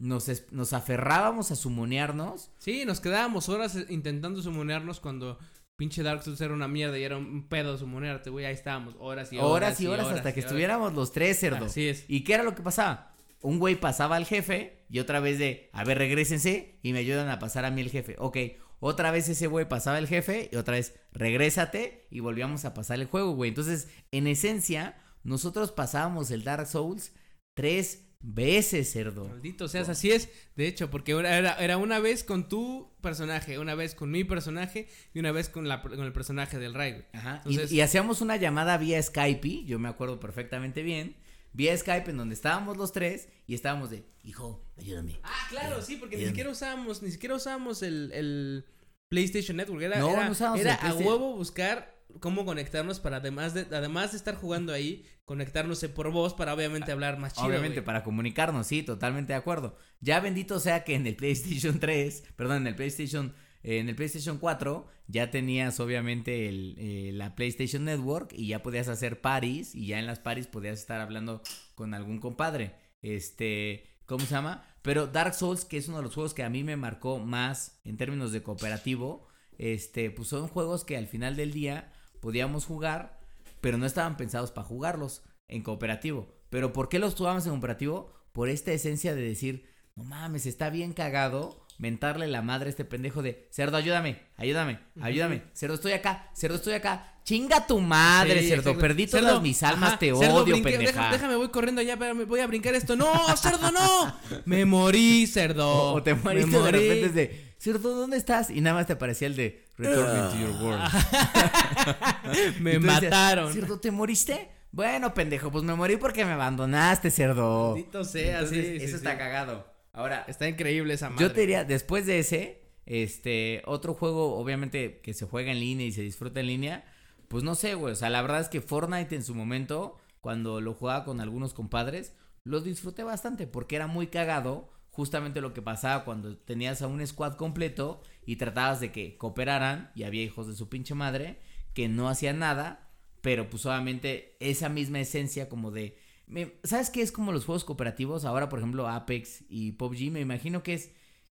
Nos, 0.00 0.28
es- 0.28 0.52
nos 0.52 0.72
aferrábamos 0.72 1.50
a 1.50 1.56
sumonearnos. 1.56 2.50
Sí, 2.58 2.84
nos 2.84 3.00
quedábamos 3.00 3.48
horas 3.48 3.74
eh, 3.76 3.86
intentando 3.88 4.42
sumonearnos 4.42 5.00
cuando 5.00 5.38
pinche 5.76 6.02
Dark 6.02 6.22
Souls 6.22 6.40
era 6.40 6.54
una 6.54 6.68
mierda 6.68 6.98
y 6.98 7.02
era 7.04 7.16
un 7.16 7.48
pedo 7.48 7.76
sumonearte, 7.78 8.30
güey. 8.30 8.44
Ahí 8.44 8.54
estábamos, 8.54 8.94
horas 8.98 9.32
y 9.32 9.38
horas. 9.38 9.50
Horas 9.50 9.80
y 9.80 9.86
horas 9.86 10.06
hasta 10.08 10.32
que 10.34 10.40
horas. 10.40 10.44
estuviéramos 10.50 10.92
los 10.94 11.12
tres, 11.12 11.38
cerdo. 11.40 11.66
Así 11.66 11.88
es. 11.88 12.04
¿Y 12.08 12.24
qué 12.24 12.34
era 12.34 12.42
lo 12.42 12.54
que 12.54 12.62
pasaba? 12.62 13.14
Un 13.40 13.58
güey 13.60 13.76
pasaba 13.76 14.16
al 14.16 14.26
jefe 14.26 14.84
y 14.90 14.98
otra 14.98 15.20
vez 15.20 15.38
de, 15.38 15.70
a 15.72 15.84
ver, 15.84 15.98
regrésense 15.98 16.78
y 16.82 16.92
me 16.92 16.98
ayudan 17.00 17.28
a 17.28 17.38
pasar 17.38 17.64
a 17.64 17.70
mí 17.70 17.80
el 17.80 17.90
jefe. 17.90 18.16
Ok, 18.18 18.36
otra 18.80 19.10
vez 19.12 19.28
ese 19.28 19.46
güey 19.46 19.68
pasaba 19.68 19.98
el 19.98 20.08
jefe 20.08 20.48
y 20.52 20.56
otra 20.56 20.74
vez, 20.74 20.94
regrésate 21.12 22.06
y 22.10 22.20
volvíamos 22.20 22.64
a 22.64 22.74
pasar 22.74 22.98
el 22.98 23.06
juego, 23.06 23.32
güey. 23.32 23.50
Entonces, 23.50 23.88
en 24.10 24.26
esencia, 24.26 24.96
nosotros 25.22 25.70
pasábamos 25.72 26.30
el 26.32 26.42
Dark 26.44 26.66
Souls 26.66 27.12
tres 27.54 28.07
veces, 28.20 28.90
cerdo. 28.92 29.28
Maldito 29.28 29.68
seas, 29.68 29.88
así 29.88 30.10
es. 30.10 30.28
De 30.56 30.66
hecho, 30.66 30.90
porque 30.90 31.12
era, 31.12 31.54
era, 31.54 31.76
una 31.76 31.98
vez 32.00 32.24
con 32.24 32.48
tu 32.48 32.90
personaje, 33.00 33.58
una 33.58 33.74
vez 33.74 33.94
con 33.94 34.10
mi 34.10 34.24
personaje 34.24 34.88
y 35.14 35.20
una 35.20 35.32
vez 35.32 35.48
con, 35.48 35.68
la, 35.68 35.82
con 35.82 36.00
el 36.00 36.12
personaje 36.12 36.58
del 36.58 36.74
Ray. 36.74 37.04
Ajá. 37.12 37.42
y- 37.46 37.50
Entonces- 37.54 37.72
y, 37.72 37.80
hacíamos 37.80 38.20
una 38.20 38.36
llamada 38.36 38.76
vía 38.78 39.02
Skype, 39.02 39.64
yo 39.64 39.78
me 39.78 39.88
acuerdo 39.88 40.18
perfectamente 40.20 40.82
bien, 40.82 41.16
vía 41.52 41.76
Skype 41.76 42.10
en 42.10 42.16
donde 42.16 42.34
estábamos 42.34 42.76
los 42.76 42.92
tres 42.92 43.28
y 43.46 43.54
estábamos 43.54 43.90
de, 43.90 44.04
hijo, 44.24 44.64
ayúdame. 44.76 45.20
Ah, 45.22 45.46
claro, 45.50 45.80
sí, 45.82 45.96
porque 45.96 46.16
ni 46.16 46.26
siquiera 46.26 46.50
usábamos, 46.50 47.02
ni 47.02 47.10
siquiera 47.10 47.36
usábamos 47.36 47.82
el, 47.82 48.10
el 48.12 48.64
PlayStation 49.08 49.56
Network. 49.56 49.82
Era, 49.82 49.98
No, 50.00 50.10
era, 50.10 50.24
no 50.26 50.32
usábamos 50.32 50.60
era 50.60 50.74
a 50.74 50.94
huevo 50.94 51.34
buscar 51.36 51.97
cómo 52.20 52.44
conectarnos 52.44 53.00
para 53.00 53.18
además 53.18 53.54
de, 53.54 53.66
además 53.70 54.12
de 54.12 54.18
estar 54.18 54.34
jugando 54.34 54.72
ahí, 54.72 55.04
conectarnos 55.24 55.84
por 55.94 56.10
voz 56.10 56.34
para 56.34 56.54
obviamente 56.54 56.92
hablar 56.92 57.18
más 57.18 57.34
chido. 57.34 57.46
Obviamente, 57.46 57.82
para 57.82 58.02
comunicarnos, 58.02 58.66
sí, 58.66 58.82
totalmente 58.82 59.32
de 59.32 59.38
acuerdo. 59.38 59.76
Ya 60.00 60.20
bendito 60.20 60.58
sea 60.60 60.84
que 60.84 60.94
en 60.94 61.06
el 61.06 61.16
PlayStation 61.16 61.78
3, 61.80 62.24
perdón, 62.36 62.58
en 62.58 62.66
el 62.68 62.74
PlayStation, 62.74 63.34
eh, 63.62 63.78
en 63.78 63.88
el 63.88 63.94
PlayStation 63.94 64.38
4, 64.38 64.86
ya 65.06 65.30
tenías 65.30 65.80
obviamente 65.80 66.48
el, 66.48 66.74
eh, 66.78 67.10
la 67.12 67.34
PlayStation 67.34 67.84
Network 67.84 68.32
y 68.32 68.48
ya 68.48 68.62
podías 68.62 68.88
hacer 68.88 69.20
paris 69.20 69.74
y 69.74 69.86
ya 69.86 69.98
en 69.98 70.06
las 70.06 70.18
paris 70.18 70.46
podías 70.46 70.78
estar 70.78 71.00
hablando 71.00 71.42
con 71.74 71.94
algún 71.94 72.18
compadre. 72.18 72.74
Este, 73.02 73.84
¿cómo 74.06 74.24
se 74.24 74.32
llama? 74.32 74.64
Pero 74.82 75.06
Dark 75.06 75.34
Souls, 75.34 75.64
que 75.64 75.76
es 75.76 75.88
uno 75.88 75.98
de 75.98 76.04
los 76.04 76.14
juegos 76.14 76.34
que 76.34 76.42
a 76.42 76.50
mí 76.50 76.64
me 76.64 76.76
marcó 76.76 77.18
más 77.18 77.80
en 77.84 77.96
términos 77.96 78.32
de 78.32 78.42
cooperativo, 78.42 79.28
este, 79.58 80.10
pues 80.10 80.28
son 80.28 80.48
juegos 80.48 80.84
que 80.84 80.96
al 80.96 81.06
final 81.06 81.36
del 81.36 81.52
día 81.52 81.92
podíamos 82.28 82.66
jugar, 82.66 83.18
pero 83.62 83.78
no 83.78 83.86
estaban 83.86 84.18
pensados 84.18 84.50
para 84.52 84.66
jugarlos 84.68 85.22
en 85.48 85.62
cooperativo. 85.62 86.28
Pero 86.50 86.74
¿por 86.74 86.90
qué 86.90 86.98
los 86.98 87.14
jugábamos 87.14 87.46
en 87.46 87.52
cooperativo? 87.52 88.12
Por 88.34 88.50
esta 88.50 88.70
esencia 88.70 89.14
de 89.14 89.22
decir, 89.22 89.64
no 89.96 90.04
mames, 90.04 90.44
está 90.44 90.68
bien 90.68 90.92
cagado 90.92 91.64
mentarle 91.78 92.26
la 92.26 92.42
madre 92.42 92.66
a 92.66 92.70
este 92.70 92.84
pendejo 92.84 93.22
de, 93.22 93.48
cerdo, 93.50 93.78
ayúdame, 93.78 94.20
ayúdame, 94.36 94.78
ayúdame, 95.00 95.44
cerdo, 95.54 95.76
estoy 95.76 95.92
acá, 95.92 96.28
cerdo, 96.34 96.56
estoy 96.56 96.74
acá, 96.74 97.18
chinga 97.24 97.66
tu 97.66 97.80
madre, 97.80 98.42
Sí, 98.42 98.48
cerdo, 98.48 98.76
perdí 98.76 99.06
todas 99.06 99.24
Cerdo, 99.24 99.40
mis 99.40 99.62
almas, 99.62 99.90
ajá, 99.92 99.98
te 99.98 100.14
cerdo, 100.14 100.34
odio, 100.34 100.52
brinqué, 100.54 100.70
pendeja. 100.72 100.92
deja- 101.00 101.12
déjame, 101.12 101.36
voy 101.36 101.48
corriendo 101.48 101.80
ya, 101.80 101.96
pero 101.96 102.14
me 102.14 102.24
voy 102.24 102.40
a 102.40 102.46
brincar 102.46 102.74
esto. 102.74 102.94
No, 102.94 103.10
cerdo, 103.38 103.70
no. 103.72 104.14
Me 104.44 104.66
morí, 104.66 105.26
cerdo. 105.28 105.66
O, 105.66 105.92
o 105.94 106.02
te 106.02 106.14
Me 106.14 106.20
moriste 106.22 106.50
de 106.56 106.62
morí. 106.62 106.78
repente 106.78 107.06
es 107.06 107.14
de, 107.14 107.47
cerdo, 107.58 107.94
¿dónde 107.94 108.16
estás? 108.16 108.50
Y 108.50 108.60
nada 108.60 108.76
más 108.76 108.86
te 108.86 108.94
aparecía 108.94 109.28
el 109.28 109.36
de, 109.36 109.64
return 109.76 110.30
to 110.30 110.36
your 110.38 110.62
world. 110.62 110.82
Me 112.60 112.78
mataron. 112.78 113.52
Cerdo, 113.52 113.78
¿te 113.78 113.90
moriste? 113.90 114.50
Bueno, 114.70 115.14
pendejo, 115.14 115.50
pues 115.50 115.64
me 115.64 115.74
morí 115.74 115.96
porque 115.96 116.24
me 116.24 116.32
abandonaste, 116.32 117.10
cerdo. 117.10 117.70
Maldito 117.72 118.04
sea, 118.04 118.40
Entonces, 118.40 118.66
sí, 118.66 118.78
sí, 118.78 118.84
Eso 118.84 118.96
está 118.96 119.12
sí. 119.12 119.18
cagado. 119.18 119.66
Ahora, 119.92 120.24
Está 120.28 120.46
increíble 120.48 120.94
esa 120.94 121.08
madre. 121.10 121.24
yo 121.24 121.32
te 121.32 121.40
diría, 121.40 121.64
después 121.64 122.06
de 122.06 122.18
ese, 122.18 122.62
este, 122.86 123.62
otro 123.64 123.94
juego, 123.94 124.36
obviamente, 124.36 125.00
que 125.00 125.14
se 125.14 125.26
juega 125.26 125.50
en 125.50 125.58
línea 125.60 125.86
y 125.86 125.92
se 125.92 126.02
disfruta 126.02 126.40
en 126.40 126.46
línea, 126.46 126.84
pues 127.28 127.42
no 127.44 127.54
sé, 127.54 127.74
güey. 127.74 127.92
O 127.92 127.96
sea, 127.96 128.10
la 128.10 128.22
verdad 128.22 128.40
es 128.40 128.48
que 128.48 128.60
Fortnite 128.60 129.14
en 129.16 129.24
su 129.24 129.34
momento, 129.34 129.96
cuando 130.20 130.60
lo 130.60 130.74
jugaba 130.74 131.04
con 131.04 131.20
algunos 131.20 131.54
compadres, 131.54 132.12
lo 132.44 132.60
disfruté 132.60 133.02
bastante 133.02 133.46
porque 133.46 133.76
era 133.76 133.86
muy 133.86 134.08
cagado. 134.08 134.70
Justamente 134.98 135.40
lo 135.40 135.54
que 135.54 135.62
pasaba 135.62 136.04
cuando 136.04 136.36
tenías 136.36 136.82
a 136.82 136.88
un 136.88 137.06
squad 137.06 137.34
completo 137.34 138.02
y 138.26 138.34
tratabas 138.34 138.80
de 138.80 138.90
que 138.90 139.16
cooperaran 139.16 139.92
y 139.94 140.02
había 140.02 140.24
hijos 140.24 140.48
de 140.48 140.54
su 140.56 140.68
pinche 140.68 140.92
madre 140.96 141.38
que 141.72 141.86
no 141.88 142.08
hacían 142.08 142.40
nada, 142.40 142.90
pero 143.20 143.48
pues 143.48 143.64
obviamente 143.64 144.36
esa 144.40 144.68
misma 144.68 144.98
esencia 144.98 145.48
como 145.48 145.70
de... 145.70 145.96
me- 146.26 146.54
¿Sabes 146.64 146.90
qué 146.90 147.00
es 147.02 147.12
como 147.12 147.30
los 147.30 147.44
juegos 147.44 147.62
cooperativos? 147.62 148.24
Ahora, 148.24 148.48
por 148.48 148.58
ejemplo, 148.58 148.88
Apex 148.88 149.44
y 149.48 149.70
PUBG, 149.70 150.10
me 150.10 150.18
imagino 150.20 150.64
que 150.64 150.74
es... 150.74 150.90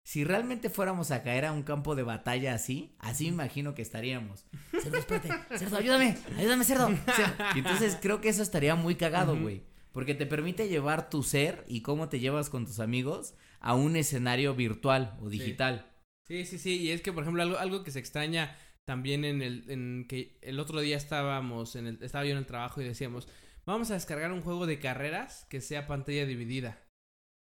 Si 0.05 0.25
realmente 0.25 0.69
fuéramos 0.69 1.11
a 1.11 1.23
caer 1.23 1.45
a 1.45 1.53
un 1.53 1.63
campo 1.63 1.95
de 1.95 2.03
batalla 2.03 2.53
así, 2.55 2.93
así 2.99 3.27
me 3.27 3.31
imagino 3.35 3.73
que 3.75 3.81
estaríamos. 3.81 4.45
Cerdo, 4.81 4.97
espérate, 4.97 5.29
cerdo, 5.57 5.77
ayúdame, 5.77 6.17
ayúdame, 6.37 6.65
cerdo. 6.65 6.89
entonces 7.55 7.97
creo 8.01 8.19
que 8.19 8.27
eso 8.27 8.43
estaría 8.43 8.75
muy 8.75 8.95
cagado, 8.95 9.39
güey. 9.39 9.63
Porque 9.93 10.15
te 10.15 10.25
permite 10.25 10.67
llevar 10.67 11.09
tu 11.09 11.23
ser 11.23 11.63
y 11.67 11.81
cómo 11.81 12.09
te 12.09 12.19
llevas 12.19 12.49
con 12.49 12.65
tus 12.65 12.79
amigos 12.79 13.35
a 13.61 13.75
un 13.75 13.95
escenario 13.95 14.55
virtual 14.55 15.17
o 15.21 15.29
digital. 15.29 15.89
Sí, 16.27 16.45
sí, 16.45 16.57
sí. 16.57 16.81
Y 16.81 16.91
es 16.91 17.01
que, 17.01 17.13
por 17.13 17.23
ejemplo, 17.23 17.43
algo, 17.43 17.57
algo 17.57 17.83
que 17.83 17.91
se 17.91 17.99
extraña 17.99 18.57
también 18.85 19.23
en 19.23 19.41
el, 19.41 19.69
en 19.69 20.05
que 20.09 20.37
el 20.41 20.59
otro 20.59 20.81
día 20.81 20.97
estábamos 20.97 21.75
en 21.75 21.87
el, 21.87 22.03
estaba 22.03 22.25
yo 22.25 22.31
en 22.31 22.37
el 22.37 22.45
trabajo 22.45 22.81
y 22.81 22.85
decíamos, 22.85 23.27
vamos 23.65 23.91
a 23.91 23.93
descargar 23.93 24.31
un 24.31 24.41
juego 24.41 24.65
de 24.65 24.79
carreras 24.79 25.45
que 25.49 25.61
sea 25.61 25.87
pantalla 25.87 26.25
dividida. 26.25 26.83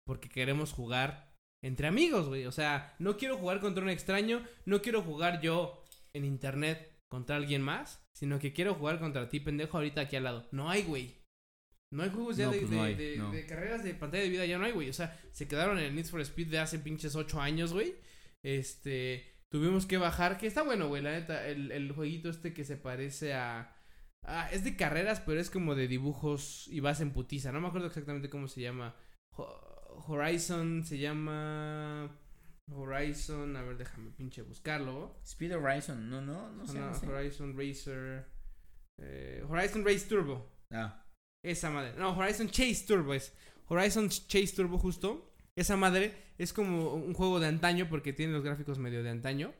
Porque 0.04 0.28
queremos 0.28 0.72
jugar 0.72 1.32
entre 1.62 1.86
amigos, 1.86 2.28
güey. 2.28 2.46
O 2.46 2.52
sea, 2.52 2.94
no 2.98 3.16
quiero 3.16 3.36
jugar 3.36 3.60
contra 3.60 3.82
un 3.82 3.90
extraño, 3.90 4.44
no 4.64 4.82
quiero 4.82 5.02
jugar 5.02 5.40
yo 5.40 5.84
en 6.12 6.24
internet 6.24 6.98
contra 7.08 7.36
alguien 7.36 7.62
más, 7.62 8.02
sino 8.14 8.38
que 8.38 8.52
quiero 8.52 8.74
jugar 8.74 8.98
contra 8.98 9.28
ti, 9.28 9.40
pendejo, 9.40 9.76
ahorita 9.76 10.02
aquí 10.02 10.16
al 10.16 10.24
lado. 10.24 10.48
No 10.52 10.70
hay, 10.70 10.82
güey. 10.82 11.19
No 11.92 12.02
hay 12.04 12.10
juegos 12.10 12.36
ya 12.36 12.46
No, 12.46 12.52
de, 12.52 12.58
pues 12.58 12.70
de- 12.70 12.76
no 12.76 12.82
hay, 12.82 12.94
de- 12.94 13.16
no. 13.16 13.32
de 13.32 13.46
carreras 13.46 13.82
de 13.82 13.94
pantalla 13.94 14.22
dividida, 14.22 14.46
ya 14.46 14.58
no 14.58 14.64
hay, 14.64 14.72
güey. 14.72 14.88
O 14.90 14.92
sea, 14.92 15.18
se 15.32 15.48
quedaron 15.48 15.78
en 15.78 15.86
el 15.86 15.94
Need 15.94 16.06
for 16.06 16.20
Speed 16.20 16.48
de 16.48 16.58
hace 16.60 16.78
pinches 16.78 17.16
8 17.16 17.40
años, 17.40 17.72
güey. 17.72 17.94
Este, 18.42 19.24
tuvimos 19.48 19.86
que 19.86 19.98
bajar, 19.98 20.38
que 20.38 20.46
está 20.46 20.62
bueno, 20.62 20.88
güey, 20.88 21.02
la 21.02 21.12
neta, 21.12 21.46
el, 21.48 21.72
el 21.72 21.92
jueguito 21.92 22.30
este 22.30 22.52
que 22.54 22.64
se 22.64 22.76
parece 22.76 23.34
a... 23.34 23.76
Ah, 24.22 24.48
es 24.52 24.64
de 24.64 24.76
carreras, 24.76 25.20
pero 25.20 25.40
es 25.40 25.50
como 25.50 25.74
de 25.74 25.88
dibujos 25.88 26.68
y 26.68 26.80
vas 26.80 27.00
en 27.00 27.10
putiza. 27.12 27.52
No 27.52 27.60
me 27.60 27.68
acuerdo 27.68 27.86
exactamente 27.88 28.28
cómo 28.30 28.48
se 28.48 28.60
llama. 28.60 28.94
Ho- 29.36 30.04
Horizon 30.06 30.84
se 30.84 30.98
llama... 30.98 32.16
Horizon, 32.72 33.56
a 33.56 33.62
ver, 33.62 33.78
déjame 33.78 34.10
pinche 34.12 34.42
buscarlo. 34.42 35.18
Speed 35.24 35.56
Horizon, 35.56 36.08
no, 36.08 36.20
no, 36.20 36.52
no 36.52 36.66
sé. 36.66 36.78
No, 36.78 36.86
no 36.90 36.94
sé. 36.94 37.06
Horizon 37.08 37.56
Racer... 37.58 38.26
eh, 38.98 39.42
Horizon 39.48 39.84
Race 39.84 40.06
Turbo. 40.08 40.52
Ah, 40.70 40.99
Esa 41.44 41.70
madre. 41.70 41.94
No, 41.96 42.16
Horizon 42.16 42.48
Chase 42.50 42.84
Turbo 42.86 43.14
es. 43.14 43.32
Horizon 43.68 44.08
Chase 44.08 44.54
Turbo 44.54 44.78
justo. 44.78 45.32
Esa 45.56 45.76
madre 45.76 46.14
es 46.38 46.52
como 46.52 46.94
un 46.94 47.14
juego 47.14 47.40
de 47.40 47.48
antaño 47.48 47.88
porque 47.88 48.12
tiene 48.12 48.32
los 48.32 48.44
gráficos 48.44 48.78
medio 48.78 49.02
de 49.02 49.10
antaño. 49.10 49.52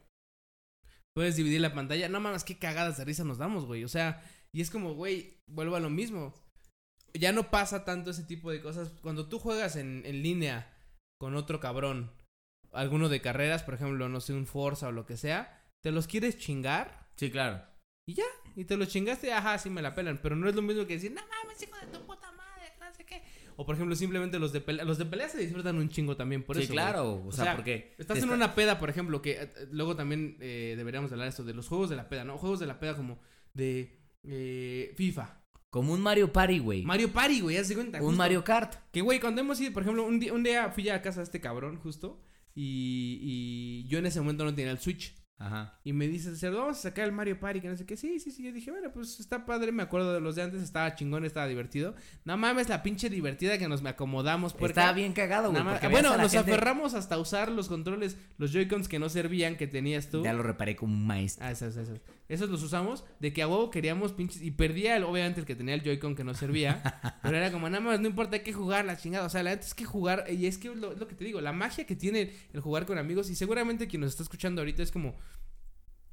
Puedes 1.15 1.37
dividir 1.37 1.61
la 1.61 1.75
pantalla. 1.75 2.09
No 2.09 2.21
mames, 2.21 2.45
qué 2.45 2.59
cagadas 2.59 2.99
de 2.99 3.05
risa 3.05 3.25
nos 3.25 3.39
damos, 3.39 3.67
güey. 3.67 3.85
O 3.85 3.89
sea, 3.89 4.23
y 4.53 4.61
es 4.61 4.71
como, 4.71 4.95
güey, 4.95 5.39
vuelvo 5.49 5.77
a 5.77 5.81
lo 5.81 5.91
mismo. 5.91 6.35
Ya 7.15 7.33
no 7.33 7.51
pasa 7.51 7.85
tanto 7.85 8.11
ese 8.11 8.25
tipo 8.25 8.51
de 8.51 8.61
cosas. 8.63 8.91
Cuando 9.03 9.29
tú 9.29 9.39
juegas 9.39 9.77
en, 9.77 10.03
en 10.07 10.23
línea 10.23 10.73
con 11.19 11.35
otro 11.35 11.59
cabrón, 11.61 12.13
alguno 12.73 13.09
de 13.09 13.21
carreras, 13.21 13.63
por 13.63 13.75
ejemplo, 13.75 14.09
no 14.09 14.21
sé, 14.21 14.33
un 14.33 14.47
Forza 14.47 14.89
o 14.89 14.93
lo 14.93 15.07
que 15.07 15.17
sea, 15.17 15.67
te 15.83 15.91
los 15.91 16.07
quieres 16.07 16.39
chingar 16.39 17.09
Sí, 17.17 17.31
claro. 17.31 17.63
y 18.09 18.15
ya. 18.15 18.25
Y 18.61 18.65
te 18.67 18.77
los 18.77 18.89
chingaste, 18.89 19.33
ajá, 19.33 19.57
sí 19.57 19.71
me 19.71 19.81
la 19.81 19.95
pelan. 19.95 20.21
Pero 20.23 20.37
no 20.37 20.47
es 20.47 20.55
lo 20.55 20.61
mismo 20.61 20.87
que 20.87 20.93
decir, 20.95 21.13
no 21.13 21.23
mames, 21.23 21.63
hijo 21.63 21.77
de 21.77 21.87
tu 21.87 22.05
puta 22.05 22.31
madre, 22.33 22.67
no 22.79 22.95
sé 22.95 23.07
qué. 23.07 23.23
O 23.57 23.65
por 23.65 23.75
ejemplo, 23.75 23.97
simplemente 23.97 24.39
los 24.39 24.53
de 24.53 24.61
pelea. 24.61 24.85
Los 24.85 24.99
de 24.99 25.07
pelea 25.07 25.31
se 25.31 25.39
disfrutan 25.39 25.79
un 25.79 25.89
chingo 25.89 26.15
también, 26.15 26.43
por 26.43 26.57
sí, 26.57 26.65
eso. 26.65 26.73
claro. 26.75 27.25
O, 27.27 27.33
sea, 27.33 27.57
porque. 27.57 27.95
Estás 27.97 28.19
en 28.19 28.25
está- 28.25 28.35
una 28.35 28.55
peda, 28.55 28.79
por 28.79 28.91
ejemplo, 28.91 29.23
que 29.23 29.33
eh, 29.33 29.39
eh, 29.43 29.69
luego 29.71 29.97
también 29.97 30.37
eh, 30.41 30.75
deberíamos 30.77 31.11
hablar 31.11 31.25
de 31.25 31.31
esto, 31.31 31.43
de 31.45 31.55
los 31.55 31.69
juegos 31.69 31.89
de 31.89 31.97
la 31.97 32.11
peda, 32.11 32.25
¿no? 32.25 32.37
Juegos 32.37 32.61
de 32.61 32.67
la 32.67 32.79
peda 32.79 32.95
como 32.97 33.19
de 33.55 33.99
eh, 34.25 34.93
FIFA. 34.97 35.39
Como 35.71 35.95
un 35.95 36.01
Mario 36.03 36.31
Party, 36.33 36.59
güey. 36.59 36.83
Mario 36.83 37.11
Party, 37.13 37.41
güey, 37.41 37.57
haz 37.57 37.69
de 37.69 37.77
cuenta. 37.77 37.99
Un 37.99 38.05
justo. 38.09 38.19
Mario 38.19 38.45
Kart. 38.45 38.75
Que, 38.93 39.01
güey, 39.01 39.21
cuando 39.21 39.41
hemos 39.41 39.59
ido, 39.61 39.73
por 39.73 39.85
ejemplo, 39.85 40.05
un 40.05 40.21
día, 40.21 40.35
un 40.35 40.43
día 40.43 40.69
fui 40.71 40.87
a 40.91 41.01
casa 41.01 41.21
de 41.21 41.25
este 41.25 41.41
cabrón, 41.41 41.79
justo. 41.79 42.21
Y, 42.55 43.19
y 43.23 43.89
yo 43.89 43.99
en 44.01 44.07
ese 44.07 44.21
momento 44.21 44.45
no 44.45 44.55
tenía 44.55 44.73
el 44.73 44.81
Switch. 44.81 45.15
Ajá. 45.43 45.75
Y 45.85 45.95
me 45.95 46.07
dice, 46.07 46.37
"Cerdo, 46.37 46.59
vamos 46.59 46.77
a 46.79 46.83
sacar 46.83 47.07
el 47.07 47.13
Mario 47.13 47.41
Party, 47.41 47.63
que 47.63 47.69
no 47.69 47.77
sé 47.77 47.87
qué. 47.87 47.97
Sí, 47.97 48.21
sí, 48.21 48.31
sí. 48.31 48.43
Yo 48.45 48.53
dije, 48.53 48.71
bueno, 48.71 48.91
pues 48.93 49.19
está 49.21 49.47
padre. 49.47 49.73
Me 49.73 49.83
acuerdo 49.83 50.13
de 50.13 50.21
los 50.21 50.37
de 50.37 50.43
antes, 50.43 50.61
estaba 50.61 50.95
chingón, 50.95 51.25
estaba 51.25 51.47
divertido. 51.49 51.95
No 52.27 52.37
mames, 52.37 52.69
la 52.69 52.83
pinche 52.83 53.09
divertida 53.09 53.57
que 53.57 53.67
nos 53.67 53.81
me 53.81 53.89
acomodamos. 53.89 54.53
puerca. 54.53 54.83
Está 54.83 54.93
bien 54.93 55.15
cagado, 55.15 55.45
güey. 55.51 55.55
Nada 55.55 55.65
más- 55.65 55.75
porque 55.81 55.89
veías 55.89 56.03
bueno, 56.03 56.23
nos 56.23 56.31
gente- 56.33 56.53
aferramos 56.53 56.93
hasta 56.93 57.19
usar 57.19 57.51
los 57.51 57.69
controles, 57.69 58.19
los 58.37 58.53
Joy-Cons 58.53 58.87
que 58.87 58.99
no 58.99 59.09
servían, 59.09 59.57
que 59.57 59.67
tenías 59.67 60.11
tú. 60.11 60.23
Ya 60.23 60.35
lo 60.35 60.43
reparé 60.43 60.77
como 60.77 60.93
un 60.93 61.07
maestro. 61.07 61.47
Ah, 61.47 61.51
esos, 61.53 61.75
esos. 61.75 61.99
Esos 62.29 62.49
los 62.51 62.63
usamos 62.63 63.03
de 63.19 63.33
que 63.33 63.43
a 63.43 63.49
huevo 63.49 63.71
queríamos 63.71 64.13
pinches. 64.13 64.43
Y 64.43 64.51
perdía, 64.53 64.97
el, 64.97 65.05
obviamente, 65.05 65.41
el 65.41 65.47
que 65.47 65.57
tenía 65.57 65.75
el 65.75 65.83
Joy-Con 65.83 66.15
que 66.15 66.23
no 66.23 66.35
servía. 66.35 66.83
pero 67.23 67.37
era 67.37 67.51
como, 67.51 67.69
nada 67.71 67.83
más, 67.83 67.99
no 67.99 68.07
importa, 68.09 68.37
hay 68.37 68.43
que 68.43 68.53
jugar 68.53 68.85
la 68.85 68.97
chingada. 68.99 69.25
O 69.27 69.31
sea, 69.31 69.43
la 69.43 69.51
neta 69.51 69.65
es 69.67 69.75
que 69.75 69.85
jugar. 69.87 70.27
Y 70.31 70.45
es 70.47 70.59
que 70.59 70.69
lo, 70.75 70.93
lo 70.95 71.09
que 71.09 71.15
te 71.15 71.25
digo, 71.25 71.41
la 71.41 71.53
magia 71.53 71.87
que 71.87 71.97
tiene 71.97 72.31
el 72.53 72.61
jugar 72.61 72.85
con 72.85 72.99
amigos. 72.99 73.31
Y 73.31 73.35
seguramente 73.35 73.89
quien 73.89 74.03
nos 74.03 74.11
está 74.11 74.23
escuchando 74.23 74.61
ahorita 74.61 74.83
es 74.83 74.93
como, 74.93 75.17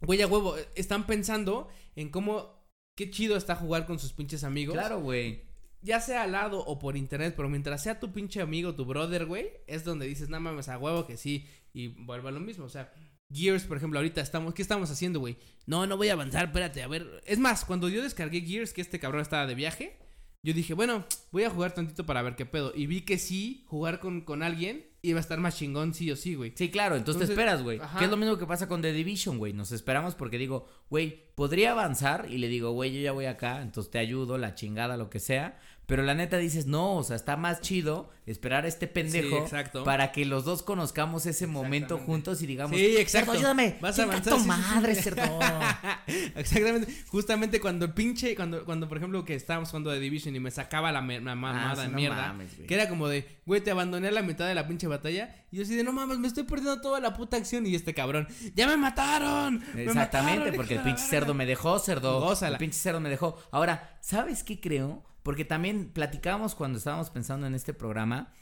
güey, 0.01 0.21
a 0.21 0.27
huevo. 0.27 0.55
Están 0.75 1.05
pensando 1.05 1.69
en 1.95 2.09
cómo. 2.09 2.57
Qué 2.95 3.11
chido 3.11 3.37
está 3.37 3.55
jugar 3.55 3.85
con 3.85 3.99
sus 3.99 4.13
pinches 4.13 4.43
amigos. 4.43 4.73
Claro, 4.73 4.99
güey. 4.99 5.43
Ya 5.81 6.01
sea 6.01 6.23
al 6.23 6.31
lado 6.31 6.59
o 6.65 6.79
por 6.79 6.97
internet, 6.97 7.35
pero 7.37 7.49
mientras 7.49 7.83
sea 7.83 7.99
tu 7.99 8.11
pinche 8.11 8.41
amigo, 8.41 8.73
tu 8.73 8.85
brother, 8.85 9.25
güey, 9.25 9.51
es 9.67 9.83
donde 9.83 10.07
dices, 10.07 10.29
nada 10.29 10.39
mames, 10.39 10.67
a 10.69 10.77
huevo 10.79 11.05
que 11.05 11.17
sí. 11.17 11.45
Y 11.73 11.89
vuelve 11.89 12.29
a 12.29 12.31
lo 12.31 12.39
mismo. 12.39 12.65
O 12.65 12.69
sea, 12.69 12.91
Gears, 13.31 13.65
por 13.65 13.77
ejemplo, 13.77 13.99
ahorita 13.99 14.21
estamos, 14.21 14.53
¿qué 14.55 14.63
estamos 14.63 14.89
haciendo, 14.89 15.19
güey? 15.19 15.37
No, 15.67 15.85
no 15.85 15.95
voy 15.95 16.09
a 16.09 16.13
avanzar, 16.13 16.45
espérate, 16.45 16.81
a 16.81 16.87
ver. 16.87 17.21
Es 17.25 17.37
más, 17.37 17.65
cuando 17.65 17.89
yo 17.89 18.01
descargué 18.01 18.41
Gears, 18.41 18.73
que 18.73 18.81
este 18.81 18.99
cabrón 18.99 19.21
estaba 19.21 19.45
de 19.45 19.53
viaje, 19.53 19.99
yo 20.43 20.53
dije, 20.53 20.73
bueno, 20.73 21.05
voy 21.31 21.43
a 21.43 21.49
jugar 21.49 21.73
tantito 21.73 22.05
para 22.05 22.21
ver 22.21 22.35
qué 22.35 22.45
pedo. 22.45 22.71
Y 22.73 22.87
vi 22.87 23.01
que 23.01 23.19
sí, 23.19 23.63
jugar 23.67 23.99
con, 23.99 24.21
con 24.21 24.43
alguien 24.43 24.86
iba 25.01 25.19
a 25.19 25.21
estar 25.21 25.39
más 25.39 25.57
chingón, 25.57 25.93
sí 25.93 26.11
o 26.11 26.15
sí, 26.15 26.35
güey. 26.35 26.53
Sí, 26.55 26.69
claro, 26.69 26.95
entonces, 26.95 27.21
Entonces, 27.21 27.35
te 27.35 27.41
esperas, 27.41 27.63
güey. 27.63 27.79
Que 27.97 28.05
es 28.05 28.11
lo 28.11 28.17
mismo 28.17 28.37
que 28.37 28.45
pasa 28.45 28.67
con 28.67 28.81
The 28.81 28.91
Division, 28.93 29.37
güey. 29.37 29.53
Nos 29.53 29.71
esperamos 29.71 30.15
porque 30.15 30.37
digo, 30.37 30.67
güey, 30.89 31.25
podría 31.35 31.71
avanzar 31.71 32.27
y 32.29 32.37
le 32.37 32.47
digo, 32.47 32.71
güey, 32.71 32.93
yo 32.93 33.01
ya 33.01 33.11
voy 33.11 33.25
acá, 33.25 33.61
entonces 33.61 33.91
te 33.91 33.99
ayudo, 33.99 34.37
la 34.37 34.55
chingada, 34.55 34.97
lo 34.97 35.09
que 35.09 35.19
sea. 35.19 35.59
Pero 35.87 36.03
la 36.03 36.13
neta 36.13 36.37
dices, 36.37 36.67
no, 36.67 36.95
o 36.97 37.03
sea, 37.03 37.15
está 37.15 37.37
más 37.37 37.61
chido 37.61 38.09
esperar 38.25 38.65
a 38.65 38.67
este 38.67 38.87
pendejo 38.87 39.37
exacto. 39.37 39.85
para 39.85 40.11
que 40.11 40.25
los 40.25 40.43
dos 40.43 40.61
conozcamos 40.61 41.25
ese 41.25 41.47
momento 41.47 41.97
juntos 41.97 42.41
y 42.41 42.45
digamos, 42.45 42.77
Sí, 42.77 42.97
exacto. 42.97 43.31
"Cerdo, 43.31 43.39
ayúdame, 43.39 43.77
Vas 43.81 43.97
a 43.97 44.03
avanzar, 44.03 44.33
tu 44.33 44.39
sí, 44.39 44.41
sí, 44.43 44.47
madre, 44.49 44.95
sí. 44.95 45.01
cerdo. 45.01 45.21
Exactamente. 46.35 46.93
Justamente 47.07 47.59
cuando 47.61 47.85
el 47.85 47.93
pinche, 47.93 48.35
cuando, 48.35 48.65
cuando 48.65 48.87
por 48.87 48.97
ejemplo 48.97 49.23
que 49.25 49.35
estábamos 49.35 49.69
jugando 49.69 49.89
de 49.91 49.99
Division 49.99 50.35
y 50.35 50.39
me 50.39 50.51
sacaba 50.51 50.91
la, 50.91 51.01
mamada 51.01 51.71
Ah, 51.71 51.75
sí, 51.75 51.81
de 51.83 51.87
no 51.87 51.95
mierda. 51.95 52.27
mames, 52.27 52.51
que 52.67 52.73
era 52.73 52.89
como 52.89 53.07
de, 53.07 53.39
güey, 53.45 53.61
te 53.61 53.71
abandoné 53.71 54.09
a 54.09 54.11
la 54.11 54.21
mitad 54.23 54.45
de 54.47 54.55
la 54.55 54.67
pinche 54.67 54.87
batalla. 54.87 55.35
Y 55.51 55.57
yo 55.57 55.63
así 55.63 55.75
de, 55.75 55.83
no 55.85 55.93
mames, 55.93 56.17
me 56.19 56.27
estoy 56.27 56.43
perdiendo 56.43 56.81
toda 56.81 56.99
la 56.99 57.13
puta 57.13 57.37
acción. 57.37 57.65
Y 57.65 57.75
este 57.75 57.93
cabrón, 57.93 58.27
¡ya 58.55 58.67
me 58.67 58.75
mataron! 58.77 59.63
¡Me 59.73 59.83
Exactamente, 59.83 60.39
mataron, 60.39 60.55
porque 60.57 60.75
el 60.75 60.81
pinche 60.81 61.03
cerdo 61.03 61.27
verga". 61.27 61.33
me 61.37 61.45
dejó, 61.45 61.79
cerdo. 61.79 62.19
Gózala. 62.19 62.55
El 62.57 62.59
pinche 62.59 62.77
cerdo 62.77 62.99
me 62.99 63.09
dejó. 63.09 63.37
Ahora, 63.51 63.97
¿sabes 64.01 64.43
qué 64.43 64.59
creo? 64.59 65.03
Porque 65.27 65.43
también 65.43 65.89
platicábamos 65.91 66.55
cuando 66.55 66.77
estábamos 66.77 67.09
pensando 67.09 67.47
en 67.47 67.53
este 67.53 67.73
programa. 67.73 68.33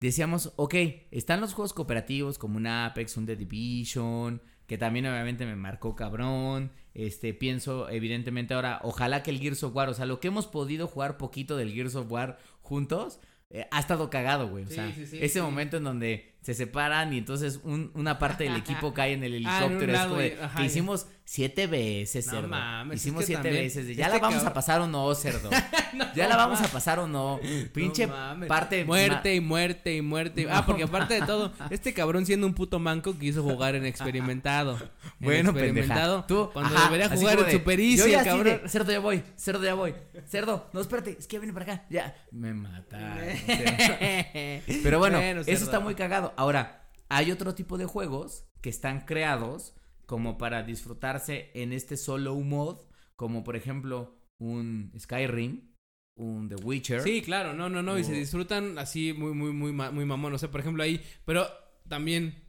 Decíamos, 0.00 0.52
ok, 0.56 0.74
están 1.12 1.40
los 1.40 1.54
juegos 1.54 1.72
cooperativos 1.72 2.38
como 2.38 2.56
un 2.56 2.66
Apex, 2.66 3.16
un 3.16 3.24
The 3.26 3.36
Division, 3.36 4.42
que 4.66 4.76
también 4.76 5.06
obviamente 5.06 5.46
me 5.46 5.54
marcó 5.54 5.94
cabrón. 5.94 6.72
Este, 6.92 7.34
pienso, 7.34 7.88
evidentemente, 7.88 8.52
ahora, 8.52 8.80
ojalá 8.82 9.22
que 9.22 9.30
el 9.30 9.38
Gears 9.38 9.62
of 9.62 9.76
War, 9.76 9.88
o 9.88 9.94
sea, 9.94 10.06
lo 10.06 10.18
que 10.18 10.26
hemos 10.26 10.48
podido 10.48 10.88
jugar 10.88 11.18
poquito 11.18 11.56
del 11.56 11.72
Gears 11.72 11.94
of 11.94 12.10
War 12.10 12.38
juntos, 12.62 13.20
eh, 13.50 13.68
ha 13.70 13.78
estado 13.78 14.10
cagado, 14.10 14.48
güey. 14.48 14.64
O 14.64 14.68
Sí, 14.68 14.74
sea, 14.74 14.92
sí, 14.92 15.06
sí, 15.06 15.18
ese 15.22 15.40
momento 15.40 15.76
en 15.76 15.84
donde 15.84 16.34
se 16.40 16.54
separan 16.54 17.12
y 17.12 17.18
entonces 17.18 17.60
un- 17.62 17.92
una 17.94 18.18
parte 18.18 18.42
del 18.44 18.56
equipo 18.56 18.92
cae 18.94 19.12
en 19.12 19.22
el 19.22 19.34
helicóptero. 19.34 19.80
es 19.80 19.88
lado 19.92 20.08
como 20.10 20.20
de, 20.20 20.28
y- 20.28 20.32
ajá, 20.42 20.58
que 20.58 20.66
hicimos 20.66 21.06
siete 21.26 21.66
veces, 21.66 22.26
No 22.26 22.32
cerdo. 22.34 22.48
mames, 22.48 22.96
es 22.96 23.02
Hicimos 23.02 23.20
que 23.20 23.26
siete 23.28 23.42
también, 23.42 23.64
veces. 23.64 23.86
¿Ya 23.96 24.06
este 24.06 24.16
la 24.18 24.22
vamos 24.22 24.44
a 24.44 24.52
pasar 24.52 24.80
o 24.82 24.86
no, 24.86 25.14
cerdo? 25.14 25.48
¿Ya 26.14 26.28
la 26.28 26.36
vamos 26.36 26.60
a 26.60 26.68
pasar 26.68 26.98
o 26.98 27.06
no? 27.06 27.40
Pinche 27.72 28.06
No 28.06 28.12
mames. 28.12 28.48
parte. 28.48 28.84
Muerte 28.84 29.34
y 29.34 29.40
muerte 29.40 29.94
y 29.96 30.02
muerte. 30.02 30.46
ah, 30.50 30.56
No 30.60 30.66
porque 30.66 30.82
aparte 30.82 31.14
de 31.14 31.22
todo, 31.26 31.52
este 31.70 31.94
cabrón 31.94 32.26
siendo 32.26 32.46
un 32.46 32.52
puto 32.54 32.78
manco 32.78 33.18
quiso 33.18 33.42
jugar 33.42 33.74
en 33.74 33.86
experimentado. 33.86 34.76
En 34.78 34.88
Bueno, 35.20 35.50
experimentado. 35.50 36.22
pendeja. 36.22 36.26
Tú, 36.26 36.50
cuando 36.52 36.76
ajá, 36.76 36.84
debería 36.90 37.08
jugar 37.08 37.38
en 37.38 37.44
de, 37.46 37.52
yo 37.96 38.24
cabrón. 38.24 38.60
cerdo, 38.68 38.92
ya 38.92 38.98
voy. 39.00 39.22
Cerdo, 39.36 39.64
ya 39.64 39.74
voy. 39.74 39.94
Cerdo, 40.26 40.68
no, 40.72 40.80
espérate. 40.80 41.16
Es 41.18 41.26
que 41.26 41.38
viene 41.38 41.52
para 41.54 41.72
acá. 41.74 41.84
Ya. 41.90 42.14
Me 42.32 42.52
mataron. 42.52 43.24
Pero 44.82 44.98
bueno, 44.98 45.18
eso 45.20 45.64
está 45.64 45.80
muy 45.80 45.94
cagado. 45.94 46.32
Ahora, 46.36 46.82
hay 47.08 47.30
otro 47.32 47.54
tipo 47.54 47.78
de 47.78 47.86
juegos 47.86 48.44
que 48.60 48.68
están 48.70 49.00
creados 49.00 49.74
como 50.06 50.38
para 50.38 50.62
disfrutarse 50.62 51.50
en 51.54 51.72
este 51.72 51.96
solo 51.96 52.34
mod, 52.36 52.78
como 53.16 53.44
por 53.44 53.56
ejemplo 53.56 54.16
un 54.38 54.92
Skyrim, 54.98 55.74
un 56.16 56.48
The 56.48 56.56
Witcher. 56.56 57.02
Sí, 57.02 57.22
claro, 57.22 57.54
no, 57.54 57.68
no, 57.68 57.82
no, 57.82 57.98
y 57.98 58.04
se 58.04 58.12
disfrutan 58.12 58.78
así 58.78 59.12
muy, 59.12 59.32
muy, 59.32 59.52
muy, 59.52 59.72
muy 59.72 60.04
mamón, 60.04 60.34
o 60.34 60.38
sea, 60.38 60.50
por 60.50 60.60
ejemplo 60.60 60.82
ahí, 60.82 61.00
pero 61.24 61.46
también 61.88 62.44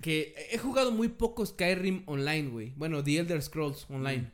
que 0.00 0.34
he 0.50 0.58
jugado 0.58 0.90
muy 0.90 1.08
poco 1.08 1.46
Skyrim 1.46 2.02
online, 2.06 2.48
güey. 2.48 2.72
Bueno, 2.76 3.02
The 3.02 3.18
Elder 3.18 3.42
Scrolls 3.42 3.86
online. 3.88 4.32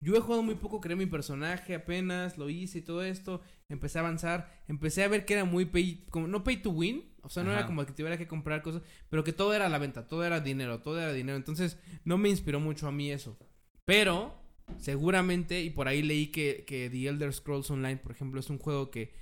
Yo 0.00 0.16
he 0.16 0.20
jugado 0.20 0.42
muy 0.42 0.54
poco, 0.54 0.80
creé 0.80 0.96
mi 0.96 1.06
personaje 1.06 1.74
apenas, 1.74 2.36
lo 2.36 2.50
hice 2.50 2.78
y 2.78 2.82
todo 2.82 3.02
esto, 3.02 3.40
empecé 3.74 3.98
a 3.98 4.02
avanzar, 4.02 4.50
empecé 4.68 5.04
a 5.04 5.08
ver 5.08 5.24
que 5.26 5.34
era 5.34 5.44
muy 5.44 5.66
pay, 5.66 6.04
como 6.10 6.26
no 6.26 6.42
pay 6.42 6.56
to 6.58 6.70
win, 6.70 7.04
o 7.22 7.28
sea, 7.28 7.42
no 7.42 7.52
era 7.52 7.66
como 7.66 7.84
que 7.86 7.92
tuviera 7.92 8.18
que 8.18 8.26
comprar 8.26 8.62
cosas, 8.62 8.82
pero 9.08 9.24
que 9.24 9.32
todo 9.32 9.54
era 9.54 9.68
la 9.68 9.78
venta, 9.78 10.08
todo 10.08 10.24
era 10.24 10.40
dinero, 10.40 10.80
todo 10.80 11.00
era 11.00 11.12
dinero, 11.12 11.36
entonces 11.36 11.78
no 12.04 12.18
me 12.18 12.28
inspiró 12.28 12.60
mucho 12.60 12.86
a 12.88 12.92
mí 12.92 13.10
eso. 13.10 13.38
Pero 13.84 14.34
seguramente, 14.78 15.62
y 15.62 15.70
por 15.70 15.88
ahí 15.88 16.02
leí 16.02 16.28
que, 16.28 16.64
que 16.66 16.90
The 16.90 17.08
Elder 17.08 17.32
Scrolls 17.32 17.70
Online, 17.70 17.96
por 17.96 18.12
ejemplo, 18.12 18.40
es 18.40 18.50
un 18.50 18.58
juego 18.58 18.90
que 18.90 19.12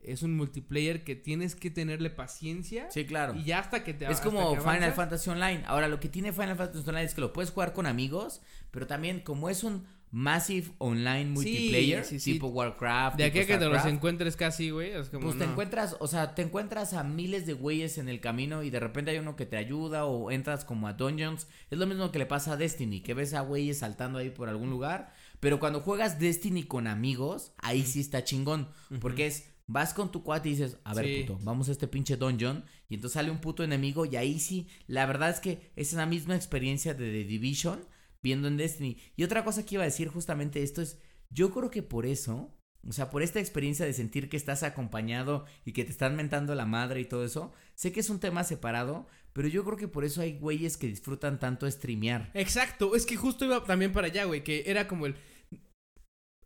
es 0.00 0.22
un 0.22 0.36
multiplayer 0.36 1.02
que 1.02 1.16
tienes 1.16 1.54
que 1.54 1.70
tenerle 1.70 2.10
paciencia 2.10 2.90
Sí, 2.90 3.06
claro. 3.06 3.34
y 3.36 3.44
ya 3.44 3.60
hasta 3.60 3.84
que 3.84 3.94
te 3.94 4.04
Es 4.10 4.20
como 4.20 4.50
Final 4.56 4.66
avanzas- 4.82 4.94
Fantasy 4.96 5.30
Online. 5.30 5.62
Ahora, 5.66 5.88
lo 5.88 5.98
que 5.98 6.08
tiene 6.10 6.30
Final 6.32 6.56
Fantasy 6.56 6.86
Online 6.88 7.04
es 7.06 7.14
que 7.14 7.22
lo 7.22 7.32
puedes 7.32 7.50
jugar 7.50 7.72
con 7.72 7.86
amigos, 7.86 8.42
pero 8.70 8.86
también 8.86 9.20
como 9.20 9.48
es 9.48 9.64
un 9.64 9.86
Massive 10.14 10.70
Online 10.78 11.24
multiplayer, 11.24 12.04
sí, 12.04 12.20
sí. 12.20 12.34
tipo 12.34 12.46
Warcraft. 12.46 13.16
De 13.16 13.24
aquí 13.24 13.40
a 13.40 13.46
que 13.48 13.58
te 13.58 13.64
los 13.66 13.84
encuentres 13.84 14.36
casi, 14.36 14.70
güey, 14.70 14.92
es 14.92 15.08
como 15.08 15.26
Pues 15.26 15.38
te 15.38 15.44
encuentras, 15.44 15.96
o 15.98 16.06
sea, 16.06 16.36
te 16.36 16.42
encuentras 16.42 16.92
a 16.94 17.02
miles 17.02 17.46
de 17.46 17.52
güeyes 17.52 17.98
en 17.98 18.08
el 18.08 18.20
camino 18.20 18.62
y 18.62 18.70
de 18.70 18.78
repente 18.78 19.10
hay 19.10 19.18
uno 19.18 19.34
que 19.34 19.44
te 19.44 19.56
ayuda 19.56 20.04
o 20.04 20.30
entras 20.30 20.64
como 20.64 20.86
a 20.86 20.92
dungeons. 20.92 21.48
Es 21.68 21.78
lo 21.78 21.88
mismo 21.88 22.12
que 22.12 22.20
le 22.20 22.26
pasa 22.26 22.52
a 22.52 22.56
Destiny, 22.56 23.00
que 23.00 23.12
ves 23.12 23.34
a 23.34 23.40
güeyes 23.40 23.78
saltando 23.80 24.20
ahí 24.20 24.30
por 24.30 24.48
algún 24.48 24.70
lugar. 24.70 25.12
Pero 25.40 25.58
cuando 25.58 25.80
juegas 25.80 26.20
Destiny 26.20 26.62
con 26.62 26.86
amigos, 26.86 27.52
ahí 27.58 27.82
sí 27.82 27.98
está 27.98 28.22
chingón. 28.22 28.68
Porque 29.00 29.26
es, 29.26 29.50
vas 29.66 29.94
con 29.94 30.12
tu 30.12 30.22
cuate 30.22 30.48
y 30.48 30.52
dices, 30.52 30.76
a 30.84 30.94
ver, 30.94 31.06
Sí. 31.06 31.24
puto, 31.24 31.40
vamos 31.42 31.68
a 31.68 31.72
este 31.72 31.88
pinche 31.88 32.16
dungeon. 32.16 32.64
Y 32.88 32.94
entonces 32.94 33.14
sale 33.14 33.32
un 33.32 33.38
puto 33.40 33.64
enemigo 33.64 34.06
y 34.06 34.14
ahí 34.14 34.38
sí, 34.38 34.68
la 34.86 35.06
verdad 35.06 35.30
es 35.30 35.40
que 35.40 35.72
es 35.74 35.92
la 35.94 36.06
misma 36.06 36.36
experiencia 36.36 36.94
de 36.94 37.10
The 37.10 37.24
Division 37.24 37.80
viendo 38.24 38.48
en 38.48 38.56
Destiny. 38.56 38.96
Y 39.14 39.22
otra 39.22 39.44
cosa 39.44 39.64
que 39.64 39.76
iba 39.76 39.82
a 39.82 39.86
decir 39.86 40.08
justamente 40.08 40.62
esto 40.64 40.82
es, 40.82 40.98
yo 41.30 41.50
creo 41.52 41.70
que 41.70 41.82
por 41.82 42.06
eso, 42.06 42.56
o 42.88 42.92
sea, 42.92 43.10
por 43.10 43.22
esta 43.22 43.38
experiencia 43.38 43.84
de 43.86 43.92
sentir 43.92 44.28
que 44.28 44.36
estás 44.36 44.62
acompañado 44.64 45.44
y 45.64 45.72
que 45.72 45.84
te 45.84 45.90
están 45.92 46.16
mentando 46.16 46.54
la 46.56 46.64
madre 46.66 47.00
y 47.00 47.04
todo 47.04 47.24
eso, 47.24 47.52
sé 47.74 47.92
que 47.92 48.00
es 48.00 48.10
un 48.10 48.18
tema 48.20 48.42
separado, 48.42 49.06
pero 49.34 49.46
yo 49.48 49.62
creo 49.64 49.76
que 49.76 49.88
por 49.88 50.04
eso 50.04 50.22
hay 50.22 50.38
güeyes 50.38 50.76
que 50.76 50.86
disfrutan 50.86 51.38
tanto 51.38 51.70
streamear. 51.70 52.30
Exacto, 52.34 52.96
es 52.96 53.04
que 53.04 53.16
justo 53.16 53.44
iba 53.44 53.62
también 53.62 53.92
para 53.92 54.06
allá, 54.06 54.24
güey, 54.24 54.42
que 54.42 54.64
era 54.66 54.88
como 54.88 55.06
el... 55.06 55.16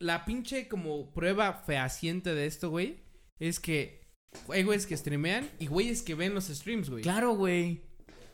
la 0.00 0.24
pinche 0.24 0.68
como 0.68 1.12
prueba 1.12 1.62
fehaciente 1.64 2.34
de 2.34 2.46
esto, 2.46 2.70
güey, 2.70 2.98
es 3.38 3.60
que 3.60 4.00
hay 4.48 4.62
güeyes 4.64 4.86
que 4.86 4.96
streamean 4.96 5.48
y 5.58 5.66
güeyes 5.68 6.02
que 6.02 6.14
ven 6.14 6.34
los 6.34 6.46
streams, 6.48 6.90
güey. 6.90 7.02
Claro, 7.02 7.34
güey. 7.36 7.82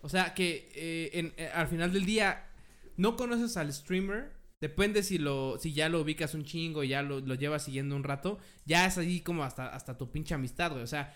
O 0.03 0.09
sea, 0.09 0.35
que 0.35 0.71
eh, 0.75 1.11
en- 1.15 1.35
eh, 1.37 1.49
al 1.55 1.69
final 1.69 1.93
del 1.93 2.05
día 2.05 2.51
no 2.97 3.17
conoces 3.17 3.57
al 3.57 3.73
streamer. 3.73 4.33
Depende 4.61 5.03
si 5.03 5.19
lo 5.19 5.59
si 5.59 5.73
ya 5.73 5.89
lo 5.89 6.01
ubicas 6.01 6.35
un 6.35 6.45
chingo 6.45 6.85
y 6.85 6.89
ya 6.89 7.03
lo, 7.03 7.21
lo 7.21 7.35
llevas 7.35 7.65
siguiendo 7.65 7.97
un 7.97 8.05
rato. 8.05 8.39
Ya 8.65 8.87
es 8.87 8.97
ahí 8.99 9.21
como 9.21 9.45
hasta, 9.45 9.69
hasta 9.69 9.99
tu 9.99 10.11
pinche 10.11 10.35
amistad, 10.35 10.71
güey. 10.71 10.83
O 10.83 10.87
sea, 10.87 11.15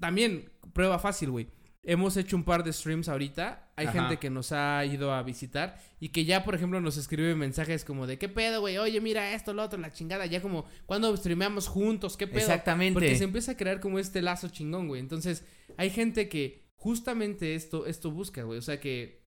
también 0.00 0.50
prueba 0.72 0.98
fácil, 0.98 1.30
güey. 1.30 1.48
Hemos 1.86 2.16
hecho 2.16 2.36
un 2.36 2.44
par 2.44 2.64
de 2.64 2.72
streams 2.72 3.08
ahorita. 3.08 3.72
Hay 3.76 3.86
Ajá. 3.86 4.00
gente 4.00 4.18
que 4.18 4.30
nos 4.30 4.52
ha 4.52 4.84
ido 4.86 5.12
a 5.12 5.22
visitar 5.22 5.78
y 6.00 6.10
que 6.10 6.24
ya, 6.24 6.44
por 6.44 6.54
ejemplo, 6.54 6.80
nos 6.80 6.96
escribe 6.96 7.34
mensajes 7.34 7.84
como 7.84 8.06
de 8.06 8.18
¿qué 8.18 8.28
pedo, 8.28 8.60
güey? 8.60 8.78
Oye, 8.78 9.00
mira 9.00 9.34
esto, 9.34 9.52
lo 9.52 9.62
otro, 9.62 9.78
la 9.78 9.92
chingada. 9.92 10.24
Ya 10.26 10.40
como, 10.40 10.64
cuando 10.86 11.14
streameamos 11.14 11.68
juntos? 11.68 12.16
¿Qué 12.16 12.26
pedo? 12.26 12.38
Exactamente. 12.38 12.94
Porque 12.94 13.16
se 13.16 13.24
empieza 13.24 13.52
a 13.52 13.56
crear 13.56 13.80
como 13.80 13.98
este 13.98 14.22
lazo 14.22 14.48
chingón, 14.48 14.88
güey. 14.88 15.00
Entonces, 15.00 15.44
hay 15.76 15.90
gente 15.90 16.28
que 16.28 16.64
justamente 16.76 17.54
esto, 17.54 17.86
esto 17.86 18.10
busca, 18.10 18.42
güey. 18.44 18.58
O 18.58 18.62
sea 18.62 18.80
que 18.80 19.23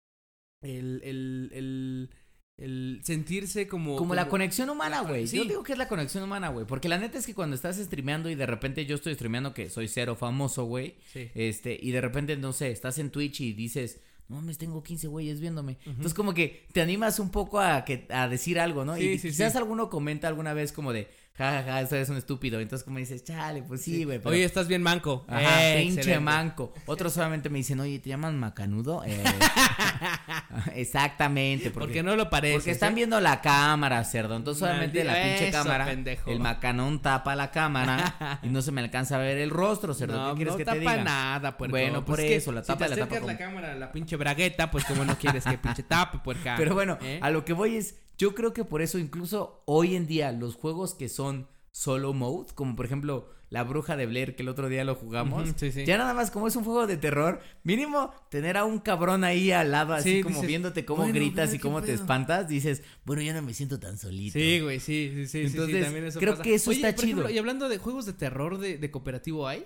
el, 0.66 1.02
el, 1.04 1.50
el, 1.54 2.10
el 2.58 3.02
sentirse 3.04 3.68
como... 3.68 3.96
Como 3.96 4.16
la 4.16 4.28
conexión 4.28 4.70
humana, 4.70 5.02
güey. 5.02 5.28
sí. 5.28 5.38
Yo 5.38 5.46
digo 5.46 5.64
que 5.64 5.74
es 5.74 5.78
la 5.78 5.88
conexión 5.88 6.24
humana, 6.24 6.50
güey. 6.50 6.66
Porque 6.66 6.90
la 6.90 6.98
neta 6.98 7.18
es 7.18 7.26
que 7.26 7.34
cuando 7.34 7.56
estás 7.56 7.78
streameando 7.78 8.30
y 8.30 8.36
de 8.36 8.46
repente 8.46 8.86
yo 8.86 8.96
estoy 8.96 9.14
streameando 9.16 9.54
que 9.54 9.70
soy 9.70 9.88
cero 9.88 10.16
famoso, 10.16 10.66
güey. 10.66 10.96
Sí. 11.12 11.30
Este, 11.36 11.78
y 11.82 11.92
de 11.92 12.02
repente, 12.02 12.36
no 12.38 12.54
sé, 12.54 12.72
estás 12.72 12.98
en 13.00 13.10
Twitch 13.10 13.42
y 13.42 13.54
dices, 13.54 14.02
no 14.28 14.38
mames, 14.38 14.58
tengo 14.58 14.82
15 14.82 15.08
güeyes 15.08 15.40
viéndome. 15.40 15.78
Entonces, 15.86 16.14
como 16.14 16.34
que 16.34 16.66
te 16.72 16.82
animas 16.82 17.20
un 17.20 17.30
poco 17.30 17.60
a, 17.60 17.86
que, 17.86 18.08
a 18.10 18.28
decir 18.28 18.60
algo, 18.60 18.84
¿no? 18.84 18.96
Sí, 18.96 19.04
y 19.04 19.20
sí, 19.20 19.30
quizás 19.30 19.52
sí. 19.52 19.58
alguno 19.58 19.90
comenta 19.90 20.28
alguna 20.28 20.54
vez 20.54 20.72
como 20.72 20.94
de, 20.94 21.10
ja, 21.38 21.52
ja, 21.52 21.64
ja, 21.64 21.82
eso 21.82 21.96
es 21.96 22.10
un 22.10 22.18
estúpido. 22.18 22.60
Entonces, 22.60 22.84
como 22.86 22.98
dices, 23.00 23.24
chale, 23.24 23.62
pues 23.64 23.82
sí, 23.82 24.04
güey. 24.06 24.20
pero- 24.20 24.30
Oye, 24.32 24.44
estás 24.46 24.68
bien 24.68 24.82
manco. 24.82 25.26
Ajá, 25.28 25.42
Eh, 25.74 25.78
pinche 25.82 26.00
excelente. 26.02 26.20
manco. 26.24 26.74
Otros 26.86 27.14
solamente 27.14 27.50
me 27.50 27.58
dicen, 27.58 27.80
oye, 27.80 28.00
¿te 28.00 28.10
llaman 28.10 28.40
macanudo? 28.40 29.04
Eh, 29.06 29.22
exactamente. 30.76 31.72
Porque, 31.72 31.88
Porque 31.88 32.04
no 32.04 32.16
lo 32.16 32.30
parece. 32.30 32.56
porque 32.56 32.72
están 32.72 32.96
viendo 32.96 33.20
la 33.20 33.42
cámara, 33.42 34.04
cerdo. 34.04 34.36
Entonces 34.36 34.60
solamente 34.60 35.04
la 35.04 35.14
Maldito- 35.14 35.24
pinche 35.30 35.48
eso, 35.50 35.58
cámara. 35.64 35.86
pendejo. 35.86 36.32
El 36.32 36.40
macanón 36.40 37.02
tapa 37.02 37.36
la 37.36 37.52
cámara 37.52 38.40
y 38.44 38.48
no 38.48 38.62
se 38.62 38.72
me 38.72 38.82
alcanza 38.82 39.16
a 39.16 39.20
ver 39.20 39.38
el 39.38 39.50
rostro, 39.50 39.94
cerdo. 39.94 40.18
No, 40.18 40.30
¿Qué 40.32 40.36
quieres 40.38 40.54
no 40.54 40.58
que 40.58 40.66
tapa 40.66 40.74
te 40.76 40.80
diga? 40.80 41.04
nada, 41.04 41.58
puerco. 41.58 41.72
Bueno, 41.72 42.06
Pues 42.06 42.20
por 42.20 42.26
eso, 42.26 42.52
la 42.52 42.62
si 42.62 42.68
tapa 42.68 42.86
te 42.86 42.90
la 42.92 42.96
tapa 42.98 43.16
como- 43.16 43.28
la 43.28 43.38
cámara 43.38 43.76
la 43.76 43.92
pinche 43.92 44.16
bragueta, 44.16 44.72
pues 44.72 44.86
como 44.86 45.04
no 45.06 45.18
quieres 45.18 45.44
que 45.44 45.58
pinche 45.58 45.84
tape, 45.88 46.20
puerca. 46.20 46.56
Pero 46.58 46.74
bueno, 46.74 46.98
¿Eh? 47.02 47.20
a 47.22 47.30
lo 47.30 47.46
que 47.46 47.54
voy 47.54 47.76
es, 47.76 47.96
yo 48.18 48.34
creo 48.34 48.54
que 48.54 48.64
por 48.64 48.82
eso 48.82 48.98
incluso 48.98 49.62
hoy 49.66 49.96
en 49.96 50.08
día 50.08 50.32
los 50.32 50.56
juegos 50.56 50.94
que 50.94 51.10
son 51.10 51.25
solo 51.72 52.14
mode, 52.14 52.54
como 52.56 52.76
por 52.76 52.86
ejemplo 52.86 53.30
La 53.50 53.64
Bruja 53.64 53.96
de 53.98 54.06
Blair, 54.06 54.36
que 54.36 54.44
el 54.44 54.50
otro 54.50 54.70
día 54.70 54.84
lo 54.86 54.96
jugamos, 54.96 55.50
Ujú, 55.50 55.60
sí, 55.60 55.72
sí. 55.72 55.86
ya 55.86 55.98
nada 55.98 56.14
más 56.14 56.32
como 56.32 56.48
es 56.48 56.56
un 56.56 56.64
juego 56.64 56.88
de 56.88 56.98
terror, 56.98 57.42
mínimo 57.64 58.12
tener 58.30 58.56
a 58.58 58.64
un 58.66 58.80
cabrón 58.80 59.24
ahí 59.24 59.52
al 59.52 59.72
lado, 59.72 59.94
así 59.94 60.18
Sí, 60.18 60.22
como 60.22 60.36
dices, 60.36 60.48
viéndote 60.48 60.86
cómo 60.86 61.04
bueno, 61.04 61.14
gritas 61.16 61.54
y 61.54 61.58
¿qué 61.58 61.62
cómo 61.64 61.82
te 61.82 61.94
espantas, 61.94 62.48
dices, 62.48 62.82
bueno, 63.06 63.22
ya 63.22 63.34
no 63.34 63.42
me 63.42 63.54
siento 63.54 63.80
tan 63.80 63.98
solito. 63.98 64.40
Sí, 64.40 64.60
güey, 64.62 64.80
sí, 64.80 65.12
sí, 65.14 65.28
sí, 65.28 65.42
Entonces, 65.48 65.84
también 65.84 66.06
eso 66.06 66.20
creo 66.20 66.34
pasa. 66.34 66.44
que 66.44 66.56
eso 66.56 66.70
Oye, 66.72 66.80
está 66.80 66.96
por 66.96 67.04
ejemplo, 67.06 67.28
chido. 67.28 67.36
y 67.36 67.38
hablando 67.40 67.68
de 67.70 67.78
juegos 67.78 68.06
de 68.06 68.14
terror 68.14 68.58
de, 68.58 68.78
de 68.78 68.92
cooperativo, 68.92 69.48
¿hay? 69.48 69.66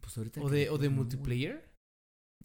Pues 0.00 0.18
ahorita 0.18 0.40
¿O 0.42 0.48
de, 0.50 0.68
o 0.70 0.78
de 0.78 0.88
no, 0.88 0.96
multiplayer? 0.96 1.72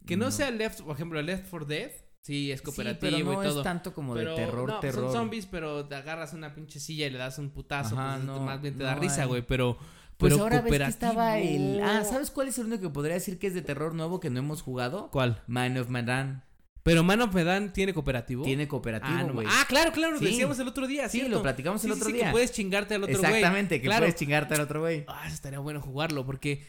Que 0.06 0.16
no, 0.16 0.30
sea 0.30 0.50
Left, 0.50 0.82
por 0.82 0.94
ejemplo, 0.94 1.20
Left 1.22 1.48
4 1.50 1.66
Dead, 1.66 1.92
sí, 2.22 2.50
es 2.50 2.60
Sí, 2.60 2.64
cooperativo 2.64 3.10
pero 3.12 3.24
no 3.34 3.44
y 3.44 3.46
todo. 3.48 3.60
es 3.60 3.64
tanto 3.64 3.92
como 3.92 4.14
pero, 4.14 4.30
de 4.30 4.36
terror, 4.46 4.68
no, 4.68 4.80
terror. 4.80 5.04
son 5.04 5.12
zombies, 5.12 5.44
pero 5.46 5.84
te 5.84 5.94
agarras 5.94 6.32
una 6.32 6.54
pinche 6.54 6.80
silla 6.80 7.06
y 7.06 7.10
le 7.10 7.18
das 7.18 7.38
un 7.38 7.50
putazo, 7.50 7.98
Ajá, 7.98 8.14
pues, 8.14 8.24
no, 8.24 8.40
más 8.40 8.60
bien 8.62 8.74
te 8.74 8.80
no 8.84 8.86
da 8.86 8.94
risa, 8.94 9.24
güey, 9.26 9.42
pero... 9.42 9.76
Pues 10.18 10.34
pero 10.34 10.44
ahora 10.44 10.60
ves 10.60 10.78
que 10.78 10.84
estaba 10.84 11.38
el... 11.40 11.80
Ah, 11.82 12.04
¿sabes 12.04 12.30
cuál 12.30 12.46
es 12.46 12.56
el 12.58 12.66
único 12.66 12.82
que 12.82 12.90
podría 12.90 13.14
decir 13.14 13.38
que 13.40 13.48
es 13.48 13.54
de 13.54 13.62
terror 13.62 13.92
nuevo 13.94 14.20
que 14.20 14.30
no 14.30 14.38
hemos 14.38 14.62
jugado? 14.62 15.10
¿Cuál? 15.10 15.42
Man 15.48 15.76
of 15.78 15.88
Medan. 15.88 16.44
Pero 16.84 17.02
Man 17.02 17.20
of 17.22 17.34
Medan 17.34 17.72
tiene 17.72 17.92
cooperativo. 17.92 18.44
Tiene 18.44 18.64
ah, 18.64 18.68
cooperativo, 18.68 19.18
no, 19.28 19.32
güey. 19.34 19.46
ah, 19.50 19.64
claro, 19.68 19.90
claro, 19.90 20.12
lo 20.12 20.18
Sí. 20.20 20.26
decíamos 20.26 20.58
el 20.60 20.68
otro 20.68 20.86
día, 20.86 21.08
Sí, 21.08 21.18
¿cierto? 21.18 21.36
lo 21.36 21.42
platicamos 21.42 21.82
el 21.84 21.90
Sí, 21.90 21.94
sí, 21.96 22.00
otro 22.00 22.10
sí, 22.10 22.16
día. 22.16 22.26
que 22.26 22.30
puedes 22.32 22.52
chingarte 22.52 22.94
al 22.94 23.02
otro 23.04 23.18
güey. 23.18 23.26
Exactamente, 23.32 23.80
que 23.80 23.86
Claro. 23.86 24.00
puedes 24.02 24.14
chingarte 24.14 24.54
al 24.54 24.60
otro 24.60 24.80
güey. 24.80 25.04
Ah, 25.08 25.22
eso 25.26 25.34
estaría 25.34 25.58
bueno 25.58 25.80
jugarlo 25.80 26.24
porque 26.24 26.64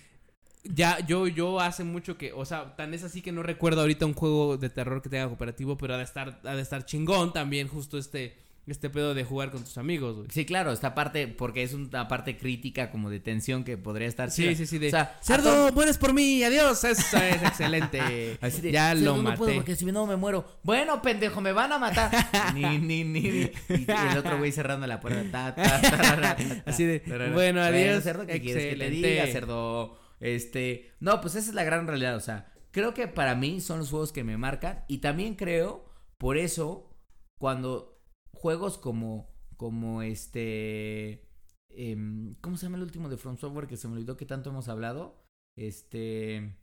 ya 0.63 0.99
yo 1.05 1.27
yo 1.27 1.59
hace 1.59 1.83
mucho 1.83 2.17
que, 2.17 2.31
o 2.33 2.45
sea, 2.45 2.75
tan 2.75 2.93
es 2.93 3.03
así 3.03 3.21
que 3.21 3.31
no 3.31 3.43
recuerdo 3.43 3.81
ahorita 3.81 4.05
un 4.05 4.13
juego 4.13 4.57
de 4.57 4.69
terror 4.69 5.01
que 5.01 5.09
tenga 5.09 5.27
cooperativo, 5.27 5.77
pero 5.77 5.95
ha 5.95 5.97
de 5.97 6.03
estar 6.03 6.39
ha 6.43 6.55
de 6.55 6.61
estar 6.61 6.85
chingón 6.85 7.33
también 7.33 7.67
justo 7.67 7.97
este 7.97 8.41
este 8.65 8.89
pedo 8.89 9.13
de 9.13 9.25
jugar 9.25 9.51
con 9.51 9.61
tus 9.65 9.77
amigos, 9.77 10.15
güey. 10.15 10.27
Sí, 10.31 10.45
claro, 10.45 10.71
esta 10.71 10.95
parte, 10.95 11.27
porque 11.27 11.63
es 11.63 11.73
una 11.73 12.07
parte 12.07 12.37
crítica 12.37 12.91
como 12.91 13.09
de 13.09 13.19
tensión 13.19 13.65
que 13.65 13.77
podría 13.77 14.07
estar 14.07 14.31
Sí, 14.31 14.55
sí, 14.55 14.65
sí, 14.65 14.77
de 14.77 14.87
O 14.87 14.91
sea, 14.91 15.19
Cerdo, 15.21 15.73
mueres 15.73 15.97
por 15.97 16.13
mí, 16.13 16.41
adiós, 16.45 16.81
eso 16.85 17.17
es 17.17 17.43
excelente. 17.43 18.37
Así 18.41 18.61
de, 18.61 18.71
ya 18.71 18.91
"Cerdo, 18.91 19.03
lo 19.03 19.17
no 19.17 19.23
maté. 19.23 19.37
puedo 19.37 19.53
porque 19.55 19.75
si 19.75 19.83
no 19.83 20.05
me 20.07 20.15
muero. 20.15 20.45
Bueno, 20.63 21.01
pendejo, 21.01 21.41
me 21.41 21.51
van 21.51 21.73
a 21.73 21.77
matar. 21.77 22.09
ni, 22.53 22.77
ni, 22.77 23.03
ni, 23.03 23.21
ni. 23.21 23.51
Y 23.67 23.85
el 24.11 24.17
otro 24.17 24.37
güey 24.37 24.53
cerrando 24.53 24.87
la 24.87 25.01
puerta. 25.01 25.23
Ta, 25.29 25.55
ta, 25.55 25.81
tarara, 25.81 26.37
ta, 26.37 26.63
Así 26.65 26.85
de, 26.85 27.01
bueno, 27.33 27.61
adiós, 27.61 28.01
cerdo, 28.01 28.25
¿qué 28.25 28.39
quieres 28.39 28.75
que 28.75 28.79
te 28.79 28.89
diga, 28.89 29.27
cerdo? 29.27 29.97
Este, 30.23 30.93
no, 31.01 31.19
pues 31.19 31.35
esa 31.35 31.49
es 31.49 31.55
la 31.55 31.65
gran 31.65 31.85
realidad, 31.85 32.15
o 32.15 32.21
sea, 32.21 32.51
creo 32.71 32.93
que 32.93 33.07
para 33.07 33.35
mí 33.35 33.59
son 33.59 33.79
los 33.79 33.89
juegos 33.89 34.13
que 34.13 34.23
me 34.23 34.37
marcan 34.37 34.85
y 34.87 34.99
también 34.99 35.35
creo, 35.35 35.85
por 36.17 36.37
eso, 36.37 36.89
cuando 37.37 38.01
juegos 38.33 38.77
como, 38.77 39.27
como 39.57 40.01
este, 40.01 41.27
em, 41.69 42.35
¿cómo 42.41 42.55
se 42.55 42.65
llama 42.67 42.77
el 42.77 42.83
último 42.83 43.09
de 43.09 43.17
From 43.17 43.37
Software 43.37 43.67
que 43.67 43.75
se 43.75 43.87
me 43.89 43.95
olvidó 43.95 44.15
que 44.15 44.25
tanto 44.25 44.49
hemos 44.49 44.69
hablado? 44.69 45.25
Este... 45.57 46.55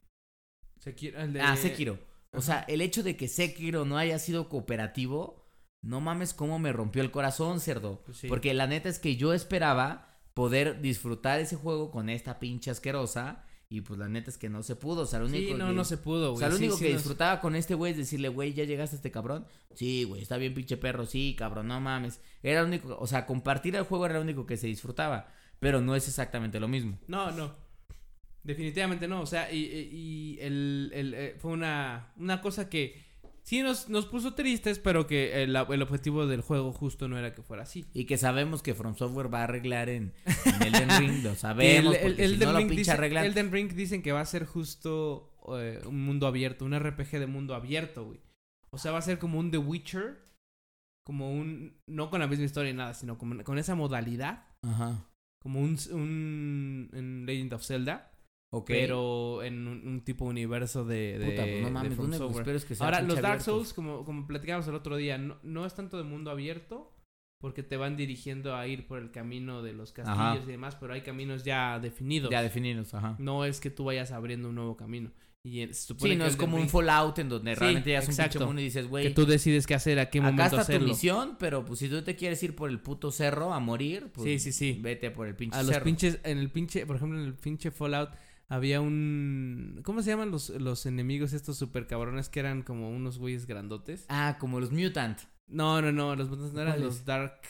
Sekiro, 0.78 1.20
el 1.20 1.34
de- 1.34 1.42
Ah, 1.42 1.56
Sekiro. 1.56 1.98
O 2.32 2.40
sea, 2.40 2.61
el 2.66 2.80
hecho 2.80 3.02
de 3.02 3.16
que 3.18 3.28
Sekiro 3.28 3.84
no 3.84 3.98
haya 3.98 4.18
sido 4.18 4.48
cooperativo, 4.48 5.44
no 5.82 6.00
mames 6.00 6.32
cómo 6.32 6.58
me 6.58 6.72
rompió 6.72 7.02
el 7.02 7.11
corazón, 7.11 7.61
cerdo. 7.61 8.02
Pues 8.06 8.16
sí. 8.18 8.28
Porque 8.28 8.54
la 8.54 8.66
neta 8.66 8.88
es 8.88 8.98
que 8.98 9.16
yo 9.16 9.34
esperaba 9.34 10.18
poder 10.32 10.80
disfrutar 10.80 11.40
ese 11.40 11.56
juego 11.56 11.90
con 11.90 12.08
esta 12.08 12.38
pinche 12.38 12.70
asquerosa. 12.70 13.44
Y 13.72 13.82
pues 13.82 14.00
la 14.00 14.08
neta 14.08 14.30
es 14.30 14.36
que 14.36 14.48
no 14.48 14.64
se 14.64 14.74
pudo. 14.74 15.02
O 15.02 15.06
sea, 15.06 15.20
lo 15.20 15.26
único 15.26 15.52
Sí, 15.52 15.54
no, 15.56 15.68
que, 15.68 15.72
no 15.74 15.84
se 15.84 15.96
pudo, 15.96 16.30
O 16.30 16.32
güey. 16.32 16.40
sea, 16.40 16.48
lo 16.48 16.56
Sí, 16.56 16.64
único 16.64 16.76
sí 16.76 16.84
que 16.86 16.92
disfrutaba 16.94 17.40
con 17.40 17.54
este 17.54 17.74
güey 17.74 17.92
es 17.92 17.98
decirle, 17.98 18.28
güey, 18.28 18.52
¿ya 18.52 18.64
llegaste 18.64 18.96
a 18.96 18.98
este 18.98 19.12
cabrón? 19.12 19.46
Sí, 19.74 20.02
güey, 20.02 20.22
está 20.22 20.36
bien 20.38 20.54
pinche 20.54 20.76
perro, 20.76 21.06
sí, 21.06 21.36
cabrón, 21.38 21.68
no 21.68 21.80
mames. 21.80 22.20
Era 22.42 22.62
lo 22.62 22.66
único, 22.66 22.98
o 22.98 23.06
sea, 23.06 23.26
compartir 23.26 23.76
el 23.76 23.84
juego 23.84 24.06
era 24.06 24.16
lo 24.16 24.22
único 24.22 24.44
que 24.44 24.56
se 24.56 24.66
disfrutaba. 24.66 25.28
Pero 25.60 25.80
no 25.80 25.94
es 25.94 26.08
exactamente 26.08 26.58
lo 26.58 26.66
mismo. 26.66 26.98
No, 27.06 27.30
no. 27.30 27.54
Definitivamente 28.42 29.06
no. 29.06 29.20
O 29.20 29.26
sea, 29.26 29.52
y, 29.52 29.58
y- 29.58 29.90
y 29.92 30.38
el, 30.40 30.90
el, 30.94 31.14
eh, 31.14 31.36
fue 31.38 31.52
una, 31.52 32.12
una 32.16 32.40
cosa 32.40 32.68
que 32.68 33.09
sí 33.51 33.62
nos, 33.62 33.88
nos 33.88 34.07
puso 34.07 34.34
tristes, 34.34 34.78
pero 34.78 35.09
que 35.09 35.42
el, 35.42 35.57
el 35.57 35.82
objetivo 35.82 36.26
del 36.28 36.40
juego 36.40 36.72
justo 36.72 37.09
no 37.09 37.18
era 37.18 37.34
que 37.34 37.42
fuera 37.42 37.64
así. 37.64 37.84
Y 37.92 38.05
que 38.05 38.16
sabemos 38.16 38.62
que 38.62 38.74
From 38.74 38.94
Software 38.94 39.32
va 39.32 39.40
a 39.40 39.44
arreglar 39.44 39.88
en, 39.88 40.12
en 40.44 40.62
Elden 40.74 40.90
Ring, 41.01 41.22
lo 41.24 41.34
sabemos, 41.36 41.96
El- 41.96 42.01
el- 42.01 42.07
porque 42.09 42.28
si 42.28 42.34
Elden 42.34 42.46
no 42.48 42.53
lo 42.53 42.59
Ring 42.61 42.70
dice- 42.70 42.90
arreglan. 42.92 43.24
Elden 43.24 43.51
Ring 43.51 43.72
dicen 43.72 44.03
que 44.03 44.12
va 44.12 44.20
a 44.20 44.26
ser 44.26 44.46
justo 44.46 45.34
eh, 45.59 45.80
un 45.84 46.05
mundo 46.05 46.29
abierto, 46.29 46.64
un 46.64 46.79
RPG 46.79 47.18
de 47.18 47.26
mundo 47.26 47.57
abierto, 47.57 48.04
güey. 48.04 48.20
O 48.70 48.79
sea, 48.79 48.92
va 48.92 48.99
a 48.99 49.03
ser 49.03 49.18
como 49.18 49.41
un 49.41 49.50
The 49.50 49.58
Witcher, 49.58 50.22
como 51.04 51.33
un... 51.33 51.76
No 51.88 52.08
con 52.08 52.20
la 52.20 52.29
misma 52.29 52.45
historia 52.45 52.70
y 52.70 52.74
nada, 52.74 52.95
sino 52.95 53.18
como, 53.18 53.42
con 53.42 53.58
esa 53.58 53.74
modalidad, 53.74 54.45
Ajá. 54.62 55.08
como 55.42 55.58
un, 55.61 55.76
un, 55.91 56.88
un 56.92 57.24
Legend 57.26 57.54
of 57.54 57.64
Zelda. 57.66 58.12
Ok. 58.52 58.66
Pero 58.66 59.42
en 59.42 59.66
un, 59.68 59.86
un 59.86 60.00
tipo 60.04 60.24
universo 60.24 60.84
de, 60.84 61.18
de, 61.18 61.30
Puta, 61.30 61.42
pues 61.44 61.60
no 61.60 61.66
de 61.66 61.70
mames, 61.72 62.64
que 62.64 62.68
que 62.68 62.74
sea 62.74 62.86
Ahora, 62.86 63.00
los 63.00 63.14
Dark 63.16 63.26
abierto. 63.26 63.44
Souls, 63.44 63.72
como, 63.72 64.04
como 64.04 64.26
platicamos 64.26 64.66
el 64.66 64.74
otro 64.74 64.96
día, 64.96 65.18
no, 65.18 65.38
no 65.42 65.66
es 65.66 65.74
tanto 65.74 65.96
de 65.98 66.02
mundo 66.04 66.30
abierto, 66.30 66.92
porque 67.40 67.62
te 67.62 67.76
van 67.76 67.96
dirigiendo 67.96 68.56
a 68.56 68.66
ir 68.66 68.86
por 68.86 68.98
el 68.98 69.12
camino 69.12 69.62
de 69.62 69.72
los 69.72 69.92
castillos 69.92 70.18
Ajá. 70.18 70.40
y 70.42 70.46
demás, 70.46 70.76
pero 70.76 70.92
hay 70.94 71.02
caminos 71.02 71.44
ya 71.44 71.78
definidos. 71.78 72.30
Ya 72.30 72.42
definidos, 72.42 72.92
ajá. 72.92 73.14
No 73.18 73.44
es 73.44 73.60
que 73.60 73.70
tú 73.70 73.84
vayas 73.84 74.10
abriendo 74.10 74.48
un 74.48 74.56
nuevo 74.56 74.76
camino. 74.76 75.10
Y 75.42 75.66
se 75.68 75.72
supone 75.72 76.12
Sí, 76.12 76.18
no 76.18 76.24
que 76.24 76.30
es 76.32 76.36
como 76.36 76.58
un 76.58 76.68
Fallout 76.68 77.18
en 77.18 77.30
donde 77.30 77.54
Sí, 77.54 77.60
realmente 77.60 77.90
ya 77.92 78.00
es 78.00 78.08
un 78.08 78.14
pinche 78.14 78.38
mundo 78.40 78.60
y 78.60 78.64
dices, 78.64 78.82
Que 78.82 78.88
güey, 78.90 79.14
tú 79.14 79.24
decides 79.24 79.66
qué 79.66 79.74
hacer, 79.74 79.98
a 79.98 80.10
qué 80.10 80.18
acá 80.18 80.30
momento 80.32 80.60
está 80.60 80.78
tu 80.78 80.84
misión, 80.84 81.36
pero 81.38 81.64
pues 81.64 81.78
si 81.78 81.88
tú 81.88 82.02
te 82.02 82.14
quieres 82.14 82.42
ir 82.42 82.54
por 82.54 82.68
el 82.68 82.80
puto 82.80 83.10
cerro 83.10 83.54
a 83.54 83.58
morir, 83.60 84.10
pues 84.12 84.24
Sí, 84.26 84.38
sí, 84.38 84.52
sí. 84.52 84.78
vete 84.82 85.10
por 85.10 85.26
el 85.26 85.36
pinche 85.36 85.56
A 85.56 85.62
los 85.62 85.78
pinches, 85.78 86.18
en 86.24 86.36
el 86.36 86.50
pinche, 86.50 86.84
por 86.84 86.96
ejemplo, 86.96 87.18
en 87.18 87.24
el 87.24 87.34
pinche 87.34 87.70
Fallout 87.70 88.10
había 88.50 88.82
un... 88.82 89.80
¿Cómo 89.84 90.02
se 90.02 90.10
llaman 90.10 90.30
los, 90.30 90.50
los 90.50 90.84
enemigos 90.84 91.32
estos 91.32 91.56
super 91.56 91.86
cabrones 91.86 92.28
que 92.28 92.40
eran 92.40 92.60
como 92.62 92.90
unos 92.90 93.16
güeyes 93.18 93.46
grandotes? 93.46 94.04
Ah, 94.10 94.36
como 94.38 94.60
los 94.60 94.70
Mutant. 94.72 95.18
No, 95.46 95.80
no, 95.80 95.90
no, 95.92 96.14
los 96.14 96.28
mutantes 96.28 96.52
no 96.52 96.60
eran 96.60 96.80
los 96.82 97.06
Dark... 97.06 97.40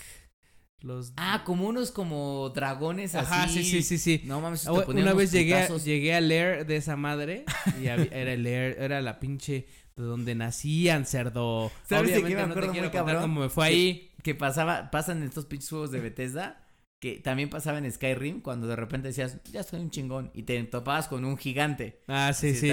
Los... 0.82 1.12
Ah, 1.18 1.43
como 1.44 1.68
unos 1.68 1.90
como 1.90 2.51
dragones 2.55 3.14
así. 3.14 3.27
Ajá, 3.35 3.48
sí, 3.48 3.62
sí, 3.64 3.82
sí, 3.82 3.98
sí. 3.98 4.22
No 4.24 4.40
mames, 4.40 4.66
Ah, 4.66 4.82
te 4.86 4.93
Una 4.93 5.12
vez 5.12 5.31
llegué 5.31 5.55
a, 5.55 5.68
llegué 5.77 6.14
a 6.14 6.22
leer 6.22 6.64
de 6.66 6.77
esa 6.77 6.97
madre 6.97 7.44
y 7.82 7.89
había- 7.89 8.06
era 8.12 8.32
el 8.32 8.43
Lair, 8.43 8.77
era 8.78 9.02
la 9.02 9.20
pinche 9.20 9.66
de 9.94 10.02
donde 10.02 10.35
nacían, 10.35 11.05
cerdo. 11.05 11.70
¿Sabes 11.86 12.12
de 12.12 12.20
qué 12.20 12.24
Obviamente 12.24 12.36
me 12.47 12.48
no 12.48 12.55
te 12.55 12.60
quiero 12.72 12.72
muy 12.72 12.81
contar 12.85 12.93
cabrón? 13.05 13.22
cómo 13.22 13.40
me 13.43 13.48
fue 13.51 13.66
Que- 13.68 13.74
ahí. 13.74 14.10
Que 14.22 14.35
pasaba, 14.35 14.90
pasan 14.90 15.22
estos 15.22 15.44
pinches 15.44 15.68
juegos 15.68 15.90
de 15.90 16.01
Bethesda. 16.01 16.66
Que 17.01 17.18
también 17.18 17.48
pasaba 17.48 17.78
en 17.78 17.90
Skyrim 17.90 18.43
cuando 18.43 18.66
de 18.66 18.77
repente 18.77 19.09
decías, 19.09 19.39
ya 19.51 19.62
soy 19.62 19.81
un 19.81 19.90
chingón. 19.90 20.31
Y 20.35 20.43
te 20.43 20.62
topabas 20.64 21.09
con 21.09 21.24
un 21.24 21.39
gigante. 21.39 22.02
Ah, 22.06 22.32
sí, 22.35 22.55
sí. 22.55 22.70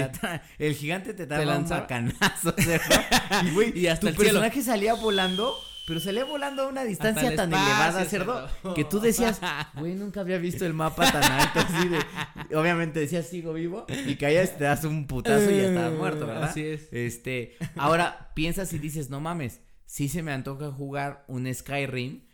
El 0.58 0.74
gigante 0.74 1.14
te 1.14 1.26
daba 1.26 1.56
un 1.58 1.66
bacanazo. 1.68 2.54
y 3.46 3.50
güey, 3.52 3.78
Y 3.78 3.86
hasta 3.86 4.02
tu 4.02 4.08
el 4.08 4.14
cielo. 4.16 4.40
personaje 4.40 4.62
salía 4.62 4.92
volando. 4.94 5.54
Pero 5.86 6.00
salía 6.00 6.26
volando 6.26 6.64
a 6.64 6.68
una 6.68 6.84
distancia 6.84 7.34
tan 7.34 7.50
elevada, 7.50 8.04
cerdo, 8.04 8.46
cerdo. 8.46 8.74
que 8.74 8.84
tú 8.84 9.00
decías, 9.00 9.40
güey, 9.74 9.94
nunca 9.94 10.20
había 10.20 10.36
visto 10.36 10.66
el 10.66 10.74
mapa 10.74 11.10
tan 11.10 11.22
alto 11.24 11.60
así 11.60 11.88
de. 11.88 12.54
Obviamente 12.54 13.00
decías, 13.00 13.26
sigo 13.26 13.54
vivo, 13.54 13.86
y 14.06 14.16
caías, 14.16 14.58
te 14.58 14.64
das 14.64 14.84
un 14.84 15.06
putazo 15.06 15.50
y 15.50 15.56
ya 15.56 15.68
estabas 15.68 15.94
muerto, 15.94 16.26
¿verdad? 16.26 16.50
Así 16.50 16.62
es. 16.62 16.92
Este, 16.92 17.56
ahora 17.76 18.32
piensas 18.34 18.70
y 18.74 18.78
dices, 18.78 19.08
no 19.08 19.20
mames, 19.20 19.62
sí 19.86 20.10
se 20.10 20.22
me 20.22 20.32
antoja 20.32 20.70
jugar 20.70 21.24
un 21.26 21.52
Skyrim. 21.54 22.27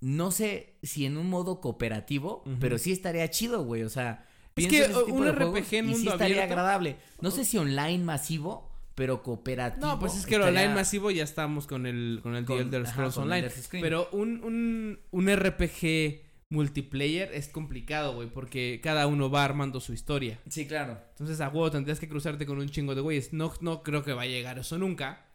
No 0.00 0.30
sé 0.30 0.76
si 0.82 1.04
en 1.06 1.16
un 1.18 1.28
modo 1.28 1.60
cooperativo, 1.60 2.42
pero 2.58 2.78
sí 2.78 2.92
estaría 2.92 3.28
chido, 3.30 3.64
güey. 3.64 3.82
O 3.82 3.88
sea, 3.90 4.26
Es 4.56 4.66
que, 4.66 4.82
tipo 4.84 5.04
un 5.12 5.28
RPG 5.28 5.74
en 5.74 5.84
y 5.84 5.88
sí 5.88 5.94
mundo 5.96 6.12
estaría 6.12 6.36
abierto- 6.36 6.52
agradable. 6.54 6.96
No 7.20 7.30
sé 7.30 7.44
si 7.44 7.58
online 7.58 7.98
masivo, 8.04 8.70
pero 8.94 9.22
cooperativo. 9.22 9.86
No, 9.86 9.98
pues 9.98 10.16
es 10.16 10.24
que 10.26 10.36
el 10.36 10.40
estaría- 10.42 10.60
online 10.60 10.74
masivo 10.74 11.10
ya 11.10 11.22
estamos 11.24 11.66
con 11.66 11.86
el, 11.86 12.20
con 12.22 12.34
el 12.36 12.44
Con- 12.46 12.56
The 12.56 12.62
Elder 12.62 12.86
Scrolls 12.86 13.16
Online. 13.18 13.48
Pero 13.72 14.08
un, 14.12 14.42
un, 14.42 15.00
un 15.10 15.28
RPG 15.36 16.22
multiplayer 16.48 17.30
es 17.32 17.48
complicado, 17.48 18.14
güey, 18.14 18.28
porque 18.28 18.80
cada 18.82 19.06
uno 19.06 19.30
va 19.30 19.44
armando 19.44 19.80
su 19.80 19.92
historia. 19.92 20.40
Sí, 20.48 20.66
claro. 20.66 20.98
Entonces, 21.10 21.40
a 21.40 21.48
huevo 21.48 21.70
tendrías 21.70 22.00
que 22.00 22.08
cruzarte 22.08 22.44
con 22.46 22.58
un 22.58 22.68
chingo 22.68 22.94
de 22.94 23.02
güeyes. 23.02 23.32
No, 23.32 23.52
no 23.60 23.82
creo 23.82 24.02
que 24.02 24.12
va 24.14 24.22
a 24.22 24.26
llegar 24.26 24.58
eso 24.58 24.76
nunca. 24.78 25.26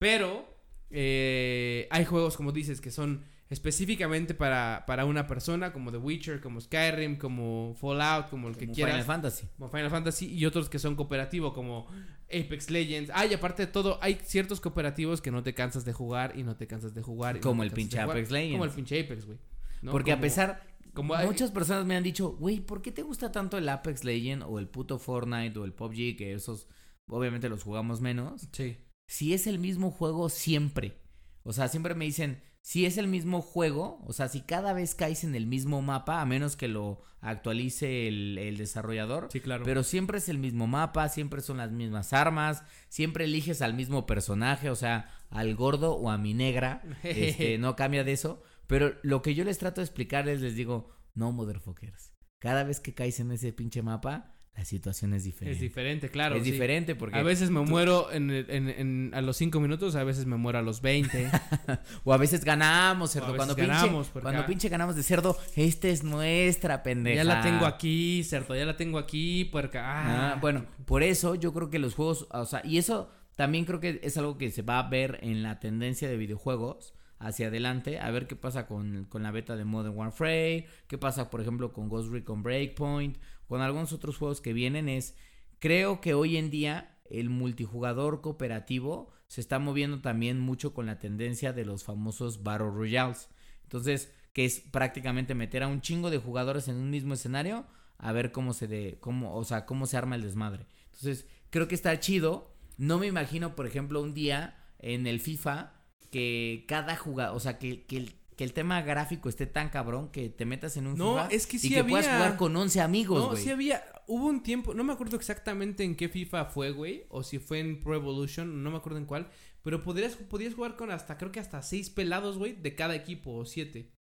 Pero 0.00 0.46
eh, 0.90 1.88
hay 1.90 2.04
juegos, 2.04 2.36
como 2.36 2.52
dices, 2.52 2.80
que 2.80 2.90
son 2.90 3.24
específicamente 3.52 4.34
para, 4.34 4.84
para 4.86 5.04
una 5.04 5.26
persona, 5.26 5.72
como 5.72 5.90
The 5.92 5.98
Witcher, 5.98 6.40
como 6.40 6.60
Skyrim, 6.60 7.16
como 7.18 7.74
Fallout, 7.80 8.28
como 8.30 8.48
el 8.48 8.56
que 8.56 8.66
Como 8.66 8.74
quieras. 8.74 8.94
Final 8.94 9.06
Fantasy. 9.06 9.46
como 9.56 9.70
Final 9.70 9.90
Fantasy 9.90 10.26
y 10.34 10.46
otros 10.46 10.68
que 10.68 10.78
son 10.78 10.96
cooperativos 10.96 11.52
como 11.52 11.86
Apex 12.28 12.70
Legends. 12.70 13.10
Ah, 13.14 13.26
y 13.26 13.34
aparte 13.34 13.66
de 13.66 13.72
todo, 13.72 13.98
hay 14.02 14.18
ciertos 14.24 14.60
cooperativos 14.60 15.20
que 15.20 15.30
no 15.30 15.42
te 15.42 15.54
cansas 15.54 15.84
de 15.84 15.92
jugar 15.92 16.32
y 16.36 16.42
no 16.42 16.56
te 16.56 16.66
cansas 16.66 16.94
de 16.94 17.02
jugar. 17.02 17.36
no 17.36 17.40
Como 17.42 17.62
el 17.62 17.70
pinche. 17.70 18.00
Apex 18.00 18.30
Legends. 18.30 18.52
Como 18.54 18.64
el 18.64 18.70
pinche 18.70 19.00
Apex, 19.00 19.26
güey. 19.26 19.38
¿no? 19.82 19.92
Porque 19.92 20.12
a 20.12 20.20
pesar, 20.20 20.62
como 20.94 21.14
hay- 21.14 21.26
muchas 21.26 21.50
personas 21.50 21.84
me 21.84 21.94
han 21.96 22.02
dicho, 22.02 22.30
güey, 22.32 22.60
¿por 22.60 22.80
qué 22.82 22.90
te 22.90 23.02
gusta 23.02 23.32
tanto 23.32 23.58
el 23.58 23.68
Apex 23.68 24.04
Legend 24.04 24.44
o 24.44 24.58
el 24.58 24.68
puto 24.68 24.98
Fortnite 24.98 25.58
o 25.58 25.64
el 25.64 25.72
PUBG? 25.72 26.16
Que 26.16 26.32
esos, 26.32 26.68
obviamente 27.08 27.48
los 27.48 27.62
jugamos 27.62 28.00
menos. 28.00 28.48
Sí. 28.52 28.78
Si 29.08 29.34
es 29.34 29.46
el 29.46 29.58
mismo 29.58 29.90
juego 29.90 30.28
siempre. 30.30 30.96
O 31.42 31.52
sea, 31.52 31.68
siempre 31.68 31.94
me 31.94 32.04
dicen, 32.06 32.40
si 32.62 32.86
es 32.86 32.96
el 32.96 33.08
mismo 33.08 33.42
juego, 33.42 34.00
o 34.06 34.12
sea, 34.12 34.28
si 34.28 34.40
cada 34.40 34.72
vez 34.72 34.94
caes 34.94 35.24
en 35.24 35.34
el 35.34 35.46
mismo 35.46 35.82
mapa, 35.82 36.20
a 36.20 36.26
menos 36.26 36.56
que 36.56 36.68
lo 36.68 37.02
actualice 37.20 38.06
el, 38.06 38.38
el 38.38 38.56
desarrollador. 38.56 39.28
Sí, 39.32 39.40
claro. 39.40 39.64
Pero 39.64 39.82
siempre 39.82 40.18
es 40.18 40.28
el 40.28 40.38
mismo 40.38 40.68
mapa, 40.68 41.08
siempre 41.08 41.40
son 41.40 41.56
las 41.56 41.72
mismas 41.72 42.12
armas, 42.12 42.62
siempre 42.88 43.24
eliges 43.24 43.62
al 43.62 43.74
mismo 43.74 44.06
personaje, 44.06 44.70
o 44.70 44.76
sea, 44.76 45.10
al 45.28 45.54
gordo 45.56 45.96
o 45.96 46.08
a 46.08 46.18
mi 46.18 46.34
negra, 46.34 46.82
este, 47.02 47.58
no 47.58 47.74
cambia 47.74 48.04
de 48.04 48.12
eso. 48.12 48.42
Pero 48.68 48.94
lo 49.02 49.22
que 49.22 49.34
yo 49.34 49.42
les 49.44 49.58
trato 49.58 49.80
de 49.80 49.86
explicarles, 49.86 50.40
les 50.40 50.54
digo, 50.54 50.90
no, 51.14 51.32
motherfuckers. 51.32 52.12
Cada 52.38 52.62
vez 52.62 52.78
que 52.78 52.94
caes 52.94 53.18
en 53.18 53.32
ese 53.32 53.52
pinche 53.52 53.82
mapa, 53.82 54.31
la 54.56 54.66
situación 54.66 55.14
es 55.14 55.24
diferente. 55.24 55.54
es 55.54 55.60
diferente, 55.60 56.08
claro. 56.10 56.36
es 56.36 56.44
sí. 56.44 56.50
diferente 56.52 56.94
porque... 56.94 57.18
A 57.18 57.22
veces 57.22 57.48
me 57.50 57.60
muero 57.60 58.12
en, 58.12 58.30
en- 58.30 58.68
en- 58.68 59.10
a 59.14 59.22
los 59.22 59.36
5 59.38 59.58
minutos, 59.60 59.94
a 59.96 60.04
veces 60.04 60.26
me 60.26 60.36
muero 60.36 60.58
a 60.58 60.62
los 60.62 60.82
20. 60.82 61.30
O 62.04 62.12
a 62.12 62.16
veces 62.18 62.44
ganamos, 62.44 63.12
cerdo. 63.12 63.28
Veces 63.32 63.36
cuando 63.38 63.54
ganamos, 63.54 64.08
pinche, 64.08 64.20
cuando 64.20 64.42
ah- 64.42 64.46
pinche 64.46 64.68
ganamos 64.68 64.94
de 64.96 65.02
cerdo, 65.02 65.36
esta 65.56 65.88
es 65.88 66.04
nuestra 66.04 66.82
pendeja. 66.82 67.16
ya 67.16 67.24
la 67.24 67.40
tengo 67.40 67.64
aquí, 67.66 68.22
cerdo, 68.24 68.54
ya 68.54 68.66
la 68.66 68.76
tengo 68.76 68.98
aquí, 68.98 69.46
puerca. 69.46 69.80
Ah, 69.84 70.32
Ah, 70.34 70.38
bueno, 70.40 70.66
por 70.84 71.02
eso 71.02 71.34
yo 71.34 71.52
creo 71.54 71.70
que 71.70 71.78
los 71.78 71.94
juegos, 71.94 72.26
o 72.30 72.44
sea, 72.44 72.60
y 72.64 72.76
eso 72.78 73.10
también 73.36 73.64
creo 73.64 73.80
que 73.80 74.00
es 74.02 74.16
algo 74.18 74.36
que 74.36 74.50
se 74.50 74.60
va 74.62 74.78
a 74.80 74.88
ver 74.90 75.18
en 75.22 75.42
la 75.42 75.60
tendencia 75.60 76.08
de 76.08 76.16
videojuegos 76.18 76.92
hacia 77.18 77.46
adelante, 77.46 78.00
a 78.00 78.10
ver 78.10 78.26
qué 78.26 78.34
pasa 78.36 78.66
con, 78.66 79.04
con 79.04 79.22
la 79.22 79.30
beta 79.30 79.56
de 79.56 79.64
Modern 79.64 79.96
Warfare, 79.96 80.66
qué 80.88 80.98
pasa, 80.98 81.30
por 81.30 81.40
ejemplo, 81.40 81.72
con 81.72 81.88
Ghost 81.88 82.10
Recon 82.12 82.42
Breakpoint, 82.42 83.16
con 83.52 83.60
algunos 83.60 83.92
otros 83.92 84.16
juegos 84.16 84.40
que 84.40 84.54
vienen, 84.54 84.88
es, 84.88 85.14
creo 85.58 86.00
que 86.00 86.14
hoy 86.14 86.38
en 86.38 86.48
día 86.48 86.96
el 87.10 87.28
multijugador 87.28 88.22
cooperativo 88.22 89.12
se 89.28 89.42
está 89.42 89.58
moviendo 89.58 90.00
también 90.00 90.40
mucho 90.40 90.72
con 90.72 90.86
la 90.86 90.98
tendencia 90.98 91.52
de 91.52 91.66
los 91.66 91.84
famosos 91.84 92.42
Battle 92.42 92.70
Royales. 92.70 93.28
Entonces, 93.64 94.10
que 94.32 94.46
es 94.46 94.60
prácticamente 94.60 95.34
meter 95.34 95.64
a 95.64 95.68
un 95.68 95.82
chingo 95.82 96.08
de 96.08 96.16
jugadores 96.16 96.66
en 96.68 96.76
un 96.76 96.88
mismo 96.88 97.12
escenario 97.12 97.66
a 97.98 98.12
ver 98.12 98.32
cómo 98.32 98.54
se 98.54 98.68
de 98.68 98.96
cómo, 99.00 99.36
o 99.36 99.44
sea, 99.44 99.66
cómo 99.66 99.84
se 99.84 99.98
arma 99.98 100.16
el 100.16 100.22
desmadre. 100.22 100.64
Entonces, 100.86 101.26
creo 101.50 101.68
que 101.68 101.74
está 101.74 102.00
chido. 102.00 102.54
No 102.78 102.98
me 102.98 103.06
imagino, 103.06 103.54
por 103.54 103.66
ejemplo, 103.66 104.00
un 104.00 104.14
día 104.14 104.56
en 104.78 105.06
el 105.06 105.20
FIFA 105.20 105.74
que 106.10 106.64
cada 106.66 106.96
jugador, 106.96 107.36
o 107.36 107.40
sea, 107.40 107.58
que, 107.58 107.84
que 107.84 108.14
que 108.36 108.44
el 108.44 108.52
tema 108.52 108.80
gráfico 108.82 109.28
esté 109.28 109.46
tan 109.46 109.68
cabrón 109.70 110.10
que 110.10 110.28
te 110.28 110.44
metas 110.44 110.76
en 110.76 110.86
un 110.86 110.96
No, 110.96 111.14
FIFA 111.14 111.28
es 111.28 111.46
que 111.46 111.58
sí 111.58 111.68
y 111.68 111.70
que 111.74 111.84
puedas 111.84 112.06
jugar 112.06 112.36
con 112.36 112.56
11 112.56 112.80
amigos, 112.80 113.20
No, 113.20 113.30
güey. 113.30 113.42
sí 113.42 113.50
había. 113.50 113.84
Hubo 114.06 114.26
un 114.26 114.42
tiempo, 114.42 114.74
no 114.74 114.84
me 114.84 114.92
acuerdo 114.92 115.16
exactamente 115.16 115.84
en 115.84 115.96
qué 115.96 116.08
FIFA 116.08 116.46
fue, 116.46 116.70
güey. 116.72 117.04
O 117.08 117.22
si 117.22 117.38
fue 117.38 117.60
en 117.60 117.80
Pro 117.80 117.94
Evolution, 117.94 118.62
no 118.62 118.70
me 118.70 118.76
acuerdo 118.78 118.98
en 118.98 119.06
cuál. 119.06 119.28
Pero 119.62 119.82
podrías, 119.82 120.16
podías 120.16 120.54
jugar 120.54 120.76
con 120.76 120.90
hasta, 120.90 121.18
creo 121.18 121.30
que 121.30 121.40
hasta 121.40 121.62
seis 121.62 121.88
pelados, 121.90 122.36
güey, 122.38 122.52
de 122.54 122.74
cada 122.74 122.94
equipo, 122.96 123.32
o 123.34 123.44
siete. 123.44 123.92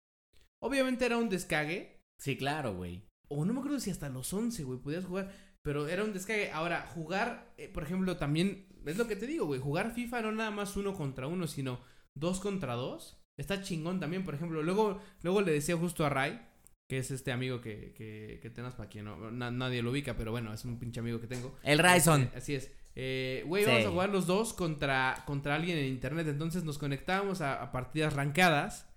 Obviamente 0.62 1.06
era 1.06 1.18
un 1.18 1.30
descague. 1.30 2.02
Sí, 2.20 2.38
claro, 2.38 2.76
güey. 2.76 3.04
O 3.30 3.46
no 3.46 3.54
me 3.54 3.60
acuerdo 3.60 3.80
si 3.80 3.90
hasta 3.92 4.10
los 4.10 4.32
11, 4.34 4.64
güey, 4.64 4.80
podías 4.80 5.06
jugar. 5.06 5.32
Pero 5.64 5.88
era 5.88 6.04
un 6.04 6.14
descague. 6.14 6.52
Ahora, 6.52 6.88
jugar, 6.94 7.54
eh, 7.58 7.68
por 7.70 7.84
ejemplo, 7.84 8.18
también. 8.18 8.68
Es 8.86 8.98
lo 8.98 9.08
que 9.08 9.16
te 9.16 9.28
digo, 9.28 9.46
güey. 9.46 9.60
Jugar 9.60 9.94
FIFA 9.94 10.24
no 10.24 10.32
nada 10.32 10.52
más 10.52 10.76
uno 10.76 10.94
contra 10.94 11.28
uno, 11.28 11.48
sino 11.48 11.80
dos 12.16 12.40
contra 12.40 12.74
dos. 12.74 13.21
Está 13.42 13.62
chingón 13.62 14.00
también, 14.00 14.24
por 14.24 14.36
ejemplo. 14.36 14.62
Luego, 14.62 15.02
luego 15.24 15.42
le 15.42 15.52
decía 15.52 15.76
justo 15.76 16.06
a 16.06 16.10
Ray, 16.10 16.40
que 16.88 17.00
es 17.00 17.10
este 17.12 17.32
amigo 17.32 17.60
que, 17.62 17.94
que, 17.98 18.40
que 18.42 18.50
tengas 18.50 18.76
para 18.76 18.88
quien 18.90 19.06
no, 19.06 19.32
na- 19.32 19.50
nadie 19.50 19.82
lo 19.82 19.92
ubica, 19.92 20.16
pero 20.16 20.32
bueno, 20.32 20.54
es 20.54 20.64
un 20.66 20.78
pinche 20.78 21.00
amigo 21.00 21.20
que 21.20 21.28
tengo. 21.28 21.58
El 21.64 21.80
Ryzen. 21.80 22.22
Este, 22.24 22.38
así 22.38 22.56
es. 22.56 22.72
Eh, 22.96 23.44
Güey, 23.48 23.64
Sí. 23.64 23.72
vamos 23.72 23.86
a 23.86 23.90
jugar 23.90 24.10
los 24.10 24.28
dos 24.28 24.54
contra, 24.54 25.24
contra 25.26 25.56
alguien 25.56 25.78
en 25.78 25.86
internet. 25.86 26.28
Entonces 26.28 26.64
nos 26.64 26.78
conectábamos 26.78 27.42
a, 27.42 27.62
a 27.62 27.72
partidas 27.72 28.14
rancadas 28.14 28.88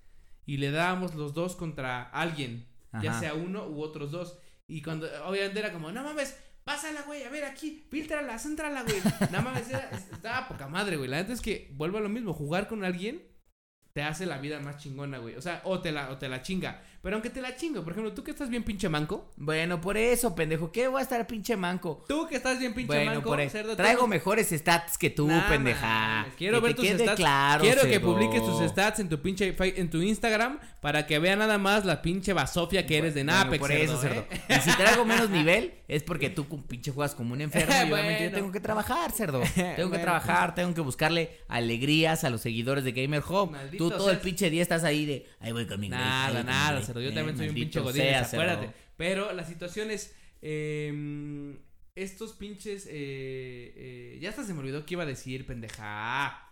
y 0.47 0.59
le 0.59 0.71
dábamos 0.73 1.15
los 1.15 1.33
dos 1.33 1.57
contra 1.57 2.03
alguien, 2.03 2.67
ya 3.03 3.19
sea 3.19 3.35
uno 3.35 3.67
u 3.67 3.81
otros 3.81 4.11
dos. 4.11 4.39
Y 4.67 4.83
cuando, 4.83 5.07
obviamente 5.27 5.59
era 5.61 5.73
como, 5.73 5.91
no 5.93 6.03
mames, 6.05 6.37
pásala, 6.65 7.03
güey, 7.03 7.23
a 7.23 7.31
ver 7.31 7.45
aquí, 7.45 7.85
filtrala, 7.91 8.39
céntrala, 8.39 8.83
güey. 8.83 8.97
No 9.33 9.41
mames, 9.43 9.69
era- 9.71 9.91
estaba 9.91 10.49
poca 10.49 10.67
madre, 10.69 10.97
güey. 10.97 11.09
La 11.09 11.19
neta 11.19 11.33
es 11.33 11.41
que 11.41 11.71
vuelvo 11.75 11.99
a 11.99 12.01
lo 12.03 12.09
mismo, 12.09 12.33
jugar 12.35 12.67
con 12.69 12.85
alguien 12.85 13.23
te 13.95 14.03
hace 14.03 14.27
la 14.27 14.39
vida 14.39 14.59
más 14.59 14.77
chingona, 14.77 15.19
güey. 15.19 15.37
O 15.37 15.41
sea, 15.41 15.63
o 15.65 15.81
te 15.81 15.93
la, 15.93 16.11
o 16.11 16.19
te 16.19 16.29
la 16.29 16.43
chinga. 16.43 16.83
Pero 17.05 17.15
aunque 17.17 17.29
te 17.31 17.41
la 17.41 17.55
chingo, 17.55 17.85
por 17.85 17.93
ejemplo, 17.93 18.13
tú 18.15 18.25
que 18.25 18.33
estás 18.33 18.49
bien 18.49 18.65
pinche 18.65 18.89
manco. 18.89 19.31
Bueno, 19.37 19.81
por 19.81 19.97
eso, 19.97 20.35
pendejo. 20.35 20.73
¿Qué 20.73 20.89
voy 20.89 20.99
a 21.01 21.03
estar 21.03 21.25
pinche 21.27 21.55
manco? 21.57 22.03
Tú 22.09 22.27
que 22.27 22.37
estás 22.37 22.59
bien 22.59 22.73
pinche 22.75 22.87
bueno, 22.89 23.13
manco. 23.17 23.29
por 23.29 23.41
eso. 23.43 23.53
cerdo, 23.53 23.77
Traigo 23.77 24.01
tú- 24.01 24.09
mejores 24.09 24.49
stats 24.49 24.99
que 24.99 25.11
tú, 25.11 25.29
Nah, 25.29 25.47
pendeja. 25.49 26.27
Quiero 26.39 26.57
Que 26.63 26.67
ver 26.69 26.73
te 26.75 26.77
tus 26.83 26.87
quede 26.91 27.03
stats. 27.05 27.17
claro, 27.21 27.63
Quiero 27.63 27.83
que 27.83 28.01
publiques 28.01 28.43
tus 28.43 28.69
stats 28.71 28.99
en 29.01 29.09
tu 29.11 29.21
pinche 29.21 29.55
en 29.59 29.91
tu 29.91 30.01
Instagram 30.03 30.59
para 30.81 31.07
que 31.07 31.19
vea 31.19 31.37
nada 31.37 31.59
más 31.59 31.85
la 31.85 32.01
pinche 32.03 32.33
basofia 32.33 32.87
que 32.87 32.97
eres 32.99 33.15
de 33.15 33.23
Bueno, 33.23 33.39
Napex. 33.45 33.59
por 33.61 33.71
eso, 33.73 34.01
cerdo. 34.01 34.25
¿eh? 34.31 34.41
Y 34.49 34.55
si 34.63 34.71
traigo 34.77 35.05
menos 35.05 35.29
nivel, 35.31 35.75
es 35.89 36.03
porque 36.03 36.31
tú 36.31 36.49
con 36.49 36.63
pinche 36.63 36.91
juegas 36.91 37.15
como 37.15 37.35
un 37.35 37.43
enfermo 37.43 37.75
y 37.87 37.93
obviamente 37.93 38.25
yo 38.25 38.31
tengo 38.33 38.51
que 38.51 38.61
trabajar, 38.61 39.13
cerdo. 39.13 39.43
Tengo 39.77 39.91
que 39.91 39.99
trabajar, 39.99 40.55
tengo 40.55 40.73
que 40.73 40.81
buscarle 40.81 41.39
alegrías 41.49 42.25
a 42.25 42.31
los 42.31 42.41
seguidores 42.41 42.83
de 42.85 42.93
Gamer. 42.93 43.23
Maldito 43.51 43.91
Tú 43.91 43.91
todo 43.97 44.11
el 44.11 44.19
pinche 44.19 44.49
día 44.49 44.63
estás 44.63 44.85
ahí 44.85 45.05
de, 45.05 45.27
ahí 45.41 45.53
voy 45.53 45.67
con 45.67 45.79
mi 45.81 45.89
Nada, 45.91 46.43
nada, 46.43 46.81
Grace". 46.95 47.01
cerdo. 47.01 47.01
Yo 47.01 47.11
Eh, 47.11 47.15
también 47.15 47.37
soy 47.37 47.49
un 47.49 47.55
pinche 47.55 47.81
godín, 47.81 48.03
acuérdate. 48.37 48.67
Pero 48.97 49.33
la 49.33 49.45
situación 49.45 49.91
es. 49.91 50.15
eh, 50.43 51.57
estos 51.95 52.33
pinches. 52.33 52.87
eh, 52.87 52.93
eh, 53.77 54.19
ya 54.21 54.31
hasta 54.31 54.45
se 54.45 54.53
me 54.55 54.61
olvidó 54.61 54.85
que 54.85 54.95
iba 54.95 55.05
a 55.05 55.07
decir, 55.07 55.47
pendeja. 55.47 56.49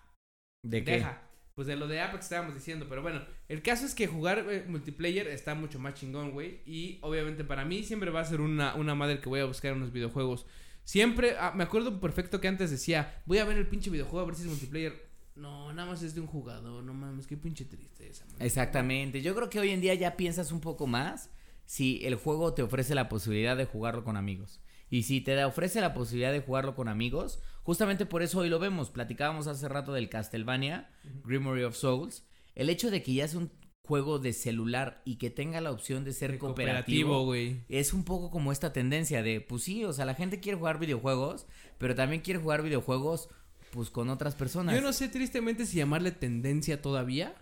¿De 0.64 0.84
qué? 0.84 0.92
Deja. 0.92 1.22
Pues 1.54 1.66
de 1.66 1.76
lo 1.76 1.86
de 1.86 2.00
Apex 2.00 2.24
estábamos 2.24 2.54
diciendo, 2.54 2.86
pero 2.88 3.02
bueno, 3.02 3.22
el 3.48 3.60
caso 3.62 3.84
es 3.84 3.94
que 3.94 4.06
jugar 4.06 4.46
multiplayer 4.68 5.26
está 5.28 5.54
mucho 5.54 5.78
más 5.78 5.94
chingón, 5.94 6.30
güey. 6.30 6.60
Y 6.64 6.98
obviamente 7.02 7.44
para 7.44 7.64
mí 7.66 7.82
siempre 7.82 8.10
va 8.10 8.20
a 8.20 8.24
ser 8.24 8.40
una, 8.40 8.74
una 8.74 8.94
madre 8.94 9.20
que 9.20 9.28
voy 9.28 9.40
a 9.40 9.44
buscar 9.44 9.72
en 9.74 9.80
los 9.80 9.92
videojuegos. 9.92 10.46
Siempre, 10.84 11.36
ah, 11.38 11.52
me 11.54 11.64
acuerdo 11.64 12.00
perfecto 12.00 12.40
que 12.40 12.48
antes 12.48 12.70
decía, 12.70 13.22
voy 13.26 13.38
a 13.38 13.44
ver 13.44 13.58
el 13.58 13.66
pinche 13.66 13.90
videojuego 13.90 14.20
a 14.20 14.26
ver 14.26 14.34
si 14.34 14.42
es 14.42 14.48
multiplayer. 14.48 15.11
No, 15.34 15.72
nada 15.72 15.90
más 15.90 16.02
es 16.02 16.14
de 16.14 16.20
un 16.20 16.26
jugador, 16.26 16.84
no 16.84 16.92
mames, 16.92 17.26
qué 17.26 17.36
pinche 17.36 17.64
tristeza. 17.64 18.26
man. 18.26 18.36
Exactamente. 18.40 19.22
Yo 19.22 19.34
creo 19.34 19.48
que 19.48 19.60
hoy 19.60 19.70
en 19.70 19.80
día 19.80 19.94
ya 19.94 20.16
piensas 20.16 20.52
un 20.52 20.60
poco 20.60 20.86
más 20.86 21.30
si 21.64 22.04
el 22.04 22.16
juego 22.16 22.54
te 22.54 22.62
ofrece 22.62 22.94
la 22.94 23.08
posibilidad 23.08 23.56
de 23.56 23.64
jugarlo 23.64 24.04
con 24.04 24.16
amigos. 24.16 24.60
Y 24.90 25.04
si 25.04 25.22
te 25.22 25.42
ofrece 25.44 25.80
la 25.80 25.94
posibilidad 25.94 26.32
de 26.32 26.40
jugarlo 26.40 26.74
con 26.74 26.86
amigos, 26.86 27.40
justamente 27.62 28.04
por 28.04 28.22
eso 28.22 28.40
hoy 28.40 28.50
lo 28.50 28.58
vemos. 28.58 28.90
Platicábamos 28.90 29.46
hace 29.46 29.66
rato 29.68 29.94
del 29.94 30.10
Castlevania, 30.10 30.90
Grimory 31.24 31.62
of 31.62 31.76
Souls. 31.76 32.26
El 32.54 32.68
hecho 32.68 32.90
de 32.90 33.02
que 33.02 33.14
ya 33.14 33.24
es 33.24 33.34
un 33.34 33.50
juego 33.84 34.18
de 34.18 34.32
celular 34.32 35.02
y 35.04 35.16
que 35.16 35.30
tenga 35.30 35.60
la 35.60 35.70
opción 35.70 36.04
de 36.04 36.12
ser 36.12 36.38
cooperativo, 36.38 37.24
güey. 37.24 37.64
es 37.68 37.92
un 37.92 38.04
poco 38.04 38.30
como 38.30 38.52
esta 38.52 38.72
tendencia 38.72 39.22
de, 39.22 39.40
pues 39.40 39.62
sí, 39.64 39.84
o 39.84 39.92
sea, 39.92 40.04
la 40.04 40.14
gente 40.14 40.40
quiere 40.40 40.58
jugar 40.58 40.78
videojuegos, 40.78 41.46
pero 41.78 41.94
también 41.94 42.22
quiere 42.22 42.38
jugar 42.38 42.62
videojuegos, 42.62 43.28
pues 43.72 43.88
con 43.88 44.10
otras 44.10 44.34
personas. 44.34 44.74
Yo 44.74 44.82
no 44.82 44.92
sé 44.92 45.08
tristemente 45.08 45.64
si 45.64 45.78
llamarle 45.78 46.12
tendencia 46.12 46.82
todavía. 46.82 47.34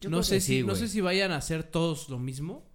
Yo 0.00 0.08
no 0.10 0.22
sé 0.22 0.40
si, 0.40 0.60
sí, 0.60 0.66
no 0.66 0.74
sé 0.74 0.88
si 0.88 1.00
vayan 1.02 1.32
a 1.32 1.36
hacer 1.36 1.62
todos 1.62 2.08
lo 2.08 2.18
mismo, 2.18 2.68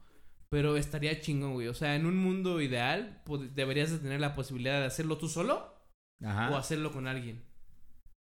pero 0.50 0.78
estaría 0.78 1.20
chingón, 1.20 1.54
güey. 1.54 1.68
O 1.68 1.74
sea, 1.74 1.96
en 1.96 2.06
un 2.06 2.16
mundo 2.16 2.62
ideal 2.62 3.22
deberías 3.56 3.92
de 3.92 3.98
tener 3.98 4.22
la 4.22 4.36
posibilidad 4.36 4.80
de 4.80 4.86
hacerlo 4.86 5.18
tú 5.18 5.28
solo 5.28 5.76
Ajá. 6.24 6.52
o 6.52 6.58
hacerlo 6.58 6.92
con 6.92 7.08
alguien. 7.08 7.44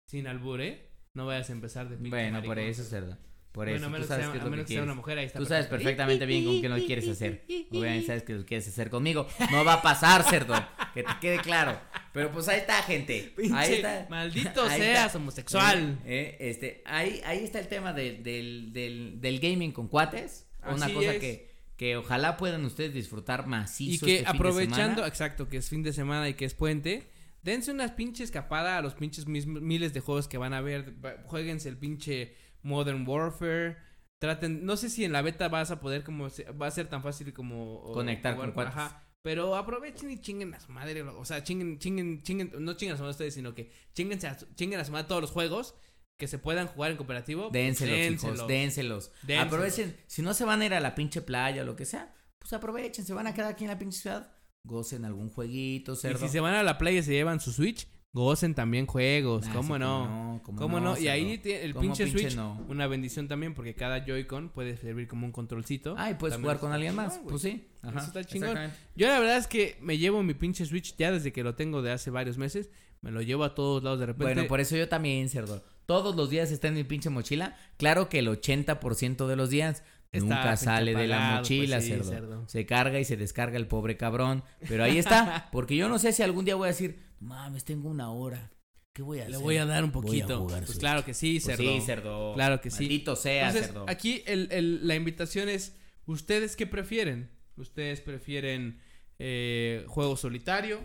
Sin 0.07 0.27
albur, 0.27 0.61
¿eh? 0.61 0.91
No 1.13 1.25
vayas 1.25 1.49
a 1.49 1.53
empezar 1.53 1.89
de 1.89 1.95
pinche 1.95 2.09
Bueno, 2.11 2.39
por 2.39 2.49
maricón. 2.49 2.69
eso 2.71 2.81
es 2.81 2.91
verdad. 2.91 3.19
Por 3.55 3.67
Bueno, 3.69 3.87
eso, 3.87 3.95
a 3.95 3.99
tú 3.99 4.07
sabes 4.07 4.25
sea, 4.25 4.31
qué 4.33 4.37
es 4.37 4.41
a 4.41 4.45
lo 4.45 4.51
menos 4.51 4.65
que 4.67 4.73
sea 4.73 4.83
una 4.83 4.91
quieres. 4.91 4.95
mujer, 4.97 5.17
ahí 5.17 5.25
está. 5.27 5.39
Tú 5.39 5.45
sabes 5.45 5.65
perfectamente 5.67 6.25
bien 6.25 6.43
con 6.43 6.59
quién 6.59 6.71
lo 6.77 6.85
quieres 6.85 7.07
hacer. 7.07 7.45
Obviamente 7.71 8.05
sabes 8.07 8.23
que 8.23 8.33
lo 8.33 8.45
quieres 8.45 8.67
hacer 8.67 8.89
conmigo. 8.89 9.27
No 9.49 9.63
va 9.63 9.73
a 9.75 9.81
pasar, 9.81 10.23
cerdo. 10.23 10.53
Que 10.93 11.03
te 11.03 11.11
quede 11.21 11.39
claro. 11.39 11.79
Pero 12.11 12.31
pues 12.33 12.47
ahí 12.49 12.59
está, 12.59 12.83
gente. 12.83 13.33
Ahí 13.53 13.73
está. 13.75 14.07
Maldito 14.09 14.61
Ahí 14.69 14.81
seas, 14.81 15.05
está. 15.07 15.17
homosexual. 15.17 15.99
Eh, 16.05 16.37
eh, 16.39 16.49
este, 16.49 16.81
ahí, 16.85 17.21
ahí 17.25 17.45
está 17.45 17.59
el 17.59 17.67
tema 17.69 17.93
del, 17.93 18.21
del, 18.23 18.73
del, 18.73 19.21
del 19.21 19.39
gaming 19.39 19.71
con 19.71 19.87
cuates. 19.87 20.47
Una 20.67 20.91
cosa 20.93 21.13
es. 21.13 21.19
que, 21.19 21.49
que 21.77 21.95
ojalá 21.97 22.35
puedan 22.37 22.65
ustedes 22.65 22.93
disfrutar 22.93 23.43
Y 23.45 23.49
macizo 23.49 24.05
que 24.05 24.17
este 24.17 24.25
fin 24.25 24.33
de 24.33 24.37
aprovechando, 24.37 25.05
exacto, 25.05 25.47
que 25.47 25.57
es 25.57 25.69
fin 25.69 25.81
de 25.81 25.93
semana 25.93 26.27
y 26.27 26.33
que 26.33 26.43
es 26.45 26.53
puente, 26.53 27.09
dense 27.43 27.71
unas 27.71 27.91
pinche 27.91 28.23
escapada 28.23 28.77
a 28.77 28.81
los 28.81 28.95
pinches 28.95 29.27
mis- 29.27 29.45
miles 29.47 29.93
de 29.93 29.99
juegos 30.01 30.27
que 30.27 30.37
van 30.37 30.53
a 30.53 30.61
ver. 30.61 30.93
Jueguense 31.25 31.69
el 31.69 31.77
pinche 31.77 32.35
Modern 32.65 33.07
Warfare. 33.07 33.77
Traten, 34.19 34.65
no 34.65 34.75
sé 34.77 34.89
si 34.89 35.03
en 35.05 35.11
la 35.11 35.21
beta 35.21 35.47
vas 35.49 35.71
a 35.71 35.79
poder 35.79 36.03
como 36.03 36.29
se- 36.29 36.49
va 36.51 36.67
a 36.67 36.71
ser 36.71 36.87
tan 36.87 37.03
fácil 37.03 37.31
como 37.33 37.75
o- 37.75 37.93
Conectar 37.93 38.35
con 38.35 38.51
cuates. 38.51 38.73
Ajá. 38.75 39.01
Pero 39.23 39.55
aprovechen 39.55 40.11
y 40.11 40.19
chinguen 40.19 40.53
a 40.53 40.59
su 40.59 40.71
madre, 40.71 41.01
o 41.01 41.25
sea, 41.25 41.43
chinguen, 41.43 41.79
chinguen, 41.79 42.21
chinguen, 42.23 42.51
no 42.59 42.73
chinguen 42.73 42.93
a 42.93 42.97
su 42.97 43.03
madre 43.03 43.11
ustedes, 43.11 43.33
sino 43.33 43.53
que 43.55 43.71
chinguense 43.93 44.27
a 44.27 44.37
su- 44.37 44.45
chinguen 44.55 44.79
a 44.79 44.85
su 44.85 44.91
madre 44.91 45.07
todos 45.07 45.21
los 45.21 45.31
juegos 45.31 45.75
que 46.19 46.27
se 46.27 46.37
puedan 46.39 46.67
jugar 46.67 46.91
en 46.91 46.97
cooperativo. 46.97 47.49
Dénselos, 47.51 47.95
dénselos. 47.97 48.35
hijos, 48.37 48.47
dénselos. 48.47 49.11
Dénselos. 49.23 49.47
Aprovechen, 49.53 49.97
si 50.07 50.21
no 50.21 50.33
se 50.33 50.45
van 50.45 50.61
a 50.61 50.65
ir 50.65 50.73
a 50.73 50.79
la 50.79 50.95
pinche 50.95 51.21
playa 51.21 51.63
o 51.63 51.65
lo 51.65 51.75
que 51.75 51.85
sea, 51.85 52.13
pues 52.39 52.53
aprovechen, 52.53 53.03
se 53.05 53.13
van 53.13 53.27
a 53.27 53.33
quedar 53.33 53.51
aquí 53.51 53.63
en 53.65 53.71
la 53.71 53.77
pinche 53.79 53.99
ciudad, 53.99 54.31
gocen 54.63 55.05
algún 55.05 55.29
jueguito, 55.29 55.93
Y 55.93 55.97
cerdo. 55.97 56.19
si 56.19 56.29
se 56.31 56.39
van 56.39 56.53
a 56.53 56.63
la 56.63 56.77
playa 56.77 56.99
y 56.99 57.03
se 57.03 57.11
llevan 57.11 57.39
su 57.39 57.51
Switch, 57.51 57.87
gocen 58.15 58.55
también 58.55 58.85
juegos, 58.87 59.45
Ah, 59.47 59.51
¿cómo 59.53 59.75
sí, 59.75 59.79
no? 59.81 60.39
¿Cómo, 60.43 60.57
¿Cómo 60.57 60.79
no? 60.79 60.97
Y 60.97 61.09
ahí 61.09 61.39
el 61.43 61.73
¿Cómo 61.73 61.81
pinche 61.81 62.05
pinche 62.05 62.29
Switch, 62.29 62.35
no? 62.37 62.65
una 62.69 62.87
bendición 62.87 63.27
también, 63.27 63.53
porque 63.53 63.75
cada 63.75 64.05
Joy-Con 64.05 64.49
puede 64.49 64.77
servir 64.77 65.09
como 65.09 65.25
un 65.25 65.33
controlcito. 65.33 65.95
Ah, 65.97 66.11
y 66.11 66.13
puedes 66.13 66.35
También 66.35 66.45
jugar 66.45 66.59
con 66.59 66.71
alguien 66.71 66.95
más. 66.95 67.19
Pues 67.27 67.41
sí. 67.41 67.67
Ajá, 67.81 67.99
Eso 67.99 68.07
está 68.07 68.23
chingón. 68.23 68.57
Yo 68.95 69.07
la 69.09 69.19
verdad 69.19 69.37
es 69.37 69.47
que 69.47 69.77
me 69.81 69.97
llevo 69.97 70.23
mi 70.23 70.33
pinche 70.33 70.65
Switch 70.65 70.95
ya 70.95 71.11
desde 71.11 71.33
que 71.33 71.43
lo 71.43 71.55
tengo 71.55 71.81
de 71.81 71.91
hace 71.91 72.09
varios 72.09 72.37
meses. 72.37 72.69
Me 73.01 73.11
lo 73.11 73.21
llevo 73.21 73.43
a 73.43 73.53
todos 73.53 73.83
lados 73.83 73.99
de 73.99 74.05
repente. 74.05 74.33
Bueno, 74.33 74.47
por 74.47 74.61
eso 74.61 74.77
yo 74.77 74.87
también, 74.87 75.27
cerdo. 75.27 75.61
Todos 75.85 76.15
los 76.15 76.29
días 76.29 76.51
está 76.51 76.69
en 76.69 76.75
mi 76.75 76.85
pinche 76.85 77.09
mochila. 77.09 77.57
Claro 77.77 78.07
que 78.07 78.19
el 78.19 78.29
80% 78.29 79.27
de 79.27 79.35
los 79.35 79.49
días 79.49 79.83
Está 80.11 80.35
nunca 80.35 80.55
sale 80.55 80.95
de 80.95 81.07
la 81.07 81.17
apagado, 81.17 81.37
mochila, 81.41 81.75
pues 81.75 81.85
sí, 81.85 81.91
cerdo. 81.91 82.09
cerdo. 82.09 82.47
Se 82.47 82.65
carga 82.65 82.97
y 82.99 83.03
se 83.03 83.17
descarga 83.17 83.57
el 83.57 83.67
pobre 83.67 83.97
cabrón. 83.97 84.43
Pero 84.69 84.85
ahí 84.85 84.97
está. 84.97 85.49
Porque 85.51 85.75
yo 85.75 85.89
no 85.89 85.99
sé 85.99 86.13
si 86.13 86.23
algún 86.23 86.45
día 86.45 86.55
voy 86.55 86.67
a 86.67 86.71
decir, 86.71 86.99
mames, 87.19 87.63
tengo 87.65 87.89
una 87.89 88.11
hora. 88.11 88.51
¿Qué 88.93 89.01
voy 89.01 89.19
a 89.19 89.23
hacer? 89.23 89.31
Le 89.31 89.37
voy 89.37 89.57
a 89.57 89.65
dar 89.65 89.83
un 89.83 89.91
poquito. 89.91 90.47
pues 90.47 90.65
Switch. 90.67 90.79
claro 90.79 91.03
que 91.03 91.13
sí, 91.13 91.39
Pues 91.43 91.57
cerdo. 91.57 91.71
sí, 91.73 91.81
cerdo. 91.81 92.33
Claro 92.33 92.61
que 92.61 92.71
sí. 92.71 92.83
Maldito 92.83 93.15
sea, 93.15 93.47
Entonces, 93.47 93.67
cerdo. 93.71 93.85
aquí 93.89 94.23
el, 94.25 94.47
el- 94.51 94.87
la 94.87 94.95
invitación 94.95 95.49
es, 95.49 95.75
¿ustedes 96.05 96.55
qué 96.55 96.65
prefieren? 96.65 97.29
¿Ustedes 97.57 97.99
prefieren 98.01 98.79
eh, 99.19 99.83
juego 99.87 100.15
solitario, 100.17 100.79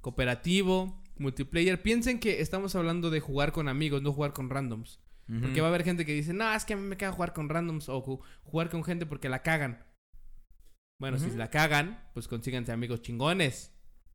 cooperativo, 0.00 1.02
multiplayer? 1.18 1.82
Piensen 1.82 2.18
que 2.18 2.40
estamos 2.40 2.74
hablando 2.76 3.10
de 3.10 3.20
jugar 3.20 3.52
con 3.52 3.68
amigos, 3.68 4.02
no 4.02 4.12
jugar 4.12 4.32
con 4.32 4.48
randoms. 4.50 4.98
Porque 5.40 5.60
va 5.60 5.68
a 5.68 5.70
haber 5.70 5.84
gente 5.84 6.04
que 6.04 6.12
dice, 6.12 6.32
no, 6.32 6.52
es 6.52 6.64
que 6.64 6.72
a 6.72 6.76
mí 6.76 6.82
me 6.82 6.96
caga 6.96 7.12
jugar 7.12 7.32
con 7.32 7.48
randoms 7.48 7.88
o 7.88 8.02
ju- 8.04 8.20
jugar 8.42 8.68
con 8.68 8.82
gente 8.82 9.06
porque 9.06 9.28
la 9.28 9.42
cagan. 9.44 9.84
Bueno, 10.98 11.20
si 11.20 11.30
la 11.30 11.50
cagan, 11.50 12.02
pues 12.14 12.26
consíganse 12.26 12.72
amigos 12.72 13.00
chingones. 13.02 13.72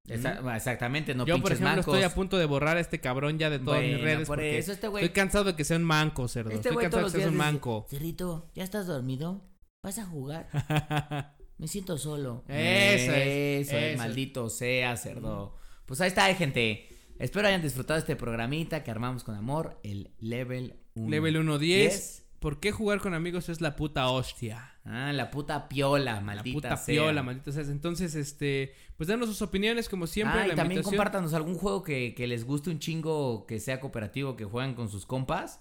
Esa- 0.07 0.55
Exactamente, 0.55 1.15
no 1.15 1.25
Yo, 1.25 1.41
por 1.41 1.51
ejemplo, 1.51 1.75
mancos. 1.77 1.95
estoy 1.95 2.03
a 2.03 2.13
punto 2.13 2.37
de 2.37 2.45
borrar 2.45 2.77
a 2.77 2.79
este 2.79 2.99
cabrón 3.01 3.39
ya 3.39 3.49
de 3.49 3.59
todas 3.59 3.81
mis 3.81 3.99
redes 4.01 4.27
por 4.27 4.37
porque 4.37 4.57
eso 4.59 4.71
este 4.71 4.87
güey- 4.87 5.01
estoy 5.01 5.09
cansado 5.09 5.43
de 5.45 5.55
que 5.55 5.63
sea 5.63 5.77
un 5.77 5.83
manco, 5.83 6.27
cerdo. 6.27 6.51
Este 6.51 6.69
estoy 6.69 6.83
cansado 6.83 7.07
de 7.07 7.11
que 7.13 7.19
sea 7.19 7.29
un 7.29 7.37
manco. 7.37 7.85
Cerrito, 7.89 8.51
¿ya 8.53 8.63
estás 8.63 8.85
dormido? 8.87 9.43
¿Vas 9.81 9.97
a 9.99 10.05
jugar? 10.05 10.47
Me 11.57 11.67
siento 11.67 11.97
solo. 11.97 12.43
Eso 12.47 13.11
es, 13.13 13.67
Eso 13.67 13.77
es, 13.77 13.83
eso. 13.93 13.97
maldito 13.97 14.49
sea, 14.49 14.97
cerdo. 14.97 15.55
Pues 15.85 16.01
ahí 16.01 16.09
está, 16.09 16.33
gente. 16.35 16.87
Espero 17.17 17.47
hayan 17.47 17.61
disfrutado 17.61 17.97
este 17.97 18.15
programita 18.17 18.83
que 18.83 18.91
armamos 18.91 19.23
con 19.23 19.35
amor, 19.35 19.79
el 19.83 20.13
Level 20.19 20.81
1. 20.95 21.09
Level 21.09 21.37
1 21.37 21.57
10. 21.57 22.25
¿Por 22.39 22.59
qué 22.59 22.71
jugar 22.73 22.99
con 22.99 23.13
amigos 23.13 23.47
es 23.49 23.61
la 23.61 23.75
puta 23.77 24.09
hostia? 24.09 24.74
Ah, 24.85 25.11
la 25.13 25.31
puta 25.31 25.67
piola, 25.67 26.13
La 26.15 26.21
maldita 26.21 26.53
puta 26.69 26.77
sea. 26.77 26.93
piola, 26.93 27.23
maldita 27.23 27.51
sea. 27.51 27.63
Entonces, 27.63 28.13
este, 28.15 28.73
pues 28.97 29.07
danos 29.09 29.27
sus 29.29 29.41
opiniones 29.41 29.89
como 29.89 30.05
siempre. 30.07 30.41
ah, 30.41 30.45
y 30.45 30.49
la 30.49 30.55
también 30.55 30.77
invitación. 30.79 30.97
compártanos 30.97 31.33
algún 31.33 31.55
juego 31.55 31.81
que, 31.83 32.13
que 32.15 32.27
les 32.27 32.45
guste 32.45 32.69
un 32.69 32.77
chingo, 32.79 33.45
que 33.47 33.59
sea 33.59 33.79
cooperativo, 33.79 34.35
que 34.35 34.45
juegan 34.45 34.75
con 34.75 34.87
sus 34.89 35.05
compas. 35.07 35.59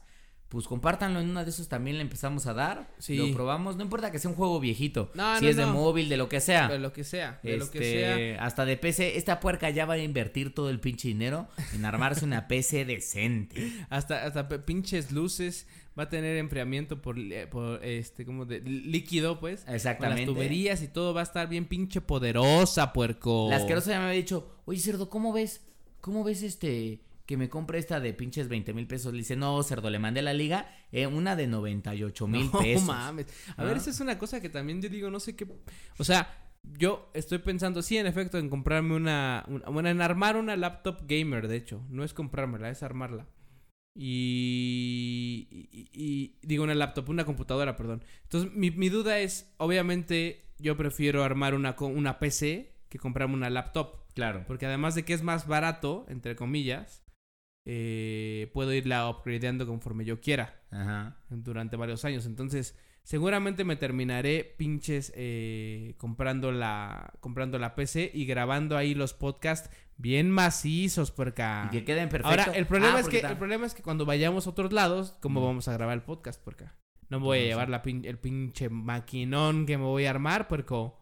Pues 0.54 0.68
compártanlo 0.68 1.18
en 1.18 1.28
una 1.28 1.42
de 1.42 1.50
esos 1.50 1.66
también 1.68 1.96
le 1.96 2.02
empezamos 2.02 2.46
a 2.46 2.54
dar. 2.54 2.88
Sí. 2.98 3.16
Lo 3.16 3.34
probamos. 3.34 3.76
No 3.76 3.82
importa 3.82 4.12
que 4.12 4.20
sea 4.20 4.30
un 4.30 4.36
juego 4.36 4.60
viejito. 4.60 5.10
No, 5.14 5.36
si 5.36 5.44
no, 5.44 5.50
es 5.50 5.56
de 5.56 5.66
no. 5.66 5.72
móvil, 5.72 6.08
de 6.08 6.16
lo 6.16 6.28
que 6.28 6.40
sea. 6.40 6.68
De 6.68 6.78
lo 6.78 6.92
que 6.92 7.02
sea, 7.02 7.40
de 7.42 7.56
lo 7.56 7.68
que 7.68 7.78
Este, 7.78 8.34
sea. 8.36 8.44
Hasta 8.44 8.64
de 8.64 8.76
PC. 8.76 9.16
Esta 9.18 9.40
puerca 9.40 9.68
ya 9.70 9.84
va 9.84 9.94
a 9.94 9.98
invertir 9.98 10.54
todo 10.54 10.70
el 10.70 10.78
pinche 10.78 11.08
dinero 11.08 11.48
en 11.74 11.84
armarse 11.84 12.24
una 12.24 12.46
PC 12.46 12.84
decente. 12.86 13.72
Hasta, 13.90 14.24
hasta 14.24 14.48
pinches 14.64 15.10
luces. 15.10 15.66
Va 15.98 16.04
a 16.04 16.08
tener 16.08 16.36
enfriamiento 16.38 17.02
por, 17.02 17.18
eh, 17.18 17.46
por 17.48 17.84
este, 17.84 18.24
como 18.24 18.44
de 18.46 18.60
líquido, 18.60 19.40
pues. 19.40 19.62
Con 19.64 19.74
Exactamente. 19.74 20.26
las 20.26 20.32
tuberías 20.34 20.82
y 20.82 20.88
todo 20.88 21.14
va 21.14 21.20
a 21.20 21.24
estar 21.24 21.48
bien 21.48 21.66
pinche 21.66 22.00
poderosa, 22.00 22.92
puerco. 22.92 23.48
La 23.50 23.56
asquerosa 23.56 23.90
ya 23.90 23.98
me 23.98 24.06
había 24.06 24.16
dicho, 24.16 24.48
oye 24.66 24.80
cerdo, 24.80 25.10
¿cómo 25.10 25.32
ves? 25.32 25.62
¿Cómo 26.00 26.22
ves 26.24 26.42
este 26.42 27.00
que 27.26 27.36
me 27.36 27.48
compre 27.48 27.78
esta 27.78 28.00
de 28.00 28.12
pinches 28.12 28.48
20 28.48 28.72
mil 28.74 28.86
pesos? 28.86 29.12
Le 29.12 29.18
dice, 29.20 29.36
no, 29.36 29.62
cerdo, 29.62 29.90
le 29.90 29.98
mandé 29.98 30.20
a 30.20 30.24
la 30.24 30.34
liga 30.34 30.68
eh, 30.92 31.06
una 31.06 31.36
de 31.36 31.46
98 31.46 32.26
mil 32.28 32.46
No 32.52 32.58
pesos. 32.60 32.84
mames. 32.86 33.26
A 33.56 33.64
ver, 33.64 33.74
Ah. 33.74 33.78
esa 33.78 33.90
es 33.90 34.00
una 34.00 34.18
cosa 34.18 34.40
que 34.40 34.48
también 34.48 34.80
yo 34.82 34.88
digo, 34.88 35.10
no 35.10 35.20
sé 35.20 35.34
qué. 35.36 35.46
O 35.98 36.04
sea, 36.04 36.40
yo 36.78 37.10
estoy 37.14 37.38
pensando, 37.38 37.82
sí, 37.82 37.96
en 37.98 38.06
efecto, 38.06 38.38
en 38.38 38.48
comprarme 38.48 38.94
una, 38.96 39.44
una- 39.48 39.66
Bueno, 39.68 39.88
en 39.90 40.00
armar 40.00 40.36
una 40.36 40.56
laptop 40.56 41.02
gamer, 41.06 41.48
de 41.48 41.56
hecho. 41.56 41.82
No 41.90 42.04
es 42.04 42.14
comprármela, 42.14 42.70
es 42.70 42.82
armarla. 42.82 43.26
Y, 43.96 45.46
y- 45.50 45.88
y- 45.92 46.38
digo 46.42 46.64
una 46.64 46.74
laptop, 46.74 47.08
una 47.08 47.24
computadora, 47.24 47.76
perdón. 47.76 48.02
Entonces, 48.24 48.52
mi, 48.54 48.70
mi 48.70 48.88
duda 48.88 49.18
es, 49.20 49.52
obviamente, 49.58 50.46
yo 50.58 50.76
prefiero 50.76 51.22
armar 51.22 51.54
una, 51.54 51.76
una 51.78 52.18
PC 52.18 52.74
que 52.88 52.98
comprarme 52.98 53.34
una 53.34 53.50
laptop. 53.50 54.04
Claro. 54.14 54.44
Porque 54.46 54.66
además 54.66 54.94
de 54.94 55.04
que 55.04 55.12
es 55.14 55.22
más 55.22 55.46
barato, 55.46 56.06
entre 56.08 56.34
comillas, 56.36 57.03
eh, 57.66 58.50
puedo 58.52 58.72
irla 58.72 59.08
upgradeando 59.08 59.66
conforme 59.66 60.04
yo 60.04 60.20
quiera 60.20 60.60
Ajá. 60.70 61.16
durante 61.30 61.76
varios 61.76 62.04
años. 62.04 62.26
Entonces, 62.26 62.76
seguramente 63.02 63.64
me 63.64 63.76
terminaré 63.76 64.54
pinches 64.58 65.12
eh, 65.16 65.94
comprando 65.98 66.52
la 66.52 67.12
comprando 67.20 67.58
la 67.58 67.74
PC 67.74 68.10
y 68.12 68.26
grabando 68.26 68.76
ahí 68.76 68.94
los 68.94 69.14
podcasts 69.14 69.70
bien 69.96 70.30
macizos 70.30 71.10
por 71.10 71.28
acá. 71.28 71.68
Y 71.70 71.78
que 71.78 71.84
queden 71.84 72.08
perfectos. 72.08 72.46
Ahora, 72.46 72.58
el 72.58 72.66
problema 72.66 72.96
Ah, 72.96 73.00
es 73.00 73.08
que 73.08 73.20
el 73.20 73.36
problema 73.36 73.66
es 73.66 73.74
que 73.74 73.82
cuando 73.82 74.04
vayamos 74.04 74.46
a 74.46 74.50
otros 74.50 74.72
lados, 74.72 75.16
¿cómo 75.20 75.40
Mm. 75.40 75.44
vamos 75.44 75.68
a 75.68 75.72
grabar 75.72 75.94
el 75.94 76.02
podcast 76.02 76.42
por 76.42 76.54
acá? 76.54 76.76
No 77.10 77.20
me 77.20 77.26
voy 77.26 77.38
a 77.38 77.42
llevar 77.42 77.68
la 77.68 77.82
pin- 77.82 78.04
el 78.06 78.18
pinche 78.18 78.68
maquinón 78.70 79.66
que 79.66 79.76
me 79.78 79.84
voy 79.84 80.06
a 80.06 80.10
armar, 80.10 80.48
puerco. 80.48 81.00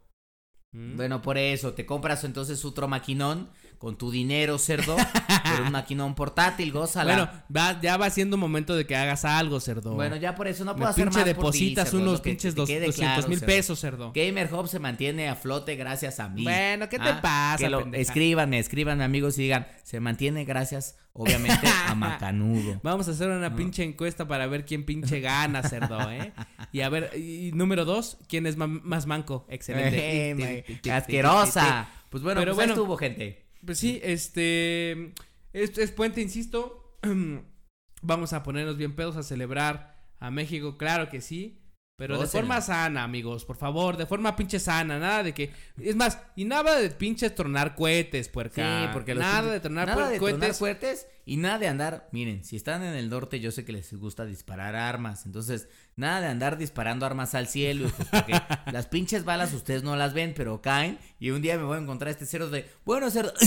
¿Mm? 0.72 0.96
Bueno, 0.96 1.22
por 1.22 1.38
eso, 1.38 1.74
te 1.74 1.86
compras 1.86 2.24
entonces 2.24 2.64
otro 2.64 2.88
maquinón 2.88 3.50
con 3.78 3.96
tu 3.98 4.10
dinero, 4.10 4.58
cerdo, 4.58 4.96
por 5.56 5.62
un 5.66 5.72
maquinón 5.72 6.14
portátil, 6.14 6.72
gózala. 6.72 7.14
Bueno, 7.14 7.30
va, 7.54 7.80
ya 7.80 7.96
va 7.96 8.10
siendo 8.10 8.36
momento 8.36 8.74
de 8.76 8.86
que 8.86 8.94
hagas 8.96 9.24
algo, 9.24 9.58
cerdo. 9.60 9.94
Bueno, 9.94 10.16
ya 10.16 10.34
por 10.34 10.46
eso 10.48 10.64
no 10.64 10.72
Me 10.72 10.78
puedo 10.78 10.90
hacer 10.90 11.04
pinche 11.04 11.18
más 11.18 11.26
depositas 11.26 11.84
por 11.86 11.90
ti, 11.90 11.96
cerdo, 11.98 12.08
unos 12.10 12.20
pinches 12.20 12.54
te 12.54 12.60
dos- 12.60 12.68
quede 12.68 12.86
200 12.86 13.14
claro, 13.14 13.28
mil 13.28 13.38
cerdo. 13.38 13.52
pesos, 13.52 13.80
cerdo. 13.80 14.12
Gamer 14.14 14.52
Hub 14.54 14.68
se 14.68 14.78
mantiene 14.78 15.28
a 15.28 15.34
flote 15.34 15.76
gracias 15.76 16.20
a 16.20 16.28
mí. 16.28 16.44
Bueno, 16.44 16.88
¿qué 16.88 16.98
te 16.98 17.12
pasa, 17.14 17.56
Que 17.58 17.68
lo- 17.68 17.92
escríbanme, 17.92 18.58
escríbanme 18.58 19.04
amigos 19.04 19.36
y 19.38 19.42
digan, 19.42 19.66
se 19.82 19.98
mantiene 20.00 20.44
gracias, 20.44 20.96
obviamente, 21.12 21.66
a 21.88 21.94
Macanudo. 21.96 22.80
Vamos 22.82 23.08
a 23.08 23.10
hacer 23.10 23.28
una 23.30 23.54
pinche 23.56 23.82
encuesta 23.82 24.28
para 24.28 24.46
ver 24.46 24.64
quién 24.64 24.84
pinche 24.84 25.20
gana, 25.20 25.62
cerdo, 25.62 26.10
¿eh? 26.10 26.32
Y 26.72 26.80
a 26.82 26.88
ver, 26.88 27.10
y 27.18 27.50
número 27.52 27.84
dos, 27.84 28.16
¿quién 28.28 28.46
es 28.46 28.56
más 28.56 29.06
manco? 29.06 29.46
Excelente. 29.50 30.64
Asquerosa. 30.90 31.88
Pues 32.10 32.22
bueno, 32.22 32.40
Pero 32.40 32.50
pues 32.54 32.56
bueno. 32.66 32.72
estuvo, 32.74 32.96
gente. 32.96 33.41
Pues 33.64 33.78
sí, 33.78 34.00
este. 34.02 35.12
Es, 35.52 35.76
es 35.78 35.92
puente, 35.92 36.20
insisto. 36.20 36.98
Vamos 38.02 38.32
a 38.32 38.42
ponernos 38.42 38.76
bien 38.76 38.96
pedos 38.96 39.16
a 39.16 39.22
celebrar 39.22 40.02
a 40.18 40.30
México, 40.30 40.76
claro 40.76 41.08
que 41.08 41.20
sí. 41.20 41.58
Pero 41.96 42.18
de 42.18 42.26
forma 42.26 42.60
sana, 42.60 43.04
amigos, 43.04 43.44
por 43.44 43.56
favor, 43.56 43.96
de 43.96 44.06
forma 44.06 44.34
pinche 44.34 44.58
sana, 44.58 44.98
nada 44.98 45.22
de 45.22 45.32
que. 45.34 45.52
Es 45.80 45.94
más, 45.94 46.18
y 46.34 46.44
nada 46.44 46.78
de 46.78 46.90
pinches 46.90 47.34
tronar 47.34 47.76
cohetes, 47.76 48.28
puerca. 48.28 48.86
Sí, 48.86 48.90
porque 48.92 49.14
Nada 49.14 49.42
pinches- 49.42 49.52
de 49.52 49.60
tronar 49.60 49.86
nada 49.88 50.08
de 50.08 50.18
tronar 50.18 50.58
cohetes. 50.58 51.06
Y 51.24 51.36
nada 51.36 51.58
de 51.58 51.68
andar, 51.68 52.08
miren, 52.12 52.44
si 52.44 52.56
están 52.56 52.82
en 52.82 52.94
el 52.94 53.08
norte 53.08 53.38
yo 53.40 53.50
sé 53.52 53.64
que 53.64 53.72
les 53.72 53.92
gusta 53.94 54.24
disparar 54.26 54.74
armas, 54.74 55.24
entonces 55.26 55.68
nada 55.94 56.20
de 56.20 56.26
andar 56.26 56.58
disparando 56.58 57.06
armas 57.06 57.34
al 57.34 57.46
cielo, 57.48 57.86
hijos, 57.86 58.06
porque 58.10 58.32
las 58.72 58.86
pinches 58.86 59.24
balas 59.24 59.52
ustedes 59.52 59.82
no 59.84 59.94
las 59.96 60.14
ven, 60.14 60.34
pero 60.36 60.60
caen. 60.62 60.98
Y 61.20 61.30
un 61.30 61.40
día 61.42 61.56
me 61.58 61.64
voy 61.64 61.76
a 61.78 61.80
encontrar 61.80 62.10
este 62.10 62.26
cerdo 62.26 62.50
de, 62.50 62.68
bueno 62.84 63.08
cerdo, 63.10 63.32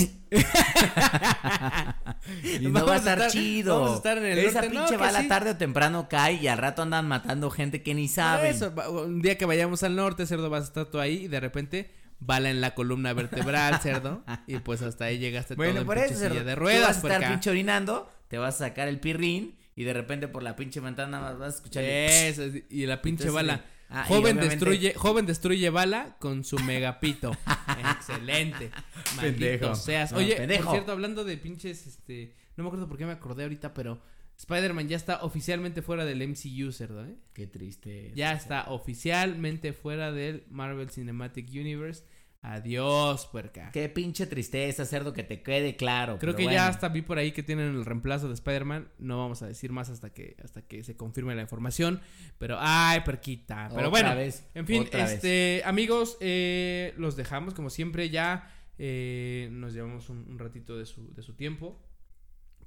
y 2.44 2.60
no 2.60 2.72
Vamos 2.72 2.90
va 2.90 2.94
a 2.94 2.98
estar, 2.98 3.18
estar- 3.20 3.32
chido. 3.32 3.76
vamos 3.80 3.92
a 3.94 3.96
estar 3.98 4.18
en 4.18 4.26
el 4.26 4.40
Esa 4.40 4.62
norte, 4.62 4.68
no, 4.76 4.82
pinche 4.82 4.96
que 4.96 5.02
bala 5.02 5.22
sí. 5.22 5.28
tarde 5.28 5.52
o 5.52 5.58
temprano 5.58 6.08
cae 6.10 6.34
y 6.36 6.48
al 6.48 6.58
rato 6.58 6.82
andan 6.82 7.08
matando 7.08 7.50
gente 7.52 7.84
que 7.84 7.94
ni 7.94 8.06
eso, 8.06 8.74
va- 8.74 8.90
un 8.90 9.22
día 9.22 9.38
que 9.38 9.46
vayamos 9.46 9.84
al 9.84 9.96
norte, 9.96 10.26
cerdo, 10.26 10.50
vas 10.50 10.64
a 10.64 10.68
estar 10.68 10.86
tú 10.86 11.00
ahí 11.00 11.26
y 11.26 11.28
de 11.28 11.40
repente 11.40 11.92
bala 12.26 12.50
en 12.50 12.62
la 12.62 12.74
columna 12.76 13.14
vertebral, 13.14 13.80
cerdo. 13.82 14.24
y 14.48 14.58
pues 14.60 14.82
hasta 14.82 15.06
ahí 15.06 15.18
llegaste 15.20 15.56
todo 15.56 15.64
Bueno, 15.66 15.82
en 15.82 15.86
por 15.86 15.96
pinche 15.98 16.12
eso, 16.14 16.20
cerdo, 16.22 16.44
de 16.44 16.56
ruedas, 16.56 17.02
vas 17.02 17.12
a 17.12 17.16
estar 17.16 17.32
pinche 17.32 17.50
orinando, 17.50 18.12
te 18.28 18.38
vas 18.38 18.56
a 18.56 18.68
sacar 18.68 18.88
el 18.88 19.00
pirrín 19.00 19.56
y 19.76 19.84
de 19.84 19.94
repente 19.94 20.28
por 20.28 20.42
la 20.44 20.56
pinche 20.56 20.80
ventana 20.80 21.20
vas 21.20 21.42
a 21.42 21.48
escuchar 21.58 21.84
el 21.84 21.90
Eso, 22.10 22.44
y 22.70 22.86
la 22.86 23.02
pinche 23.02 23.26
Entonces, 23.28 23.34
bala. 23.48 23.66
ah, 23.90 24.06
joven 24.08 24.24
obviamente- 24.38 24.50
destruye, 24.50 24.94
joven 24.96 25.26
destruye 25.26 25.70
bala 25.70 26.16
con 26.20 26.44
su 26.44 26.58
megapito. 26.60 27.32
Excelente. 27.98 28.72
Maldito 29.18 29.40
Pendejo. 29.40 29.76
seas. 29.76 30.12
No, 30.12 30.18
Oye, 30.20 30.36
pendejo. 30.36 30.64
por 30.66 30.72
cierto, 30.74 30.92
hablando 30.92 31.24
de 31.24 31.38
pinches, 31.38 31.86
este, 31.88 32.34
no 32.58 32.64
me 32.64 32.70
acuerdo 32.70 32.88
por 32.88 32.98
qué 32.98 33.06
me 33.06 33.12
acordé 33.12 33.44
ahorita, 33.44 33.74
pero 33.74 34.02
Spider-Man 34.38 34.88
ya 34.90 34.98
está 34.98 35.24
oficialmente 35.24 35.82
fuera 35.82 36.04
del 36.06 36.22
MCU, 36.28 36.72
cerdo, 36.72 37.06
¿eh? 37.06 37.16
Qué 37.34 37.48
triste. 37.48 38.12
Ya 38.16 38.34
está 38.34 38.66
oficialmente 38.72 39.72
fuera 39.74 40.12
del 40.12 40.44
Marvel 40.50 40.90
Cinematic 40.90 41.50
Universe. 41.52 42.04
Adiós, 42.48 43.26
puerca. 43.26 43.72
Qué 43.72 43.90
pinche 43.90 44.28
tristeza, 44.28 44.86
cerdo, 44.86 45.14
que 45.14 45.24
te 45.24 45.42
quede 45.42 45.76
claro. 45.76 46.20
Creo 46.20 46.36
que 46.36 46.44
bueno. 46.44 46.56
ya 46.56 46.68
hasta 46.68 46.90
vi 46.90 47.02
por 47.02 47.18
ahí 47.18 47.32
que 47.32 47.42
tienen 47.42 47.74
el 47.74 47.84
reemplazo 47.84 48.28
de 48.28 48.36
Spider-Man. 48.36 48.88
No 49.00 49.18
vamos 49.18 49.42
a 49.42 49.48
decir 49.48 49.72
más 49.72 49.90
hasta 49.90 50.14
que 50.14 50.38
hasta 50.44 50.62
que 50.62 50.84
se 50.84 50.96
confirme 50.96 51.34
la 51.34 51.42
información. 51.42 52.02
Pero, 52.38 52.58
ay, 52.60 53.02
perquita. 53.02 53.66
Pero 53.70 53.88
Otra 53.88 53.90
bueno, 53.90 54.16
vez, 54.16 54.48
en 54.54 54.68
fin, 54.68 54.88
vez. 54.94 55.14
este, 55.14 55.64
amigos, 55.66 56.18
eh, 56.20 56.94
los 56.98 57.16
dejamos 57.16 57.56
como 57.56 57.72
siempre. 57.72 58.12
Ya 58.12 58.54
eh, 58.78 59.50
nos 59.52 59.74
llevamos 59.74 60.10
un, 60.10 60.28
un 60.30 60.38
ratito 60.38 60.78
de 60.78 60.86
su, 60.86 61.16
de 61.16 61.24
su 61.24 61.34
tiempo. 61.34 61.82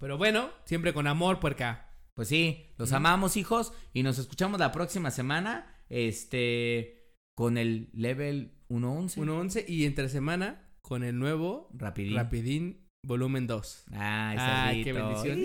Pero 0.01 0.19
bueno, 0.19 0.51
siempre 0.65 0.93
con 0.93 1.07
amor, 1.07 1.39
puerca. 1.39 1.91
Pues 2.15 2.27
sí, 2.27 2.67
los 2.79 2.93
amamos, 2.93 3.37
hijos. 3.37 3.73
Y 3.93 4.03
nos 4.03 4.19
escuchamos 4.19 4.59
la 4.59 4.73
próxima 4.73 5.13
semana. 5.13 5.73
Este. 5.89 6.98
Con 7.39 7.57
el 7.57 7.89
level 7.93 8.51
1.11. 8.69 9.15
1.11 9.15 9.65
y 9.69 9.85
entre 9.85 10.09
semana 10.09 10.61
con 10.83 11.05
el 11.05 11.21
nuevo 11.21 11.71
Rapidín. 11.73 12.17
Rapidín 12.17 12.89
volumen 13.07 13.47
2. 13.47 13.85
Ay, 13.93 14.37
Ay, 14.41 14.83
qué 14.83 14.93
bendición. 14.93 15.45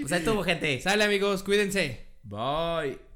Pues 0.00 0.12
ahí 0.12 0.20
estuvo, 0.20 0.44
gente. 0.44 0.80
Sale 0.80 1.02
amigos, 1.02 1.42
cuídense. 1.42 2.06
Bye. 2.22 3.07